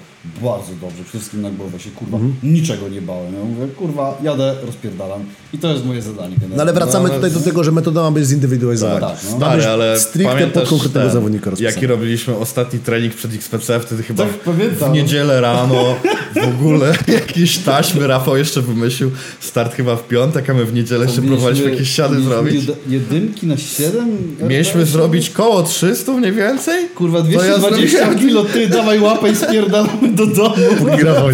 bardzo 0.46 0.72
dobrze. 0.82 1.04
Przede 1.04 1.10
wszystkim 1.20 1.42
na 1.42 1.50
głowę 1.50 1.80
się, 1.80 1.90
kurwa, 1.92 2.18
Mhm. 2.18 2.36
niczego 2.44 2.90
nie 2.90 3.02
bałem. 3.02 3.34
Ja 3.34 3.44
mówię, 3.44 3.68
kurwa, 3.78 4.18
jadę, 4.24 4.56
rozpierdalam. 4.66 5.24
I 5.54 5.58
to 5.58 5.72
jest 5.74 5.86
moje 5.86 6.02
zadanie. 6.02 6.36
No 6.56 6.62
ale 6.62 6.74
wracamy 6.74 7.10
No, 7.10 7.16
tutaj 7.16 7.32
do 7.32 7.40
tego, 7.40 7.64
że 7.64 7.72
metoda 7.72 8.02
ma 8.02 8.12
być 8.12 8.26
zindywidualizowana. 8.26 9.00
Tak, 9.10 9.18
no. 9.32 9.38
Stary, 9.38 9.66
ale 9.66 10.00
stricte 10.00 10.48
pod 10.48 10.70
konkretnego 10.70 11.06
ten, 11.08 11.14
zawodnika 11.14 11.50
rozpisana. 11.50 11.76
Jaki 11.76 11.88
robiliśmy 11.88 12.36
ostatni 12.38 12.80
trening 12.80 13.14
przed 13.14 13.34
XPC, 13.34 13.80
wtedy 13.80 14.04
chyba 14.04 14.24
Tak, 14.24 14.34
w, 14.34 14.38
pamiętam. 14.40 14.92
w 14.92 14.94
niedzielę 14.94 15.42
rano 15.42 15.96
w 16.36 16.48
ogóle 16.48 16.94
jakieś 17.08 17.58
taśmy 17.58 18.08
Rafał 18.08 18.38
jeszcze 18.38 18.62
wymyślił. 18.62 19.12
Start 19.40 19.76
chyba 19.76 19.96
w 19.96 20.08
piątek, 20.08 20.50
a 20.50 20.54
my 20.54 20.66
w 20.66 20.74
niedzielę 20.74 21.06
jeszcze 21.06 21.22
próbowaliśmy 21.22 21.72
jakieś 21.72 21.90
siady 21.90 22.22
zrobić. 22.22 22.66
jed- 22.66 22.74
Jedynki 22.90 23.48
na 23.48 23.58
7? 23.58 24.18
Mieliśmy 24.50 24.86
zrobić 24.86 25.30
koło 25.30 25.64
300 25.64 26.12
mniej 26.12 26.32
więcej? 26.32 26.90
Kurwa, 26.96 27.18
ja 27.30 27.35
220 27.38 27.98
zrobiłem- 27.98 28.20
kilo, 28.20 28.44
ty 28.44 28.68
dawaj 28.78 29.00
łapę 29.00 29.30
i 29.30 29.36
spierdalamy 29.36 30.08
do 30.14 30.26
domu. 30.28 30.56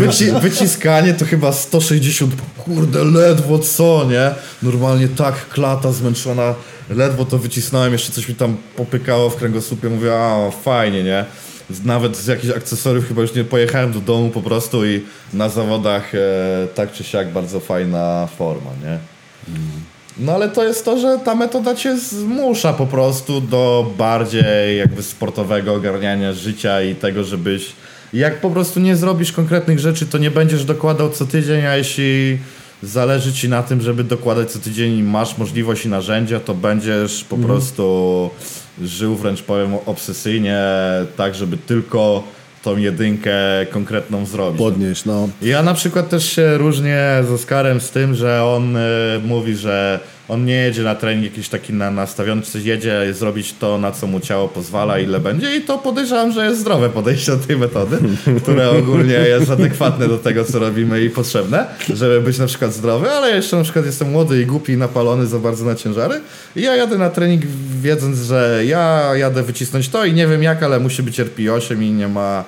Wyci 0.07 0.31
wyciskanie 0.41 1.13
to 1.13 1.25
chyba 1.25 1.51
160, 1.51 2.33
kurde, 2.57 3.03
ledwo 3.03 3.59
co, 3.59 4.05
nie? 4.09 4.31
Normalnie 4.63 5.07
tak 5.07 5.49
klata 5.49 5.91
zmęczona, 5.91 6.55
ledwo 6.89 7.25
to 7.25 7.37
wycisnąłem, 7.37 7.93
jeszcze 7.93 8.11
coś 8.11 8.29
mi 8.29 8.35
tam 8.35 8.57
popykało 8.75 9.29
w 9.29 9.35
kręgosłupie, 9.35 9.89
mówię, 9.89 10.13
a 10.13 10.51
fajnie, 10.63 11.03
nie? 11.03 11.25
Z- 11.69 11.85
Nawet 11.85 12.17
z 12.17 12.27
jakichś 12.27 12.53
akcesoriów 12.53 13.07
chyba 13.07 13.21
już 13.21 13.35
nie 13.35 13.43
pojechałem 13.43 13.91
do 13.93 13.99
domu 13.99 14.29
po 14.29 14.41
prostu 14.41 14.85
i 14.85 15.01
na 15.33 15.49
zawodach 15.49 16.15
e, 16.15 16.19
tak 16.75 16.91
czy 16.93 17.03
siak 17.03 17.31
bardzo 17.31 17.59
fajna 17.59 18.27
forma, 18.37 18.71
nie? 18.83 18.97
No 20.17 20.31
ale 20.31 20.49
to 20.49 20.63
jest 20.63 20.85
to, 20.85 20.99
że 20.99 21.19
ta 21.25 21.35
metoda 21.35 21.75
cię 21.75 21.97
zmusza 21.97 22.73
po 22.73 22.85
prostu 22.85 23.41
do 23.41 23.91
bardziej 23.97 24.77
jakby 24.77 25.03
sportowego 25.03 25.73
ogarniania 25.73 26.33
życia 26.33 26.81
i 26.81 26.95
tego, 26.95 27.23
żebyś 27.23 27.71
jak 28.13 28.41
po 28.41 28.49
prostu 28.49 28.79
nie 28.79 28.95
zrobisz 28.95 29.31
konkretnych 29.31 29.79
rzeczy, 29.79 30.05
to 30.05 30.17
nie 30.17 30.31
będziesz 30.31 30.65
dokładał 30.65 31.09
co 31.09 31.25
tydzień, 31.25 31.65
a 31.65 31.75
jeśli 31.75 32.39
zależy 32.83 33.33
ci 33.33 33.49
na 33.49 33.63
tym, 33.63 33.81
żeby 33.81 34.03
dokładać 34.03 34.51
co 34.51 34.59
tydzień, 34.59 35.03
masz 35.03 35.37
możliwość 35.37 35.85
i 35.85 35.89
narzędzia, 35.89 36.39
to 36.39 36.53
będziesz 36.53 37.23
po 37.23 37.37
prostu 37.37 38.29
żył 38.81 39.15
wręcz 39.15 39.41
powiem 39.41 39.75
obsesyjnie, 39.85 40.59
tak 41.17 41.35
żeby 41.35 41.57
tylko 41.57 42.23
tą 42.63 42.77
jedynkę 42.77 43.33
konkretną 43.69 44.25
zrobić. 44.25 44.59
Podnieść, 44.59 45.05
no. 45.05 45.29
Ja 45.41 45.63
na 45.63 45.73
przykład 45.73 46.09
też 46.09 46.29
się 46.29 46.57
różnię 46.57 47.05
z 47.27 47.31
Oskarem 47.31 47.81
z 47.81 47.89
tym, 47.89 48.15
że 48.15 48.45
on 48.45 48.75
y, 48.75 48.79
mówi, 49.23 49.55
że 49.55 49.99
on 50.31 50.45
nie 50.45 50.53
jedzie 50.53 50.83
na 50.83 50.95
trening 50.95 51.25
jakiś 51.25 51.49
taki 51.49 51.73
na, 51.73 51.91
nastawiony, 51.91 52.41
czy 52.41 52.51
coś 52.51 52.63
jedzie 52.63 53.13
zrobić 53.13 53.53
to, 53.53 53.77
na 53.77 53.91
co 53.91 54.07
mu 54.07 54.19
ciało 54.19 54.47
pozwala, 54.47 54.99
ile 54.99 55.19
będzie. 55.19 55.55
I 55.55 55.61
to 55.61 55.77
podejrzewam, 55.77 56.31
że 56.31 56.45
jest 56.45 56.59
zdrowe 56.59 56.89
podejście 56.89 57.31
do 57.31 57.37
tej 57.37 57.57
metody, 57.57 57.97
które 58.43 58.69
ogólnie 58.69 59.13
jest 59.13 59.51
adekwatne 59.51 60.07
do 60.07 60.17
tego, 60.17 60.45
co 60.45 60.59
robimy 60.59 61.01
i 61.01 61.09
potrzebne, 61.09 61.65
żeby 61.93 62.21
być 62.21 62.37
na 62.37 62.45
przykład 62.45 62.73
zdrowy, 62.73 63.11
ale 63.11 63.35
jeszcze 63.35 63.57
na 63.57 63.63
przykład 63.63 63.85
jestem 63.85 64.11
młody 64.11 64.41
i 64.41 64.45
głupi 64.45 64.73
i 64.73 64.77
napalony 64.77 65.27
za 65.27 65.39
bardzo 65.39 65.65
na 65.65 65.75
ciężary. 65.75 66.21
I 66.55 66.61
ja 66.61 66.75
jadę 66.75 66.97
na 66.97 67.09
trening 67.09 67.41
wiedząc, 67.81 68.17
że 68.17 68.61
ja 68.65 69.11
jadę 69.15 69.43
wycisnąć 69.43 69.89
to 69.89 70.05
i 70.05 70.13
nie 70.13 70.27
wiem 70.27 70.43
jak, 70.43 70.63
ale 70.63 70.79
musi 70.79 71.03
być 71.03 71.19
RP8 71.19 71.81
i 71.81 71.91
nie 71.91 72.07
ma 72.07 72.43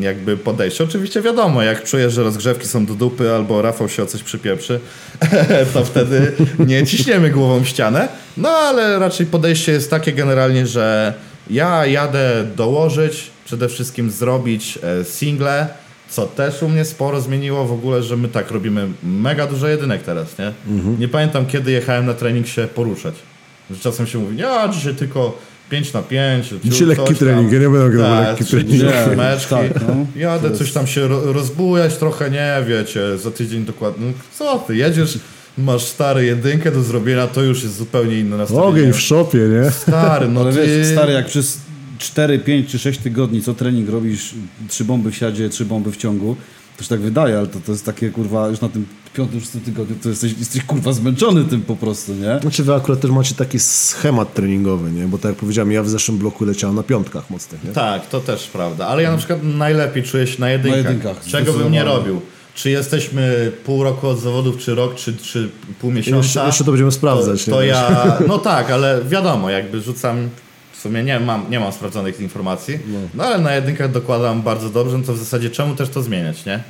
jakby 0.00 0.36
podejście. 0.36 0.84
Oczywiście 0.84 1.22
wiadomo, 1.22 1.62
jak 1.62 1.84
czuję, 1.84 2.10
że 2.10 2.22
rozgrzewki 2.22 2.66
są 2.66 2.86
do 2.86 2.94
dupy 2.94 3.34
albo 3.34 3.62
Rafał 3.62 3.88
się 3.88 4.02
o 4.02 4.06
coś 4.06 4.22
przypieprzy, 4.22 4.80
to 5.74 5.84
wtedy 5.84 6.32
nie 6.58 6.86
ciśniemy 6.86 7.30
głową 7.30 7.60
w 7.60 7.68
ścianę. 7.68 8.08
No 8.36 8.48
ale 8.48 8.98
raczej 8.98 9.26
podejście 9.26 9.72
jest 9.72 9.90
takie 9.90 10.12
generalnie, 10.12 10.66
że 10.66 11.14
ja 11.50 11.86
jadę 11.86 12.44
dołożyć, 12.56 13.30
przede 13.44 13.68
wszystkim 13.68 14.10
zrobić 14.10 14.78
e, 14.82 15.04
single, 15.04 15.68
co 16.08 16.26
też 16.26 16.62
u 16.62 16.68
mnie 16.68 16.84
sporo 16.84 17.20
zmieniło 17.20 17.64
w 17.64 17.72
ogóle, 17.72 18.02
że 18.02 18.16
my 18.16 18.28
tak 18.28 18.50
robimy 18.50 18.88
mega 19.02 19.46
dużo 19.46 19.68
jedynek 19.68 20.02
teraz, 20.02 20.38
nie? 20.38 20.52
Nie 20.98 21.08
pamiętam 21.08 21.46
kiedy 21.46 21.72
jechałem 21.72 22.06
na 22.06 22.14
trening 22.14 22.46
się 22.46 22.68
poruszać. 22.74 23.14
Że 23.70 23.76
czasem 23.76 24.06
się 24.06 24.18
mówi, 24.18 24.36
nie, 24.36 24.72
dzisiaj 24.72 24.94
tylko 24.94 25.38
5 25.70 25.92
na 25.92 26.02
5. 26.02 26.54
Dzisiaj 26.64 26.86
lekki 26.86 27.14
trening, 27.14 27.52
ja 27.52 27.58
nie 27.58 27.68
będę 27.68 27.90
grał 27.90 28.10
tak, 28.16 28.28
lekki 28.28 28.44
trzy 28.44 28.64
trening. 28.64 28.82
trzy 29.06 29.16
meczki. 29.16 29.50
tak, 29.50 29.88
no. 29.88 30.06
Jadę 30.16 30.50
coś 30.50 30.72
tam 30.72 30.86
się 30.86 31.08
ro- 31.08 31.32
rozbujać 31.32 31.96
trochę, 31.96 32.30
nie 32.30 32.56
wiecie, 32.68 33.18
za 33.18 33.30
tydzień 33.30 33.64
dokładnie. 33.64 34.06
No, 34.06 34.12
co 34.38 34.58
ty, 34.58 34.76
jedziesz, 34.76 35.18
masz 35.58 35.82
stary 35.82 36.24
jedynkę 36.24 36.70
do 36.70 36.82
zrobienia, 36.82 37.26
to 37.26 37.42
już 37.42 37.62
jest 37.62 37.76
zupełnie 37.76 38.18
inne 38.20 38.36
nastawienie. 38.36 38.66
Ogień 38.68 38.92
w 38.92 39.00
szopie, 39.00 39.38
nie? 39.38 39.70
Stary, 39.70 40.28
no 40.28 40.40
Ale 40.40 40.52
ty... 40.52 40.66
wiesz, 40.66 40.86
stary, 40.86 41.12
jak 41.12 41.26
przez 41.26 41.58
4, 41.98 42.38
5 42.38 42.70
czy 42.70 42.78
6 42.78 42.98
tygodni 43.00 43.42
co 43.42 43.54
trening 43.54 43.88
robisz, 43.88 44.34
trzy 44.68 44.84
bomby 44.84 45.10
w 45.10 45.16
siadzie, 45.16 45.48
trzy 45.48 45.64
bomby 45.64 45.92
w 45.92 45.96
ciągu, 45.96 46.36
to 46.76 46.82
się 46.82 46.88
tak 46.88 47.00
wydaje, 47.00 47.38
ale 47.38 47.46
to, 47.46 47.60
to 47.66 47.72
jest 47.72 47.86
takie 47.86 48.10
kurwa, 48.10 48.48
już 48.48 48.60
na 48.60 48.68
tym 48.68 48.86
piątym, 49.14 49.40
szóstym 49.40 49.60
tygodniu 49.60 49.96
to 50.02 50.08
jesteś, 50.08 50.34
jesteś 50.38 50.64
kurwa 50.64 50.92
zmęczony 50.92 51.44
tym 51.44 51.62
po 51.62 51.76
prostu, 51.76 52.14
nie? 52.14 52.38
Znaczy 52.40 52.64
wy 52.64 52.74
akurat 52.74 53.00
też 53.00 53.10
macie 53.10 53.34
taki 53.34 53.58
schemat 53.58 54.34
treningowy, 54.34 54.90
nie? 54.90 55.02
Bo 55.08 55.18
tak 55.18 55.28
jak 55.28 55.38
powiedziałem, 55.38 55.72
ja 55.72 55.82
w 55.82 55.88
zeszłym 55.88 56.18
bloku 56.18 56.44
leciałem 56.44 56.76
na 56.76 56.82
piątkach 56.82 57.30
mocnych, 57.30 57.64
nie? 57.64 57.70
Tak, 57.70 58.08
to 58.08 58.20
też 58.20 58.46
prawda, 58.46 58.86
ale 58.86 59.02
ja 59.02 59.12
na 59.12 59.18
przykład 59.18 59.38
najlepiej 59.42 60.02
czuję 60.02 60.26
się 60.26 60.40
na 60.40 60.50
jedynkach. 60.50 60.84
Na 60.84 60.90
jedynkach, 60.90 61.24
Czego 61.26 61.52
bym 61.52 61.72
nie 61.72 61.84
robił. 61.84 62.20
Czy 62.54 62.70
jesteśmy 62.70 63.52
pół 63.64 63.84
roku 63.84 64.08
od 64.08 64.20
zawodów, 64.20 64.58
czy 64.58 64.74
rok, 64.74 64.94
czy, 64.94 65.16
czy 65.16 65.50
pół 65.80 65.90
miesiąca. 65.90 66.16
Jeszcze, 66.16 66.46
jeszcze 66.46 66.64
to 66.64 66.70
będziemy 66.70 66.92
sprawdzać, 66.92 67.44
to, 67.44 67.50
to 67.50 67.62
nie? 67.62 67.68
ja, 67.68 68.18
no 68.28 68.38
tak, 68.38 68.70
ale 68.70 69.00
wiadomo, 69.08 69.50
jakby 69.50 69.80
rzucam, 69.80 70.28
sumie 70.84 71.02
nie 71.02 71.20
mam, 71.20 71.50
nie 71.50 71.60
mam 71.60 71.72
sprawdzonych 71.72 72.20
informacji, 72.20 72.78
no. 73.14 73.24
ale 73.24 73.38
na 73.38 73.54
jedynkach 73.54 73.90
dokładam 73.90 74.42
bardzo 74.42 74.70
dobrze, 74.70 74.98
no 74.98 75.04
to 75.04 75.12
w 75.12 75.18
zasadzie 75.18 75.50
czemu 75.50 75.74
też 75.74 75.88
to 75.88 76.02
zmieniać, 76.02 76.46
nie? 76.46 76.60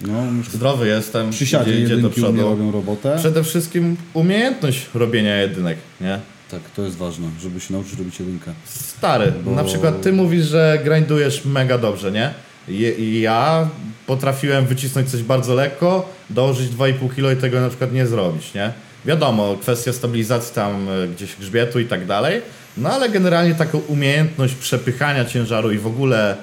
No, 0.00 0.22
Zdrowy 0.52 0.88
jestem, 0.88 1.30
przy 1.30 1.46
siadzie 1.46 1.74
idzie, 1.74 1.84
idzie 1.84 1.96
do 1.96 2.10
przodu. 2.10 2.42
robią 2.42 2.72
robotę. 2.72 3.16
Przede 3.18 3.44
wszystkim 3.44 3.96
umiejętność 4.14 4.86
robienia 4.94 5.36
jedynek, 5.36 5.78
nie? 6.00 6.18
Tak, 6.50 6.60
to 6.76 6.82
jest 6.82 6.96
ważne, 6.96 7.28
żeby 7.42 7.60
się 7.60 7.72
nauczyć 7.72 7.98
robić 7.98 8.20
jedynkę. 8.20 8.52
Stary, 8.64 9.32
na 9.46 9.64
przykład 9.64 10.02
ty 10.02 10.12
mówisz, 10.12 10.46
że 10.46 10.80
grindujesz 10.84 11.44
mega 11.44 11.78
dobrze, 11.78 12.12
nie? 12.12 12.30
Je, 12.68 13.20
ja 13.20 13.68
potrafiłem 14.06 14.66
wycisnąć 14.66 15.10
coś 15.10 15.22
bardzo 15.22 15.54
lekko, 15.54 16.08
dołożyć 16.30 16.70
2,5 16.70 17.14
kg 17.14 17.38
i 17.38 17.40
tego 17.40 17.60
na 17.60 17.68
przykład 17.68 17.92
nie 17.92 18.06
zrobić, 18.06 18.54
nie? 18.54 18.72
Wiadomo, 19.06 19.56
kwestia 19.60 19.92
stabilizacji 19.92 20.54
tam 20.54 20.88
e, 20.88 21.08
gdzieś 21.08 21.36
grzbietu 21.36 21.80
i 21.80 21.86
tak 21.86 22.06
dalej, 22.06 22.42
no 22.76 22.90
ale 22.90 23.08
generalnie 23.08 23.54
taką 23.54 23.78
umiejętność 23.78 24.54
przepychania 24.54 25.24
ciężaru 25.24 25.72
i 25.72 25.78
w 25.78 25.86
ogóle 25.86 26.36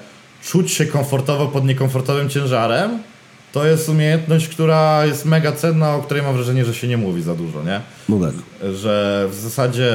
czuć 0.43 0.71
się 0.71 0.85
komfortowo 0.85 1.47
pod 1.47 1.65
niekomfortowym 1.65 2.29
ciężarem, 2.29 2.99
to 3.51 3.65
jest 3.65 3.89
umiejętność, 3.89 4.47
która 4.47 5.05
jest 5.05 5.25
mega 5.25 5.51
cenna, 5.51 5.95
o 5.95 6.01
której 6.01 6.23
mam 6.23 6.35
wrażenie, 6.35 6.65
że 6.65 6.73
się 6.73 6.87
nie 6.87 6.97
mówi 6.97 7.21
za 7.21 7.35
dużo, 7.35 7.63
nie? 7.63 7.81
No 8.09 8.19
tak. 8.19 8.33
że 8.75 9.27
w 9.31 9.35
zasadzie 9.35 9.93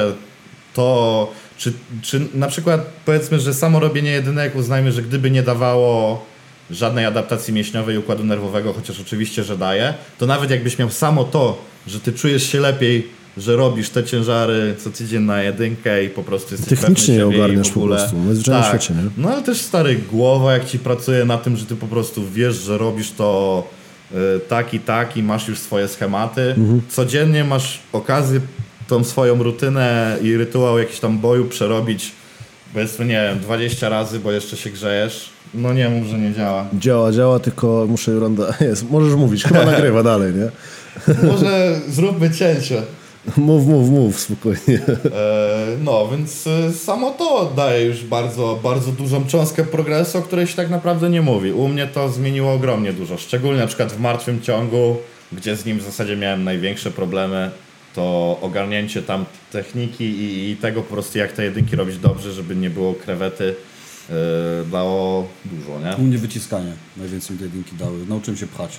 to, 0.73 1.31
czy, 1.57 1.73
czy 2.01 2.27
na 2.33 2.47
przykład 2.47 2.81
powiedzmy, 3.05 3.39
że 3.39 3.53
samo 3.53 3.79
robienie 3.79 4.11
jedynek 4.11 4.55
uznajmy, 4.55 4.91
że 4.91 5.01
gdyby 5.01 5.31
nie 5.31 5.43
dawało 5.43 6.25
żadnej 6.71 7.05
adaptacji 7.05 7.53
mięśniowej 7.53 7.97
układu 7.97 8.23
nerwowego, 8.23 8.73
chociaż 8.73 8.99
oczywiście, 8.99 9.43
że 9.43 9.57
daje, 9.57 9.93
to 10.17 10.25
nawet 10.25 10.51
jakbyś 10.51 10.79
miał 10.79 10.89
samo 10.89 11.23
to, 11.23 11.61
że 11.87 11.99
ty 11.99 12.13
czujesz 12.13 12.51
się 12.51 12.59
lepiej, 12.59 13.09
że 13.37 13.55
robisz 13.55 13.89
te 13.89 14.03
ciężary 14.03 14.75
co 14.77 14.89
tydzień 14.89 15.23
na 15.23 15.43
jedynkę 15.43 16.03
i 16.03 16.09
po 16.09 16.23
prostu 16.23 16.53
jesteś 16.55 16.79
Technicznie 16.79 17.15
je 17.15 17.27
ogarniasz 17.27 17.69
po 17.69 17.81
prostu, 17.81 18.15
tak. 18.45 18.65
świecie, 18.69 18.93
nie? 18.93 19.09
No 19.23 19.29
ale 19.29 19.43
też 19.43 19.61
stary, 19.61 19.95
głowa 20.11 20.53
jak 20.53 20.65
ci 20.65 20.79
pracuje 20.79 21.25
na 21.25 21.37
tym, 21.37 21.57
że 21.57 21.65
ty 21.65 21.75
po 21.75 21.87
prostu 21.87 22.23
wiesz, 22.33 22.55
że 22.55 22.77
robisz 22.77 23.11
to 23.11 23.63
y, 24.11 24.15
tak 24.39 24.73
i 24.73 24.79
tak 24.79 25.17
i 25.17 25.23
masz 25.23 25.47
już 25.47 25.59
swoje 25.59 25.87
schematy. 25.87 26.41
Mhm. 26.41 26.81
Codziennie 26.89 27.43
masz 27.43 27.79
okazję 27.93 28.39
tą 28.87 29.03
swoją 29.03 29.43
rutynę 29.43 30.17
i 30.21 30.37
rytuał 30.37 30.79
jakiś 30.79 30.99
tam 30.99 31.19
boju 31.19 31.45
przerobić 31.45 32.11
powiedzmy, 32.73 33.05
nie 33.05 33.29
wiem, 33.29 33.39
20 33.39 33.89
razy, 33.89 34.19
bo 34.19 34.31
jeszcze 34.31 34.57
się 34.57 34.69
grzejesz. 34.69 35.29
No 35.53 35.73
nie 35.73 35.89
mów, 35.89 36.07
że 36.07 36.19
nie 36.19 36.33
działa. 36.33 36.65
Działa, 36.73 37.11
działa, 37.11 37.39
tylko 37.39 37.85
muszę 37.89 38.19
ronda. 38.19 38.53
Jest, 38.69 38.89
możesz 38.89 39.13
mówić, 39.13 39.43
chyba 39.43 39.65
nagrywa 39.71 40.03
dalej, 40.03 40.33
nie? 40.33 40.49
Może 41.27 41.79
zróbmy 41.89 42.31
cięcie. 42.31 42.81
Mów, 43.37 43.67
mów, 43.67 43.89
mów, 43.89 44.19
spokojnie. 44.19 44.79
E, 45.05 45.67
no, 45.83 46.07
więc 46.07 46.47
e, 46.47 46.73
samo 46.73 47.11
to 47.11 47.53
daje 47.55 47.85
już 47.85 48.03
bardzo, 48.03 48.59
bardzo 48.63 48.91
dużą 48.91 49.25
cząstkę 49.25 49.63
progresu, 49.63 50.17
o 50.17 50.21
której 50.21 50.47
się 50.47 50.55
tak 50.55 50.69
naprawdę 50.69 51.09
nie 51.09 51.21
mówi. 51.21 51.51
U 51.51 51.67
mnie 51.67 51.87
to 51.87 52.09
zmieniło 52.09 52.53
ogromnie 52.53 52.93
dużo, 52.93 53.17
szczególnie 53.17 53.59
na 53.59 53.67
przykład 53.67 53.93
w 53.93 53.99
martwym 53.99 54.41
ciągu, 54.41 54.97
gdzie 55.31 55.55
z 55.55 55.65
nim 55.65 55.79
w 55.79 55.81
zasadzie 55.81 56.15
miałem 56.15 56.43
największe 56.43 56.91
problemy, 56.91 57.51
to 57.95 58.37
ogarnięcie 58.41 59.01
tam 59.01 59.25
techniki 59.51 60.05
i, 60.05 60.49
i 60.49 60.57
tego 60.57 60.81
po 60.81 60.93
prostu 60.93 61.17
jak 61.17 61.31
te 61.31 61.43
jedynki 61.43 61.75
robić 61.75 61.97
dobrze, 61.97 62.33
żeby 62.33 62.55
nie 62.55 62.69
było 62.69 62.93
krewety, 62.93 63.55
dało 64.71 65.27
dużo, 65.45 65.79
nie? 65.89 65.95
U 65.97 66.01
mnie 66.01 66.17
wyciskanie 66.17 66.71
najwięcej 66.97 67.31
mi 67.33 67.39
te 67.39 67.45
jedynki 67.45 67.75
dały. 67.75 68.05
Nauczyłem 68.09 68.37
się 68.37 68.47
pchać. 68.47 68.77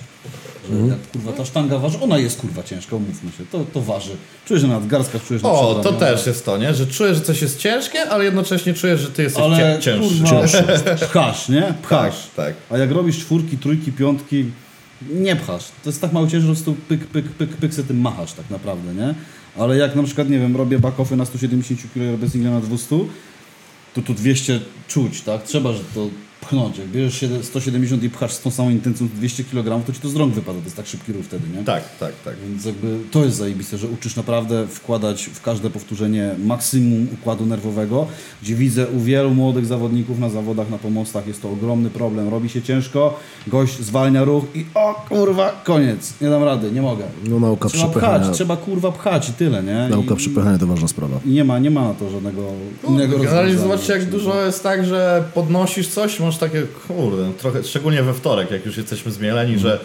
Że 0.69 0.75
jak 0.87 1.11
kurwa 1.11 1.31
ta 1.31 1.45
sztanga 1.45 1.77
waży, 1.79 1.99
ona 2.01 2.17
jest 2.17 2.41
kurwa 2.41 2.63
ciężka, 2.63 2.95
umówmy 2.95 3.31
się. 3.31 3.45
To, 3.51 3.65
to 3.73 3.81
waży. 3.81 4.11
Czujesz, 4.45 4.61
że 4.61 4.67
na 4.67 4.79
nadgarstkach 4.79 5.23
czujesz 5.27 5.43
na 5.43 5.49
O, 5.51 5.79
to 5.83 5.93
też 5.93 6.25
jest 6.27 6.45
to, 6.45 6.57
nie? 6.57 6.73
Że 6.73 6.87
czujesz, 6.87 7.17
że 7.17 7.23
coś 7.23 7.41
jest 7.41 7.57
ciężkie, 7.59 8.09
ale 8.09 8.25
jednocześnie 8.25 8.73
czujesz, 8.73 9.01
że 9.01 9.07
ty 9.11 9.23
jesteś 9.23 9.43
Ale 9.43 9.79
cięższy. 9.81 10.09
kurwa, 10.23 10.41
pchasz, 11.11 11.49
nie? 11.49 11.73
Pchasz. 11.81 12.29
Tak, 12.35 12.45
tak. 12.45 12.55
A 12.69 12.77
jak 12.77 12.91
robisz 12.91 13.19
czwórki, 13.19 13.57
trójki, 13.57 13.91
piątki, 13.91 14.45
nie 15.13 15.35
pchasz. 15.35 15.63
To 15.83 15.89
jest 15.89 16.01
tak 16.01 16.13
mały 16.13 16.27
ciężar, 16.27 16.41
że 16.41 16.47
po 16.47 16.63
prostu 16.63 16.75
pyk, 16.87 17.07
pyk, 17.07 17.25
pyk, 17.29 17.49
pyk, 17.57 17.73
se 17.73 17.83
tym 17.83 18.01
machasz 18.01 18.33
tak 18.33 18.49
naprawdę, 18.49 18.93
nie? 18.93 19.13
Ale 19.57 19.77
jak 19.77 19.95
na 19.95 20.03
przykład, 20.03 20.29
nie 20.29 20.39
wiem, 20.39 20.55
robię 20.57 20.79
back-offy 20.79 21.17
na 21.17 21.25
170 21.25 21.79
kg 21.93 22.11
robię 22.11 22.29
single 22.29 22.51
na 22.51 22.59
200, 22.61 22.95
to 24.01 24.13
tu 24.13 24.13
200 24.13 24.59
czuć, 24.87 25.21
tak? 25.21 25.43
Trzeba, 25.43 25.73
że 25.73 25.83
to 25.95 26.09
pchnąć. 26.41 26.77
Jak 26.77 26.87
bierzesz 26.87 27.13
siedem- 27.21 27.43
170 27.43 28.03
i 28.03 28.09
pchasz 28.09 28.31
z 28.33 28.41
tą 28.41 28.51
samą 28.51 28.69
intencją 28.69 29.07
200 29.15 29.43
kg, 29.43 29.85
to 29.85 29.93
ci 29.93 29.99
to 29.99 30.09
z 30.09 30.15
rąk 30.15 30.33
wypada. 30.33 30.59
To 30.59 30.63
jest 30.65 30.77
tak 30.77 30.87
szybki 30.87 31.13
ruch 31.13 31.25
wtedy, 31.25 31.43
nie? 31.57 31.63
Tak, 31.63 31.83
tak, 31.99 32.11
tak. 32.25 32.35
Więc 32.49 32.65
jakby 32.65 32.97
to 33.11 33.25
jest 33.25 33.37
zajebiste, 33.37 33.77
że 33.77 33.87
uczysz 33.87 34.15
naprawdę 34.15 34.67
wkładać 34.67 35.29
w 35.33 35.41
każde 35.41 35.69
powtórzenie 35.69 36.35
maksimum 36.45 37.07
układu 37.13 37.45
nerwowego, 37.45 38.07
gdzie 38.43 38.55
widzę 38.55 38.87
u 38.87 38.99
wielu 38.99 39.29
młodych 39.33 39.65
zawodników 39.65 40.19
na 40.19 40.29
zawodach, 40.29 40.69
na 40.69 40.77
pomostach 40.77 41.27
jest 41.27 41.41
to 41.41 41.51
ogromny 41.51 41.89
problem. 41.89 42.29
Robi 42.29 42.49
się 42.49 42.61
ciężko, 42.61 43.19
gość 43.47 43.79
zwalnia 43.79 44.23
ruch 44.23 44.43
i 44.55 44.65
o 44.75 45.05
kurwa, 45.09 45.61
koniec, 45.63 46.13
nie 46.21 46.29
dam 46.29 46.43
rady, 46.43 46.71
nie 46.71 46.81
mogę. 46.81 47.03
No 47.29 47.39
nauka 47.39 47.69
Trzeba 47.69 47.83
przepychania. 47.85 48.19
pchać, 48.19 48.33
trzeba 48.35 48.57
kurwa 48.57 48.91
pchać 48.91 49.29
i 49.29 49.33
tyle, 49.33 49.63
nie? 49.63 49.87
Nauka 49.89 50.13
I, 50.13 50.17
przepychania 50.17 50.57
to 50.57 50.67
ważna 50.67 50.87
sprawa. 50.87 51.19
i 51.25 51.29
nie 51.29 51.43
ma, 51.43 51.59
nie 51.59 51.71
ma 51.71 51.81
na 51.87 51.93
to 51.93 52.09
żadnego 52.09 52.41
innego 52.89 53.17
No, 53.17 53.23
Generalnie 53.23 53.51
rozwiązania. 53.53 53.57
zobaczcie, 53.57 53.93
jak 53.93 54.05
dużo 54.09 54.45
jest 54.45 54.63
tak, 54.63 54.85
że 54.85 55.23
podnosisz 55.33 55.87
coś, 55.87 56.19
masz 56.29 56.37
takie, 56.37 56.63
kurde, 56.87 57.31
trochę, 57.37 57.63
szczególnie 57.63 58.03
we 58.03 58.13
wtorek, 58.13 58.51
jak 58.51 58.65
już 58.65 58.77
jesteśmy 58.77 59.11
zmieleni, 59.11 59.59
że 59.59 59.79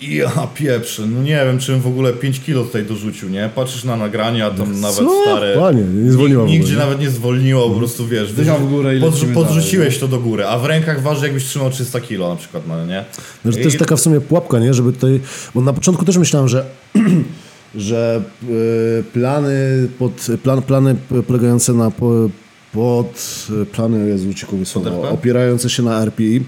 I 0.00 0.14
ja 0.16 0.30
pieprzę, 0.54 1.06
no 1.06 1.22
nie 1.22 1.42
wiem, 1.46 1.58
czym 1.58 1.80
w 1.80 1.86
ogóle 1.86 2.12
5 2.12 2.40
kilo 2.40 2.64
tutaj 2.64 2.84
dorzucił, 2.84 3.28
nie? 3.28 3.50
Patrzysz 3.54 3.84
na 3.84 3.96
nagranie, 3.96 4.46
a 4.46 4.50
tam 4.50 4.80
nawet 4.80 4.98
Co? 4.98 5.22
stare... 5.22 5.56
Panie, 5.56 5.82
nie 5.82 6.12
zwolniło 6.12 6.46
Nigdzie 6.46 6.72
nie? 6.72 6.78
nawet 6.78 7.00
nie 7.00 7.10
zwolniło, 7.10 7.70
po 7.70 7.76
prostu 7.78 8.06
wiesz, 8.06 8.32
Dycha 8.32 8.58
w 8.58 8.68
górę 8.68 8.96
i 8.96 9.00
podrzu- 9.00 9.34
podrzuciłeś 9.34 9.98
to 9.98 10.08
do 10.08 10.18
góry, 10.20 10.46
a 10.46 10.58
w 10.58 10.64
rękach 10.64 11.02
waży 11.02 11.24
jakbyś 11.24 11.44
trzymał 11.44 11.70
300 11.70 12.00
kilo 12.00 12.28
na 12.28 12.36
przykład, 12.36 12.62
no 12.68 12.86
nie? 12.86 13.04
No, 13.44 13.52
że 13.52 13.58
to 13.58 13.64
jest 13.64 13.76
I- 13.76 13.78
taka 13.78 13.96
w 13.96 14.00
sumie 14.00 14.20
pułapka, 14.20 14.58
nie? 14.58 14.74
Żeby 14.74 14.92
tutaj... 14.92 15.20
Bo 15.54 15.60
na 15.60 15.72
początku 15.72 16.04
też 16.04 16.16
myślałem, 16.16 16.48
że 16.48 16.64
że 17.74 18.22
e, 18.42 19.02
plany 19.02 19.88
pod, 19.98 20.26
plan, 20.42 20.62
plany 20.62 20.96
polegające 21.26 21.72
na 21.72 21.90
po, 21.90 22.28
pod 22.72 23.46
e, 23.62 23.66
plany, 23.66 24.08
Jezu, 24.08 24.34
słowo, 24.66 24.90
RP? 24.90 25.10
opierające 25.10 25.70
się 25.70 25.82
na 25.82 26.04
RPI 26.04 26.44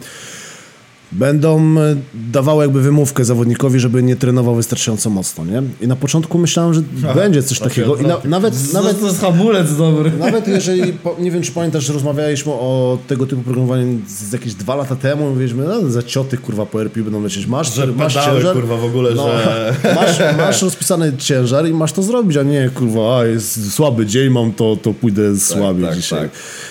będą 1.12 1.80
e, 1.80 1.96
dawały 2.14 2.64
jakby 2.64 2.80
wymówkę 2.80 3.24
zawodnikowi, 3.24 3.80
żeby 3.80 4.02
nie 4.02 4.16
trenował 4.16 4.54
wystarczająco 4.54 5.10
mocno, 5.10 5.44
nie? 5.44 5.62
I 5.80 5.88
na 5.88 5.96
początku 5.96 6.38
myślałem, 6.38 6.74
że 6.74 6.82
będzie 7.14 7.42
coś 7.42 7.58
takie 7.58 7.70
takiego 7.70 7.96
i 7.96 8.02
na, 8.02 8.16
nawet, 8.24 8.72
nawet 8.72 9.00
to 9.00 9.06
jest 9.06 9.20
hamulec 9.20 9.76
dobry. 9.76 10.12
nawet 10.18 10.48
jeżeli, 10.48 10.92
nie 11.18 11.30
wiem 11.30 11.42
czy 11.42 11.52
pamiętasz, 11.52 11.88
rozmawialiśmy 11.88 12.52
o 12.52 12.98
tego 13.06 13.26
typu 13.26 13.42
programowaniu 13.42 13.98
z, 14.08 14.10
z 14.10 14.32
jakieś 14.32 14.54
dwa 14.54 14.74
lata 14.76 14.96
temu, 14.96 15.30
mówiliśmy, 15.30 15.64
no 15.64 15.90
za 15.90 16.02
cioty 16.02 16.38
kurwa 16.38 16.66
po 16.66 16.80
RP 16.80 17.02
będą 17.02 17.22
lecieć, 17.22 17.46
masz, 17.46 17.74
Że 17.74 17.86
masz 17.86 18.14
pedały, 18.14 18.36
ciężar, 18.36 18.54
kurwa, 18.54 18.76
w 18.76 18.84
ogóle, 18.84 19.16
że- 19.16 19.74
masz, 19.94 20.36
masz 20.38 20.62
rozpisany 20.62 21.12
ciężar 21.18 21.68
i 21.68 21.72
masz 21.72 21.92
to 21.92 22.02
zrobić, 22.02 22.36
a 22.36 22.42
nie 22.42 22.70
kurwa, 22.74 23.18
a 23.18 23.24
jest 23.24 23.72
słaby 23.72 24.06
dzień 24.06 24.30
mam, 24.30 24.52
to, 24.52 24.76
to 24.82 24.94
pójdę 24.94 25.36
słabiej 25.38 25.86
tak, 25.86 25.96
dzisiaj. 25.96 26.20
tak. 26.20 26.30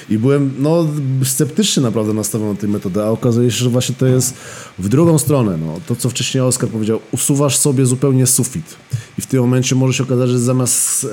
I 0.10 0.18
byłem 0.18 0.54
no, 0.60 0.88
sceptycznie 1.24 1.84
naprawdę 1.84 2.14
nastawiony 2.14 2.54
na 2.54 2.60
tej 2.60 2.70
metody, 2.70 3.02
a 3.02 3.06
okazuje 3.10 3.52
się, 3.52 3.64
że 3.64 3.70
właśnie 3.70 3.96
to 3.96 4.06
jest 4.06 4.31
w 4.80 4.90
drugą 4.90 5.18
stronę. 5.20 5.58
No. 5.58 5.80
To, 5.88 5.96
co 5.96 6.10
wcześniej 6.10 6.42
Oskar 6.44 6.70
powiedział, 6.70 7.00
usuwasz 7.12 7.58
sobie 7.58 7.86
zupełnie 7.86 8.28
sufit. 8.28 8.76
I 9.18 9.22
w 9.22 9.26
tym 9.26 9.40
momencie 9.40 9.76
może 9.76 9.94
się 9.94 10.04
okazać, 10.04 10.30
że 10.30 10.40
zamiast 10.40 11.08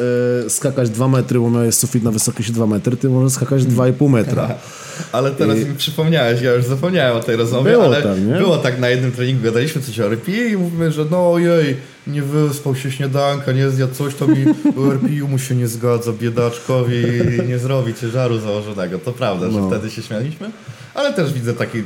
e, 0.47 0.51
skakać 0.51 0.91
2 0.91 1.09
metry, 1.09 1.41
bo 1.41 1.51
miałeś 1.51 1.75
sufit 1.75 2.03
na 2.03 2.11
wysokości 2.11 2.53
2 2.53 2.67
metry, 2.67 2.97
ty 2.97 3.09
możesz 3.09 3.33
skakać 3.33 3.63
2,5 3.63 4.11
metra. 4.11 4.49
Ale 5.13 5.31
teraz 5.31 5.59
I- 5.59 5.65
mi 5.65 5.75
przypomniałeś, 5.75 6.43
ja 6.43 6.55
już 6.55 6.65
zapomniałem 6.65 7.17
o 7.17 7.21
tej 7.21 7.37
rozmowie, 7.37 7.71
Było 7.73 7.85
ale 7.85 8.03
tam, 8.03 8.17
było 8.39 8.59
tak 8.59 8.81
na 8.81 8.89
jednym 8.89 9.13
treningu, 9.13 9.45
gadaliśmy 9.45 9.83
coś 9.83 10.01
o 10.01 10.05
RP 10.07 10.33
i 10.33 10.57
mówimy, 10.57 10.93
że 10.93 11.05
no 11.11 11.33
ojej, 11.33 11.77
nie 12.07 12.23
wyspał 12.23 12.77
się 12.77 12.91
śniadanka, 12.91 13.53
nie 13.53 13.71
zjadł 13.71 13.95
coś, 13.95 14.15
to 14.15 14.29
mi 14.29 14.45
o 14.77 14.93
RP 14.93 15.09
mu 15.29 15.39
się 15.39 15.55
nie 15.57 15.69
zgadza, 15.69 16.13
biedaczkowi 16.13 16.95
nie 17.49 17.59
zrobi 17.59 17.95
ciężaru 17.95 18.39
założonego. 18.39 18.99
To 18.99 19.13
prawda, 19.13 19.51
że 19.51 19.61
No. 19.61 19.69
wtedy 19.71 19.91
się 19.91 20.03
śmialiśmy, 20.03 20.51
ale 20.95 21.13
też 21.13 21.33
widzę 21.33 21.55
taki 21.55 21.83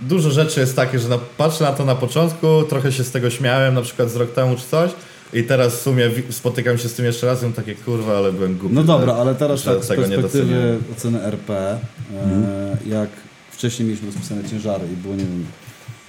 Dużo 0.00 0.30
rzeczy 0.30 0.60
jest 0.60 0.76
takie, 0.76 0.98
że 0.98 1.08
na, 1.08 1.18
patrzę 1.18 1.64
na 1.64 1.72
to 1.72 1.84
na 1.84 1.94
początku, 1.94 2.46
trochę 2.68 2.92
się 2.92 3.04
z 3.04 3.10
tego 3.10 3.30
śmiałem, 3.30 3.74
na 3.74 3.82
przykład 3.82 4.10
z 4.10 4.16
rok 4.16 4.32
temu 4.32 4.56
czy 4.56 4.62
coś, 4.70 4.90
i 5.32 5.44
teraz 5.44 5.74
w 5.76 5.80
sumie 5.82 6.10
spotykam 6.30 6.78
się 6.78 6.88
z 6.88 6.94
tym 6.94 7.04
jeszcze 7.04 7.26
raz 7.26 7.40
i 7.42 7.44
mam 7.44 7.52
takie 7.52 7.74
kurwa, 7.74 8.16
ale 8.18 8.32
byłem 8.32 8.58
głupi. 8.58 8.74
No 8.74 8.80
że- 8.80 8.86
dobra, 8.86 9.14
ale 9.14 9.34
teraz 9.34 9.62
tak 9.62 9.84
z 9.84 9.88
perspektywy 9.88 10.78
oceny 10.96 11.22
RP, 11.22 11.78
e, 12.14 12.76
jak 12.86 13.08
wcześniej 13.50 13.88
mieliśmy 13.88 14.06
rozpisane 14.06 14.48
ciężary 14.48 14.86
i 14.92 14.96
było, 14.96 15.14
nie 15.14 15.24
wiem, 15.24 15.46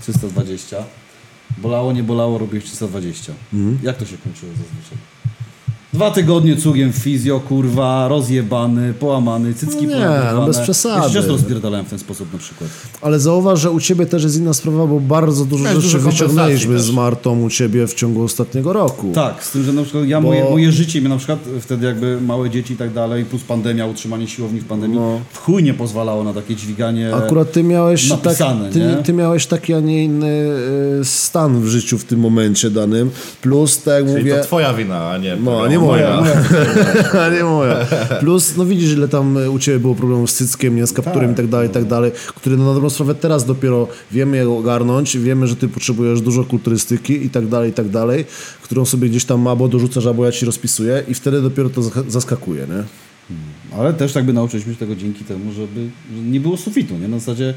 320, 0.02 0.84
bolało, 1.58 1.94
nie 1.94 2.04
bolało, 2.04 2.38
robiłeś 2.38 2.64
320. 2.66 3.34
Jak 3.84 3.98
to 3.98 4.06
się 4.06 4.18
kończyło 4.18 4.52
zazwyczaj? 4.52 4.98
Dwa 5.96 6.12
tygodnie 6.12 6.56
cugiem 6.58 6.94
w 6.94 6.96
fizjo, 6.96 7.40
kurwa, 7.40 8.08
rozjebany, 8.08 8.94
połamany, 8.94 9.54
cycki 9.54 9.88
No 9.88 10.00
nie, 10.00 10.10
no 10.34 10.46
bez 10.46 10.60
przesady. 10.60 11.08
Się 11.08 11.14
często 11.14 11.32
rozpierdalałem 11.32 11.86
w 11.86 11.90
ten 11.90 12.00
sposób 12.00 12.34
na 12.34 12.40
przykład. 12.40 12.70
Ale 13.02 13.20
zauważ, 13.20 13.60
że 13.60 13.72
u 13.72 13.80
ciebie 13.80 14.06
też 14.06 14.24
jest 14.24 14.38
inna 14.38 14.54
sprawa, 14.54 14.88
bo 14.88 15.00
bardzo 15.00 15.46
dużo 15.46 15.64
Miałeś 15.64 15.84
rzeczy 15.84 15.96
dużo 15.98 16.10
wyciągnęliśmy 16.10 16.66
kompensacji 16.66 16.92
z 16.94 16.96
Martą 16.96 17.42
u 17.44 17.50
ciebie 17.50 17.88
w 17.88 17.94
ciągu 17.94 18.24
ostatniego 18.24 18.74
roku. 18.74 19.12
Tak, 19.16 19.44
z 19.44 19.52
tym, 19.52 19.64
że 19.64 19.74
na 19.74 19.84
przykład 19.84 20.08
ja, 20.08 20.22
Bo- 20.22 20.28
moje, 20.28 20.44
moje 20.44 20.72
życie, 20.72 21.00
mnie 21.02 21.10
na 21.10 21.18
przykład 21.18 21.40
wtedy 21.62 21.86
jakby 21.86 22.22
małe 22.22 22.50
dzieci 22.50 22.74
i 22.74 22.78
tak 22.78 22.94
dalej, 22.94 23.26
plus 23.26 23.44
pandemia, 23.44 23.86
utrzymanie 23.88 24.28
siłowni 24.28 24.60
w 24.60 24.66
pandemii, 24.66 24.98
No. 24.98 25.20
w 25.34 25.38
chuj 25.38 25.64
nie 25.64 25.74
pozwalało 25.74 26.24
na 26.24 26.34
takie 26.34 26.56
dźwiganie. 26.56 27.16
Akurat 27.16 27.52
ty 27.52 27.64
miałeś, 27.64 28.10
tak, 28.10 28.24
napisane, 28.24 28.70
ty, 28.72 28.80
nie? 28.80 28.96
ty 29.04 29.14
miałeś 29.14 29.46
taki, 29.46 29.74
a 29.74 29.80
nie 29.80 30.04
inny 30.04 30.48
e, 31.02 31.06
stan 31.06 31.62
w 31.62 31.66
życiu 31.68 31.98
w 31.98 32.04
tym 32.04 32.20
momencie 32.20 32.70
danym. 32.70 33.10
Plus, 33.42 33.82
tak 33.84 33.94
jak 33.94 34.04
Czyli 34.06 34.18
mówię... 34.18 34.36
to 34.38 34.44
twoja 34.44 34.74
wina, 34.74 35.10
a 35.12 35.18
nie 35.18 35.36
No, 35.36 35.42
programu. 35.44 35.70
nie 35.72 35.80
moja. 35.86 36.22
moja. 36.22 37.30
Nie 37.30 37.44
moja. 37.44 37.86
Plus, 38.20 38.58
no 38.58 38.66
widzisz, 38.66 38.94
ile 38.94 39.08
tam 39.08 39.38
e, 39.38 39.50
u 39.50 39.60
Ciebie 39.60 39.80
było 39.80 39.96
problemów 39.96 40.32
z 40.32 40.34
cyckiem, 40.34 40.76
nie, 40.76 40.88
z 40.88 40.94
kapturem 40.94 41.32
i 41.32 41.36
tak 41.36 41.48
dalej, 41.48 41.70
i 41.70 41.72
tak 41.72 41.86
dalej, 41.86 42.12
który 42.36 42.58
no, 42.58 42.66
na 42.66 42.74
dobrą 42.74 42.90
sprawę 42.90 43.16
teraz 43.16 43.46
dopiero 43.46 43.88
wiemy 44.12 44.38
jak 44.38 44.48
ogarnąć, 44.48 45.18
wiemy, 45.18 45.48
że 45.48 45.56
Ty 45.56 45.68
potrzebujesz 45.68 46.22
dużo 46.22 46.44
kulturystyki 46.44 47.26
i 47.26 47.30
tak 47.30 47.48
dalej, 47.48 47.70
i 47.70 47.74
tak 47.74 47.90
dalej, 47.90 48.26
którą 48.62 48.86
sobie 48.86 49.10
gdzieś 49.10 49.26
tam 49.26 49.48
albo 49.48 49.68
dorzucasz, 49.68 50.06
albo 50.06 50.26
ja 50.26 50.32
Ci 50.32 50.46
rozpisuję 50.46 51.04
i 51.08 51.14
wtedy 51.14 51.42
dopiero 51.42 51.70
to 51.70 51.82
zaskakuje, 52.08 52.68
nie? 52.68 52.84
Ale 53.78 53.94
też 53.94 54.14
tak 54.14 54.26
by 54.26 54.34
nauczyliśmy 54.34 54.74
się 54.74 54.80
tego 54.80 54.96
dzięki 54.96 55.24
temu, 55.24 55.52
żeby 55.52 55.90
że 56.16 56.22
nie 56.22 56.40
było 56.40 56.58
sufitu, 56.58 56.98
nie? 56.98 57.08
Na 57.08 57.20
zasadzie 57.20 57.54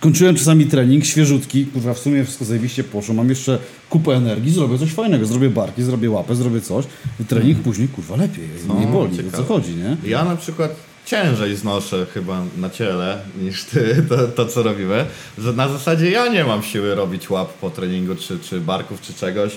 kończyłem 0.00 0.36
czasami 0.36 0.66
trening, 0.66 1.04
świeżutki, 1.04 1.66
kurwa 1.66 1.94
w 1.94 1.98
sumie 1.98 2.24
wszystko 2.24 2.44
zajebiście 2.44 2.84
poszło, 2.84 3.14
mam 3.14 3.28
jeszcze 3.28 3.58
kupę 3.90 4.12
energii, 4.12 4.52
zrobię 4.52 4.78
coś 4.78 4.90
fajnego, 4.92 5.26
zrobię 5.26 5.50
barki, 5.50 5.82
zrobię 5.82 6.10
łapę, 6.10 6.34
zrobię 6.34 6.60
coś 6.60 6.84
trening 7.28 7.58
później, 7.58 7.88
kurwa, 7.88 8.16
lepiej, 8.16 8.48
No, 8.68 8.80
nie 8.80 8.86
boli, 8.86 9.12
o 9.14 9.16
ciekawe. 9.16 9.36
co 9.36 9.44
chodzi, 9.44 9.74
nie? 9.74 9.96
Ja 10.10 10.24
na 10.24 10.36
przykład 10.36 10.74
ciężej 11.06 11.56
znoszę 11.56 12.06
chyba 12.14 12.42
na 12.56 12.70
ciele 12.70 13.18
niż 13.42 13.64
ty, 13.64 13.96
to, 14.08 14.28
to 14.28 14.46
co 14.46 14.62
robimy, 14.62 15.04
że 15.38 15.52
na 15.52 15.68
zasadzie 15.68 16.10
ja 16.10 16.28
nie 16.28 16.44
mam 16.44 16.62
siły 16.62 16.94
robić 16.94 17.30
łap 17.30 17.52
po 17.52 17.70
treningu, 17.70 18.14
czy, 18.14 18.38
czy 18.38 18.60
barków, 18.60 19.00
czy 19.00 19.14
czegoś. 19.14 19.52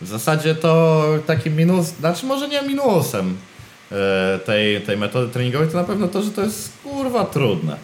W 0.00 0.06
zasadzie 0.06 0.54
to 0.54 1.04
taki 1.26 1.50
minus, 1.50 1.86
znaczy 1.86 2.26
może 2.26 2.48
nie 2.48 2.62
minusem 2.62 3.36
e, 3.92 4.38
tej, 4.46 4.80
tej 4.80 4.96
metody 4.96 5.32
treningowej, 5.32 5.68
to 5.68 5.76
na 5.76 5.84
pewno 5.84 6.08
to, 6.08 6.22
że 6.22 6.30
to 6.30 6.42
jest 6.44 6.72
kurwa 6.84 7.24
trudne. 7.24 7.76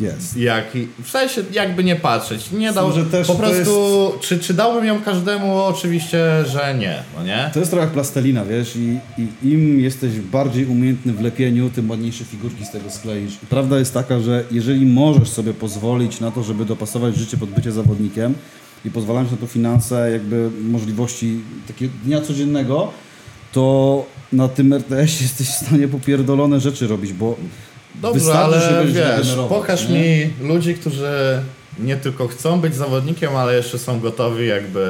Jest. 0.00 0.36
Jak, 0.36 0.64
w 1.02 1.10
sensie 1.10 1.42
jakby 1.52 1.84
nie 1.84 1.96
patrzeć, 1.96 2.50
nie 2.50 2.72
dał, 2.72 2.92
że 2.92 3.04
też 3.04 3.26
po 3.26 3.34
prostu, 3.34 4.12
czy, 4.20 4.38
czy 4.38 4.54
dałbym 4.54 4.84
ją 4.84 5.02
każdemu? 5.02 5.62
Oczywiście, 5.62 6.44
że 6.46 6.74
nie, 6.78 7.02
no 7.16 7.24
nie? 7.24 7.50
To 7.52 7.58
jest 7.58 7.70
trochę 7.70 7.84
jak 7.84 7.92
plastelina, 7.92 8.44
wiesz, 8.44 8.76
i, 8.76 8.98
i 9.18 9.48
im 9.52 9.80
jesteś 9.80 10.20
bardziej 10.20 10.66
umiejętny 10.66 11.12
w 11.12 11.20
lepieniu, 11.20 11.70
tym 11.70 11.90
ładniejsze 11.90 12.24
figurki 12.24 12.64
z 12.64 12.70
tego 12.70 12.90
skleisz. 12.90 13.38
Prawda 13.50 13.78
jest 13.78 13.94
taka, 13.94 14.20
że 14.20 14.44
jeżeli 14.50 14.86
możesz 14.86 15.28
sobie 15.28 15.54
pozwolić 15.54 16.20
na 16.20 16.30
to, 16.30 16.42
żeby 16.42 16.64
dopasować 16.64 17.16
życie 17.16 17.36
pod 17.36 17.50
bycie 17.50 17.72
zawodnikiem 17.72 18.34
i 18.84 18.90
pozwalając 18.90 19.30
na 19.30 19.36
to 19.36 19.46
finanse, 19.46 20.10
jakby 20.12 20.50
możliwości 20.60 21.40
takiego 21.66 21.92
dnia 22.04 22.20
codziennego, 22.20 22.92
to 23.52 24.06
na 24.32 24.48
tym 24.48 24.72
RTS 24.72 25.20
jesteś 25.20 25.46
w 25.48 25.66
stanie 25.66 25.88
popierdolone 25.88 26.60
rzeczy 26.60 26.86
robić, 26.86 27.12
bo 27.12 27.36
Dobrze, 27.94 28.20
wystarczy 28.20 28.56
ale 28.68 28.86
wiesz, 28.86 29.36
pokaż 29.48 29.88
mi 29.88 30.30
ludzi, 30.40 30.74
którzy 30.74 31.42
nie 31.78 31.96
tylko 31.96 32.28
chcą 32.28 32.60
być 32.60 32.74
zawodnikiem, 32.74 33.36
ale 33.36 33.56
jeszcze 33.56 33.78
są 33.78 34.00
gotowi 34.00 34.46
jakby 34.46 34.86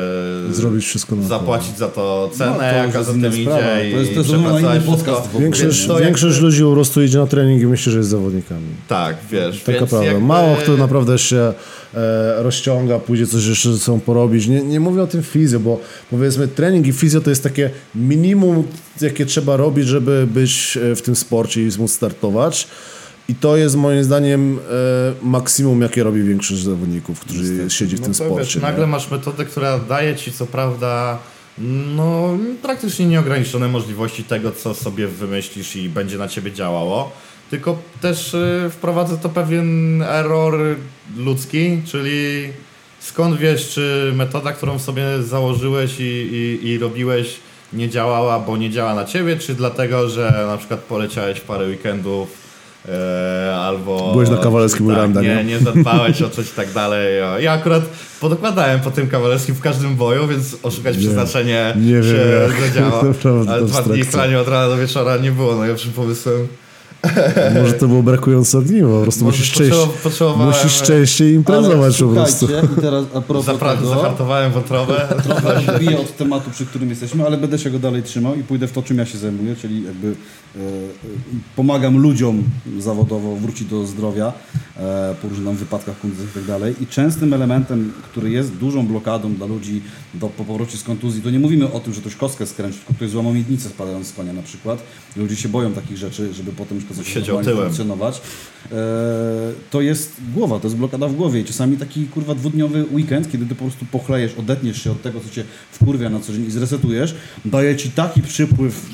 Zrobić 0.50 0.84
wszystko 0.84 1.16
na 1.16 1.22
to. 1.22 1.28
zapłacić 1.28 1.78
za 1.78 1.88
to 1.88 2.30
cenę, 2.34 2.50
No, 2.52 2.58
to 2.58 2.64
jaka 2.64 2.98
jest 2.98 3.10
za 3.10 3.12
tym 3.20 3.32
sprawa. 3.32 3.80
idzie 3.80 3.92
To 3.92 3.98
jest- 3.98 4.10
i 4.10 4.14
to 4.14 4.20
jest 4.20 4.30
zupełnie 4.30 4.48
przepracować 4.48 4.76
inny 4.86 4.96
podcast. 4.96 5.28
Większość, 5.40 5.86
to 5.86 5.96
większość 5.98 6.34
jakby- 6.36 6.46
ludzi 6.46 6.62
po 6.62 6.72
prostu 6.72 7.02
idzie 7.02 7.18
na 7.18 7.26
trening 7.26 7.62
i 7.62 7.66
myśli, 7.66 7.92
że 7.92 7.98
jest 7.98 8.10
zawodnikami. 8.10 8.66
Tak, 8.88 9.16
wiesz, 9.30 9.62
Taka 9.62 9.78
prawda. 9.78 10.04
jakby... 10.04 10.20
Mało 10.26 10.56
kto 10.56 10.76
naprawdę 10.76 11.18
się 11.18 11.52
e, 11.94 12.42
rozciąga, 12.42 12.98
pójdzie 12.98 13.26
coś 13.26 13.46
jeszcze 13.46 13.72
ze 13.72 13.78
sobą 13.78 14.00
porobić. 14.00 14.46
Nie, 14.46 14.62
nie 14.62 14.80
mówię 14.80 15.02
o 15.02 15.06
tym 15.06 15.22
fizjo, 15.22 15.60
bo 15.60 15.80
powiedzmy 16.10 16.48
trening 16.48 16.86
i 16.86 16.92
fizjo 16.92 17.20
to 17.20 17.30
jest 17.30 17.42
takie 17.42 17.70
minimum, 17.94 18.64
jakie 19.00 19.26
trzeba 19.26 19.56
robić, 19.56 19.86
żeby 19.86 20.26
być 20.34 20.78
e, 20.92 20.96
w 20.96 21.02
tym 21.02 21.16
sporcie 21.16 21.62
i 21.62 21.70
móc 21.78 21.92
startować. 21.92 22.68
I 23.28 23.34
to 23.34 23.56
jest 23.56 23.76
moim 23.76 24.04
zdaniem 24.04 24.58
e, 24.58 25.14
maksimum, 25.22 25.80
jakie 25.80 26.02
robi 26.02 26.22
większość 26.22 26.62
zawodników, 26.62 27.20
którzy 27.20 27.70
siedzi 27.70 27.96
w 27.96 28.00
tym 28.00 28.12
no 28.12 28.18
to 28.18 28.24
sporcie. 28.24 28.54
Wiesz, 28.54 28.62
nagle 28.62 28.86
masz 28.86 29.10
metodę, 29.10 29.44
która 29.44 29.78
daje 29.78 30.16
ci 30.16 30.32
co 30.32 30.46
prawda 30.46 31.18
no, 31.96 32.38
praktycznie 32.62 33.06
nieograniczone 33.06 33.68
możliwości 33.68 34.24
tego, 34.24 34.52
co 34.52 34.74
sobie 34.74 35.08
wymyślisz 35.08 35.76
i 35.76 35.88
będzie 35.88 36.18
na 36.18 36.28
ciebie 36.28 36.52
działało. 36.52 37.12
Tylko 37.50 37.78
też 38.00 38.34
y, 38.34 38.70
wprowadza 38.70 39.16
to 39.16 39.28
pewien 39.28 40.02
error 40.02 40.76
ludzki, 41.16 41.82
czyli 41.86 42.48
skąd 43.00 43.38
wiesz, 43.38 43.68
czy 43.68 44.12
metoda, 44.14 44.52
którą 44.52 44.78
sobie 44.78 45.22
założyłeś 45.22 46.00
i, 46.00 46.02
i, 46.02 46.68
i 46.68 46.78
robiłeś 46.78 47.36
nie 47.72 47.88
działała, 47.88 48.40
bo 48.40 48.56
nie 48.56 48.70
działa 48.70 48.94
na 48.94 49.04
ciebie, 49.04 49.36
czy 49.36 49.54
dlatego, 49.54 50.08
że 50.08 50.44
na 50.46 50.56
przykład 50.56 50.80
poleciałeś 50.80 51.40
parę 51.40 51.66
weekendów 51.66 52.47
e, 52.88 53.56
albo... 53.56 54.12
Byłeś 54.12 54.30
na 54.30 54.36
kawalerskim 54.36 54.86
tak, 54.86 54.96
Miranda, 54.96 55.22
nie? 55.22 55.36
nie? 55.36 55.44
nie 55.44 55.58
zadbałeś 55.58 56.22
o 56.22 56.30
coś 56.30 56.46
i 56.46 56.52
tak 56.52 56.72
dalej. 56.72 57.22
Ja 57.40 57.52
akurat 57.52 57.82
podokładałem 58.20 58.80
po 58.80 58.90
tym 58.90 59.08
kawalerskim 59.08 59.54
w 59.54 59.60
każdym 59.60 59.96
boju, 59.96 60.28
więc 60.28 60.56
oszukać 60.62 60.96
przeznaczenie 60.96 61.74
nie 61.76 61.92
wiem 61.92 62.02
się 62.02 62.60
zadziałało. 62.60 63.02
Naprawdę 63.02 63.52
Ale 63.52 63.66
dwa 63.66 63.82
dni 64.26 64.36
od 64.36 64.48
rana 64.48 64.68
do 64.68 64.76
wieczora 64.76 65.16
nie 65.16 65.32
było 65.32 65.56
najlepszym 65.56 65.92
pomysłem. 65.92 66.48
Może 67.60 67.72
to 67.72 67.88
było 67.88 68.02
brakujące 68.02 68.58
ogniwo, 68.58 68.96
po 68.96 69.02
prostu 69.02 69.24
Może 69.24 69.38
musisz, 69.38 69.52
częściej, 69.52 69.70
potrzeba- 69.70 70.02
potrzebowałem- 70.02 70.46
musisz 70.48 70.82
częściej 70.82 71.34
imprezować 71.34 71.98
po 71.98 72.08
prostu. 72.08 72.46
i 72.46 72.80
teraz 72.80 73.04
a 73.14 73.20
propos 73.20 73.46
Zapra- 73.46 73.76
tego, 73.76 73.88
zahartowałem 73.88 74.52
wątrobę. 74.52 75.08
trochę 75.24 75.72
odbiję 75.74 76.00
od 76.00 76.16
tematu, 76.16 76.50
przy 76.50 76.66
którym 76.66 76.90
jesteśmy, 76.90 77.26
ale 77.26 77.36
będę 77.36 77.58
się 77.58 77.70
go 77.70 77.78
dalej 77.78 78.02
trzymał 78.02 78.34
i 78.34 78.42
pójdę 78.42 78.66
w 78.66 78.72
to, 78.72 78.82
czym 78.82 78.98
ja 78.98 79.06
się 79.06 79.18
zajmuję, 79.18 79.56
czyli 79.56 79.84
jakby 79.84 80.08
e, 80.08 80.60
e, 80.60 80.62
pomagam 81.56 81.98
ludziom 81.98 82.42
zawodowo 82.78 83.36
wrócić 83.36 83.68
do 83.68 83.86
zdrowia 83.86 84.32
e, 84.76 85.14
po 85.22 85.28
różnych 85.28 85.56
wypadkach 85.58 86.00
kontuzji 86.00 86.26
i 86.26 86.34
tak 86.34 86.44
dalej. 86.44 86.74
I 86.80 86.86
częstym 86.86 87.32
elementem, 87.34 87.92
który 88.12 88.30
jest 88.30 88.52
dużą 88.52 88.86
blokadą 88.86 89.34
dla 89.34 89.46
ludzi 89.46 89.82
do, 90.14 90.26
po 90.28 90.44
powrocie 90.44 90.76
z 90.78 90.82
kontuzji, 90.82 91.22
to 91.22 91.30
nie 91.30 91.38
mówimy 91.38 91.72
o 91.72 91.80
tym, 91.80 91.94
że 91.94 92.00
ktoś 92.00 92.14
kostkę 92.16 92.46
skręci, 92.46 92.78
tylko 92.78 92.94
ktoś 92.94 93.10
złamał 93.10 93.34
miednicę 93.34 93.68
spadając 93.68 94.06
z 94.06 94.12
konia 94.12 94.32
na 94.32 94.42
przykład. 94.42 94.82
Ludzie 95.16 95.36
się 95.36 95.48
boją 95.48 95.72
takich 95.72 95.96
rzeczy, 95.96 96.34
żeby 96.34 96.52
potem 96.52 96.80
Siedział 97.04 97.42
tyłem. 97.44 97.58
funkcjonować. 97.64 98.20
E, 98.72 98.74
to 99.70 99.80
jest 99.80 100.12
głowa, 100.34 100.58
to 100.60 100.66
jest 100.66 100.76
blokada 100.76 101.08
w 101.08 101.14
głowie. 101.14 101.40
I 101.40 101.44
czasami 101.44 101.76
taki 101.76 102.06
kurwa 102.06 102.34
dwudniowy 102.34 102.84
weekend, 102.92 103.32
kiedy 103.32 103.46
ty 103.46 103.54
po 103.54 103.64
prostu 103.64 103.84
pochlejesz, 103.92 104.32
odetniesz 104.38 104.82
się 104.84 104.90
od 104.90 105.02
tego, 105.02 105.20
co 105.20 105.30
cię 105.34 105.44
wkurwia 105.72 106.10
na 106.10 106.20
co 106.20 106.32
dzień 106.32 106.46
i 106.46 106.50
zresetujesz, 106.50 107.14
daje 107.44 107.76
ci 107.76 107.90
taki 107.90 108.22
przypływ 108.22 108.86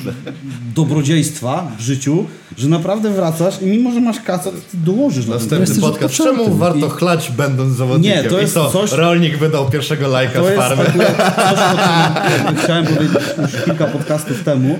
dobrodziejstwa 0.74 1.70
w 1.78 1.80
życiu, 1.80 2.26
że 2.56 2.68
naprawdę 2.68 3.10
wracasz 3.10 3.62
i 3.62 3.66
mimo, 3.66 3.92
że 3.92 4.00
masz 4.00 4.20
kaca, 4.20 4.44
to 4.44 4.56
ty 4.70 4.76
dołożysz 4.76 5.26
na 5.26 5.32
ten 5.32 5.40
Następny 5.40 5.60
Jesteś 5.66 5.80
podcast. 5.80 6.14
Czemu 6.14 6.54
warto 6.54 6.86
I- 6.86 6.90
chlać 6.90 7.32
będąc 7.36 7.76
zawodnikiem? 7.76 8.22
Nie, 8.24 8.30
to 8.30 8.38
jest 8.40 8.52
I 8.52 8.54
co, 8.54 8.70
coś- 8.70 8.92
rolnik 8.92 9.38
wydał 9.38 9.70
pierwszego 9.70 10.08
lajka 10.08 10.38
To 10.40 10.46
z 10.46 10.50
jest 10.50 10.62
farmy. 10.62 10.88
akurat 10.88 11.16
coś, 11.16 11.58
o 11.58 12.28
czym 12.28 12.44
jakby 12.44 12.60
chciałem 12.62 12.86
powiedzieć 12.86 13.16
już 13.42 13.64
kilka 13.64 13.86
podcastów 13.86 14.42
temu, 14.44 14.78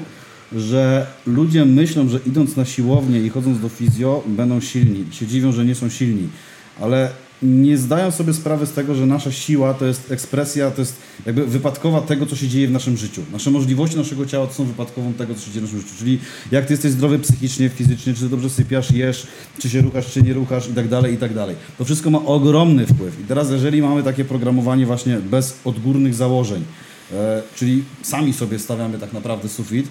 że 0.57 1.07
ludzie 1.27 1.65
myślą, 1.65 2.09
że 2.09 2.19
idąc 2.27 2.57
na 2.57 2.65
siłownię 2.65 3.21
i 3.21 3.29
chodząc 3.29 3.61
do 3.61 3.69
fizjo 3.69 4.23
będą 4.27 4.61
silni. 4.61 5.05
Się 5.11 5.27
dziwią, 5.27 5.53
że 5.53 5.65
nie 5.65 5.75
są 5.75 5.89
silni. 5.89 6.29
Ale 6.81 7.11
nie 7.43 7.79
zdają 7.79 8.11
sobie 8.11 8.35
sprawy 8.35 8.67
z 8.67 8.73
tego, 8.73 8.95
że 8.95 9.07
nasza 9.07 9.33
siła 9.33 9.75
to 9.75 9.87
jest 9.87 10.13
ekspresja, 10.13 10.71
to 10.71 10.83
jest 10.83 10.97
jakby 11.27 11.47
wypadkowa 11.47 12.01
tego, 12.01 12.27
co 12.27 12.37
się 12.37 12.49
dzieje 12.49 12.69
w 12.69 12.71
naszym 12.71 12.97
życiu. 12.97 13.23
Nasze 13.33 13.51
możliwości 13.51 13.97
naszego 13.97 14.27
ciała 14.27 14.47
to 14.47 14.55
są 14.55 14.65
wypadkową 14.65 15.13
tego, 15.13 15.35
co 15.35 15.41
się 15.41 15.51
dzieje 15.51 15.61
w 15.61 15.65
naszym 15.65 15.79
życiu. 15.79 15.95
Czyli 15.99 16.19
jak 16.53 16.67
ty 16.67 16.73
jesteś 16.73 16.93
zdrowy 16.93 17.19
psychicznie, 17.19 17.69
fizycznie, 17.69 18.15
czy 18.15 18.21
ty 18.21 18.29
dobrze 18.29 18.51
sypiasz, 18.51 18.91
jesz, 18.91 19.27
czy 19.59 19.71
się 19.71 19.81
ruchasz, 19.81 20.13
czy 20.13 20.23
nie 20.23 20.33
ruchasz 20.33 20.69
i 20.69 20.73
tak 20.73 20.89
dalej, 20.89 21.15
i 21.15 21.17
tak 21.17 21.35
dalej. 21.35 21.57
To 21.79 21.85
wszystko 21.85 22.11
ma 22.11 22.25
ogromny 22.25 22.87
wpływ. 22.87 23.21
I 23.21 23.25
teraz 23.25 23.51
jeżeli 23.51 23.83
mamy 23.83 24.03
takie 24.03 24.25
programowanie 24.25 24.87
właśnie 24.87 25.17
bez 25.17 25.57
odgórnych 25.65 26.15
założeń, 26.15 26.65
e, 27.13 27.43
czyli 27.57 27.85
sami 28.03 28.33
sobie 28.33 28.59
stawiamy 28.59 28.99
tak 28.99 29.13
naprawdę 29.13 29.49
sufit, 29.49 29.87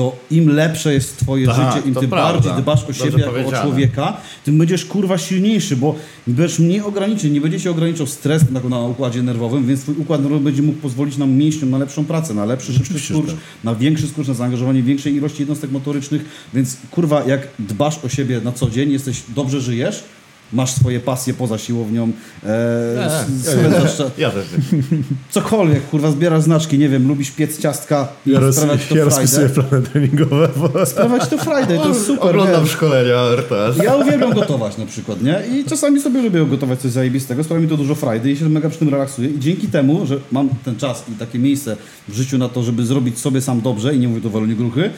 to 0.00 0.16
im 0.30 0.48
lepsze 0.48 0.94
jest 0.94 1.16
twoje 1.16 1.46
Tak, 1.46 1.74
życie, 1.74 1.88
im 1.88 1.94
ty 1.94 2.08
prawda. 2.08 2.32
bardziej 2.32 2.62
dbasz 2.62 2.84
o 2.84 2.86
Dobrze 2.86 3.04
siebie 3.04 3.24
jako 3.24 3.48
o 3.48 3.62
człowieka, 3.62 4.16
tym 4.44 4.58
będziesz 4.58 4.84
kurwa 4.84 5.18
silniejszy, 5.18 5.76
bo 5.76 5.94
będziesz 6.26 6.58
mniej 6.58 6.80
ograniczeń, 6.80 7.32
nie 7.32 7.40
będzie 7.40 7.60
się 7.60 7.70
ograniczał 7.70 8.06
stres 8.06 8.50
na, 8.50 8.60
na 8.60 8.80
układzie 8.80 9.22
nerwowym, 9.22 9.66
więc 9.66 9.80
twój 9.80 9.94
układ 9.94 10.22
nerwowy 10.22 10.44
będzie 10.44 10.62
mógł 10.62 10.78
pozwolić 10.78 11.16
nam 11.16 11.30
mięśniom 11.30 11.70
na 11.70 11.78
lepszą 11.78 12.04
pracę, 12.04 12.34
na 12.34 12.44
lepszy, 12.44 12.72
szybszy 12.72 12.98
skurcz, 12.98 13.30
tak. 13.30 13.36
na 13.64 13.74
większy 13.74 14.08
skurcz, 14.08 14.28
na 14.28 14.34
zaangażowanie 14.34 14.82
większej 14.82 15.14
ilości 15.14 15.38
jednostek 15.38 15.70
motorycznych, 15.70 16.24
więc 16.54 16.76
kurwa, 16.90 17.24
jak 17.24 17.48
dbasz 17.58 18.04
o 18.04 18.08
siebie 18.08 18.40
na 18.44 18.52
co 18.52 18.70
dzień, 18.70 18.92
jesteś, 18.92 19.22
dobrze 19.28 19.60
żyjesz, 19.60 20.04
masz 20.52 20.70
swoje 20.72 21.00
pasje 21.00 21.34
poza 21.34 21.58
siłownią, 21.58 22.12
e, 22.46 23.20
spędzasz 23.42 23.98
Ja 24.18 24.30
też 24.30 24.44
cokolwiek, 25.30 25.88
kurwa, 25.90 26.10
zbierasz 26.10 26.42
znaczki, 26.42 26.78
nie 26.78 26.88
wiem, 26.88 27.08
lubisz 27.08 27.30
piec 27.30 27.58
ciastka 27.58 28.08
i 28.26 28.30
Ja, 28.30 28.40
roz, 28.40 28.56
sprawiać 28.56 28.86
to 28.86 28.96
ja 28.96 29.04
rozpisuję 29.04 29.48
Friday. 29.48 29.64
plany 29.70 29.86
treningowe. 29.86 30.48
Bo... 30.56 30.86
Sprawiać 30.86 31.28
to 31.28 31.38
Friday, 31.38 31.78
to 31.78 31.88
jest 31.88 32.06
super, 32.06 32.28
Oglądam 32.28 32.62
wiesz. 32.64 32.72
szkolenia 32.72 33.14
RTS. 33.16 33.76
Ja 33.84 33.94
uwielbiam 33.96 34.32
gotować 34.32 34.78
na 34.78 34.86
przykład, 34.86 35.22
nie? 35.22 35.42
I 35.60 35.64
czasami 35.64 36.00
sobie 36.00 36.22
lubię 36.22 36.46
gotować 36.46 36.80
coś 36.80 36.90
zajebistego, 36.90 37.44
sprawia 37.44 37.62
mi 37.62 37.68
to 37.68 37.76
dużo 37.76 37.94
frajdy 37.94 38.30
i 38.32 38.36
się 38.36 38.48
mega 38.48 38.68
przy 38.70 38.78
tym 38.78 38.88
relaksuję. 38.88 39.28
I 39.28 39.38
dzięki 39.38 39.66
temu, 39.68 40.06
że 40.06 40.18
mam 40.32 40.48
ten 40.64 40.76
czas 40.76 41.04
i 41.08 41.12
takie 41.12 41.38
miejsce 41.38 41.76
w 42.08 42.14
życiu 42.14 42.38
na 42.38 42.48
to, 42.48 42.62
żeby 42.62 42.86
zrobić 42.86 43.18
sobie 43.18 43.40
sam 43.40 43.60
dobrze 43.60 43.94
i 43.94 43.98
nie 43.98 44.08
mówię 44.08 44.20
to 44.20 44.30
walenie 44.30 44.54
gruchy, 44.54 44.90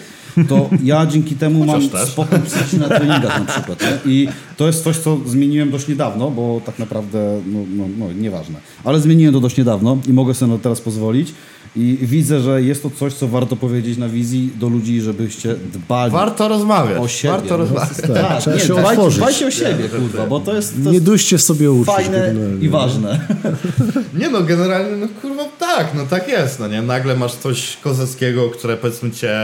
to 0.48 0.70
ja 0.82 1.06
dzięki 1.06 1.34
temu 1.34 1.64
mam 1.64 1.76
Chociaż 1.76 1.90
też. 2.00 2.08
spokój 2.08 2.38
psychiczny 2.38 2.78
na 2.78 2.88
treningach 2.88 3.40
na 3.40 3.46
przykład, 3.52 3.82
nie? 3.82 4.12
I 4.12 4.28
to 4.56 4.66
jest 4.66 4.84
coś, 4.84 4.96
co 4.98 5.16
zmieniłem 5.42 5.70
dość 5.70 5.88
niedawno, 5.88 6.30
bo 6.30 6.60
tak 6.66 6.78
naprawdę, 6.78 7.40
no, 7.46 7.58
no, 7.76 7.84
no 7.98 8.12
nieważne. 8.12 8.58
Ale 8.84 9.00
zmieniłem 9.00 9.34
to 9.34 9.40
dość 9.40 9.56
niedawno 9.56 9.98
i 10.08 10.12
mogę 10.12 10.34
sobie 10.34 10.52
na 10.52 10.58
to 10.58 10.62
teraz 10.62 10.80
pozwolić. 10.80 11.32
I 11.76 11.98
widzę, 12.02 12.40
że 12.40 12.62
jest 12.62 12.82
to 12.82 12.90
coś, 12.90 13.14
co 13.14 13.28
warto 13.28 13.56
powiedzieć 13.56 13.98
na 13.98 14.08
wizji 14.08 14.50
do 14.60 14.68
ludzi, 14.68 15.00
żebyście 15.00 15.54
dbali 15.72 16.12
Warto 16.12 16.48
rozmawiać. 16.48 16.98
o 17.02 17.08
siebie. 17.08 17.32
Warto 17.34 17.56
rozmawiać. 17.56 17.88
Tak, 18.14 18.40
Trzeba 18.40 18.56
nie, 18.56 18.62
się 18.62 18.68
dbajcie, 18.68 18.90
otworzyć. 18.90 19.18
dbajcie 19.18 19.46
o 19.46 19.50
siebie, 19.50 19.88
kurwa, 19.88 20.26
bo 20.26 20.40
to 20.40 20.54
jest, 20.54 20.84
to 20.84 20.90
Nie 20.92 21.00
duście 21.00 21.38
sobie 21.38 21.70
uczyć. 21.72 21.94
fajne 21.94 22.20
generalnie. 22.26 22.64
i 22.66 22.68
ważne. 22.68 23.20
Nie 24.20 24.28
no, 24.30 24.42
generalnie, 24.42 24.96
no 24.96 25.06
kurwa 25.22 25.44
tak, 25.58 25.94
no 25.94 26.06
tak 26.10 26.28
jest, 26.28 26.60
no 26.60 26.68
nie? 26.68 26.82
Nagle 26.82 27.16
masz 27.16 27.34
coś 27.34 27.76
kozackiego, 27.76 28.50
które 28.50 28.76
powiedzmy 28.76 29.10
cię... 29.10 29.38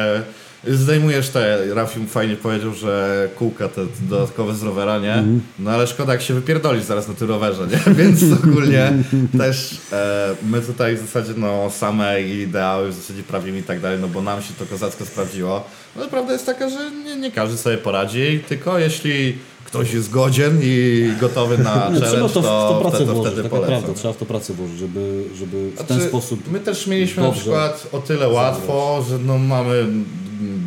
Zdejmujesz 0.67 1.29
te, 1.29 1.75
Rafium 1.75 2.07
fajnie 2.07 2.37
powiedział, 2.37 2.75
że 2.75 3.29
kółka 3.37 3.69
te 3.69 3.87
dodatkowe 4.01 4.55
z 4.55 4.63
rowera, 4.63 4.99
nie? 4.99 5.25
No 5.59 5.71
ale 5.71 5.87
szkoda 5.87 6.13
jak 6.13 6.23
się 6.23 6.35
wypierdolisz 6.35 6.85
zaraz 6.85 7.09
na 7.09 7.15
tym 7.15 7.29
rowerze, 7.29 7.67
nie? 7.67 7.95
Więc 8.05 8.23
ogólnie 8.45 8.93
też 9.39 9.81
e, 9.93 10.35
my 10.51 10.61
tutaj 10.61 10.97
w 10.97 11.01
zasadzie 11.01 11.33
no 11.37 11.71
same 11.71 12.23
ideały 12.23 12.89
w 12.89 12.95
zasadzie 12.95 13.23
prawimy 13.23 13.59
i 13.59 13.63
tak 13.63 13.81
dalej, 13.81 13.99
no 14.01 14.09
bo 14.09 14.23
nam 14.23 14.43
się 14.43 14.55
to 14.59 14.67
kozacko 14.67 15.05
sprawdziło. 15.05 15.65
No 15.97 16.09
prawda 16.09 16.33
jest 16.33 16.47
taka, 16.47 16.71
że 16.71 16.91
nie, 16.91 17.17
nie 17.17 17.31
każdy 17.31 17.57
sobie 17.57 17.79
poradzi, 17.79 18.41
tylko 18.49 18.79
jeśli 18.79 19.39
ktoś 19.65 19.93
jest 19.93 20.11
godzien 20.11 20.59
i 20.63 21.09
gotowy 21.21 21.59
na 21.59 21.75
challenge, 22.01 22.07
Trzeba 22.07 22.29
to, 22.29 22.41
w 22.41 22.45
to 22.45 22.79
pracę 22.81 22.97
wtedy, 22.97 23.11
to 23.11 23.15
włożyć, 23.15 23.33
wtedy 23.33 23.49
tak 23.49 23.61
naprawdę, 23.61 23.95
trzeba 23.95 24.15
w 24.15 24.17
to 24.17 24.27
pracę 24.27 24.53
włożyć, 24.53 24.79
żeby, 24.79 25.25
żeby 25.39 25.71
w 25.71 25.77
ten 25.77 25.87
Znaczy, 25.87 26.09
sposób... 26.09 26.53
My 26.53 26.61
też 26.61 26.87
mieliśmy 26.87 27.23
na 27.23 27.33
przykład 27.33 27.87
o 27.93 27.99
tyle 27.99 28.29
łatwo, 28.29 29.05
że 29.09 29.19
no 29.19 29.39
mamy 29.39 29.87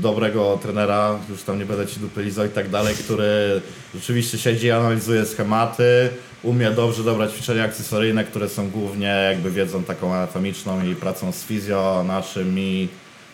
dobrego 0.02 0.60
trenera, 0.62 1.20
już 1.30 1.44
tam 1.44 1.60
nie 1.60 1.66
będę 1.66 1.88
ci 1.88 2.00
dupy 2.00 2.24
i 2.28 2.50
tak 2.56 2.70
dalej, 2.70 2.96
który 2.96 3.62
rzeczywiście 3.96 4.38
siedzi 4.38 4.72
analizuje 4.72 5.26
schematy, 5.26 6.10
umie 6.44 6.72
dobrze 6.72 7.04
dobrać 7.04 7.32
ćwiczenia 7.34 7.64
akcesoryjne, 7.64 8.24
które 8.24 8.50
są 8.50 8.70
głównie 8.70 9.08
jakby 9.32 9.52
wiedzą 9.52 9.84
taką 9.84 10.14
anatomiczną 10.14 10.86
i 10.86 10.96
pracą 10.96 11.32
z 11.32 11.44
fizjo, 11.44 12.04
naszymi 12.08 12.88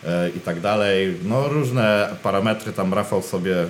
e, 0.04 0.30
i 0.30 0.40
tak 0.40 0.60
dalej. 0.60 1.14
No 1.24 1.48
różne 1.48 2.16
parametry 2.22 2.72
tam 2.72 2.94
Rafał 2.94 3.22
sobie 3.22 3.66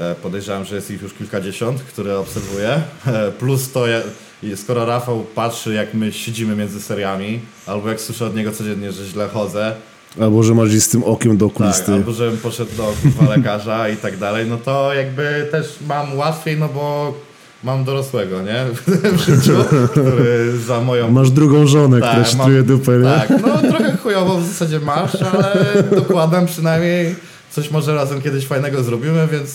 E, 0.00 0.14
Podejrzewam, 0.14 0.64
że 0.64 0.76
jest 0.76 0.90
ich 0.90 1.02
już 1.02 1.14
kilkadziesiąt, 1.14 1.82
które 1.82 2.18
obserwuję. 2.18 2.80
E, 3.06 3.32
Plus 3.32 3.72
to, 3.72 3.84
i 4.42 4.56
skoro 4.56 4.86
Rafał 4.86 5.24
patrzy, 5.34 5.74
jak 5.74 5.94
my 5.94 6.12
siedzimy 6.12 6.56
między 6.56 6.82
seriami, 6.82 7.40
albo 7.66 7.88
jak 7.88 8.00
słyszę 8.00 8.26
od 8.26 8.34
niego 8.34 8.52
codziennie, 8.52 8.92
że 8.92 9.04
źle 9.04 9.28
chodzę, 9.28 9.74
Albo 10.20 10.42
że 10.42 10.54
masz 10.54 10.70
z 10.70 10.88
tym 10.88 11.04
okiem 11.04 11.36
do 11.36 11.46
tak, 11.46 11.56
okulisty. 11.56 11.92
albo 11.92 12.12
żebym 12.12 12.38
poszedł 12.38 12.70
do 12.76 12.94
kurwa, 13.02 13.28
lekarza 13.36 13.88
i 13.88 13.96
tak 13.96 14.16
dalej, 14.16 14.46
no 14.46 14.56
to 14.56 14.94
jakby 14.94 15.48
też 15.50 15.66
mam 15.88 16.16
łatwiej, 16.18 16.56
no 16.58 16.68
bo 16.68 17.14
mam 17.64 17.84
dorosłego, 17.84 18.42
nie? 18.42 18.64
W 19.18 19.20
życiu, 19.20 19.52
który 19.90 20.58
za 20.66 20.80
moją 20.80 21.10
Masz 21.10 21.30
drugą 21.30 21.66
żonę, 21.66 22.00
Tak, 22.00 22.10
która 22.10 22.24
sztruje 22.24 22.62
dupę, 22.62 22.92
nie? 22.98 23.04
Tak, 23.04 23.30
no 23.42 23.58
trochę 23.70 23.96
chujowo 23.96 24.38
w 24.38 24.46
zasadzie 24.46 24.80
masz, 24.80 25.22
ale 25.22 25.66
dokładam 25.96 26.46
przynajmniej 26.46 27.14
coś 27.50 27.70
może 27.70 27.94
razem 27.94 28.22
kiedyś 28.22 28.46
fajnego 28.46 28.82
zrobimy, 28.82 29.28
więc 29.32 29.50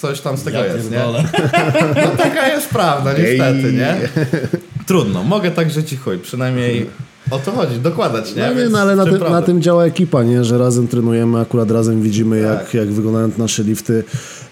coś 0.00 0.20
tam 0.20 0.36
z 0.36 0.42
tego 0.42 0.58
Ja 0.58 0.64
jest, 0.66 0.90
nie? 0.90 0.96
pierdolę. 0.96 1.24
No 2.04 2.10
taka 2.16 2.48
jest 2.48 2.68
prawda, 2.68 3.12
niestety, 3.12 3.72
nie? 3.72 3.96
Trudno, 4.86 5.22
mogę 5.24 5.50
tak 5.50 5.70
żyć 5.70 5.92
i 5.92 5.96
chuj, 5.96 6.18
przynajmniej 6.18 6.90
o 7.30 7.38
to 7.38 7.52
chodzi, 7.52 7.80
dokładać, 7.80 8.34
nie? 8.34 8.46
No, 8.46 8.54
nie, 8.54 8.68
no 8.68 8.78
ale 8.78 8.96
na, 8.96 9.04
tym, 9.04 9.18
na 9.18 9.42
tym 9.42 9.62
działa 9.62 9.84
ekipa, 9.84 10.22
nie? 10.22 10.44
że 10.44 10.58
razem 10.58 10.88
trenujemy, 10.88 11.38
akurat 11.38 11.70
razem 11.70 12.02
widzimy, 12.02 12.40
jak, 12.40 12.64
Tak. 12.64 12.74
jak 12.74 12.88
wyglądają 12.92 13.30
nasze 13.38 13.62
lifty. 13.62 14.04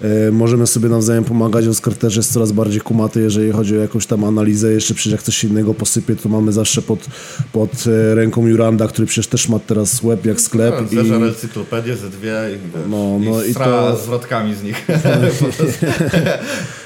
E, 0.03 0.31
możemy 0.33 0.67
sobie 0.67 0.89
nawzajem 0.89 1.25
pomagać. 1.25 1.67
Oskar 1.69 1.95
też 1.95 2.17
jest 2.17 2.33
coraz 2.33 2.53
bardziej 2.53 2.81
kumaty, 2.81 3.21
jeżeli 3.21 3.53
chodzi 3.53 3.79
o 3.79 3.81
jakąś 3.81 4.07
tam 4.07 4.25
analizę. 4.25 4.73
Jeszcze 4.73 4.95
przecież 4.95 5.13
jak 5.13 5.23
coś 5.23 5.45
innego 5.45 5.75
posypie, 5.75 6.17
to 6.17 6.29
mamy 6.29 6.53
zawsze 6.53 6.83
pod, 6.83 7.07
pod 7.53 7.71
e, 8.11 8.15
ręką 8.15 8.47
Juranda, 8.47 8.89
który 8.89 9.07
przecież 9.07 9.27
też 9.27 9.49
ma 9.49 9.59
teraz 9.59 10.03
łeb 10.03 10.27
jak 10.27 10.41
sklep. 10.41 10.75
No, 10.93 11.03
i, 11.03 11.23
encyklopedię 11.29 11.97
ze 11.97 12.11
dwie 12.11 12.35
i, 12.55 12.91
No, 12.91 13.19
no 13.31 13.45
i, 13.45 13.51
i 13.51 13.55
stra 13.55 13.65
to- 13.67 13.97
zwrotkami 13.97 14.55
z 14.55 14.63
nich. 14.63 14.87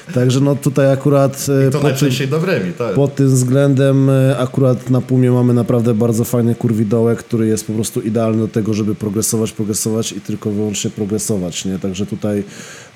Także 0.13 0.39
no 0.39 0.55
tutaj 0.55 0.91
akurat 0.91 1.33
e, 1.33 1.65
to 1.65 1.71
po 1.71 1.77
tym, 1.77 1.87
najczęściej 1.87 2.27
dobrymi, 2.27 2.73
to 2.73 2.83
jest. 2.83 2.95
pod 2.95 3.15
tym 3.15 3.27
względem 3.27 4.09
e, 4.09 4.37
akurat 4.37 4.89
na 4.89 5.01
Pumie 5.01 5.31
mamy 5.31 5.53
naprawdę 5.53 5.93
bardzo 5.93 6.23
fajny 6.23 6.55
kurwidołek, 6.55 7.19
który 7.19 7.47
jest 7.47 7.67
po 7.67 7.73
prostu 7.73 8.01
idealny 8.01 8.37
do 8.37 8.47
tego, 8.47 8.73
żeby 8.73 8.95
progresować, 8.95 9.51
progresować 9.51 10.11
i 10.11 10.21
tylko 10.21 10.51
wyłącznie 10.51 10.91
progresować, 10.91 11.65
nie? 11.65 11.79
Także 11.79 12.05
tutaj 12.05 12.43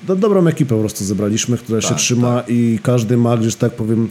do, 0.02 0.16
dobrą 0.16 0.46
ekipę 0.46 0.74
po 0.74 0.80
prostu 0.80 1.04
zebraliśmy, 1.04 1.58
która 1.58 1.80
się 1.80 1.88
Tak, 1.88 1.98
trzyma 1.98 2.42
i 2.48 2.78
każdy 2.82 3.16
ma 3.16 3.36
gdzieś 3.36 3.56
tak 3.56 3.72
powiem 3.72 4.08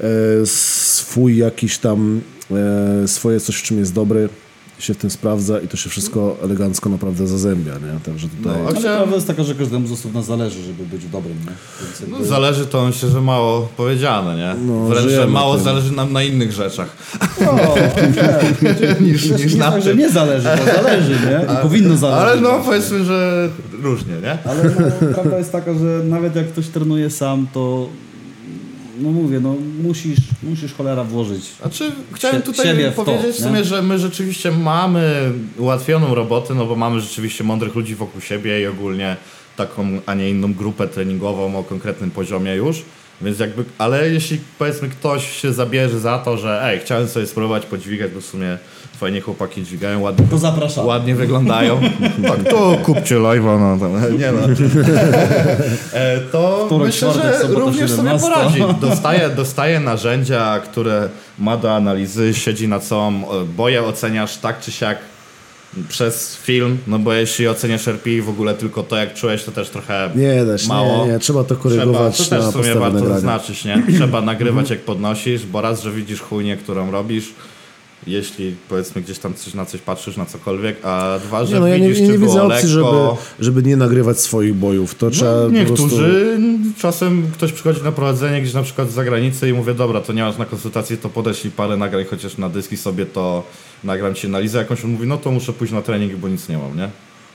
e, 0.00 0.06
swój 0.44 1.36
jakiś 1.36 1.78
tam 1.78 2.20
e, 2.50 3.08
swoje 3.08 3.40
coś, 3.40 3.56
w 3.56 3.62
czym 3.62 3.78
jest 3.78 3.94
dobry 3.94 4.28
się 4.80 4.94
w 4.94 4.96
tym 4.96 5.10
sprawdza 5.10 5.60
i 5.60 5.68
to 5.68 5.76
się 5.76 5.90
wszystko 5.90 6.36
elegancko 6.42 6.90
naprawdę 6.90 7.26
zazębia, 7.26 7.72
nie? 7.72 8.00
Także 8.04 8.28
tutaj... 8.28 8.52
No, 8.62 8.68
Ale 8.68 8.78
chciałem- 8.78 8.96
prawda 8.98 9.14
jest 9.14 9.26
taka, 9.26 9.42
że 9.44 9.54
każdemu 9.54 9.86
z 9.86 9.92
osobna 9.92 10.22
zależy, 10.22 10.62
żeby 10.62 10.84
być 10.86 11.06
dobrym, 11.06 11.36
nie? 11.38 11.52
Więc 11.86 12.00
jakby... 12.00 12.18
No, 12.18 12.24
zależy 12.24 12.66
to 12.66 12.86
myślę, 12.86 13.08
że 13.08 13.20
mało 13.20 13.68
powiedziane, 13.76 14.36
nie? 14.36 14.54
No, 14.66 14.84
Wręcz, 14.86 15.10
że 15.10 15.26
mało 15.26 15.54
tym. 15.54 15.64
zależy 15.64 15.92
nam 15.92 16.12
na 16.12 16.22
innych 16.22 16.52
rzeczach 16.52 16.96
No, 17.40 17.52
nie. 19.00 19.06
niż, 19.12 19.30
niż 19.30 19.52
nie 19.54 19.58
na 19.58 19.70
tak, 19.72 19.82
że 19.82 19.94
nie 19.96 20.10
zależy, 20.10 20.48
bo 20.58 20.82
zależy, 20.82 21.10
nie? 21.10 21.54
I 21.54 21.62
powinno 21.62 21.96
zależeć. 21.96 22.22
Ale 22.30 22.40
no 22.40 22.48
właśnie. 22.50 22.64
powiedzmy, 22.66 23.04
że 23.04 23.48
różnie, 23.82 24.14
nie? 24.22 24.38
Ale 24.50 24.64
no, 24.64 25.06
prawda 25.14 25.38
jest 25.38 25.52
taka, 25.52 25.74
że 25.74 26.00
nawet 26.04 26.36
jak 26.36 26.48
ktoś 26.48 26.66
trenuje 26.68 27.10
sam, 27.10 27.46
to 27.52 27.88
no 29.00 29.10
mówię, 29.10 29.40
no 29.40 29.54
musisz, 29.82 30.18
musisz 30.42 30.74
cholera 30.74 31.04
włożyć. 31.04 31.44
Znaczy, 31.60 31.92
chciałem 32.12 32.42
tutaj 32.42 32.66
siebie 32.66 32.90
w 32.90 32.96
to, 32.96 33.04
powiedzieć 33.04 33.36
w 33.36 33.38
nie? 33.38 33.46
sumie, 33.46 33.64
że 33.64 33.82
my 33.82 33.98
rzeczywiście 33.98 34.52
mamy 34.52 35.32
ułatwioną 35.58 36.14
robotę, 36.14 36.54
no 36.54 36.66
bo 36.66 36.76
mamy 36.76 37.00
rzeczywiście 37.00 37.44
mądrych 37.44 37.74
ludzi 37.74 37.94
wokół 37.94 38.20
siebie 38.20 38.60
i 38.60 38.66
ogólnie 38.66 39.16
taką, 39.56 40.00
a 40.06 40.14
nie 40.14 40.30
inną 40.30 40.54
grupę 40.54 40.88
treningową 40.88 41.58
o 41.58 41.64
konkretnym 41.64 42.10
poziomie 42.10 42.54
już. 42.54 42.82
Więc 43.22 43.38
jakby, 43.38 43.64
ale 43.78 44.08
jeśli 44.10 44.40
powiedzmy 44.58 44.88
ktoś 44.88 45.40
się 45.42 45.52
zabierze 45.52 46.00
za 46.00 46.18
to, 46.18 46.36
że 46.36 46.60
ej, 46.64 46.80
chciałem 46.80 47.08
sobie 47.08 47.26
spróbować 47.26 47.66
podźwigać, 47.66 48.10
bo 48.12 48.20
w 48.20 48.24
sumie 48.24 48.58
fajnie 48.96 49.20
chłopaki 49.20 49.64
dźwigają, 49.64 50.00
ładnie, 50.00 50.26
To 50.30 50.38
zapraszam. 50.38 50.86
ładnie 50.86 51.14
wyglądają. 51.14 51.80
tak, 52.28 52.42
to 52.50 52.76
kupcie 52.82 53.16
live'a, 53.16 53.60
no 53.60 53.78
tam, 53.78 53.92
nie 54.20 54.32
no. 54.32 54.38
E, 55.92 56.20
to 56.20 56.68
myślę, 56.84 57.10
czwartek, 57.12 57.48
że 57.48 57.54
również 57.54 57.90
sobie 57.90 58.10
17. 58.10 58.28
poradzi. 58.28 58.64
Dostaje, 58.88 59.28
dostaje 59.30 59.80
narzędzia, 59.80 60.60
które 60.60 61.08
ma 61.38 61.56
do 61.56 61.74
analizy, 61.74 62.34
siedzi 62.34 62.68
na 62.68 62.80
całą 62.80 63.12
e, 63.12 63.44
boję, 63.56 63.82
oceniasz 63.84 64.36
tak 64.36 64.60
czy 64.60 64.72
siak 64.72 64.98
przez 65.88 66.36
film, 66.36 66.78
no 66.86 66.98
bo 66.98 67.12
jeśli 67.12 67.48
oceniasz 67.48 67.88
RPI 67.88 68.22
w 68.22 68.28
ogóle 68.28 68.54
tylko 68.54 68.82
to 68.82 68.96
jak 68.96 69.14
czułeś, 69.14 69.44
to 69.44 69.52
też 69.52 69.70
trochę 69.70 70.10
Nie 70.14 70.58
się, 70.58 70.68
mało. 70.68 71.06
nie, 71.06 71.12
nie, 71.12 71.18
trzeba 71.18 71.44
to 71.44 71.56
Trzeba, 71.56 71.62
korygować 71.62 72.16
to 72.18 72.24
też 72.24 72.30
na 72.44 72.50
w 72.50 72.52
sumie 72.52 72.74
warto 72.74 72.94
nagrania. 72.94 73.14
zaznaczyć, 73.14 73.64
nie? 73.64 73.82
Trzeba 73.96 74.20
nagrywać 74.20 74.70
jak 74.70 74.80
podnosisz, 74.80 75.46
bo 75.46 75.60
raz, 75.60 75.82
że 75.82 75.92
widzisz 75.92 76.20
chujnię, 76.20 76.56
którą 76.56 76.90
robisz, 76.90 77.24
jeśli 78.06 78.54
powiedzmy 78.68 79.02
gdzieś 79.02 79.18
tam 79.18 79.34
coś, 79.34 79.54
na 79.54 79.66
coś 79.66 79.80
patrzysz, 79.80 80.16
na 80.16 80.26
cokolwiek, 80.26 80.76
a 80.84 81.18
dwa, 81.24 81.44
że 81.44 81.54
Nie, 81.54 81.60
no 81.60 81.66
ja 81.68 81.78
nie, 81.78 81.88
widzisz, 81.88 82.00
nie, 82.00 82.06
czy 82.06 82.12
nie 82.12 82.18
było 82.18 82.32
widzę 82.32 82.42
opcji, 82.42 82.68
żeby, 82.68 82.84
lekko. 82.84 83.18
żeby 83.40 83.62
nie 83.62 83.76
nagrywać 83.76 84.20
swoich 84.20 84.54
bojów. 84.54 84.94
To 84.94 85.10
trzeba 85.10 85.30
No, 85.32 85.40
prostu... 85.40 85.52
niektórzy, 85.86 86.38
czasem 86.78 87.30
ktoś 87.34 87.52
przychodzi 87.52 87.82
na 87.82 87.92
prowadzenie 87.92 88.42
gdzieś 88.42 88.54
na 88.54 88.62
przykład 88.62 88.90
z 88.90 88.94
zagranicy 88.94 89.48
i 89.48 89.52
mówię, 89.52 89.74
dobra, 89.74 90.00
to 90.00 90.12
nie 90.12 90.22
masz 90.22 90.38
na 90.38 90.44
konsultację, 90.44 90.96
to 90.96 91.08
podeślij 91.08 91.50
parę 91.52 91.76
nagrań, 91.76 92.04
chociaż 92.10 92.38
na 92.38 92.48
dyski 92.48 92.76
sobie 92.76 93.06
to 93.06 93.42
nagram 93.84 94.14
ci 94.14 94.26
analizę 94.26 94.58
jakąś. 94.58 94.84
On 94.84 94.90
mówi, 94.90 95.06
no 95.06 95.16
to 95.16 95.30
muszę 95.30 95.52
pójść 95.52 95.72
na 95.72 95.82
trening, 95.82 96.16
bo 96.16 96.28
nic 96.28 96.48
nie 96.48 96.58
mam, 96.58 96.76
nie? 96.76 96.88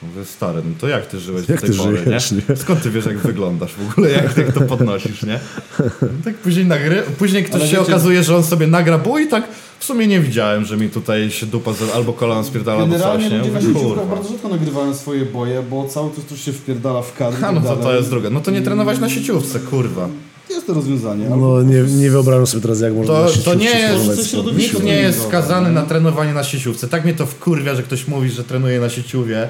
Mówię, 0.04 0.26
stary, 0.26 0.62
no 0.66 0.72
to 0.82 0.88
jak 0.88 1.06
ty 1.06 1.20
żyłeś 1.20 1.50
Jak 1.50 1.62
do 1.62 1.68
tej 1.68 1.76
ty 1.76 1.84
pory, 1.84 1.98
żyjesz, 2.04 2.32
nie? 2.32 2.42
nie? 2.50 2.56
Skąd 2.56 2.84
ty 2.84 2.90
wiesz, 2.92 3.06
jak 3.06 3.18
wyglądasz 3.18 3.74
w 3.74 3.92
ogóle, 3.92 4.10
jak, 4.12 4.38
jak 4.38 4.52
to 4.52 4.62
podnosisz, 4.62 5.24
nie? 5.24 5.40
Tak 6.24 6.36
później 6.36 6.66
nagry... 6.66 7.04
Później 7.18 7.44
ktoś 7.44 7.62
Ale 7.62 7.70
się 7.70 7.78
wiecie- 7.78 7.92
okazuje, 7.92 8.24
że 8.24 8.36
on 8.36 8.44
sobie 8.44 8.68
nagra 8.68 8.98
bój 8.98 9.24
i 9.24 9.28
tak 9.28 9.48
w 9.80 9.84
sumie 9.86 10.08
nie 10.08 10.20
widziałem, 10.20 10.66
że 10.66 10.78
mi 10.78 10.90
tutaj 10.90 11.32
się 11.32 11.46
dupa 11.46 11.74
z... 11.74 11.96
albo 11.96 12.14
kolano 12.14 12.44
spierdala, 12.44 12.82
albo 12.82 12.94
coś, 12.94 13.02
Generalnie 13.02 13.30
nie? 13.30 13.38
ludzie 13.38 13.96
bardzo 14.10 14.30
rzadko 14.30 14.48
nagrywają 14.50 14.94
swoje 14.94 15.26
boje, 15.26 15.64
bo 15.70 15.86
cały 15.88 16.10
czas 16.16 16.26
coś 16.26 16.42
się 16.42 16.54
wpierdala 16.54 17.02
w 17.02 17.14
kadr. 17.18 17.38
Ha, 17.38 17.54
tak 17.54 17.56
no 17.56 17.62
to, 17.70 17.76
to 17.76 17.96
jest 17.96 18.10
druga. 18.10 18.30
No 18.30 18.40
to 18.40 18.52
nie 18.52 18.62
trenować 18.62 19.00
na 19.00 19.10
sieciówce, 19.10 19.60
kurwa. 19.60 20.08
Jest 20.50 20.68
to 20.68 20.74
rozwiązanie. 20.74 21.30
No 21.30 21.62
nie, 21.62 21.82
nie 21.84 22.12
wyobrażam 22.12 22.48
sobie 22.48 22.62
teraz, 22.62 22.82
jak 22.82 22.94
można 22.94 23.14
To- 23.14 23.24
na 23.26 23.44
to 23.44 23.54
nie 23.54 23.70
jest- 23.80 24.32
to 24.32 24.52
Nikt 24.52 24.84
nie 24.84 24.94
jest 24.96 25.24
skazany 25.28 25.68
nie? 25.68 25.74
na 25.76 25.82
trenowanie 25.82 26.34
na 26.34 26.44
sieciówce. 26.44 26.88
Tak 26.88 27.04
mnie 27.04 27.14
to 27.14 27.26
wkurwia, 27.26 27.76
że 27.76 27.84
ktoś 27.84 28.08
mówi, 28.08 28.30
że 28.30 28.44
trenuje 28.44 28.80
na 28.80 28.90
sieciówie. 28.90 29.50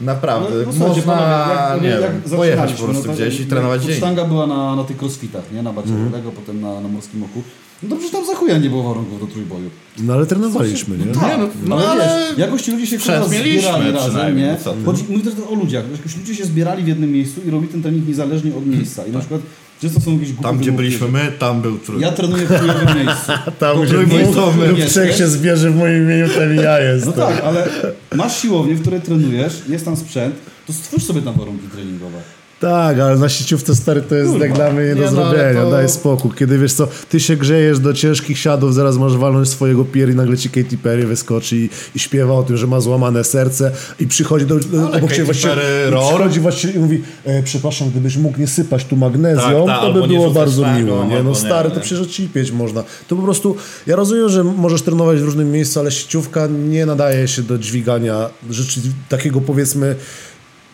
Naprawdę. 0.00 0.54
No, 0.66 0.72
no, 0.78 0.88
Można, 0.88 1.02
panowie, 1.02 1.82
nie 1.82 1.88
jak, 1.88 2.00
wiem, 2.02 2.12
jak 2.26 2.36
pojechać 2.36 2.72
po 2.72 2.84
prostu 2.84 3.08
no 3.08 3.14
gdzieś 3.14 3.36
i 3.36 3.40
jak 3.40 3.48
trenować 3.48 3.82
dzień. 3.84 3.96
Sztanga 3.96 4.24
była 4.24 4.46
na, 4.46 4.76
na 4.76 4.84
tych 4.84 5.02
crossfitach, 5.02 5.52
nie? 5.54 5.62
Na 5.62 5.72
Baciarowego, 5.72 6.30
potem 6.32 6.60
na, 6.60 6.80
na 6.80 6.88
Morskim 6.88 7.22
Oku. 7.24 7.42
No 7.82 7.88
to 7.88 7.96
przecież 7.96 8.12
tam 8.12 8.26
za 8.26 8.34
chuja 8.34 8.58
nie 8.58 8.70
było 8.70 8.82
warunków 8.82 9.20
do 9.20 9.26
trójboju. 9.26 9.70
No 9.98 10.14
ale 10.14 10.26
trenowaliśmy, 10.26 10.98
nie? 10.98 11.04
Nie, 11.04 11.12
no, 11.12 11.48
no 11.66 11.76
ale, 11.76 11.88
ale 11.88 12.26
wiesz, 12.28 12.38
jakoś 12.38 12.62
ci 12.62 12.70
ludzie 12.70 12.86
się 12.86 12.98
kurwa 12.98 13.28
mieliśmy 13.28 13.60
zbierali 13.60 13.92
razem, 13.92 14.36
nie? 14.36 14.56
no. 14.66 14.74
Chodzi, 14.84 15.04
mówię 15.08 15.22
też 15.24 15.34
o 15.50 15.54
ludziach, 15.54 15.84
że 15.84 15.92
jakoś 15.92 16.16
ludzie 16.16 16.34
się 16.34 16.44
zbierali 16.44 16.84
w 16.84 16.88
jednym 16.88 17.12
miejscu 17.12 17.40
i 17.46 17.50
robili 17.50 17.72
ten 17.72 17.82
trening 17.82 18.08
niezależnie 18.08 18.56
od 18.56 18.66
miejsca. 18.66 19.06
I 19.06 19.10
na 19.10 19.18
przykład 19.18 19.40
często 19.80 20.00
są 20.00 20.12
jakieś 20.12 20.28
tam 20.42 20.58
gdzie 20.58 20.72
byliśmy 20.72 21.06
że 21.06 21.12
my, 21.12 21.32
tam 21.38 21.62
był 21.62 21.78
trój. 21.78 22.00
Ja 22.00 22.12
trenuję 22.12 22.46
w 22.46 22.60
chujowym 22.60 22.96
miejscu. 22.96 23.32
Tam, 23.60 23.82
gdzie 23.82 23.96
my 23.96 24.68
lub 24.68 24.80
trzech 24.80 25.16
się 25.16 25.28
zbierze 25.28 25.70
w 25.70 25.76
moim 25.76 26.02
imieniu, 26.02 26.28
tam 26.28 26.54
i 26.54 26.56
ja 26.56 26.80
jestem. 26.80 27.12
No 27.16 27.26
tak, 27.26 27.40
ale 27.44 27.68
masz 28.14 28.42
siłownię, 28.42 28.74
w 28.74 28.80
której 28.80 29.00
trenujesz, 29.00 29.62
jest 29.68 29.84
tam 29.84 29.96
sprzęt, 29.96 30.34
to 30.66 30.72
stwórz 30.72 31.04
sobie 31.04 31.22
tam 31.22 31.34
warunki 31.34 31.68
treningowe. 31.68 32.18
Tak, 32.60 32.98
ale 32.98 33.16
na 33.18 33.28
sieciówce 33.28 33.74
stary 33.76 34.02
to 34.02 34.14
jest 34.14 34.30
Kurwa. 34.30 34.44
jak 34.46 34.54
dla 34.54 34.70
mnie 34.72 34.82
nie 34.84 34.94
do 34.94 35.00
Nie, 35.00 35.10
no, 35.10 35.10
zrobienia, 35.10 35.62
to- 35.62 35.70
daj 35.70 35.88
spokój. 35.88 36.30
Kiedy 36.38 36.58
wiesz 36.58 36.72
co, 36.72 36.88
ty 37.08 37.20
się 37.20 37.36
grzejesz 37.36 37.78
do 37.78 37.92
ciężkich 37.94 38.38
siadów, 38.38 38.74
zaraz 38.74 38.96
masz 38.96 39.16
walnąć 39.16 39.48
swojego 39.48 39.84
pier 39.84 40.10
i 40.10 40.14
nagle 40.14 40.36
ci 40.36 40.50
Katy 40.50 40.78
Perry 40.78 41.06
wyskoczy 41.06 41.56
i, 41.56 41.68
i 41.94 41.98
śpiewa 41.98 42.34
o 42.34 42.42
tym, 42.42 42.56
że 42.56 42.66
ma 42.66 42.80
złamane 42.80 43.24
serce 43.24 43.72
i 44.00 44.06
przychodzi 44.06 44.46
do, 44.46 44.54
Ale 44.78 44.98
obok 44.98 45.10
Katy 45.10 45.24
właściciel, 45.24 45.50
Perry 45.56 45.96
przychodzi 46.08 46.40
właściciel 46.40 46.76
i 46.76 46.78
mówi, 46.78 47.02
e, 47.24 47.42
przepraszam, 47.42 47.90
gdybyś 47.90 48.16
mógł 48.16 48.40
nie 48.40 48.46
sypać 48.46 48.84
tu 48.84 48.96
magnezją, 48.96 49.66
Tak, 49.66 49.80
tak, 49.80 49.80
to 49.80 49.92
by 50.00 50.08
było 50.08 50.30
bardzo 50.30 50.62
sztangą, 50.62 50.84
miło, 50.84 51.04
nie? 51.04 51.22
No 51.22 51.34
stary, 51.34 51.68
nie. 51.68 51.74
to 51.74 51.80
przecież 51.80 52.00
odcipieć 52.00 52.52
można. 52.52 52.84
To 53.08 53.16
po 53.16 53.22
prostu, 53.22 53.56
ja 53.86 53.96
rozumiem, 53.96 54.28
że 54.28 54.44
możesz 54.44 54.82
trenować 54.82 55.20
w 55.20 55.24
różnym 55.24 55.50
miejscu, 55.52 55.80
ale 55.80 55.90
sieciówka 55.90 56.46
nie 56.68 56.86
nadaje 56.86 57.28
się 57.28 57.42
do 57.42 57.58
dźwigania 57.58 58.30
rzeczy 58.50 58.80
takiego 59.08 59.40
powiedzmy 59.40 59.96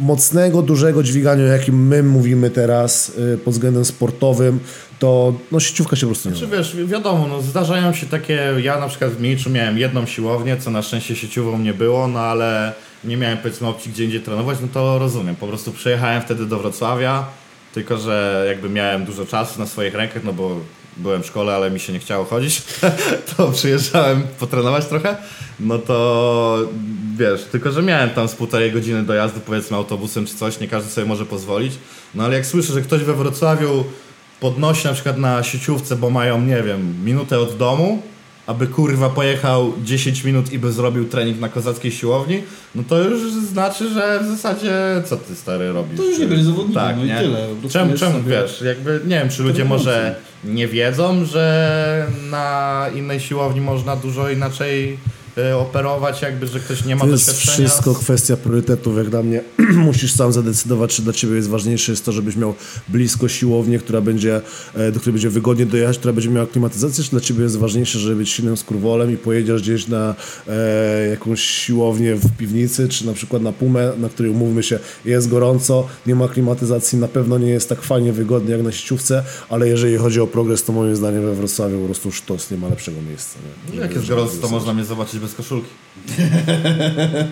mocnego, 0.00 0.62
dużego 0.62 1.02
dźwigania, 1.02 1.44
o 1.44 1.46
jakim 1.46 1.86
my 1.86 2.02
mówimy 2.02 2.50
teraz 2.50 3.08
y, 3.34 3.38
pod 3.38 3.54
względem 3.54 3.84
sportowym, 3.84 4.60
to 4.98 5.34
no, 5.52 5.60
sieciówka 5.60 5.96
się 5.96 6.06
po 6.06 6.12
prostu 6.12 6.30
nie 6.30 6.36
Czy 6.36 6.42
nada. 6.44 6.56
wiesz, 6.56 6.76
wiadomo, 6.86 7.26
no, 7.28 7.42
zdarzają 7.42 7.92
się 7.92 8.06
takie, 8.06 8.54
ja 8.62 8.80
na 8.80 8.88
przykład 8.88 9.10
w 9.10 9.20
Miliczu 9.20 9.50
miałem 9.50 9.78
jedną 9.78 10.06
siłownię, 10.06 10.56
co 10.56 10.70
na 10.70 10.82
szczęście 10.82 11.16
sieciową 11.16 11.58
nie 11.58 11.74
było, 11.74 12.08
no 12.08 12.20
ale 12.20 12.72
nie 13.04 13.16
miałem 13.16 13.38
powiedzmy 13.38 13.68
opcji 13.68 13.92
gdzie 13.92 14.04
indziej 14.04 14.20
trenować, 14.20 14.58
no 14.62 14.68
to 14.74 14.98
rozumiem. 14.98 15.36
Po 15.36 15.46
prostu 15.46 15.72
przyjechałem 15.72 16.22
wtedy 16.22 16.46
do 16.46 16.58
Wrocławia, 16.58 17.24
tylko 17.74 17.96
że 17.96 18.44
jakby 18.48 18.68
miałem 18.68 19.04
dużo 19.04 19.26
czasu 19.26 19.60
na 19.60 19.66
swoich 19.66 19.94
rękach, 19.94 20.24
no 20.24 20.32
bo 20.32 20.60
byłem 20.96 21.22
w 21.22 21.26
szkole, 21.26 21.54
ale 21.54 21.70
mi 21.70 21.80
się 21.80 21.92
nie 21.92 21.98
chciało 21.98 22.24
chodzić, 22.24 22.62
to 23.36 23.52
przyjeżdżałem 23.52 24.22
potrenować 24.40 24.86
trochę, 24.86 25.16
no 25.60 25.78
to 25.78 26.58
wiesz, 27.16 27.44
tylko 27.44 27.72
że 27.72 27.82
miałem 27.82 28.10
tam 28.10 28.28
z 28.28 28.34
półtorej 28.34 28.72
godziny 28.72 29.02
dojazdu 29.02 29.40
powiedzmy 29.40 29.76
autobusem 29.76 30.26
czy 30.26 30.34
coś, 30.34 30.60
nie 30.60 30.68
każdy 30.68 30.90
sobie 30.90 31.06
może 31.06 31.26
pozwolić, 31.26 31.72
no 32.14 32.24
ale 32.24 32.36
jak 32.36 32.46
słyszę, 32.46 32.72
że 32.72 32.82
ktoś 32.82 33.02
we 33.02 33.14
Wrocławiu 33.14 33.84
podnosi 34.40 34.86
na 34.86 34.92
przykład 34.92 35.18
na 35.18 35.42
sieciówce, 35.42 35.96
bo 35.96 36.10
mają, 36.10 36.40
nie 36.40 36.62
wiem, 36.62 37.04
minutę 37.04 37.40
od 37.40 37.56
domu, 37.56 38.02
aby 38.46 38.66
kurwa 38.66 39.10
pojechał 39.10 39.72
10 39.84 40.24
minut 40.24 40.52
i 40.52 40.58
by 40.58 40.72
zrobił 40.72 41.08
trening 41.08 41.40
na 41.40 41.48
kozackiej 41.48 41.92
siłowni, 41.92 42.42
no 42.74 42.82
to 42.88 42.98
już 43.02 43.32
znaczy, 43.32 43.88
że 43.90 44.20
w 44.22 44.26
zasadzie 44.26 44.72
co 45.04 45.16
ty 45.16 45.34
stary 45.36 45.72
robisz? 45.72 45.96
To 45.96 46.04
już 46.04 46.18
nie 46.18 46.26
będzie 46.26 46.44
zawodnikiem, 46.44 46.82
tak, 46.82 46.96
no 46.96 47.04
i 47.04 47.06
nie? 47.06 47.18
tyle. 47.18 47.38
Po 47.48 47.54
prostu 47.54 47.78
Czemu, 47.78 47.98
czemu 47.98 48.12
sobie- 48.18 48.30
wiesz, 48.30 48.62
jakby 48.66 49.00
nie 49.06 49.18
wiem, 49.18 49.28
czy 49.28 49.42
ludzie 49.42 49.64
może 49.64 50.14
nie 50.44 50.68
wiedzą, 50.68 51.24
że 51.24 52.06
na 52.30 52.86
innej 52.94 53.20
siłowni 53.20 53.60
można 53.60 53.96
dużo 53.96 54.30
inaczej 54.30 54.98
operować, 55.56 56.22
jakby, 56.22 56.46
że 56.46 56.60
ktoś 56.60 56.84
nie 56.84 56.96
ma 56.96 57.04
To 57.04 57.10
jest 57.10 57.26
doświadczenia. 57.26 57.68
wszystko 57.68 57.94
kwestia 57.94 58.36
priorytetów, 58.36 58.96
jak 58.96 59.10
dla 59.10 59.22
mnie. 59.22 59.42
Musisz 59.88 60.12
sam 60.12 60.32
zadecydować, 60.32 60.94
czy 60.94 61.02
dla 61.02 61.12
ciebie 61.12 61.34
jest 61.36 61.48
ważniejsze 61.48 61.92
jest 61.92 62.04
to, 62.04 62.12
żebyś 62.12 62.36
miał 62.36 62.54
blisko 62.88 63.28
siłownię, 63.28 63.78
która 63.78 64.00
będzie, 64.00 64.40
e, 64.74 64.92
do 64.92 65.00
której 65.00 65.12
będzie 65.12 65.30
wygodnie 65.30 65.66
dojechać, 65.66 65.98
która 65.98 66.12
będzie 66.12 66.30
miała 66.30 66.46
klimatyzację, 66.46 67.04
czy 67.04 67.10
dla 67.10 67.20
ciebie 67.20 67.42
jest 67.42 67.56
ważniejsze, 67.58 67.98
żeby 67.98 68.16
być 68.16 68.30
silnym 68.30 68.56
skurwolem 68.56 69.12
i 69.12 69.16
pojedziesz 69.16 69.62
gdzieś 69.62 69.88
na 69.88 70.14
e, 70.48 71.06
jakąś 71.08 71.40
siłownię 71.40 72.14
w 72.14 72.36
piwnicy, 72.36 72.88
czy 72.88 73.06
na 73.06 73.12
przykład 73.12 73.42
na 73.42 73.52
Pumę, 73.52 73.92
na 73.98 74.08
której 74.08 74.32
umówmy 74.32 74.62
się, 74.62 74.78
jest 75.04 75.28
gorąco, 75.28 75.86
nie 76.06 76.14
ma 76.14 76.28
klimatyzacji, 76.28 76.98
na 76.98 77.08
pewno 77.08 77.38
nie 77.38 77.48
jest 77.50 77.68
tak 77.68 77.82
fajnie 77.82 78.12
wygodnie 78.12 78.52
jak 78.52 78.62
na 78.62 78.72
sieciówce, 78.72 79.22
ale 79.48 79.68
jeżeli 79.68 79.96
chodzi 79.96 80.20
o 80.20 80.26
progres, 80.26 80.64
to 80.64 80.72
moim 80.72 80.96
zdaniem 80.96 81.22
we 81.22 81.34
Wrocławiu 81.34 81.78
po 81.80 81.84
prostu 81.86 82.12
sztos 82.12 82.50
nie 82.50 82.56
ma 82.56 82.68
lepszego 82.68 83.02
miejsca. 83.02 83.38
Nie? 83.70 83.76
No, 83.76 83.82
Jak 83.82 83.94
jest 83.94 84.08
gorąco, 84.08 84.36
to 84.40 84.48
można 84.48 84.72
mnie 84.74 84.84
zobaczyć 84.84 85.20
bez 85.26 85.34
koszulki. 85.34 85.68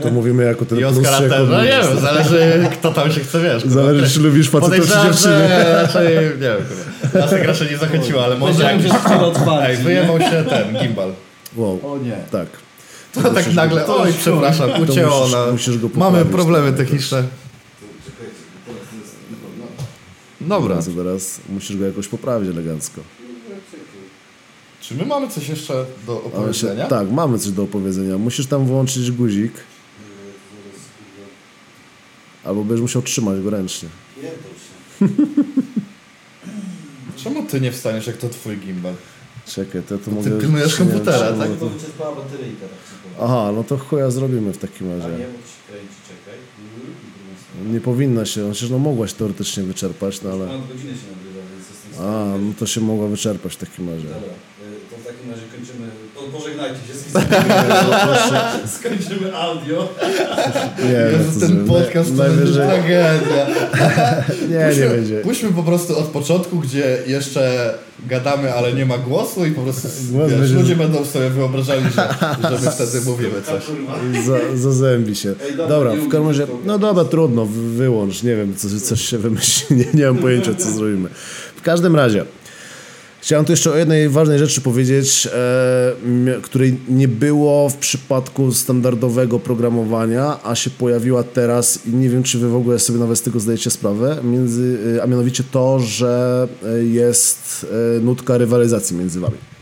To 0.02 0.10
mówimy 0.10 0.44
jako 0.44 0.64
ten 0.64 0.78
I 0.78 0.82
plus 0.82 0.96
jako 0.96 1.20
też, 1.20 1.48
no 1.50 1.62
nie 1.64 1.68
wiem, 1.70 2.00
zależy 2.00 2.68
kto 2.72 2.92
tam 2.92 3.12
się 3.12 3.20
chce, 3.20 3.40
wiesz. 3.40 3.62
kurwa. 3.62 3.82
Zależy, 3.82 4.14
czy 4.14 4.20
lubisz 4.20 4.50
facetów 4.50 4.88
czy 4.88 5.06
dziewczyny. 5.06 5.48
raczej, 5.82 6.08
nie 6.16 6.20
wiem, 6.40 6.56
kurwa. 6.68 7.20
Nas 7.20 7.30
tak 7.30 7.44
raczej 7.44 7.70
nie 7.70 7.78
zachęciło, 7.78 8.24
ale 8.24 8.36
może 8.38 8.62
jakiś... 8.64 8.92
Ej, 9.62 9.76
wyjebał 9.76 10.20
się 10.20 10.44
ten 10.50 10.78
gimbal. 10.82 11.12
Wow, 11.56 11.80
O 11.92 11.98
nie. 11.98 12.16
tak. 12.30 12.46
To 13.12 13.30
tak 13.30 13.54
nagle, 13.54 13.86
oj, 13.86 14.12
przepraszam, 14.18 14.70
ucięło 14.82 15.20
musisz- 15.26 15.32
na... 15.46 15.52
musisz 15.52 15.78
go 15.78 15.88
Mamy 15.94 16.24
problemy 16.24 16.68
tak, 16.68 16.76
techniczne. 16.78 17.22
Dobra. 20.40 20.68
Teraz, 20.68 20.88
teraz 20.96 21.40
musisz 21.48 21.76
go 21.76 21.86
jakoś 21.86 22.08
poprawić 22.08 22.50
elegancko. 22.50 23.00
Czy 24.88 24.94
my 24.94 25.06
mamy 25.06 25.28
coś 25.28 25.48
jeszcze 25.48 25.84
do 26.06 26.22
opowiedzenia? 26.22 26.86
tak, 26.86 27.10
mamy 27.10 27.38
coś 27.38 27.52
do 27.52 27.62
opowiedzenia. 27.62 28.18
Musisz 28.18 28.46
tam 28.46 28.66
włączyć 28.66 29.10
guzik. 29.10 29.52
Albo 32.44 32.64
będziesz 32.64 32.80
musiał 32.82 33.02
trzymać 33.02 33.40
go 33.40 33.50
ręcznie. 33.50 33.88
Czemu 37.16 37.42
ty 37.42 37.60
nie 37.60 37.72
wstaniesz, 37.72 38.06
jak 38.06 38.16
to 38.16 38.28
twój 38.28 38.56
gimbal? 38.56 38.94
Czekaj, 39.46 39.82
to, 39.82 39.98
to 39.98 40.04
Ty 40.04 40.10
mogę... 40.10 40.30
pilnujesz 40.40 40.78
nie 40.78 40.84
wiem, 40.86 40.94
komputera, 40.94 41.32
tak? 41.32 41.48
to- 41.60 41.68
wyczerpała 41.68 42.16
bateryjka, 42.16 42.60
tak. 42.60 42.78
Aha, 43.20 43.50
no 43.56 43.64
to 43.64 43.78
chuja 43.78 44.10
zrobimy 44.10 44.52
w 44.52 44.58
takim 44.58 44.86
A 44.92 44.96
razie. 44.96 45.08
nie, 45.08 45.14
to 45.14 45.22
się 45.22 45.28
kręci, 45.68 45.94
czekaj. 46.08 46.38
Nie 47.72 47.80
powinna 47.80 48.26
się, 48.26 48.48
chociaż 48.48 48.70
no 48.70 48.78
mogłaś 48.78 49.12
teoretycznie 49.12 49.62
wyczerpać, 49.62 50.22
no 50.22 50.30
ale... 50.30 50.46
Ponad 50.46 50.60
godzinę 50.68 50.92
się 50.92 51.06
nagrywa, 51.16 51.40
więc 51.54 51.64
jestem 51.70 52.06
A, 52.06 52.38
no 52.38 52.52
to 52.58 52.66
się 52.66 52.80
mogła 52.80 53.06
wyczerpać 53.08 53.52
w 53.52 53.56
takim 53.56 53.88
razie. 53.90 54.08
Dobra, 54.08 54.28
takim 55.24 55.30
razie 55.32 55.46
kończymy. 55.56 55.86
Po, 56.14 56.38
pożegnajcie 56.38 56.76
się 56.76 56.94
z 56.94 57.04
Skończymy 58.78 59.36
audio. 59.36 59.88
Nie, 60.78 61.18
no 61.18 61.32
to 61.34 61.40
ten 61.46 61.64
podcast 61.66 62.16
to 62.16 62.22
będzie 62.22 62.52
tragedia. 62.52 63.46
Nie, 64.50 64.80
nie 64.82 64.88
będzie. 64.88 65.20
Puśćmy 65.20 65.52
po 65.52 65.62
prostu 65.62 65.98
od 65.98 66.04
początku, 66.06 66.58
gdzie 66.58 66.98
jeszcze 67.06 67.74
gadamy, 68.06 68.54
ale 68.54 68.72
nie 68.72 68.86
ma 68.86 68.98
głosu 68.98 69.44
i 69.46 69.50
po 69.50 69.60
prostu 69.62 69.88
Głos 70.10 70.30
wiesz, 70.30 70.40
będzie- 70.40 70.54
ludzie 70.54 70.76
będą 70.76 71.04
sobie 71.04 71.30
wyobrażali, 71.30 71.82
że, 71.82 72.14
że 72.50 72.64
my 72.64 72.70
wtedy 72.70 73.00
mówimy 73.10 73.42
coś. 73.42 73.62
Za, 74.26 74.56
zazębi 74.56 75.16
się. 75.16 75.34
Ej, 75.44 75.56
dobra, 75.56 75.68
Dobra, 75.68 75.92
w 75.92 76.08
każdym 76.08 76.28
razie, 76.28 76.46
no 76.66 76.78
dobra, 76.78 77.04
trudno, 77.04 77.46
wy- 77.46 77.70
wyłącz, 77.76 78.22
nie 78.22 78.36
wiem, 78.36 78.56
coś, 78.56 78.72
coś 78.72 79.00
się 79.00 79.18
wymyśli, 79.18 79.76
nie, 79.76 79.84
nie 79.94 80.06
mam 80.06 80.16
pojęcia, 80.18 80.54
co 80.54 80.70
zrobimy. 80.70 81.08
W 81.56 81.62
każdym 81.62 81.96
razie, 81.96 82.24
chciałem 83.24 83.44
tu 83.44 83.52
jeszcze 83.52 83.72
o 83.72 83.76
jednej 83.76 84.08
ważnej 84.08 84.38
rzeczy 84.38 84.60
powiedzieć, 84.60 85.28
e, 85.32 86.40
której 86.42 86.76
nie 86.88 87.08
było 87.08 87.68
w 87.68 87.76
przypadku 87.76 88.52
standardowego 88.52 89.38
programowania, 89.38 90.38
a 90.42 90.54
się 90.54 90.70
pojawiła 90.70 91.22
teraz 91.22 91.86
i 91.86 91.90
nie 91.90 92.08
wiem, 92.08 92.22
czy 92.22 92.38
wy 92.38 92.48
w 92.48 92.56
ogóle 92.56 92.78
sobie 92.78 92.98
nawet 92.98 93.18
z 93.18 93.22
tego 93.22 93.40
zdajecie 93.40 93.70
sprawę, 93.70 94.16
między, 94.24 94.78
e, 94.96 95.02
a 95.02 95.06
mianowicie 95.06 95.44
to, 95.50 95.80
że 95.80 96.48
e, 96.64 96.84
jest 96.84 97.66
e, 97.96 98.00
nutka 98.00 98.38
rywalizacji 98.38 98.96
między 98.96 99.20
wami. 99.20 99.53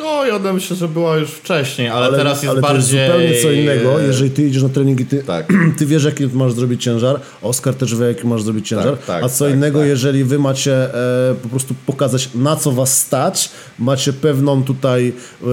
No 0.00 0.36
ona 0.36 0.52
myślę, 0.52 0.76
że 0.76 0.88
była 0.88 1.16
już 1.16 1.30
wcześniej, 1.30 1.88
ale, 1.88 2.16
teraz 2.16 2.42
jest 2.42 2.52
ale 2.52 2.60
bardziej... 2.60 3.08
to 3.08 3.20
jest 3.20 3.42
zupełnie 3.42 3.42
co 3.42 3.60
innego, 3.60 4.00
jeżeli 4.00 4.30
ty 4.30 4.46
idziesz 4.46 4.62
na 4.62 4.68
trening 4.68 5.00
i 5.00 5.06
ty, 5.06 5.22
Tak. 5.22 5.52
ty 5.78 5.86
wiesz, 5.86 6.04
jaki 6.04 6.26
masz 6.26 6.52
zrobić 6.52 6.84
ciężar, 6.84 7.20
Oskar 7.42 7.74
też 7.74 7.94
wie, 7.94 8.06
jaki 8.06 8.26
masz 8.26 8.42
zrobić 8.42 8.68
ciężar, 8.68 8.96
Tak, 8.96 9.06
tak, 9.06 9.24
a 9.24 9.28
co 9.28 9.44
tak, 9.44 9.54
innego, 9.54 9.78
tak. 9.78 9.88
jeżeli 9.88 10.24
wy 10.24 10.38
macie 10.38 10.94
e, 10.94 11.34
po 11.42 11.48
prostu 11.48 11.74
pokazać, 11.86 12.30
na 12.34 12.56
co 12.56 12.72
was 12.72 12.98
stać, 12.98 13.50
macie 13.78 14.12
pewną 14.12 14.64
tutaj, 14.64 15.12
e, 15.42 15.46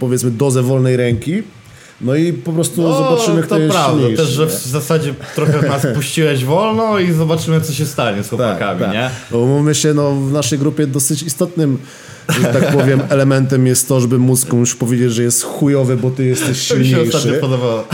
powiedzmy, 0.00 0.30
dozę 0.30 0.62
wolnej 0.62 0.96
ręki, 0.96 1.42
no 2.00 2.14
i 2.14 2.32
po 2.32 2.52
prostu 2.52 2.82
No, 2.82 2.96
zobaczymy, 2.98 3.42
kto 3.42 3.54
to 3.54 3.60
jest 3.60 3.72
prawda, 3.74 3.92
silniejszy. 3.98 4.22
też, 4.22 4.32
że 4.32 4.46
w 4.46 4.52
zasadzie 4.66 5.14
trochę 5.34 5.68
nas 5.68 5.86
puściłeś 5.94 6.44
wolno 6.44 6.98
i 6.98 7.12
zobaczymy, 7.12 7.60
co 7.60 7.72
się 7.72 7.86
stanie 7.86 8.22
z 8.22 8.28
chłopakami, 8.28 8.80
tak. 8.80 8.92
nie? 8.92 9.10
Bo 9.30 9.46
mówmy 9.46 9.74
się, 9.74 9.94
no, 9.94 10.12
w 10.12 10.32
naszej 10.32 10.58
grupie 10.58 10.86
dosyć 10.86 11.22
istotnym, 11.22 11.78
że 12.40 12.48
tak 12.48 12.66
powiem, 12.78 13.00
elementem 13.08 13.66
jest 13.66 13.88
to, 13.88 14.00
żeby 14.00 14.18
móc 14.18 14.44
komuś 14.44 14.74
powiedzieć, 14.74 15.12
że 15.12 15.22
jest 15.22 15.42
chujowy, 15.44 15.96
bo 15.96 16.10
ty 16.10 16.24
jesteś 16.24 16.68
To 16.68 16.76
mi 16.76 16.88
się 16.88 16.96
ostatnio 16.96 17.18
silniejszy. 17.20 17.40
podobało. 17.40 17.84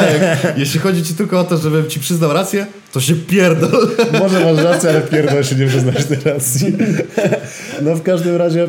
Jeśli 0.56 0.80
chodzi 0.80 1.02
ci 1.02 1.14
tylko 1.14 1.40
o 1.40 1.44
to, 1.44 1.56
żebym 1.58 1.88
ci 1.88 2.00
przyznał 2.00 2.32
rację, 2.32 2.66
to 2.92 3.00
się 3.00 3.14
pierdol. 3.14 3.88
Może 4.18 4.44
masz 4.54 4.64
rację, 4.64 4.90
ale 4.90 5.00
pierdol 5.00 5.44
się 5.44 5.54
nie 5.56 5.66
przyznać 5.66 6.04
tej 6.04 6.18
racji. 6.24 6.72
No 7.82 7.94
w 7.94 8.02
każdym 8.02 8.36
razie, 8.36 8.68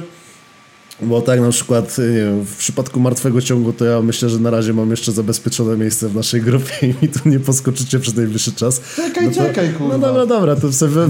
bo 1.01 1.21
tak 1.21 1.39
na 1.41 1.49
przykład, 1.49 1.97
nie 1.97 2.05
wiem, 2.05 2.45
w 2.45 2.55
przypadku 2.57 2.99
martwego 2.99 3.41
ciągu, 3.41 3.73
to 3.73 3.85
ja 3.85 4.01
myślę, 4.01 4.29
że 4.29 4.39
na 4.39 4.49
razie 4.49 4.73
mam 4.73 4.91
jeszcze 4.91 5.11
zabezpieczone 5.11 5.77
miejsce 5.77 6.09
w 6.09 6.15
naszej 6.15 6.41
grupie 6.41 6.73
i 6.81 6.87
mi 6.87 7.09
tu 7.09 7.29
nie 7.29 7.39
poskoczycie 7.39 7.99
przez 7.99 8.15
najbliższy 8.15 8.51
czas. 8.51 8.81
Czekaj, 8.95 9.25
no 9.25 9.31
to, 9.31 9.37
czekaj, 9.37 9.69
kurwa. 9.73 9.97
No 9.97 9.99
dobra, 10.07 10.25
dobra, 10.25 10.55
to 10.55 10.73
sobie 10.73 10.91
wy, 10.91 11.07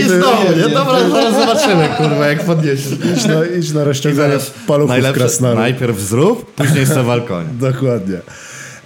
I 0.00 0.04
znowu, 0.04 0.56
nie? 0.56 0.74
Dobra, 0.74 1.10
zaraz 1.10 1.34
zobaczymy, 1.34 1.88
kurwa, 1.96 2.26
jak 2.26 2.44
podniesiesz. 2.44 2.92
idź, 3.16 3.24
na, 3.26 3.44
idź 3.58 3.72
na 3.72 3.84
rozciąganie 3.84 4.34
paluchów 4.66 4.88
najlepsze, 4.90 5.20
krasnaru. 5.20 5.58
najpierw 5.58 6.00
zrób, 6.00 6.54
później 6.54 6.86
sobie 6.86 7.04
balkonie. 7.04 7.48
Dokładnie. 7.60 8.20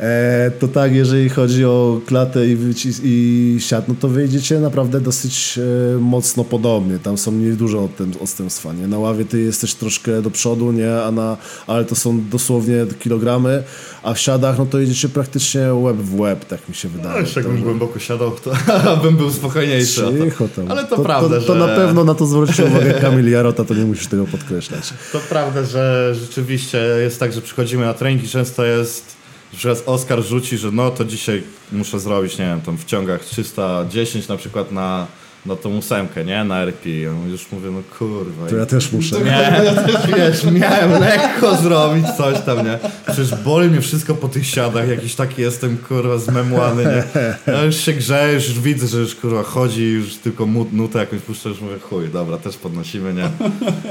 E, 0.03 0.50
to 0.59 0.68
tak, 0.68 0.94
jeżeli 0.94 1.28
chodzi 1.28 1.64
o 1.64 2.00
klatę 2.07 2.46
i, 2.48 2.57
wycis- 2.57 3.00
i 3.05 3.57
siat, 3.61 3.88
no 3.88 3.94
to 4.00 4.09
wyjdziecie 4.09 4.59
naprawdę 4.61 5.00
dosyć 5.00 5.59
e, 5.59 5.98
mocno 5.98 6.44
podobnie. 6.44 6.98
Tam 6.98 7.18
są 7.18 7.32
nieduże 7.32 7.88
odstępstwa. 8.20 8.72
Nie? 8.72 8.86
Na 8.86 8.98
ławie 8.98 9.24
ty 9.24 9.40
jesteś 9.40 9.74
troszkę 9.74 10.22
do 10.22 10.30
przodu, 10.30 10.72
nie? 10.72 11.03
A 11.03 11.11
na, 11.12 11.36
ale 11.66 11.84
to 11.84 11.94
są 11.94 12.20
dosłownie 12.30 12.86
kilogramy, 13.00 13.62
a 14.03 14.14
w 14.14 14.18
siadach 14.18 14.59
no 14.59 14.66
to 14.66 14.78
jedziecie 14.78 15.09
praktycznie 15.09 15.74
łeb 15.74 15.96
w 15.96 16.20
łeb, 16.20 16.44
tak 16.44 16.68
mi 16.68 16.74
się 16.74 16.88
No, 16.88 16.96
wydaje. 17.03 17.20
jeszcze 17.20 17.40
jakbym 17.40 17.57
Także- 17.57 17.64
głęboko 17.64 17.98
siadał, 17.98 18.30
to 18.30 18.53
bym 19.03 19.16
był 19.16 19.30
spokojniejszy. 19.30 20.00
to. 20.00 20.12
Cicho 20.24 20.48
tam. 20.57 20.70
Ale 20.70 20.84
to, 20.84 20.96
to, 20.96 21.03
prawda, 21.03 21.40
to, 21.40 21.46
to 21.46 21.53
że... 21.55 21.61
na 21.61 21.68
pewno 21.68 22.05
na 22.05 22.14
to 22.14 22.26
zwrócił 22.26 22.66
uwagę 22.66 22.94
Kamil 22.94 23.30
Jarota, 23.30 23.64
to 23.64 23.74
nie 23.74 23.84
musisz 23.84 24.07
tego 24.07 24.26
podkreślać. 24.26 24.92
To 25.12 25.18
prawda, 25.28 25.64
że 25.64 26.14
rzeczywiście 26.20 26.78
jest 27.03 27.20
tak, 27.20 27.32
że 27.32 27.40
przychodzimy 27.40 27.84
na 27.84 27.94
treningi, 27.94 28.28
często 28.28 28.64
jest, 28.64 29.22
że 29.59 29.68
raz 29.68 29.82
Oskar 29.86 30.22
rzuci, 30.22 30.59
że 30.59 30.70
no 30.70 30.90
to 30.90 31.05
dzisiaj 31.05 31.42
muszę 31.72 32.00
zrobić, 32.00 32.38
nie 32.38 32.44
wiem, 32.44 32.61
tam 32.61 32.78
w 32.78 32.84
ciągach 32.84 33.24
310 33.24 34.28
na 34.28 34.36
przykład 34.36 34.72
na, 34.72 35.07
na 35.47 35.57
tą 35.57 35.76
ósemkę, 35.76 36.24
nie? 36.24 36.45
Na 36.45 36.62
RP. 36.62 36.88
On 37.11 37.30
już 37.30 37.53
mówię, 37.53 37.70
no 37.70 37.82
kurwa. 37.99 38.47
To 38.49 38.57
ja 38.57 38.66
też 38.66 38.93
muszę. 38.93 39.20
Nie, 39.20 39.62
ja 39.64 39.74
też 39.74 39.97
wiesz, 40.16 40.45
miałem 40.53 41.01
lekko 41.01 41.57
zrobić 41.57 42.07
coś 42.16 42.40
tam, 42.40 42.66
nie? 42.66 42.78
Przecież 43.07 43.34
boli 43.45 43.70
mnie 43.70 43.80
wszystko 43.80 44.14
po 44.14 44.28
tych 44.28 44.47
siadach, 44.47 44.88
jakiś 44.88 45.14
taki 45.14 45.43
jestem, 45.43 45.78
kurwa, 45.88 46.18
zmemłany, 46.18 46.84
nie? 46.84 47.34
Ja 47.53 47.62
już 47.62 47.76
się 47.76 47.93
grzeję, 47.93 48.34
już 48.34 48.61
widzę, 48.61 48.86
że 48.86 48.99
już, 48.99 49.14
kurwa, 49.14 49.43
chodzi, 49.43 49.90
już 49.90 50.14
tylko 50.14 50.47
nutę 50.72 50.99
jakąś 50.99 51.20
puszczę, 51.20 51.49
już 51.49 51.61
mówię, 51.61 51.78
chuj, 51.78 52.09
dobra, 52.09 52.38
też 52.38 52.57
podnosimy, 52.57 53.14
nie? 53.14 53.30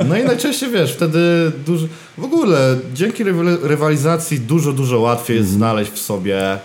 No 0.08 0.18
i 0.18 0.24
najczęściej, 0.24 0.70
wiesz, 0.72 0.94
wtedy 0.94 1.52
dużo... 1.66 1.88
W 2.18 2.24
ogóle, 2.24 2.78
dzięki 2.94 3.26
rywali- 3.26 3.64
rywalizacji 3.64 4.40
dużo, 4.40 4.72
dużo 4.72 5.00
łatwiej 5.00 5.38
jest 5.38 5.50
znaleźć 5.50 5.92
w 5.92 6.00
sobie 6.00 6.58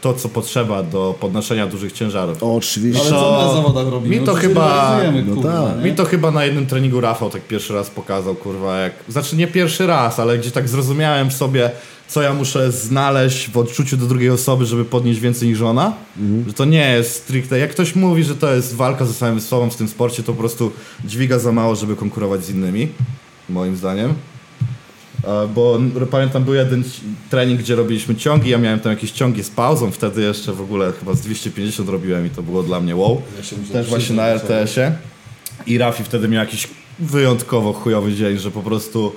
to, 0.00 0.14
co 0.14 0.28
potrzeba 0.28 0.82
do 0.82 1.14
podnoszenia 1.20 1.66
dużych 1.66 1.92
ciężarów. 1.92 2.42
O, 2.42 2.54
oczywiście. 2.56 3.00
Ale 3.00 3.10
co 3.10 3.46
na 3.46 3.54
zawodach 3.54 3.88
robimy? 3.92 4.16
mi 4.16 4.26
to 4.26 4.32
No 4.32 4.38
chyba- 4.38 4.98
no 5.26 5.34
kurwa, 5.34 5.66
tak. 5.74 5.84
Mi 5.84 5.92
to 5.92 6.04
chyba 6.04 6.30
na 6.30 6.44
jednym 6.44 6.66
treningu 6.66 7.00
Rafał 7.00 7.30
tak 7.30 7.42
pierwszy 7.42 7.74
raz 7.74 7.90
pokazał, 7.90 8.34
kurwa, 8.34 8.78
jak... 8.78 8.92
Znaczy 9.08 9.36
nie 9.36 9.46
pierwszy 9.46 9.86
raz, 9.86 10.20
ale 10.20 10.38
gdzie 10.38 10.50
tak 10.50 10.68
zrozumiałem 10.68 11.30
sobie, 11.30 11.70
co 12.08 12.22
ja 12.22 12.34
muszę 12.34 12.72
znaleźć 12.72 13.50
w 13.50 13.56
odczuciu 13.58 13.96
do 13.96 14.06
drugiej 14.06 14.30
osoby, 14.30 14.66
żeby 14.66 14.84
podnieść 14.84 15.20
więcej 15.20 15.48
niż 15.48 15.60
ona. 15.60 15.92
Że 16.46 16.52
to 16.52 16.64
nie 16.64 16.90
jest 16.90 17.14
stricte... 17.14 17.58
Jak 17.58 17.70
ktoś 17.70 17.94
mówi, 17.94 18.24
że 18.24 18.34
to 18.34 18.54
jest 18.54 18.74
walka 18.74 19.04
ze 19.04 19.14
samym 19.14 19.40
sobą 19.40 19.70
w 19.70 19.76
tym 19.76 19.88
sporcie, 19.88 20.22
to 20.22 20.32
po 20.32 20.38
prostu 20.38 20.72
dźwiga 21.04 21.38
za 21.38 21.52
mało, 21.52 21.76
żeby 21.76 21.96
konkurować 21.96 22.44
z 22.44 22.50
innymi. 22.50 22.88
Moim 23.48 23.76
zdaniem. 23.76 24.14
E, 25.24 25.48
Bo 25.54 25.78
pamiętam, 26.10 26.44
był 26.44 26.54
jeden 26.54 26.84
trening, 27.30 27.60
gdzie 27.60 27.74
robiliśmy 27.76 28.14
ciągi, 28.14 28.50
ja 28.50 28.58
miałem 28.58 28.80
tam 28.80 28.92
jakieś 28.92 29.10
ciągi 29.10 29.44
z 29.44 29.50
pauzą, 29.50 29.90
wtedy 29.90 30.22
jeszcze 30.22 30.52
w 30.52 30.60
ogóle 30.60 30.92
chyba 30.92 31.14
z 31.14 31.20
250 31.20 31.88
robiłem 31.88 32.26
i 32.26 32.30
to 32.30 32.42
było 32.42 32.62
dla 32.62 32.80
mnie 32.80 32.96
wow. 32.96 33.22
Ja 33.36 33.72
Też 33.72 33.88
właśnie 33.88 34.16
na 34.16 34.26
RTS-ie. 34.26 34.92
I 35.66 35.78
Rafi 35.78 36.04
wtedy 36.04 36.28
miał 36.28 36.44
jakiś 36.44 36.68
wyjątkowo 36.98 37.72
chujowy 37.72 38.12
dzień, 38.12 38.38
że 38.38 38.50
po 38.50 38.62
prostu 38.62 39.12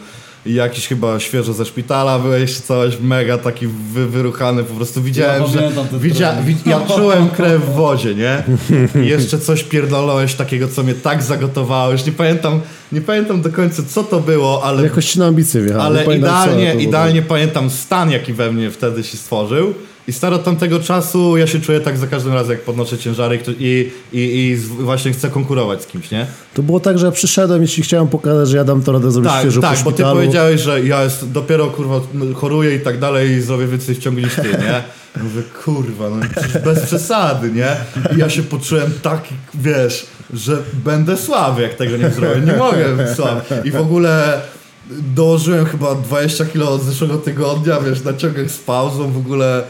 jakiś 0.46 0.88
chyba 0.88 1.20
świeżo 1.20 1.54
ze 1.54 1.66
szpitala 1.66 2.20
byłeś, 2.20 2.60
coś 2.60 3.00
mega 3.00 3.38
taki 3.38 3.68
wy, 3.68 4.08
wyruchany, 4.08 4.64
po 4.64 4.74
prostu 4.74 5.02
widziałem, 5.02 5.42
Ja 5.44 5.48
że 5.48 5.72
widzia, 6.00 6.34
wi, 6.42 6.56
ja 6.66 6.82
czułem 6.96 7.30
krew 7.30 7.62
w 7.62 7.74
wodzie, 7.76 8.16
nie? 8.16 8.44
I 9.04 9.08
jeszcze 9.08 9.40
coś 9.40 9.64
pierdolałeś 9.64 10.34
takiego, 10.36 10.68
co 10.68 10.84
mnie 10.84 10.94
tak 10.94 11.24
zagotowało, 11.24 11.92
już 11.92 12.06
nie 12.06 12.12
pamiętam, 12.12 12.62
nie 12.92 13.02
pamiętam 13.02 13.42
do 13.42 13.50
końca 13.50 13.84
co 13.90 14.04
to 14.04 14.20
było, 14.20 14.64
ale 14.64 14.84
Jakoś 14.84 15.06
ci 15.06 15.20
na 15.20 15.26
ambicje 15.26 15.62
wjechałem. 15.62 15.86
ale 15.88 16.18
idealnie, 16.18 16.76
idealnie 16.76 17.22
pamiętam 17.22 17.70
stan, 17.70 18.12
jaki 18.12 18.34
we 18.34 18.52
mnie 18.52 18.72
wtedy 18.72 19.04
się 19.04 19.18
stworzył. 19.18 19.74
I 20.08 20.14
staro 20.14 20.38
tamtego 20.38 20.80
czasu 20.80 21.38
ja 21.38 21.48
się 21.48 21.62
czuję 21.62 21.80
tak 21.80 21.98
za 21.98 22.08
każdym 22.08 22.34
razem, 22.34 22.52
jak 22.52 22.62
podnoszę 22.62 22.98
ciężary 22.98 23.40
i, 23.60 23.92
i, 24.14 24.20
i, 24.20 24.56
właśnie 24.58 25.12
chcę 25.12 25.30
konkurować 25.30 25.82
z 25.82 25.88
kimś, 25.88 26.12
nie? 26.12 26.28
To 26.54 26.64
było 26.64 26.80
tak, 26.80 27.00
że 27.00 27.06
ja 27.06 27.12
przyszedłem 27.12 27.64
i 27.64 27.68
ci 27.68 27.82
chciałem 27.82 28.08
pokazać, 28.08 28.50
że 28.50 28.58
ja 28.58 28.64
dam 28.64 28.82
to 28.82 28.92
radę 28.92 29.12
zrobić 29.12 29.32
Tak, 29.32 29.42
świeżo 29.42 29.62
tak, 29.62 29.78
po 29.78 29.84
bo 29.84 29.92
ty 29.92 30.04
powiedziałeś, 30.04 30.62
że 30.62 30.84
ja 30.84 31.04
jest, 31.04 31.32
dopiero 31.32 31.68
kurwa 31.68 32.02
choruję 32.36 32.76
i 32.76 32.80
tak 32.80 33.00
dalej 33.00 33.30
i 33.30 33.42
zrobię 33.42 33.68
więcej 33.68 33.96
w 33.96 34.00
ciągu 34.00 34.20
niż 34.20 34.36
ty, 34.36 34.50
nie? 34.50 34.84
Mówię, 35.24 35.42
kurwa, 35.64 36.10
no 36.10 36.26
przecież 36.36 36.62
bez 36.64 36.86
przesady, 36.86 37.52
nie? 37.52 37.76
I 38.16 38.20
ja 38.20 38.30
się 38.30 38.44
poczułem 38.44 38.92
taki, 39.02 39.36
wiesz, 39.54 40.08
że 40.34 40.58
będę 40.74 41.18
słaby, 41.18 41.62
jak 41.62 41.74
tego 41.74 41.98
nie 41.98 42.10
zrobię. 42.10 42.42
Nie 42.42 42.58
mogę 42.58 42.96
być 42.96 43.10
słaby. 43.10 43.42
I 43.64 43.72
w 43.72 43.76
ogóle 43.76 44.42
dołożyłem 44.90 45.66
chyba 45.66 45.96
20 45.96 46.46
kilo 46.46 46.72
od 46.72 46.84
zeszłego 46.84 47.18
tygodnia, 47.18 47.80
wiesz, 47.80 48.04
na 48.04 48.14
ciągach 48.14 48.52
z 48.52 48.58
pauzą, 48.58 49.12
w 49.12 49.18
ogóle 49.18 49.64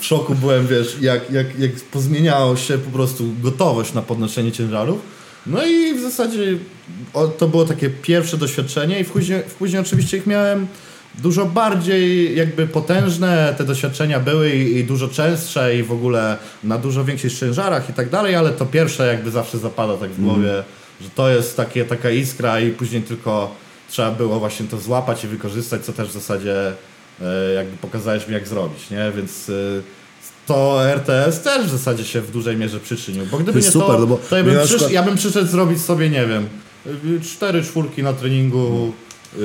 w 0.00 0.04
szoku 0.04 0.34
byłem, 0.34 0.66
wiesz, 0.66 0.96
jak, 1.00 1.30
jak, 1.30 1.58
jak 1.58 1.72
pozmieniało 1.72 2.56
się 2.56 2.78
po 2.78 2.90
prostu 2.90 3.24
gotowość 3.42 3.92
na 3.92 4.02
podnoszenie 4.02 4.52
ciężarów. 4.52 5.00
No 5.46 5.66
i 5.66 5.94
w 5.94 6.00
zasadzie 6.00 6.58
to 7.38 7.48
było 7.48 7.64
takie 7.64 7.90
pierwsze 7.90 8.36
doświadczenie 8.36 9.00
i 9.00 9.04
w 9.04 9.10
później, 9.10 9.42
później 9.58 9.82
oczywiście 9.82 10.16
ich 10.16 10.26
miałem 10.26 10.66
dużo 11.18 11.46
bardziej 11.46 12.36
jakby 12.36 12.66
potężne 12.66 13.54
te 13.58 13.64
doświadczenia 13.64 14.20
były 14.20 14.50
i, 14.50 14.76
i 14.76 14.84
dużo 14.84 15.08
częstsze 15.08 15.76
i 15.76 15.82
w 15.82 15.92
ogóle 15.92 16.36
na 16.64 16.78
dużo 16.78 17.04
większych 17.04 17.38
ciężarach 17.38 17.90
i 17.90 17.92
tak 17.92 18.10
dalej, 18.10 18.34
ale 18.34 18.50
to 18.50 18.66
pierwsze 18.66 19.06
jakby 19.06 19.30
zawsze 19.30 19.58
zapada 19.58 19.96
tak 19.96 20.10
w 20.10 20.22
głowie, 20.22 20.62
że 21.00 21.10
to 21.10 21.30
jest 21.30 21.56
takie, 21.56 21.84
taka 21.84 22.10
iskra 22.10 22.60
i 22.60 22.70
później 22.70 23.02
tylko 23.02 23.54
trzeba 23.90 24.10
było 24.10 24.38
właśnie 24.38 24.66
to 24.66 24.78
złapać 24.78 25.24
i 25.24 25.28
wykorzystać, 25.28 25.84
co 25.84 25.92
też 25.92 26.08
w 26.08 26.12
zasadzie 26.12 26.54
jakby 27.54 27.76
pokazałeś 27.76 28.28
mi 28.28 28.34
jak 28.34 28.48
zrobić, 28.48 28.90
nie? 28.90 29.12
Więc 29.16 29.48
e, 29.48 29.52
to 30.46 30.86
RTS 30.86 31.40
też 31.40 31.66
w 31.66 31.70
zasadzie 31.70 32.04
się 32.04 32.20
w 32.20 32.30
dużej 32.30 32.56
mierze 32.56 32.80
przyczynił, 32.80 33.26
bo 33.26 33.36
gdyby 33.36 33.52
To 33.52 33.58
nie 33.58 33.64
jest 33.64 33.72
to, 33.72 33.80
super, 33.80 34.00
no 34.00 34.06
bo 34.06 34.16
to 34.30 34.36
ja 34.36 34.44
bym, 34.44 34.64
przysz, 34.64 34.90
ja 34.90 35.02
bym 35.02 35.16
przyszedł 35.16 35.50
zrobić 35.50 35.82
sobie, 35.82 36.10
nie 36.10 36.26
wiem, 36.26 36.48
cztery 37.22 37.62
czwórki 37.62 38.02
na 38.02 38.12
treningu, 38.12 38.92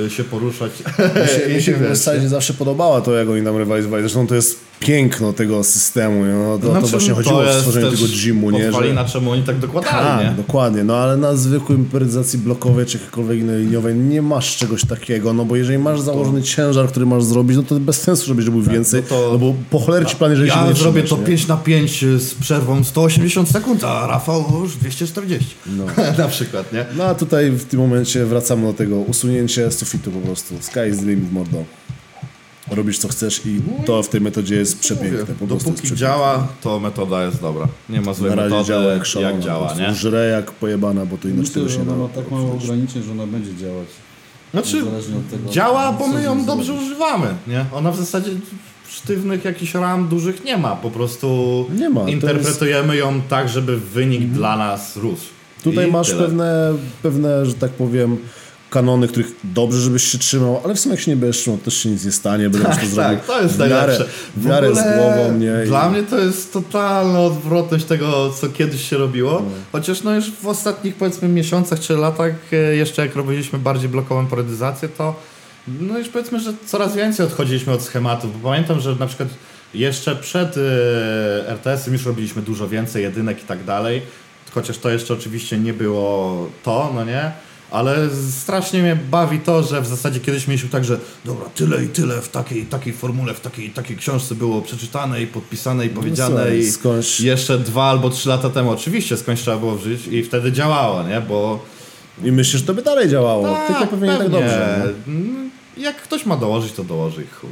się 0.08 0.24
poruszać. 0.24 0.72
Mi 1.22 1.28
się, 1.28 1.54
mi 1.54 1.62
się 1.62 1.76
w 1.92 1.96
zasadzie 1.96 2.28
zawsze 2.28 2.54
podobała 2.54 3.00
to, 3.00 3.14
jak 3.14 3.28
oni 3.28 3.44
tam 3.44 3.56
rywalizowali. 3.56 4.02
Zresztą 4.02 4.26
to 4.26 4.34
jest 4.34 4.68
piękno 4.80 5.32
tego 5.32 5.64
systemu. 5.64 6.24
No, 6.24 6.58
to, 6.58 6.66
to 6.66 6.70
Znaczy, 6.70 6.86
właśnie 6.86 7.08
to 7.08 7.14
chodziło 7.14 7.40
o 7.40 7.52
stworzenie 7.52 7.90
tego 7.90 8.02
gymu, 8.24 8.50
nie? 8.50 8.64
Podwalina, 8.64 9.04
czemu 9.04 9.30
oni 9.30 9.42
tak 9.42 9.58
dokładali, 9.58 9.92
Tak, 10.06 10.24
nie? 10.24 10.30
dokładnie. 10.42 10.84
No 10.84 10.96
ale 10.96 11.16
na 11.16 11.36
zwykłej 11.36 11.78
improwizacji 11.78 12.38
blokowej 12.38 12.86
czy 12.86 12.96
jakiejkolwiek 12.98 13.38
innej 13.38 13.62
liniowej 13.64 13.94
nie 13.94 14.22
masz 14.22 14.56
czegoś 14.56 14.84
takiego, 14.84 15.32
no 15.32 15.44
bo 15.44 15.56
jeżeli 15.56 15.78
masz 15.78 16.00
założony 16.00 16.42
ciężar, 16.42 16.88
który 16.88 17.06
masz 17.06 17.24
zrobić, 17.24 17.56
no 17.56 17.62
to 17.62 17.74
bez 17.80 18.00
sensu, 18.00 18.26
żebyś 18.26 18.46
robił 18.46 18.62
więcej, 18.62 19.02
no 19.10 19.16
to- 19.16 19.28
no 19.32 19.38
bo 19.38 19.54
po 19.70 19.78
cholerę 19.78 20.06
ci 20.06 20.16
plan, 20.16 20.30
jeżeli 20.30 20.50
się 20.50 20.56
Ja 20.58 20.66
nie 20.68 20.74
zrobię 20.74 21.02
trzymasz, 21.02 21.20
to 21.20 21.30
nie? 21.30 21.36
5 21.36 21.46
na 21.48 21.56
5 21.56 22.04
z 22.18 22.34
przerwą 22.34 22.84
180 22.84 23.48
sekund, 23.50 23.84
a 23.84 24.06
Rafał 24.06 24.44
już 24.62 24.76
240. 24.76 25.54
No. 25.66 25.84
na 26.22 26.28
przykład, 26.28 26.72
nie? 26.72 26.86
No 26.96 27.04
a 27.04 27.14
tutaj 27.14 27.50
w 27.50 27.64
tym 27.64 27.80
momencie 27.80 28.24
wracamy 28.26 28.66
do 28.66 28.72
tego 28.72 28.96
usunięcie 28.96 29.70
sufitu 29.78 30.10
po 30.10 30.18
prostu. 30.20 30.54
Sky 30.60 30.80
is 30.90 30.98
the 30.98 31.04
limit, 31.06 31.32
mordo. 31.32 31.64
Robisz 32.70 32.98
co 32.98 33.08
chcesz 33.08 33.46
i 33.46 33.60
to 33.86 34.02
w 34.02 34.08
tej 34.08 34.20
metodzie 34.20 34.54
jest 34.56 34.78
przepiękne. 34.80 35.18
Po 35.18 35.24
prostu 35.26 35.54
jest 35.54 35.64
Dopóki 35.64 35.72
przepiękne. 35.82 35.96
działa, 35.96 36.46
to 36.62 36.80
metoda 36.80 37.24
jest 37.24 37.40
dobra. 37.40 37.68
Nie 37.88 38.00
ma 38.00 38.14
złej 38.14 38.30
Na 38.30 38.36
razie 38.36 38.48
metody, 38.50 38.68
działa 38.68 38.84
jak 38.92 39.06
szalona. 39.06 39.30
jak 39.34 39.40
działa, 39.40 39.74
nie? 39.74 39.94
Żre 39.94 40.28
jak 40.28 40.50
pojebana, 40.52 41.06
bo 41.06 41.16
to 41.18 41.28
inaczej 41.28 41.40
Myślę, 41.40 41.54
tego 41.54 41.68
że 41.68 41.74
się 41.76 41.82
ona 41.82 41.90
da. 41.92 41.98
ma 41.98 42.08
tak 42.08 42.30
mało 42.30 42.52
ograniczeń, 42.54 43.02
że 43.02 43.12
ona 43.12 43.26
będzie 43.26 43.56
działać. 43.56 43.86
Znaczy, 44.52 44.82
od 45.18 45.30
tego, 45.30 45.50
działa, 45.50 45.92
co 45.92 45.98
bo 45.98 46.06
my 46.06 46.20
z 46.20 46.24
ją 46.24 46.44
dobrze 46.44 46.64
zrobisz. 46.66 46.82
używamy, 46.86 47.26
nie? 47.46 47.64
Ona 47.72 47.90
w 47.92 47.96
zasadzie 47.96 48.30
sztywnych 48.88 49.44
jakichś 49.44 49.74
ram 49.74 50.08
dużych 50.08 50.44
nie 50.44 50.58
ma, 50.58 50.76
po 50.76 50.90
prostu 50.90 51.66
Nie 51.78 51.90
ma, 51.90 52.00
to 52.00 52.08
interpretujemy 52.08 52.96
ją 52.96 53.20
tak, 53.28 53.48
żeby 53.48 53.76
wynik 53.80 54.22
dla 54.30 54.56
nas 54.56 54.96
rósł. 54.96 55.24
Tutaj 55.64 55.88
I 55.88 55.92
masz 55.92 56.08
tyle. 56.08 56.22
pewne, 56.22 56.72
pewne, 57.02 57.46
że 57.46 57.54
tak 57.54 57.70
powiem, 57.70 58.16
kanony, 58.70 59.08
których 59.08 59.26
dobrze, 59.44 59.80
żebyś 59.80 60.04
się 60.04 60.18
trzymał, 60.18 60.60
ale 60.64 60.74
w 60.74 60.80
sumie 60.80 60.94
jak 60.94 61.04
się 61.04 61.10
nie 61.10 61.16
będziesz 61.16 61.40
trzymał, 61.42 61.58
też 61.58 61.74
się 61.76 61.88
nic 61.88 62.04
nie 62.04 62.12
stanie, 62.12 62.50
będę 62.50 62.68
Tak, 62.68 62.80
to 62.80 62.86
zrobił 62.86 63.16
tak, 63.18 63.26
to 63.26 63.42
jest 63.42 63.54
w 63.54 63.58
miarę, 63.58 63.70
najlepsze. 63.76 64.04
w 64.36 64.46
miarę 64.46 64.74
z 64.74 64.78
głową, 64.96 65.38
nie? 65.38 65.52
I- 65.64 65.68
Dla 65.68 65.90
mnie 65.90 66.02
to 66.02 66.18
jest 66.18 66.52
totalna 66.52 67.20
odwrotność 67.20 67.84
tego, 67.84 68.30
co 68.40 68.48
kiedyś 68.48 68.88
się 68.88 68.96
robiło. 68.96 69.32
No. 69.32 69.50
Chociaż 69.72 70.02
no 70.02 70.14
już 70.14 70.30
w 70.30 70.46
ostatnich 70.46 70.94
powiedzmy 70.94 71.28
miesiącach 71.28 71.80
czy 71.80 71.94
latach, 71.96 72.32
e, 72.52 72.56
jeszcze 72.76 73.02
jak 73.06 73.16
robiliśmy 73.16 73.58
bardziej 73.58 73.88
blokową 73.88 74.26
polaryzację, 74.26 74.88
to 74.88 75.14
no 75.80 75.98
już 75.98 76.08
powiedzmy, 76.08 76.40
że 76.40 76.52
coraz 76.66 76.96
więcej 76.96 77.26
odchodziliśmy 77.26 77.72
od 77.72 77.82
schematów. 77.82 78.42
Bo 78.42 78.48
pamiętam, 78.48 78.80
że 78.80 78.94
na 78.94 79.06
przykład 79.06 79.28
jeszcze 79.74 80.16
przed 80.16 80.56
e, 80.56 80.60
RTS-em 81.48 81.92
już 81.92 82.06
robiliśmy 82.06 82.42
dużo 82.42 82.68
więcej 82.68 83.02
jedynek 83.02 83.42
i 83.42 83.46
tak 83.46 83.64
dalej. 83.64 84.02
Chociaż 84.54 84.78
to 84.78 84.90
jeszcze 84.90 85.14
oczywiście 85.14 85.58
nie 85.58 85.72
było 85.72 86.46
to, 86.64 86.92
no 86.94 87.04
nie? 87.04 87.32
Ale 87.70 87.96
strasznie 88.40 88.82
mnie 88.82 88.98
bawi 89.10 89.38
to, 89.40 89.62
że 89.62 89.80
w 89.80 89.86
zasadzie 89.86 90.20
kiedyś 90.20 90.48
mieliśmy 90.48 90.68
tak, 90.68 90.84
że 90.84 90.98
dobra, 91.24 91.46
tyle 91.54 91.84
i 91.84 91.88
tyle 91.88 92.22
w 92.22 92.28
takiej 92.28 92.66
takiej 92.66 92.92
formule, 92.92 93.34
w 93.34 93.40
takiej 93.40 93.70
takiej 93.70 93.96
książce 93.96 94.34
było 94.34 94.62
przeczytane 94.62 95.22
i 95.22 95.26
podpisane 95.26 95.86
i 95.86 95.88
powiedziane 95.88 96.36
słuchaj, 96.36 96.58
i 96.58 96.72
skądś- 96.72 97.20
jeszcze 97.24 97.58
dwa 97.58 97.84
albo 97.84 98.10
trzy 98.10 98.28
lata 98.28 98.50
temu 98.50 98.70
oczywiście 98.70 99.16
skądś 99.16 99.40
trzeba 99.42 99.56
było 99.56 99.76
wżyć 99.76 100.06
i 100.06 100.22
wtedy 100.22 100.52
działało, 100.52 101.02
nie? 101.02 101.20
Bo 101.20 101.64
I 102.24 102.32
myślisz, 102.32 102.60
że 102.60 102.66
to 102.66 102.74
by 102.74 102.82
dalej 102.82 103.08
działało, 103.08 103.56
tylko 103.68 103.86
pewnie 103.86 104.08
nie 104.08 104.16
tak 104.18 104.28
dobrze. 104.30 104.84
nie? 105.06 105.12
Mm, 105.14 105.50
Jak 105.76 105.96
ktoś 106.02 106.26
ma 106.26 106.36
dołożyć, 106.36 106.72
to 106.72 106.84
dołoży 106.84 107.22
i 107.22 107.26
chuj. 107.26 107.50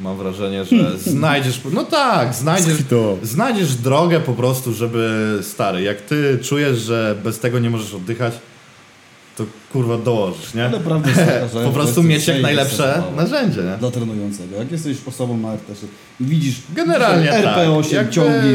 Mam 0.00 0.16
wrażenie, 0.16 0.64
że 0.64 0.98
znajdziesz. 1.10 1.60
No 1.72 1.84
tak, 1.84 2.34
znajdziesz, 2.34 2.76
znajdziesz 3.22 3.74
drogę 3.74 4.20
po 4.20 4.32
prostu, 4.32 4.74
żeby 4.74 5.38
stary. 5.42 5.82
Jak 5.82 6.00
ty 6.00 6.38
czujesz, 6.42 6.78
że 6.78 7.14
bez 7.24 7.38
tego 7.38 7.58
nie 7.58 7.70
możesz 7.70 7.94
oddychać, 7.94 8.34
kurwa 9.74 9.98
dołożysz, 9.98 10.54
nie? 10.54 10.64
Ale 10.64 10.80
prawda 10.80 11.10
jest 11.10 11.54
Po 11.64 11.70
prostu 11.70 12.02
mieć 12.02 12.26
jak 12.26 12.42
najlepsze 12.42 13.02
narzędzie, 13.16 13.62
nie? 13.62 13.76
Dla 13.78 13.90
trenującego. 13.90 14.56
Jak 14.56 14.72
jesteś 14.72 14.96
osobą 15.06 15.56
i 16.20 16.24
widzisz 16.24 16.54
Generalnie 16.74 17.26
że 17.26 17.42
tak. 17.42 17.58
RP8 17.58 17.94
Jakby 17.94 18.12
ciągi. 18.12 18.54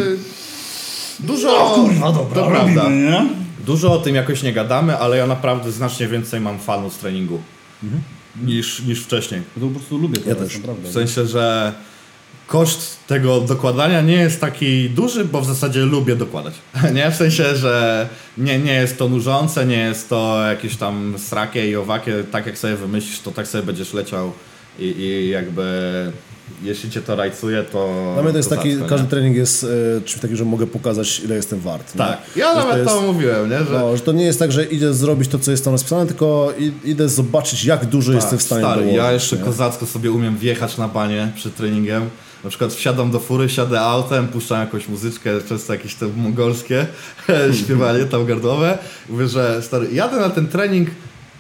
Dużo. 1.20 1.48
No 1.48 1.84
kurwa, 1.84 2.12
dobra, 2.12 2.44
to 2.44 2.50
robimy, 2.50 2.74
prawda. 2.74 2.90
nie? 2.90 3.30
Dużo 3.66 3.94
o 3.94 3.98
tym 3.98 4.16
jakoś 4.16 4.44
nie 4.44 4.54
gadamy, 4.54 4.98
ale 4.98 5.18
ja 5.18 5.28
naprawdę 5.28 5.72
znacznie 5.72 6.08
więcej 6.08 6.42
mam 6.42 6.60
fanów 6.60 6.94
z 6.94 6.98
treningu 6.98 7.40
niż, 8.44 8.80
niż 8.80 9.04
wcześniej. 9.04 9.42
Ja 9.56 9.62
to 9.62 9.68
po 9.68 9.80
prostu 9.80 9.98
lubię 9.98 10.18
teraz, 10.18 10.44
też. 10.44 10.58
naprawdę. 10.58 10.90
W 10.90 10.92
sensie, 10.92 11.26
że 11.26 11.74
koszt 12.50 13.08
tego 13.08 13.42
dokładania 13.42 14.02
nie 14.02 14.16
jest 14.16 14.42
taki 14.42 14.90
duży, 14.90 15.26
bo 15.26 15.42
w 15.42 15.46
zasadzie 15.46 15.80
lubię 15.82 16.16
dokładać. 16.16 16.54
Nie? 16.96 17.12
W 17.12 17.16
sensie, 17.16 17.56
że 17.56 18.08
nie, 18.38 18.60
nie 18.60 18.74
jest 18.74 18.98
to 18.98 19.10
nużące, 19.10 19.66
nie 19.66 19.78
jest 19.78 20.10
to 20.10 20.42
jakieś 20.50 20.76
tam 20.76 21.14
srakie 21.18 21.70
i 21.70 21.76
owakie. 21.76 22.24
Tak 22.32 22.46
jak 22.46 22.58
sobie 22.58 22.76
wymyślisz, 22.76 23.20
to 23.20 23.32
tak 23.32 23.48
sobie 23.48 23.64
będziesz 23.64 23.94
leciał 23.94 24.32
i, 24.80 24.84
i 24.84 25.30
jakby 25.30 25.64
jeśli 26.64 26.90
cię 26.90 27.02
to 27.02 27.16
rajcuje, 27.16 27.64
to 27.64 28.12
Dla 28.14 28.24
mnie 28.24 28.32
to 28.32 28.38
jest 28.38 28.50
taki, 28.50 28.70
kozacko, 28.70 28.90
każdy 28.90 29.04
nie? 29.06 29.10
trening 29.10 29.36
jest 29.36 29.64
e, 29.98 30.02
czymś 30.02 30.22
takim, 30.22 30.38
że 30.38 30.46
mogę 30.46 30.68
pokazać, 30.68 31.20
ile 31.20 31.36
jestem 31.36 31.60
wart. 31.60 31.96
nie? 31.96 31.98
Tak, 32.00 32.18
ja 32.36 32.54
Że 32.54 32.60
nawet 32.68 32.86
to, 32.88 32.96
jest- 32.96 33.06
mówiłem, 33.08 33.50
nie? 33.50 33.58
Że 33.60 33.66
No, 33.74 33.98
że 33.98 34.04
to 34.04 34.12
nie 34.12 34.24
jest 34.26 34.40
tak, 34.40 34.52
że 34.52 34.66
idę 34.66 34.94
zrobić 34.94 35.30
to, 35.30 35.40
co 35.40 35.52
jest 35.52 35.64
tam 35.64 35.74
rozpisane, 35.74 36.06
tylko 36.08 36.54
idę 36.86 37.10
zobaczyć, 37.10 37.66
jak 37.66 37.86
dużo 37.86 38.14
jestem 38.14 38.40
w 38.40 38.42
stanie 38.44 38.62
Tak, 38.62 38.72
stary, 38.72 38.82
dołożyć. 38.86 39.04
ja 39.06 39.12
jeszcze 39.12 39.36
nie? 39.38 39.44
kozacko 39.44 39.86
sobie 39.86 40.12
umiem 40.12 40.38
wjechać 40.38 40.78
na 40.78 40.88
banie 40.88 41.32
przed 41.36 41.56
treningiem. 41.56 42.10
Na 42.44 42.50
przykład 42.50 42.74
wsiadam 42.74 43.12
do 43.12 43.20
fury, 43.20 43.50
siadę 43.50 43.82
autem, 43.82 44.28
puszczam 44.28 44.60
jakąś 44.60 44.88
muzyczkę, 44.88 45.30
często 45.50 45.74
jakieś 45.74 45.96
te 45.96 46.08
mongolskie 46.08 46.86
śpiewanie 47.64 48.06
tam 48.06 48.26
gardłowe. 48.26 48.78
Mówię, 49.10 49.28
że 49.28 49.62
stary, 49.62 49.88
jadę 49.94 50.20
na 50.20 50.30
ten 50.30 50.48
trening 50.48 50.90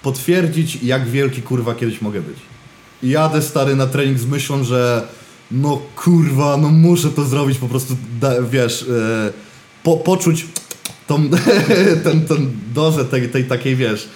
potwierdzić, 0.01 0.83
jak 0.83 1.09
wielki 1.09 1.41
kurwa 1.41 1.75
kiedyś 1.75 2.01
mogę 2.01 2.21
być. 2.21 2.37
I 3.03 3.09
jadę 3.09 3.41
stary 3.41 3.75
na 3.75 3.87
trening 3.87 4.19
z 4.19 4.25
myślą, 4.25 4.63
że 4.63 5.07
no 5.51 5.81
kurwa, 5.95 6.57
no 6.57 6.69
muszę 6.69 7.09
to 7.09 7.23
zrobić, 7.23 7.57
po 7.57 7.67
prostu 7.67 7.97
wiesz, 8.51 8.83
e, 8.83 9.33
po, 9.83 9.97
poczuć 9.97 10.45
tą, 11.07 11.29
ten, 12.03 12.25
ten 12.25 12.51
dozę 12.73 13.05
tej, 13.05 13.29
tej 13.29 13.43
takiej, 13.45 13.75
wiesz, 13.75 14.09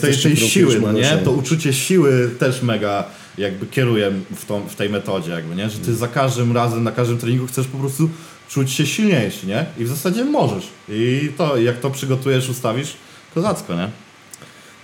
tej, 0.00 0.16
tej 0.16 0.36
siły, 0.36 0.80
no 0.80 0.92
nie? 0.92 1.18
To 1.24 1.32
uczucie 1.32 1.72
siły 1.72 2.30
też 2.38 2.62
mega 2.62 3.04
jakby 3.38 3.66
kieruje 3.66 4.12
w, 4.36 4.44
tą, 4.46 4.68
w 4.68 4.74
tej 4.74 4.88
metodzie 4.90 5.30
jakby, 5.32 5.54
nie? 5.56 5.70
Że 5.70 5.78
ty 5.78 5.94
za 5.94 6.08
każdym 6.08 6.52
razem, 6.52 6.84
na 6.84 6.92
każdym 6.92 7.18
treningu 7.18 7.46
chcesz 7.46 7.66
po 7.66 7.78
prostu 7.78 8.08
czuć 8.48 8.70
się 8.72 8.86
silniejszy, 8.86 9.46
nie? 9.46 9.66
I 9.78 9.84
w 9.84 9.88
zasadzie 9.88 10.24
możesz. 10.24 10.64
I 10.88 11.30
to, 11.38 11.56
jak 11.56 11.80
to 11.80 11.90
przygotujesz, 11.90 12.48
ustawisz, 12.48 12.96
kozacko, 13.34 13.74
nie? 13.74 13.88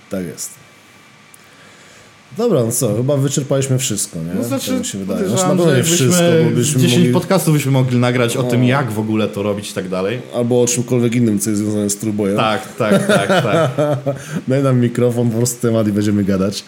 Tak 0.09 0.25
jest. 0.25 0.63
Dobra, 2.37 2.63
no 2.63 2.71
co, 2.71 2.95
chyba 2.95 3.17
wyczerpaliśmy 3.17 3.79
wszystko, 3.79 4.19
nie? 4.19 4.33
No 4.35 4.43
znaczy, 4.43 4.71
tak 4.71 4.79
mi 4.79 4.85
się 4.85 4.97
wydaje. 4.97 5.27
Znaczy, 5.29 5.43
na 5.43 5.49
pewno 5.49 5.75
nie 5.75 5.83
wszystko, 5.83 6.23
bo 6.43 6.55
byśmy 6.55 6.81
10 6.81 6.97
mogli... 6.97 7.13
podcastów 7.13 7.53
byśmy 7.53 7.71
mogli 7.71 7.97
nagrać 7.97 8.37
o 8.37 8.43
No. 8.43 8.49
tym, 8.49 8.63
jak 8.63 8.91
w 8.91 8.99
ogóle 8.99 9.27
to 9.27 9.43
robić 9.43 9.71
i 9.71 9.73
tak 9.73 9.89
dalej. 9.89 10.21
Albo 10.35 10.61
o 10.61 10.67
czymkolwiek 10.67 11.15
innym, 11.15 11.39
co 11.39 11.49
jest 11.49 11.61
związane 11.61 11.89
z 11.89 11.97
trójbojem. 11.97 12.37
Tak, 12.37 12.75
tak, 12.75 13.07
tak, 13.07 13.27
tak. 13.27 13.71
Daj 14.47 14.63
nam 14.63 14.79
mikrofon, 14.79 15.29
po 15.29 15.37
prostu 15.37 15.61
temat 15.61 15.87
i 15.87 15.91
będziemy 15.91 16.23
gadać. 16.23 16.63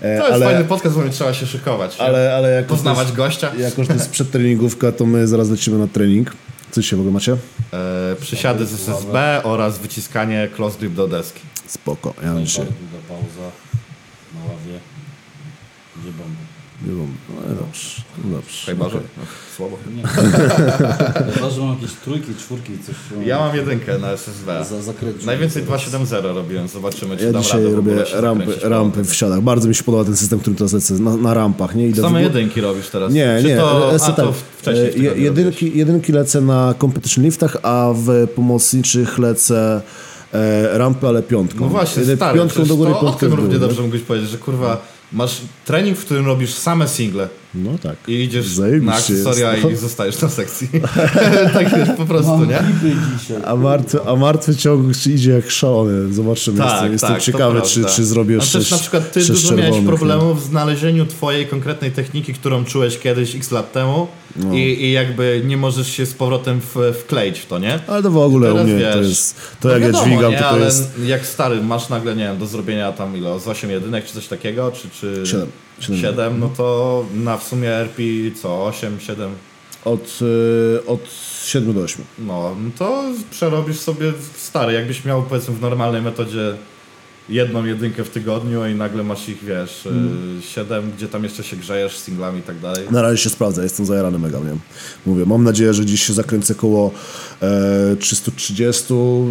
E, 0.00 0.18
To 0.18 0.22
jest 0.28 0.32
ale, 0.34 0.46
fajny 0.46 0.64
podcast, 0.64 0.96
bo 0.96 1.04
nie 1.04 1.10
trzeba 1.10 1.34
się 1.34 1.46
szykować. 1.46 1.96
ale, 1.98 2.34
ale 2.36 2.50
jako 2.50 2.68
Poznawać 2.68 3.08
to 3.08 3.14
gościa. 3.14 3.46
jest, 3.46 3.60
jako, 3.60 3.82
że 3.82 3.88
to 3.88 3.94
jest 3.94 4.10
przedtreningówka, 4.20 4.92
to 4.92 5.06
my 5.06 5.26
zaraz 5.28 5.50
lecimy 5.50 5.78
na 5.78 5.86
trening. 5.86 6.32
Co 6.70 6.80
dzisiaj 6.80 6.96
w 6.96 7.00
ogóle 7.00 7.12
macie? 7.14 7.36
E, 7.72 8.16
przysiady 8.20 8.66
z 8.66 8.72
SSB 8.74 9.40
oraz 9.44 9.78
wyciskanie 9.78 10.48
close 10.56 10.78
grip 10.78 10.94
do 10.94 11.08
deski. 11.08 11.40
Spoko, 11.66 12.14
ja 12.22 12.32
mam 12.34 12.44
dzisiaj... 12.46 12.66
Pauza 13.08 13.50
na 14.34 14.40
ławie. 14.40 14.78
Gdzie 15.96 16.12
bomby? 16.12 16.36
Nie 16.86 16.92
wiem, 16.92 17.06
no 17.28 17.54
dobrze, 17.54 18.02
no 18.24 18.36
dobrze. 18.36 18.66
Chyba, 18.66 18.88
że 18.88 18.94
no, 18.96 19.22
słabo. 19.56 19.76
Nie. 19.96 20.02
Chyba, 21.32 21.50
że 21.50 21.60
mam 21.60 21.74
jakieś 21.74 21.92
trójki, 22.04 22.34
czwórki, 22.34 22.72
coś. 22.86 22.94
Ja 23.26 23.38
mam 23.38 23.56
jedynkę 23.56 23.98
na 23.98 24.10
SSB. 24.12 24.64
Za, 24.64 24.82
zakryć. 24.82 25.24
Najwięcej 25.24 25.64
2.7.0 25.64 26.34
robiłem, 26.34 26.68
zobaczymy 26.68 27.16
czy 27.16 27.24
Ja 27.24 27.32
dam 27.32 27.42
dzisiaj 27.42 27.64
radę 27.64 27.76
robię 27.76 27.94
rampy, 27.96 28.44
zakręcić. 28.44 28.64
rampy 28.64 29.04
w 29.04 29.14
siadach. 29.14 29.40
Bardzo 29.40 29.68
mi 29.68 29.74
się 29.74 29.84
podoba 29.84 30.04
ten 30.04 30.16
system, 30.16 30.38
którym 30.38 30.56
teraz 30.56 30.72
lecę 30.72 30.94
na, 30.94 31.16
na 31.16 31.34
rampach. 31.34 31.74
Nie? 31.74 31.88
Idę 31.88 32.02
Same 32.02 32.20
w- 32.20 32.22
jedynki 32.22 32.60
robisz 32.60 32.88
teraz? 32.88 33.12
Nie, 33.12 33.38
czy 33.42 33.48
nie, 33.48 33.56
To, 33.56 33.90
lecę 33.92 34.04
a, 34.06 34.12
tak. 34.12 34.24
to 34.26 34.32
wcześniej 34.58 34.90
w 34.92 35.12
E, 35.16 35.18
jedynki, 35.18 35.78
jedynki 35.78 36.12
lecę 36.12 36.40
na 36.40 36.74
competition 36.80 37.24
liftach, 37.24 37.56
a 37.62 37.92
w 37.96 38.26
pomocniczych 38.34 39.18
lecę 39.18 39.80
e, 40.32 40.78
rampy, 40.78 41.06
ale 41.08 41.22
piątką. 41.22 41.60
No 41.64 41.68
właśnie, 41.70 42.16
stary, 42.16 42.38
piątką 42.38 42.64
do 42.64 42.76
góry, 42.76 42.90
to 42.90 42.98
o 42.98 43.02
piątką 43.02 43.18
tym 43.20 43.28
w 43.28 43.30
dół, 43.30 43.36
równie 43.40 43.54
nie? 43.54 43.60
dobrze 43.60 43.82
mógłbyś 43.82 44.02
powiedzieć, 44.02 44.30
że 44.30 44.38
kurwa, 44.38 44.82
masz 45.12 45.40
trening, 45.64 45.98
w 45.98 46.04
którym 46.04 46.26
robisz 46.26 46.54
same 46.54 46.88
single 46.88 47.28
no 47.54 47.78
tak. 47.78 47.96
I 48.08 48.12
idziesz 48.12 48.46
Zajebiście 48.46 48.86
na 48.86 48.96
akcesoria 48.96 49.56
i 49.56 49.64
no. 49.64 49.76
zostajesz 49.76 50.22
na 50.22 50.28
sekcji. 50.28 50.68
tak 51.54 51.76
wiesz, 51.76 51.88
po 51.96 52.06
prostu, 52.06 52.30
Mam 52.30 52.48
nie? 52.48 52.62
A 53.44 53.56
martwy, 53.56 53.98
a 54.06 54.16
martwy 54.16 54.56
ciąg 54.56 55.06
idzie 55.06 55.30
jak 55.30 55.50
szalony. 55.50 56.12
Zobaczymy. 56.12 56.58
Tak, 56.58 56.70
jestem, 56.70 56.92
jestem 56.92 57.10
tak, 57.10 57.22
ciekawy, 57.22 57.62
czy, 57.62 57.84
czy 57.84 58.04
zrobię 58.04 58.34
jeszcze. 58.34 58.58
No 58.58 58.64
na 58.70 58.78
przykład 58.78 59.12
ty 59.12 59.24
dużo 59.24 59.56
miałeś 59.56 59.84
problemów 59.86 60.34
no. 60.36 60.40
w 60.40 60.44
znalezieniu 60.44 61.06
twojej 61.06 61.46
konkretnej 61.46 61.92
techniki, 61.92 62.34
którą 62.34 62.64
czułeś 62.64 62.98
kiedyś 62.98 63.36
x 63.36 63.50
lat 63.50 63.72
temu 63.72 64.06
no. 64.36 64.54
i, 64.54 64.58
i 64.58 64.92
jakby 64.92 65.42
nie 65.44 65.56
możesz 65.56 65.92
się 65.92 66.06
z 66.06 66.14
powrotem 66.14 66.60
w, 66.60 66.94
wkleić 67.00 67.38
w 67.38 67.46
to, 67.46 67.58
nie? 67.58 67.78
Ale 67.86 68.02
to 68.02 68.10
w 68.10 68.18
ogóle 68.18 68.54
u 68.54 68.64
mnie 68.64 68.76
wiesz, 68.76 68.94
to 68.94 69.02
jest. 69.02 69.36
To 69.60 69.68
no 69.68 69.74
jak 69.74 69.82
wiadomo, 69.82 70.06
ja 70.06 70.12
dźwigam, 70.12 70.32
nie? 70.32 70.38
to, 70.38 70.50
to 70.50 70.58
jest. 70.58 70.98
Jak 71.04 71.26
stary, 71.26 71.62
masz 71.62 71.88
nagle, 71.88 72.16
nie 72.16 72.24
wiem, 72.24 72.38
do 72.38 72.46
zrobienia 72.46 72.92
tam 72.92 73.16
ile? 73.16 73.40
Z 73.40 73.48
8 73.48 73.70
jedynek 73.70 74.04
czy 74.04 74.14
coś 74.14 74.28
takiego? 74.28 74.72
Czy, 74.72 74.88
czy... 74.90 75.26
7. 75.26 75.48
Czy... 75.80 75.98
7, 75.98 76.40
no 76.40 76.48
to 76.56 77.06
na 77.14 77.36
w 77.36 77.44
sumie 77.44 77.70
RP 77.70 78.02
co? 78.42 78.64
8, 78.66 79.00
7? 79.00 79.30
Od, 79.84 80.18
y, 80.22 80.86
od 80.86 81.00
7 81.44 81.74
do 81.74 81.80
8. 81.80 82.04
No, 82.18 82.56
to 82.78 83.04
przerobisz 83.30 83.78
sobie 83.78 84.12
stary. 84.36 84.72
Jakbyś 84.72 85.04
miał 85.04 85.22
powiedzmy 85.22 85.54
w 85.54 85.60
normalnej 85.60 86.02
metodzie 86.02 86.54
jedną 87.28 87.64
jedynkę 87.64 88.04
w 88.04 88.10
tygodniu 88.10 88.66
i 88.66 88.74
nagle 88.74 89.04
masz 89.04 89.28
ich, 89.28 89.44
wiesz, 89.44 89.86
y, 89.86 89.88
mm. 89.88 90.42
7, 90.42 90.92
gdzie 90.96 91.08
tam 91.08 91.24
jeszcze 91.24 91.42
się 91.44 91.56
grzejesz 91.56 91.98
z 91.98 92.04
singlami 92.04 92.38
i 92.38 92.42
tak 92.42 92.58
dalej. 92.58 92.86
Na 92.90 93.02
razie 93.02 93.22
się 93.22 93.30
sprawdza, 93.30 93.62
jestem 93.62 93.86
zajarany 93.86 94.18
mega, 94.18 94.38
nie? 94.38 94.56
Mówię, 95.06 95.26
mam 95.26 95.44
nadzieję, 95.44 95.74
że 95.74 95.82
gdzieś 95.82 96.02
się 96.02 96.12
zakręcę 96.12 96.54
koło 96.54 96.90
e, 97.42 97.96
330, 97.96 98.84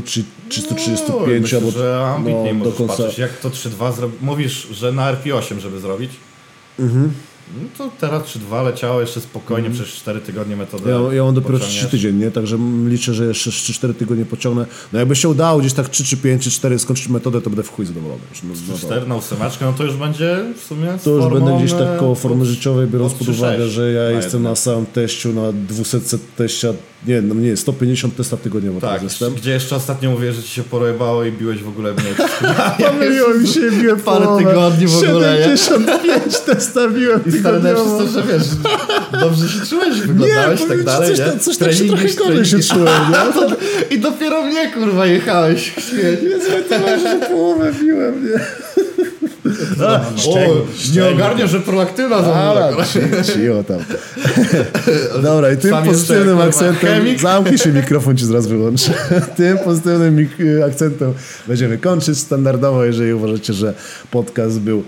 czy 0.06 0.24
335, 0.50 1.08
no, 1.10 1.41
myślę, 1.41 1.58
albo 1.58 1.72
że 1.72 2.06
ambitniej 2.16 2.56
no, 2.56 2.66
do 2.66 2.72
końca. 2.72 2.97
Patrzeć, 2.97 3.18
jak 3.18 3.38
to 3.38 3.50
3.2 3.50 3.95
zrobić? 3.95 4.22
Mówisz, 4.22 4.68
że 4.72 4.91
na 4.91 5.14
RP8, 5.14 5.60
żeby 5.60 5.80
zrobić? 5.80 6.12
Mhm. 6.80 7.12
No 7.58 7.64
to 7.78 7.92
teraz 8.00 8.24
3-2 8.24 8.64
leciało 8.66 9.02
jeszcze 9.02 9.22
spokojnie 9.22 9.70
przez 9.70 9.88
4 9.88 10.20
tygodnie 10.22 10.56
metodę. 10.56 10.90
Ja, 10.92 11.14
ja 11.14 11.24
mam 11.24 11.34
dopiero 11.36 11.54
pociągniesz. 11.54 11.80
3 11.82 11.90
tydzień, 11.90 12.16
nie? 12.16 12.32
Także 12.32 12.58
liczę, 12.88 13.14
że 13.14 13.26
jeszcze 13.26 13.50
3-4 13.50 13.94
tygodnie 13.94 14.26
pociągnę. 14.26 14.66
No 14.94 15.00
jakby 15.00 15.16
się 15.16 15.30
udało 15.30 15.60
gdzieś 15.60 15.74
tak 15.74 15.90
3 15.90 16.04
czy 16.04 16.18
5 16.18 16.44
czy 16.44 16.52
4 16.52 16.80
skończyć 16.80 17.08
metodę, 17.08 17.42
to 17.42 17.50
będę 17.50 17.64
w 17.64 17.72
chuj 17.72 17.86
zadowolony. 17.86 18.22
No, 18.44 18.50
no, 18.68 18.74
to, 18.74 18.80
4 18.80 19.08
na 19.08 19.16
ósemeczkę, 19.16 19.66
no 19.66 19.74
to 19.74 19.84
już 19.84 19.96
będzie 19.96 20.46
w 20.58 20.64
sumie 20.64 20.98
to 21.04 21.10
już 21.10 21.24
formą, 21.24 21.46
będę 21.46 21.58
gdzieś 21.64 21.78
tak 21.80 21.98
koło 22.00 22.16
formy 22.16 22.42
od- 22.42 22.48
życiowej, 22.48 22.88
biorąc 22.88 23.12
od 23.14 23.18
pod 23.20 23.28
3,6 23.28 23.38
uwagę, 23.38 23.68
że 23.68 23.92
ja 23.92 24.04
na 24.04 24.10
jestem 24.10 24.44
na 24.44 24.56
samym 24.56 24.86
teściu, 24.86 25.34
na 25.34 25.52
200 25.54 26.00
teścia, 26.38 26.74
nie, 27.08 27.22
no 27.22 27.36
nie, 27.36 27.58
150 27.58 28.16
testa 28.16 28.38
tygodniowo 28.38 28.82
Tak, 28.82 28.89
teraz 28.89 29.04
jestem. 29.04 29.34
gdzie 29.34 29.52
jeszcze 29.52 29.76
ostatnio 29.76 30.12
mówię, 30.12 30.34
że 30.34 30.43
ci 30.43 30.50
się 30.50 30.64
porojebało 30.64 31.24
i 31.24 31.32
biłeś 31.32 31.64
w 31.64 31.68
ogóle 31.68 31.93
mniej. 31.93 32.14
Pomyliło 32.89 33.30
mi 33.34 33.47
się, 33.47 33.72
biłem 33.72 34.00
Parę 34.00 34.26
połowę. 34.26 34.43
tygodni 34.45 34.88
w 34.88 34.97
ogóle, 34.97 35.47
nie? 35.50 35.58
75 35.58 36.39
testa 36.39 36.88
biłem 36.88 37.20
I 37.26 37.32
stary 37.32 37.58
tygodniowo. 37.58 37.97
przez 37.97 38.14
to, 38.14 38.22
że 38.22 38.28
wiesz, 38.34 38.47
dobrze 39.22 39.50
się 39.50 39.66
czułeś, 39.66 40.02
wyglądałeś 40.02 40.60
powiem 40.62 40.78
tak 40.78 40.86
dalej, 40.86 41.16
coś 41.16 41.34
nie? 41.34 41.39
coś 41.39 41.58
tak 41.58 41.74
się 41.74 41.86
trochę 41.88 42.08
gorzej 42.14 42.45
się 42.45 42.60
czułem, 42.74 43.02
nie? 43.12 43.95
I 43.95 44.00
dopiero 44.00 44.43
mnie 44.43 44.72
kurwa 44.72 45.06
jechałeś 45.06 45.74
śmieć. 45.74 46.20
że 47.04 47.28
połowę 47.30 47.72
biłem, 47.82 48.26
nie? 48.26 48.39
O, 50.28 50.38
nie 50.95 51.06
ogarnia, 51.06 51.47
że 51.47 51.60
prolaktyna 51.60 52.22
za 52.24 52.36
Ala, 52.36 52.72
mną. 52.72 52.84
ci- 52.84 53.32
cicho 53.34 53.64
tam. 53.64 53.78
Dobra, 55.24 55.52
i 55.52 55.58
tym 55.58 55.72
Sam 55.72 55.84
pozytywnym 55.86 56.41
akcentem, 56.41 56.89
chemik. 56.89 57.20
zamknij 57.22 57.58
się 57.58 57.74
mikrofon, 57.82 58.18
ci 58.18 58.26
zaraz 58.26 58.47
wyłączę. 58.47 58.91
Tym 59.38 59.58
pozytywnym 59.58 60.28
akcentem 60.66 61.14
będziemy 61.47 61.78
kończyć 61.78 62.18
standardowo, 62.18 62.86
jeżeli 62.86 63.14
uważacie, 63.14 63.54
że 63.54 63.74
podcast 64.12 64.60
był 64.60 64.84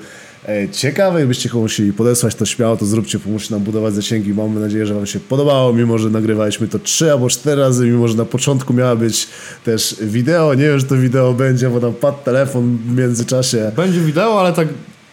e, 0.48 0.70
ciekawy 0.70 1.24
i 1.24 1.26
byście 1.26 1.50
komuś 1.50 1.74
chcieli 1.74 1.94
podesłać, 1.94 2.36
to 2.36 2.46
śmiało 2.46 2.78
to 2.78 2.86
zróbcie, 2.86 3.20
pomóżcie 3.20 3.54
nam 3.54 3.64
budować 3.64 3.94
zasięgi. 3.94 4.34
Mamy 4.34 4.60
nadzieję, 4.60 4.86
że 4.86 4.94
wam 4.94 5.06
się 5.06 5.20
podobało, 5.20 5.74
mimo 5.74 5.98
że 5.98 6.10
nagrywaliśmy 6.10 6.68
to 6.68 6.80
trzy 6.80 7.12
albo 7.12 7.30
cztery 7.30 7.62
razy, 7.62 7.86
mimo 7.86 8.08
że 8.08 8.18
na 8.18 8.26
początku 8.26 8.74
miała 8.74 8.96
być 8.96 9.28
też 9.66 9.96
wideo. 10.02 10.54
Nie 10.54 10.64
wiem, 10.64 10.80
że 10.80 10.86
to 10.86 10.96
wideo 10.96 11.34
będzie, 11.34 11.70
bo 11.70 11.80
nam 11.80 11.94
padł 11.94 12.18
telefon 12.26 12.78
w 12.86 12.98
międzyczasie. 12.98 13.72
Będzie 13.76 14.00
wideo, 14.00 14.39
ale 14.39 14.54
tak 14.54 14.68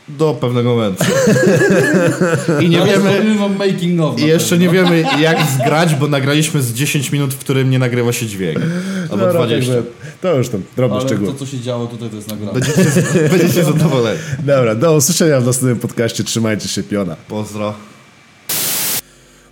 do 0.09 0.35
pewnego 0.41 0.71
momentu. 0.71 1.05
I 2.65 2.69
nie 2.69 2.83
wiemy... 2.83 3.37
I 4.19 4.27
jeszcze 4.27 4.51
pewno. 4.57 4.65
nie 4.65 4.73
wiemy 4.73 5.05
jak 5.21 5.39
zgrać, 5.59 5.95
bo 5.95 6.09
nagraliśmy 6.09 6.63
z 6.63 6.73
10 6.73 7.13
minut, 7.13 7.35
w 7.35 7.39
którym 7.39 7.71
nie 7.71 7.79
nagrywa 7.79 8.13
się 8.13 8.27
dźwięk. 8.27 8.59
Albo 9.11 9.17
Dobra, 9.27 9.33
20. 9.47 9.73
także 9.75 9.91
To 10.21 10.35
już 10.37 10.49
tam, 10.49 10.63
drobne 10.77 10.97
Ale 10.97 11.07
szczegóły. 11.07 11.33
to, 11.33 11.39
co 11.39 11.47
się 11.47 11.61
działo 11.61 11.87
tutaj, 11.87 12.11
to 12.11 12.17
jest 12.17 12.29
nagrane. 12.29 12.53
Będziecie, 12.53 12.83
będziecie 13.39 13.65
zadowoleni. 13.65 14.21
Dobra, 14.39 14.75
do 14.75 14.97
usłyszenia 14.97 15.41
w 15.41 15.47
następnym 15.47 15.79
podcaście. 15.79 16.25
Trzymajcie 16.25 16.69
się, 16.69 16.83
piona. 16.83 17.17
Pozdro. 17.29 17.75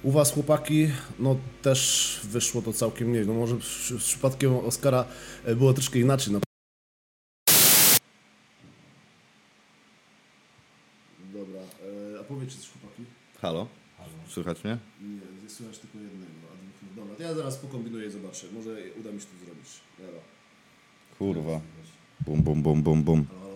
U 0.03 0.11
was, 0.11 0.33
chłopaki, 0.33 0.91
no 1.19 1.37
też 1.63 2.21
wyszło 2.25 2.63
to 2.63 2.73
całkiem 2.73 3.13
nie. 3.13 3.25
No 3.25 3.35
może 3.35 3.57
z 3.61 4.05
przypadkiem 4.05 4.57
Oscara 4.57 5.05
e, 5.45 5.55
było 5.57 5.73
troszkę 5.73 5.99
inaczej. 5.99 6.33
No. 6.33 6.41
Dobra, 11.33 11.61
e, 12.17 12.21
a 12.21 12.25
powiedzcie 12.25 12.59
coś, 12.61 12.71
chłopaki. 12.71 13.05
Halo? 13.41 13.67
Słychać 14.29 14.65
mnie? 14.65 14.79
Nie, 15.43 15.51
słychać 15.51 15.79
ja 17.19 17.35
zaraz 17.35 17.57
pokombinuję 17.57 18.07
i 18.07 18.11
zobaczę. 18.11 18.47
Może 18.53 18.71
uda 19.01 19.13
mi 19.13 19.21
się 19.21 19.27
to 19.27 19.45
zrobić. 19.45 19.69
Dobra. 19.99 20.21
Kurwa. 21.19 21.61
Bum, 22.21 22.43
bum, 22.43 22.63
bum, 22.63 22.83
bum, 22.83 23.03
bum. 23.03 23.27
Halo, 23.27 23.55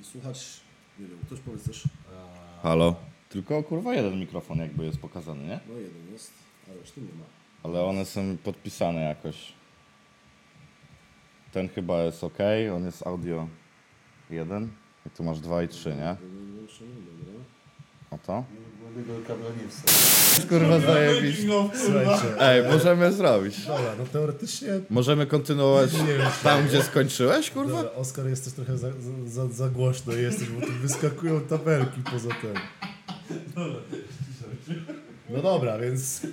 e, 0.00 0.04
słuchać, 0.04 0.60
nie 0.98 1.06
wiem, 1.06 1.18
ktoś 1.26 1.40
powie 1.40 1.58
też. 1.58 1.84
Halo? 2.62 2.96
Tylko 3.28 3.62
kurwa 3.62 3.94
jeden 3.94 4.20
mikrofon 4.20 4.58
jakby 4.58 4.84
jest 4.84 4.98
pokazany, 4.98 5.42
nie? 5.42 5.60
No 5.68 5.74
jeden 5.74 6.12
jest, 6.12 6.32
ale 6.68 6.76
już 6.76 6.90
tu 6.90 7.00
nie 7.00 7.06
ma. 7.06 7.24
Ale 7.62 7.84
one 7.84 8.04
są 8.04 8.36
podpisane 8.44 9.00
jakoś. 9.00 9.52
Ten 11.52 11.68
chyba 11.68 12.02
jest 12.02 12.24
ok, 12.24 12.38
on 12.76 12.84
jest 12.84 13.06
audio 13.06 13.48
1. 14.30 14.70
I 15.06 15.10
tu 15.10 15.24
masz 15.24 15.40
2 15.40 15.62
i 15.62 15.68
3, 15.68 15.88
nie? 15.94 16.16
Oto? 18.10 18.44
Kurwa 20.48 20.80
zajebić. 20.80 21.36
Słuchajcie, 21.84 22.40
Ej, 22.40 22.72
możemy 22.72 23.12
zrobić. 23.12 23.66
dobra, 23.66 23.94
no 23.98 24.04
teoretycznie 24.12 24.68
Możemy 24.90 25.26
kontynuować 25.26 25.90
tam, 26.42 26.66
gdzie 26.68 26.82
skończyłeś, 26.82 27.50
kurwa? 27.50 27.76
Dobra, 27.76 27.90
Oskar 27.92 28.26
jesteś 28.26 28.52
trochę 28.52 28.78
za, 28.78 28.88
za, 29.26 29.48
za 29.48 29.68
głośno 29.68 30.12
jesteś, 30.12 30.48
bo 30.48 30.66
tu 30.66 30.72
wyskakują 30.72 31.40
tabelki 31.40 32.00
poza 32.12 32.28
tym. 32.28 32.54
No 35.30 35.42
dobra, 35.42 35.78
więc 35.78 36.20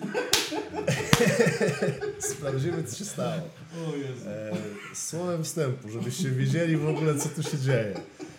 sprawdzimy 2.31 2.83
co 2.83 2.95
się 2.97 3.05
stało. 3.05 3.41
E, 4.27 4.51
słowem 4.93 5.43
wstępu, 5.43 5.89
żebyście 5.89 6.29
wiedzieli 6.29 6.77
w 6.77 6.87
ogóle 6.87 7.15
co 7.19 7.29
tu 7.29 7.43
się 7.43 7.57
dzieje. 7.57 7.93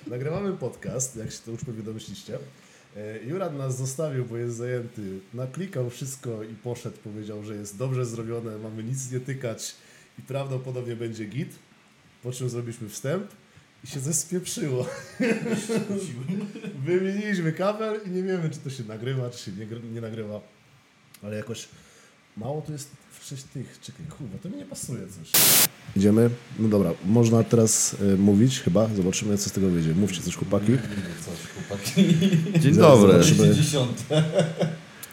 Nagrywamy 0.06 0.52
podcast, 0.52 1.16
jak 1.16 1.32
się 1.32 1.38
to 1.44 1.50
już 1.50 1.64
pewnie 1.64 1.82
domyśliście. 1.82 2.38
E, 2.96 3.24
Juran 3.24 3.56
nas 3.56 3.78
zostawił, 3.78 4.24
bo 4.24 4.36
jest 4.36 4.56
zajęty. 4.56 5.20
Naklikał 5.34 5.90
wszystko 5.90 6.42
i 6.42 6.54
poszedł, 6.54 6.96
powiedział, 7.04 7.44
że 7.44 7.54
jest 7.54 7.78
dobrze 7.78 8.06
zrobione, 8.06 8.58
mamy 8.58 8.84
nic 8.84 9.12
nie 9.12 9.20
tykać 9.20 9.74
i 10.18 10.22
prawdopodobnie 10.22 10.96
będzie 10.96 11.24
git. 11.24 11.48
Po 12.22 12.32
czym 12.32 12.48
zrobiliśmy 12.48 12.88
wstęp 12.88 13.30
i 13.84 13.86
się 13.86 14.00
zespieprzyło. 14.00 14.86
Wymieniliśmy 16.86 17.52
kabel 17.52 18.00
i 18.06 18.10
nie 18.10 18.22
wiemy, 18.22 18.50
czy 18.50 18.58
to 18.58 18.70
się 18.70 18.84
nagrywa, 18.84 19.30
czy 19.30 19.38
się 19.38 19.52
nie, 19.52 19.66
nie 19.92 20.00
nagrywa. 20.00 20.40
Ale 21.22 21.36
jakoś 21.36 21.68
mało 22.36 22.62
tu 22.62 22.72
jest 22.72 22.90
wcześniej 23.10 23.64
tych. 23.64 23.80
Czekaj, 23.80 24.06
kurwa, 24.06 24.38
to 24.42 24.48
mi 24.48 24.56
nie 24.56 24.64
pasuje 24.64 25.00
coś. 25.00 25.42
Idziemy? 25.96 26.30
No 26.58 26.68
dobra, 26.68 26.90
można 27.04 27.42
teraz 27.44 27.96
y, 28.14 28.18
mówić 28.18 28.60
chyba. 28.60 28.88
Zobaczymy, 28.96 29.38
co 29.38 29.50
z 29.50 29.52
tego 29.52 29.68
wyjdzie. 29.68 29.94
Mówcie 29.94 30.22
coś, 30.22 30.36
chłopaki. 30.36 30.72
Dzień 32.60 32.74
Zaraz 32.74 33.00
dobry. 33.00 33.12
zobaczymy. 33.24 33.54
Dziesiąte. 33.54 34.24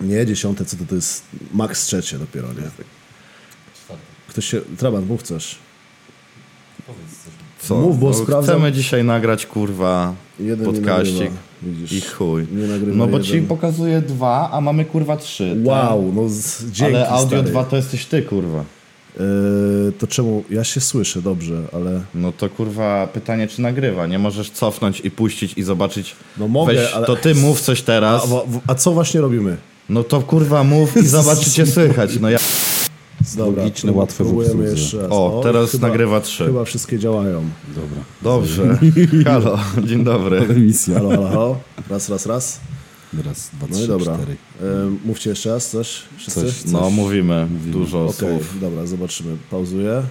Nie, 0.02 0.26
dziesiąte, 0.26 0.66
co 0.66 0.78
to, 0.78 0.86
to 0.86 0.96
jest 0.96 1.24
max 1.54 1.86
trzecie 1.86 2.18
dopiero, 2.20 2.48
nie? 2.48 2.62
Czwarte. 3.76 4.04
Ktoś 4.28 4.46
się... 4.46 4.62
Traban, 4.78 5.06
mów 5.06 5.24
coś. 5.24 5.56
Powiedz 6.88 7.10
coś. 7.24 7.34
Co? 7.62 7.76
Mów, 7.76 8.00
bo 8.00 8.08
No, 8.10 8.14
sprawdzam- 8.14 8.44
Chcemy 8.44 8.72
dzisiaj 8.72 9.04
nagrać, 9.04 9.46
kurwa, 9.46 10.14
Jeden 10.40 10.66
podkaścik 10.66 11.32
widzisz. 11.64 11.92
i 11.92 12.02
chuj. 12.02 12.46
No 12.88 13.08
bo 13.08 13.18
jeden. 13.18 13.24
ci 13.24 13.42
pokazuje 13.42 14.02
dwa, 14.02 14.50
a 14.52 14.62
mamy 14.62 14.86
kurwa 14.86 15.18
trzy. 15.18 15.56
Wow, 15.64 16.12
no 16.16 16.22
z, 16.30 16.64
dzięki, 16.72 16.96
Ale 16.96 17.10
audio 17.10 17.28
stary. 17.28 17.44
dwa 17.52 17.64
to 17.64 17.76
jesteś 17.76 18.06
ty, 18.06 18.22
kurwa. 18.22 18.64
Yy, 19.20 19.92
to 20.00 20.08
czemu? 20.08 20.44
Ja 20.50 20.64
się 20.64 20.82
słyszę 20.82 21.22
dobrze, 21.22 21.62
ale... 21.74 22.02
No 22.16 22.32
to 22.32 22.50
kurwa 22.50 23.08
pytanie, 23.08 23.48
czy 23.48 23.62
nagrywa. 23.62 24.08
Nie 24.08 24.20
możesz 24.20 24.50
cofnąć 24.52 25.00
i 25.00 25.12
puścić 25.12 25.54
i 25.58 25.64
zobaczyć. 25.64 26.16
No 26.38 26.48
mogę, 26.48 26.74
Weź, 26.74 26.94
ale... 26.94 27.08
To 27.08 27.16
ty 27.16 27.36
mów 27.36 27.62
coś 27.62 27.82
A, 27.82 27.84
teraz. 27.84 28.24
a, 28.68 28.72
a 28.72 28.76
co 28.76 28.92
właśnie 28.92 29.22
robimy? 29.22 29.58
No 29.90 30.04
to 30.04 30.22
kurwa 30.22 30.64
mów 30.64 30.98
i 30.98 31.08
zobacz, 31.18 31.40
czy 31.40 31.52
cię 31.52 31.66
słychać. 31.66 32.20
No 32.20 32.30
ja... 32.30 32.38
Dobra, 33.38 33.64
logiczne, 33.64 33.88
prób- 33.92 33.98
łatwe 34.00 34.24
w 34.24 34.28
obsłudze. 34.40 34.64
jeszcze 34.72 34.98
raz. 35.02 35.12
O, 35.12 35.40
teraz 35.44 35.72
chyba, 35.72 35.88
nagrywa 35.88 36.22
trzy. 36.22 36.46
Chyba 36.46 36.66
wszystkie 36.66 37.00
działają. 37.00 37.44
Dobra. 37.76 38.02
Dobrze. 38.22 38.78
Halo, 39.26 39.60
dzień 39.84 40.04
dobry. 40.04 40.38
Emisja. 40.40 40.96
Halo, 40.96 41.10
halo, 41.10 41.28
halo. 41.30 41.58
Raz, 41.90 42.10
raz, 42.10 42.26
raz. 42.26 42.60
Raz, 43.26 43.50
dwa, 43.54 43.68
No 43.70 43.76
trzy, 43.76 43.86
i 43.86 43.88
dobra. 43.88 44.16
cztery. 44.18 44.36
Ym, 44.62 45.00
mówcie 45.06 45.30
jeszcze 45.30 45.50
raz 45.50 45.70
coś. 45.70 46.02
Wszyscy? 46.18 46.42
Coś, 46.42 46.66
No, 46.66 46.90
mówimy 46.90 47.48
dużo 47.66 48.06
Okej, 48.06 48.14
słów. 48.30 48.60
dobra, 48.62 48.86
zobaczymy. 48.86 49.38
Pauzuję. 49.50 50.02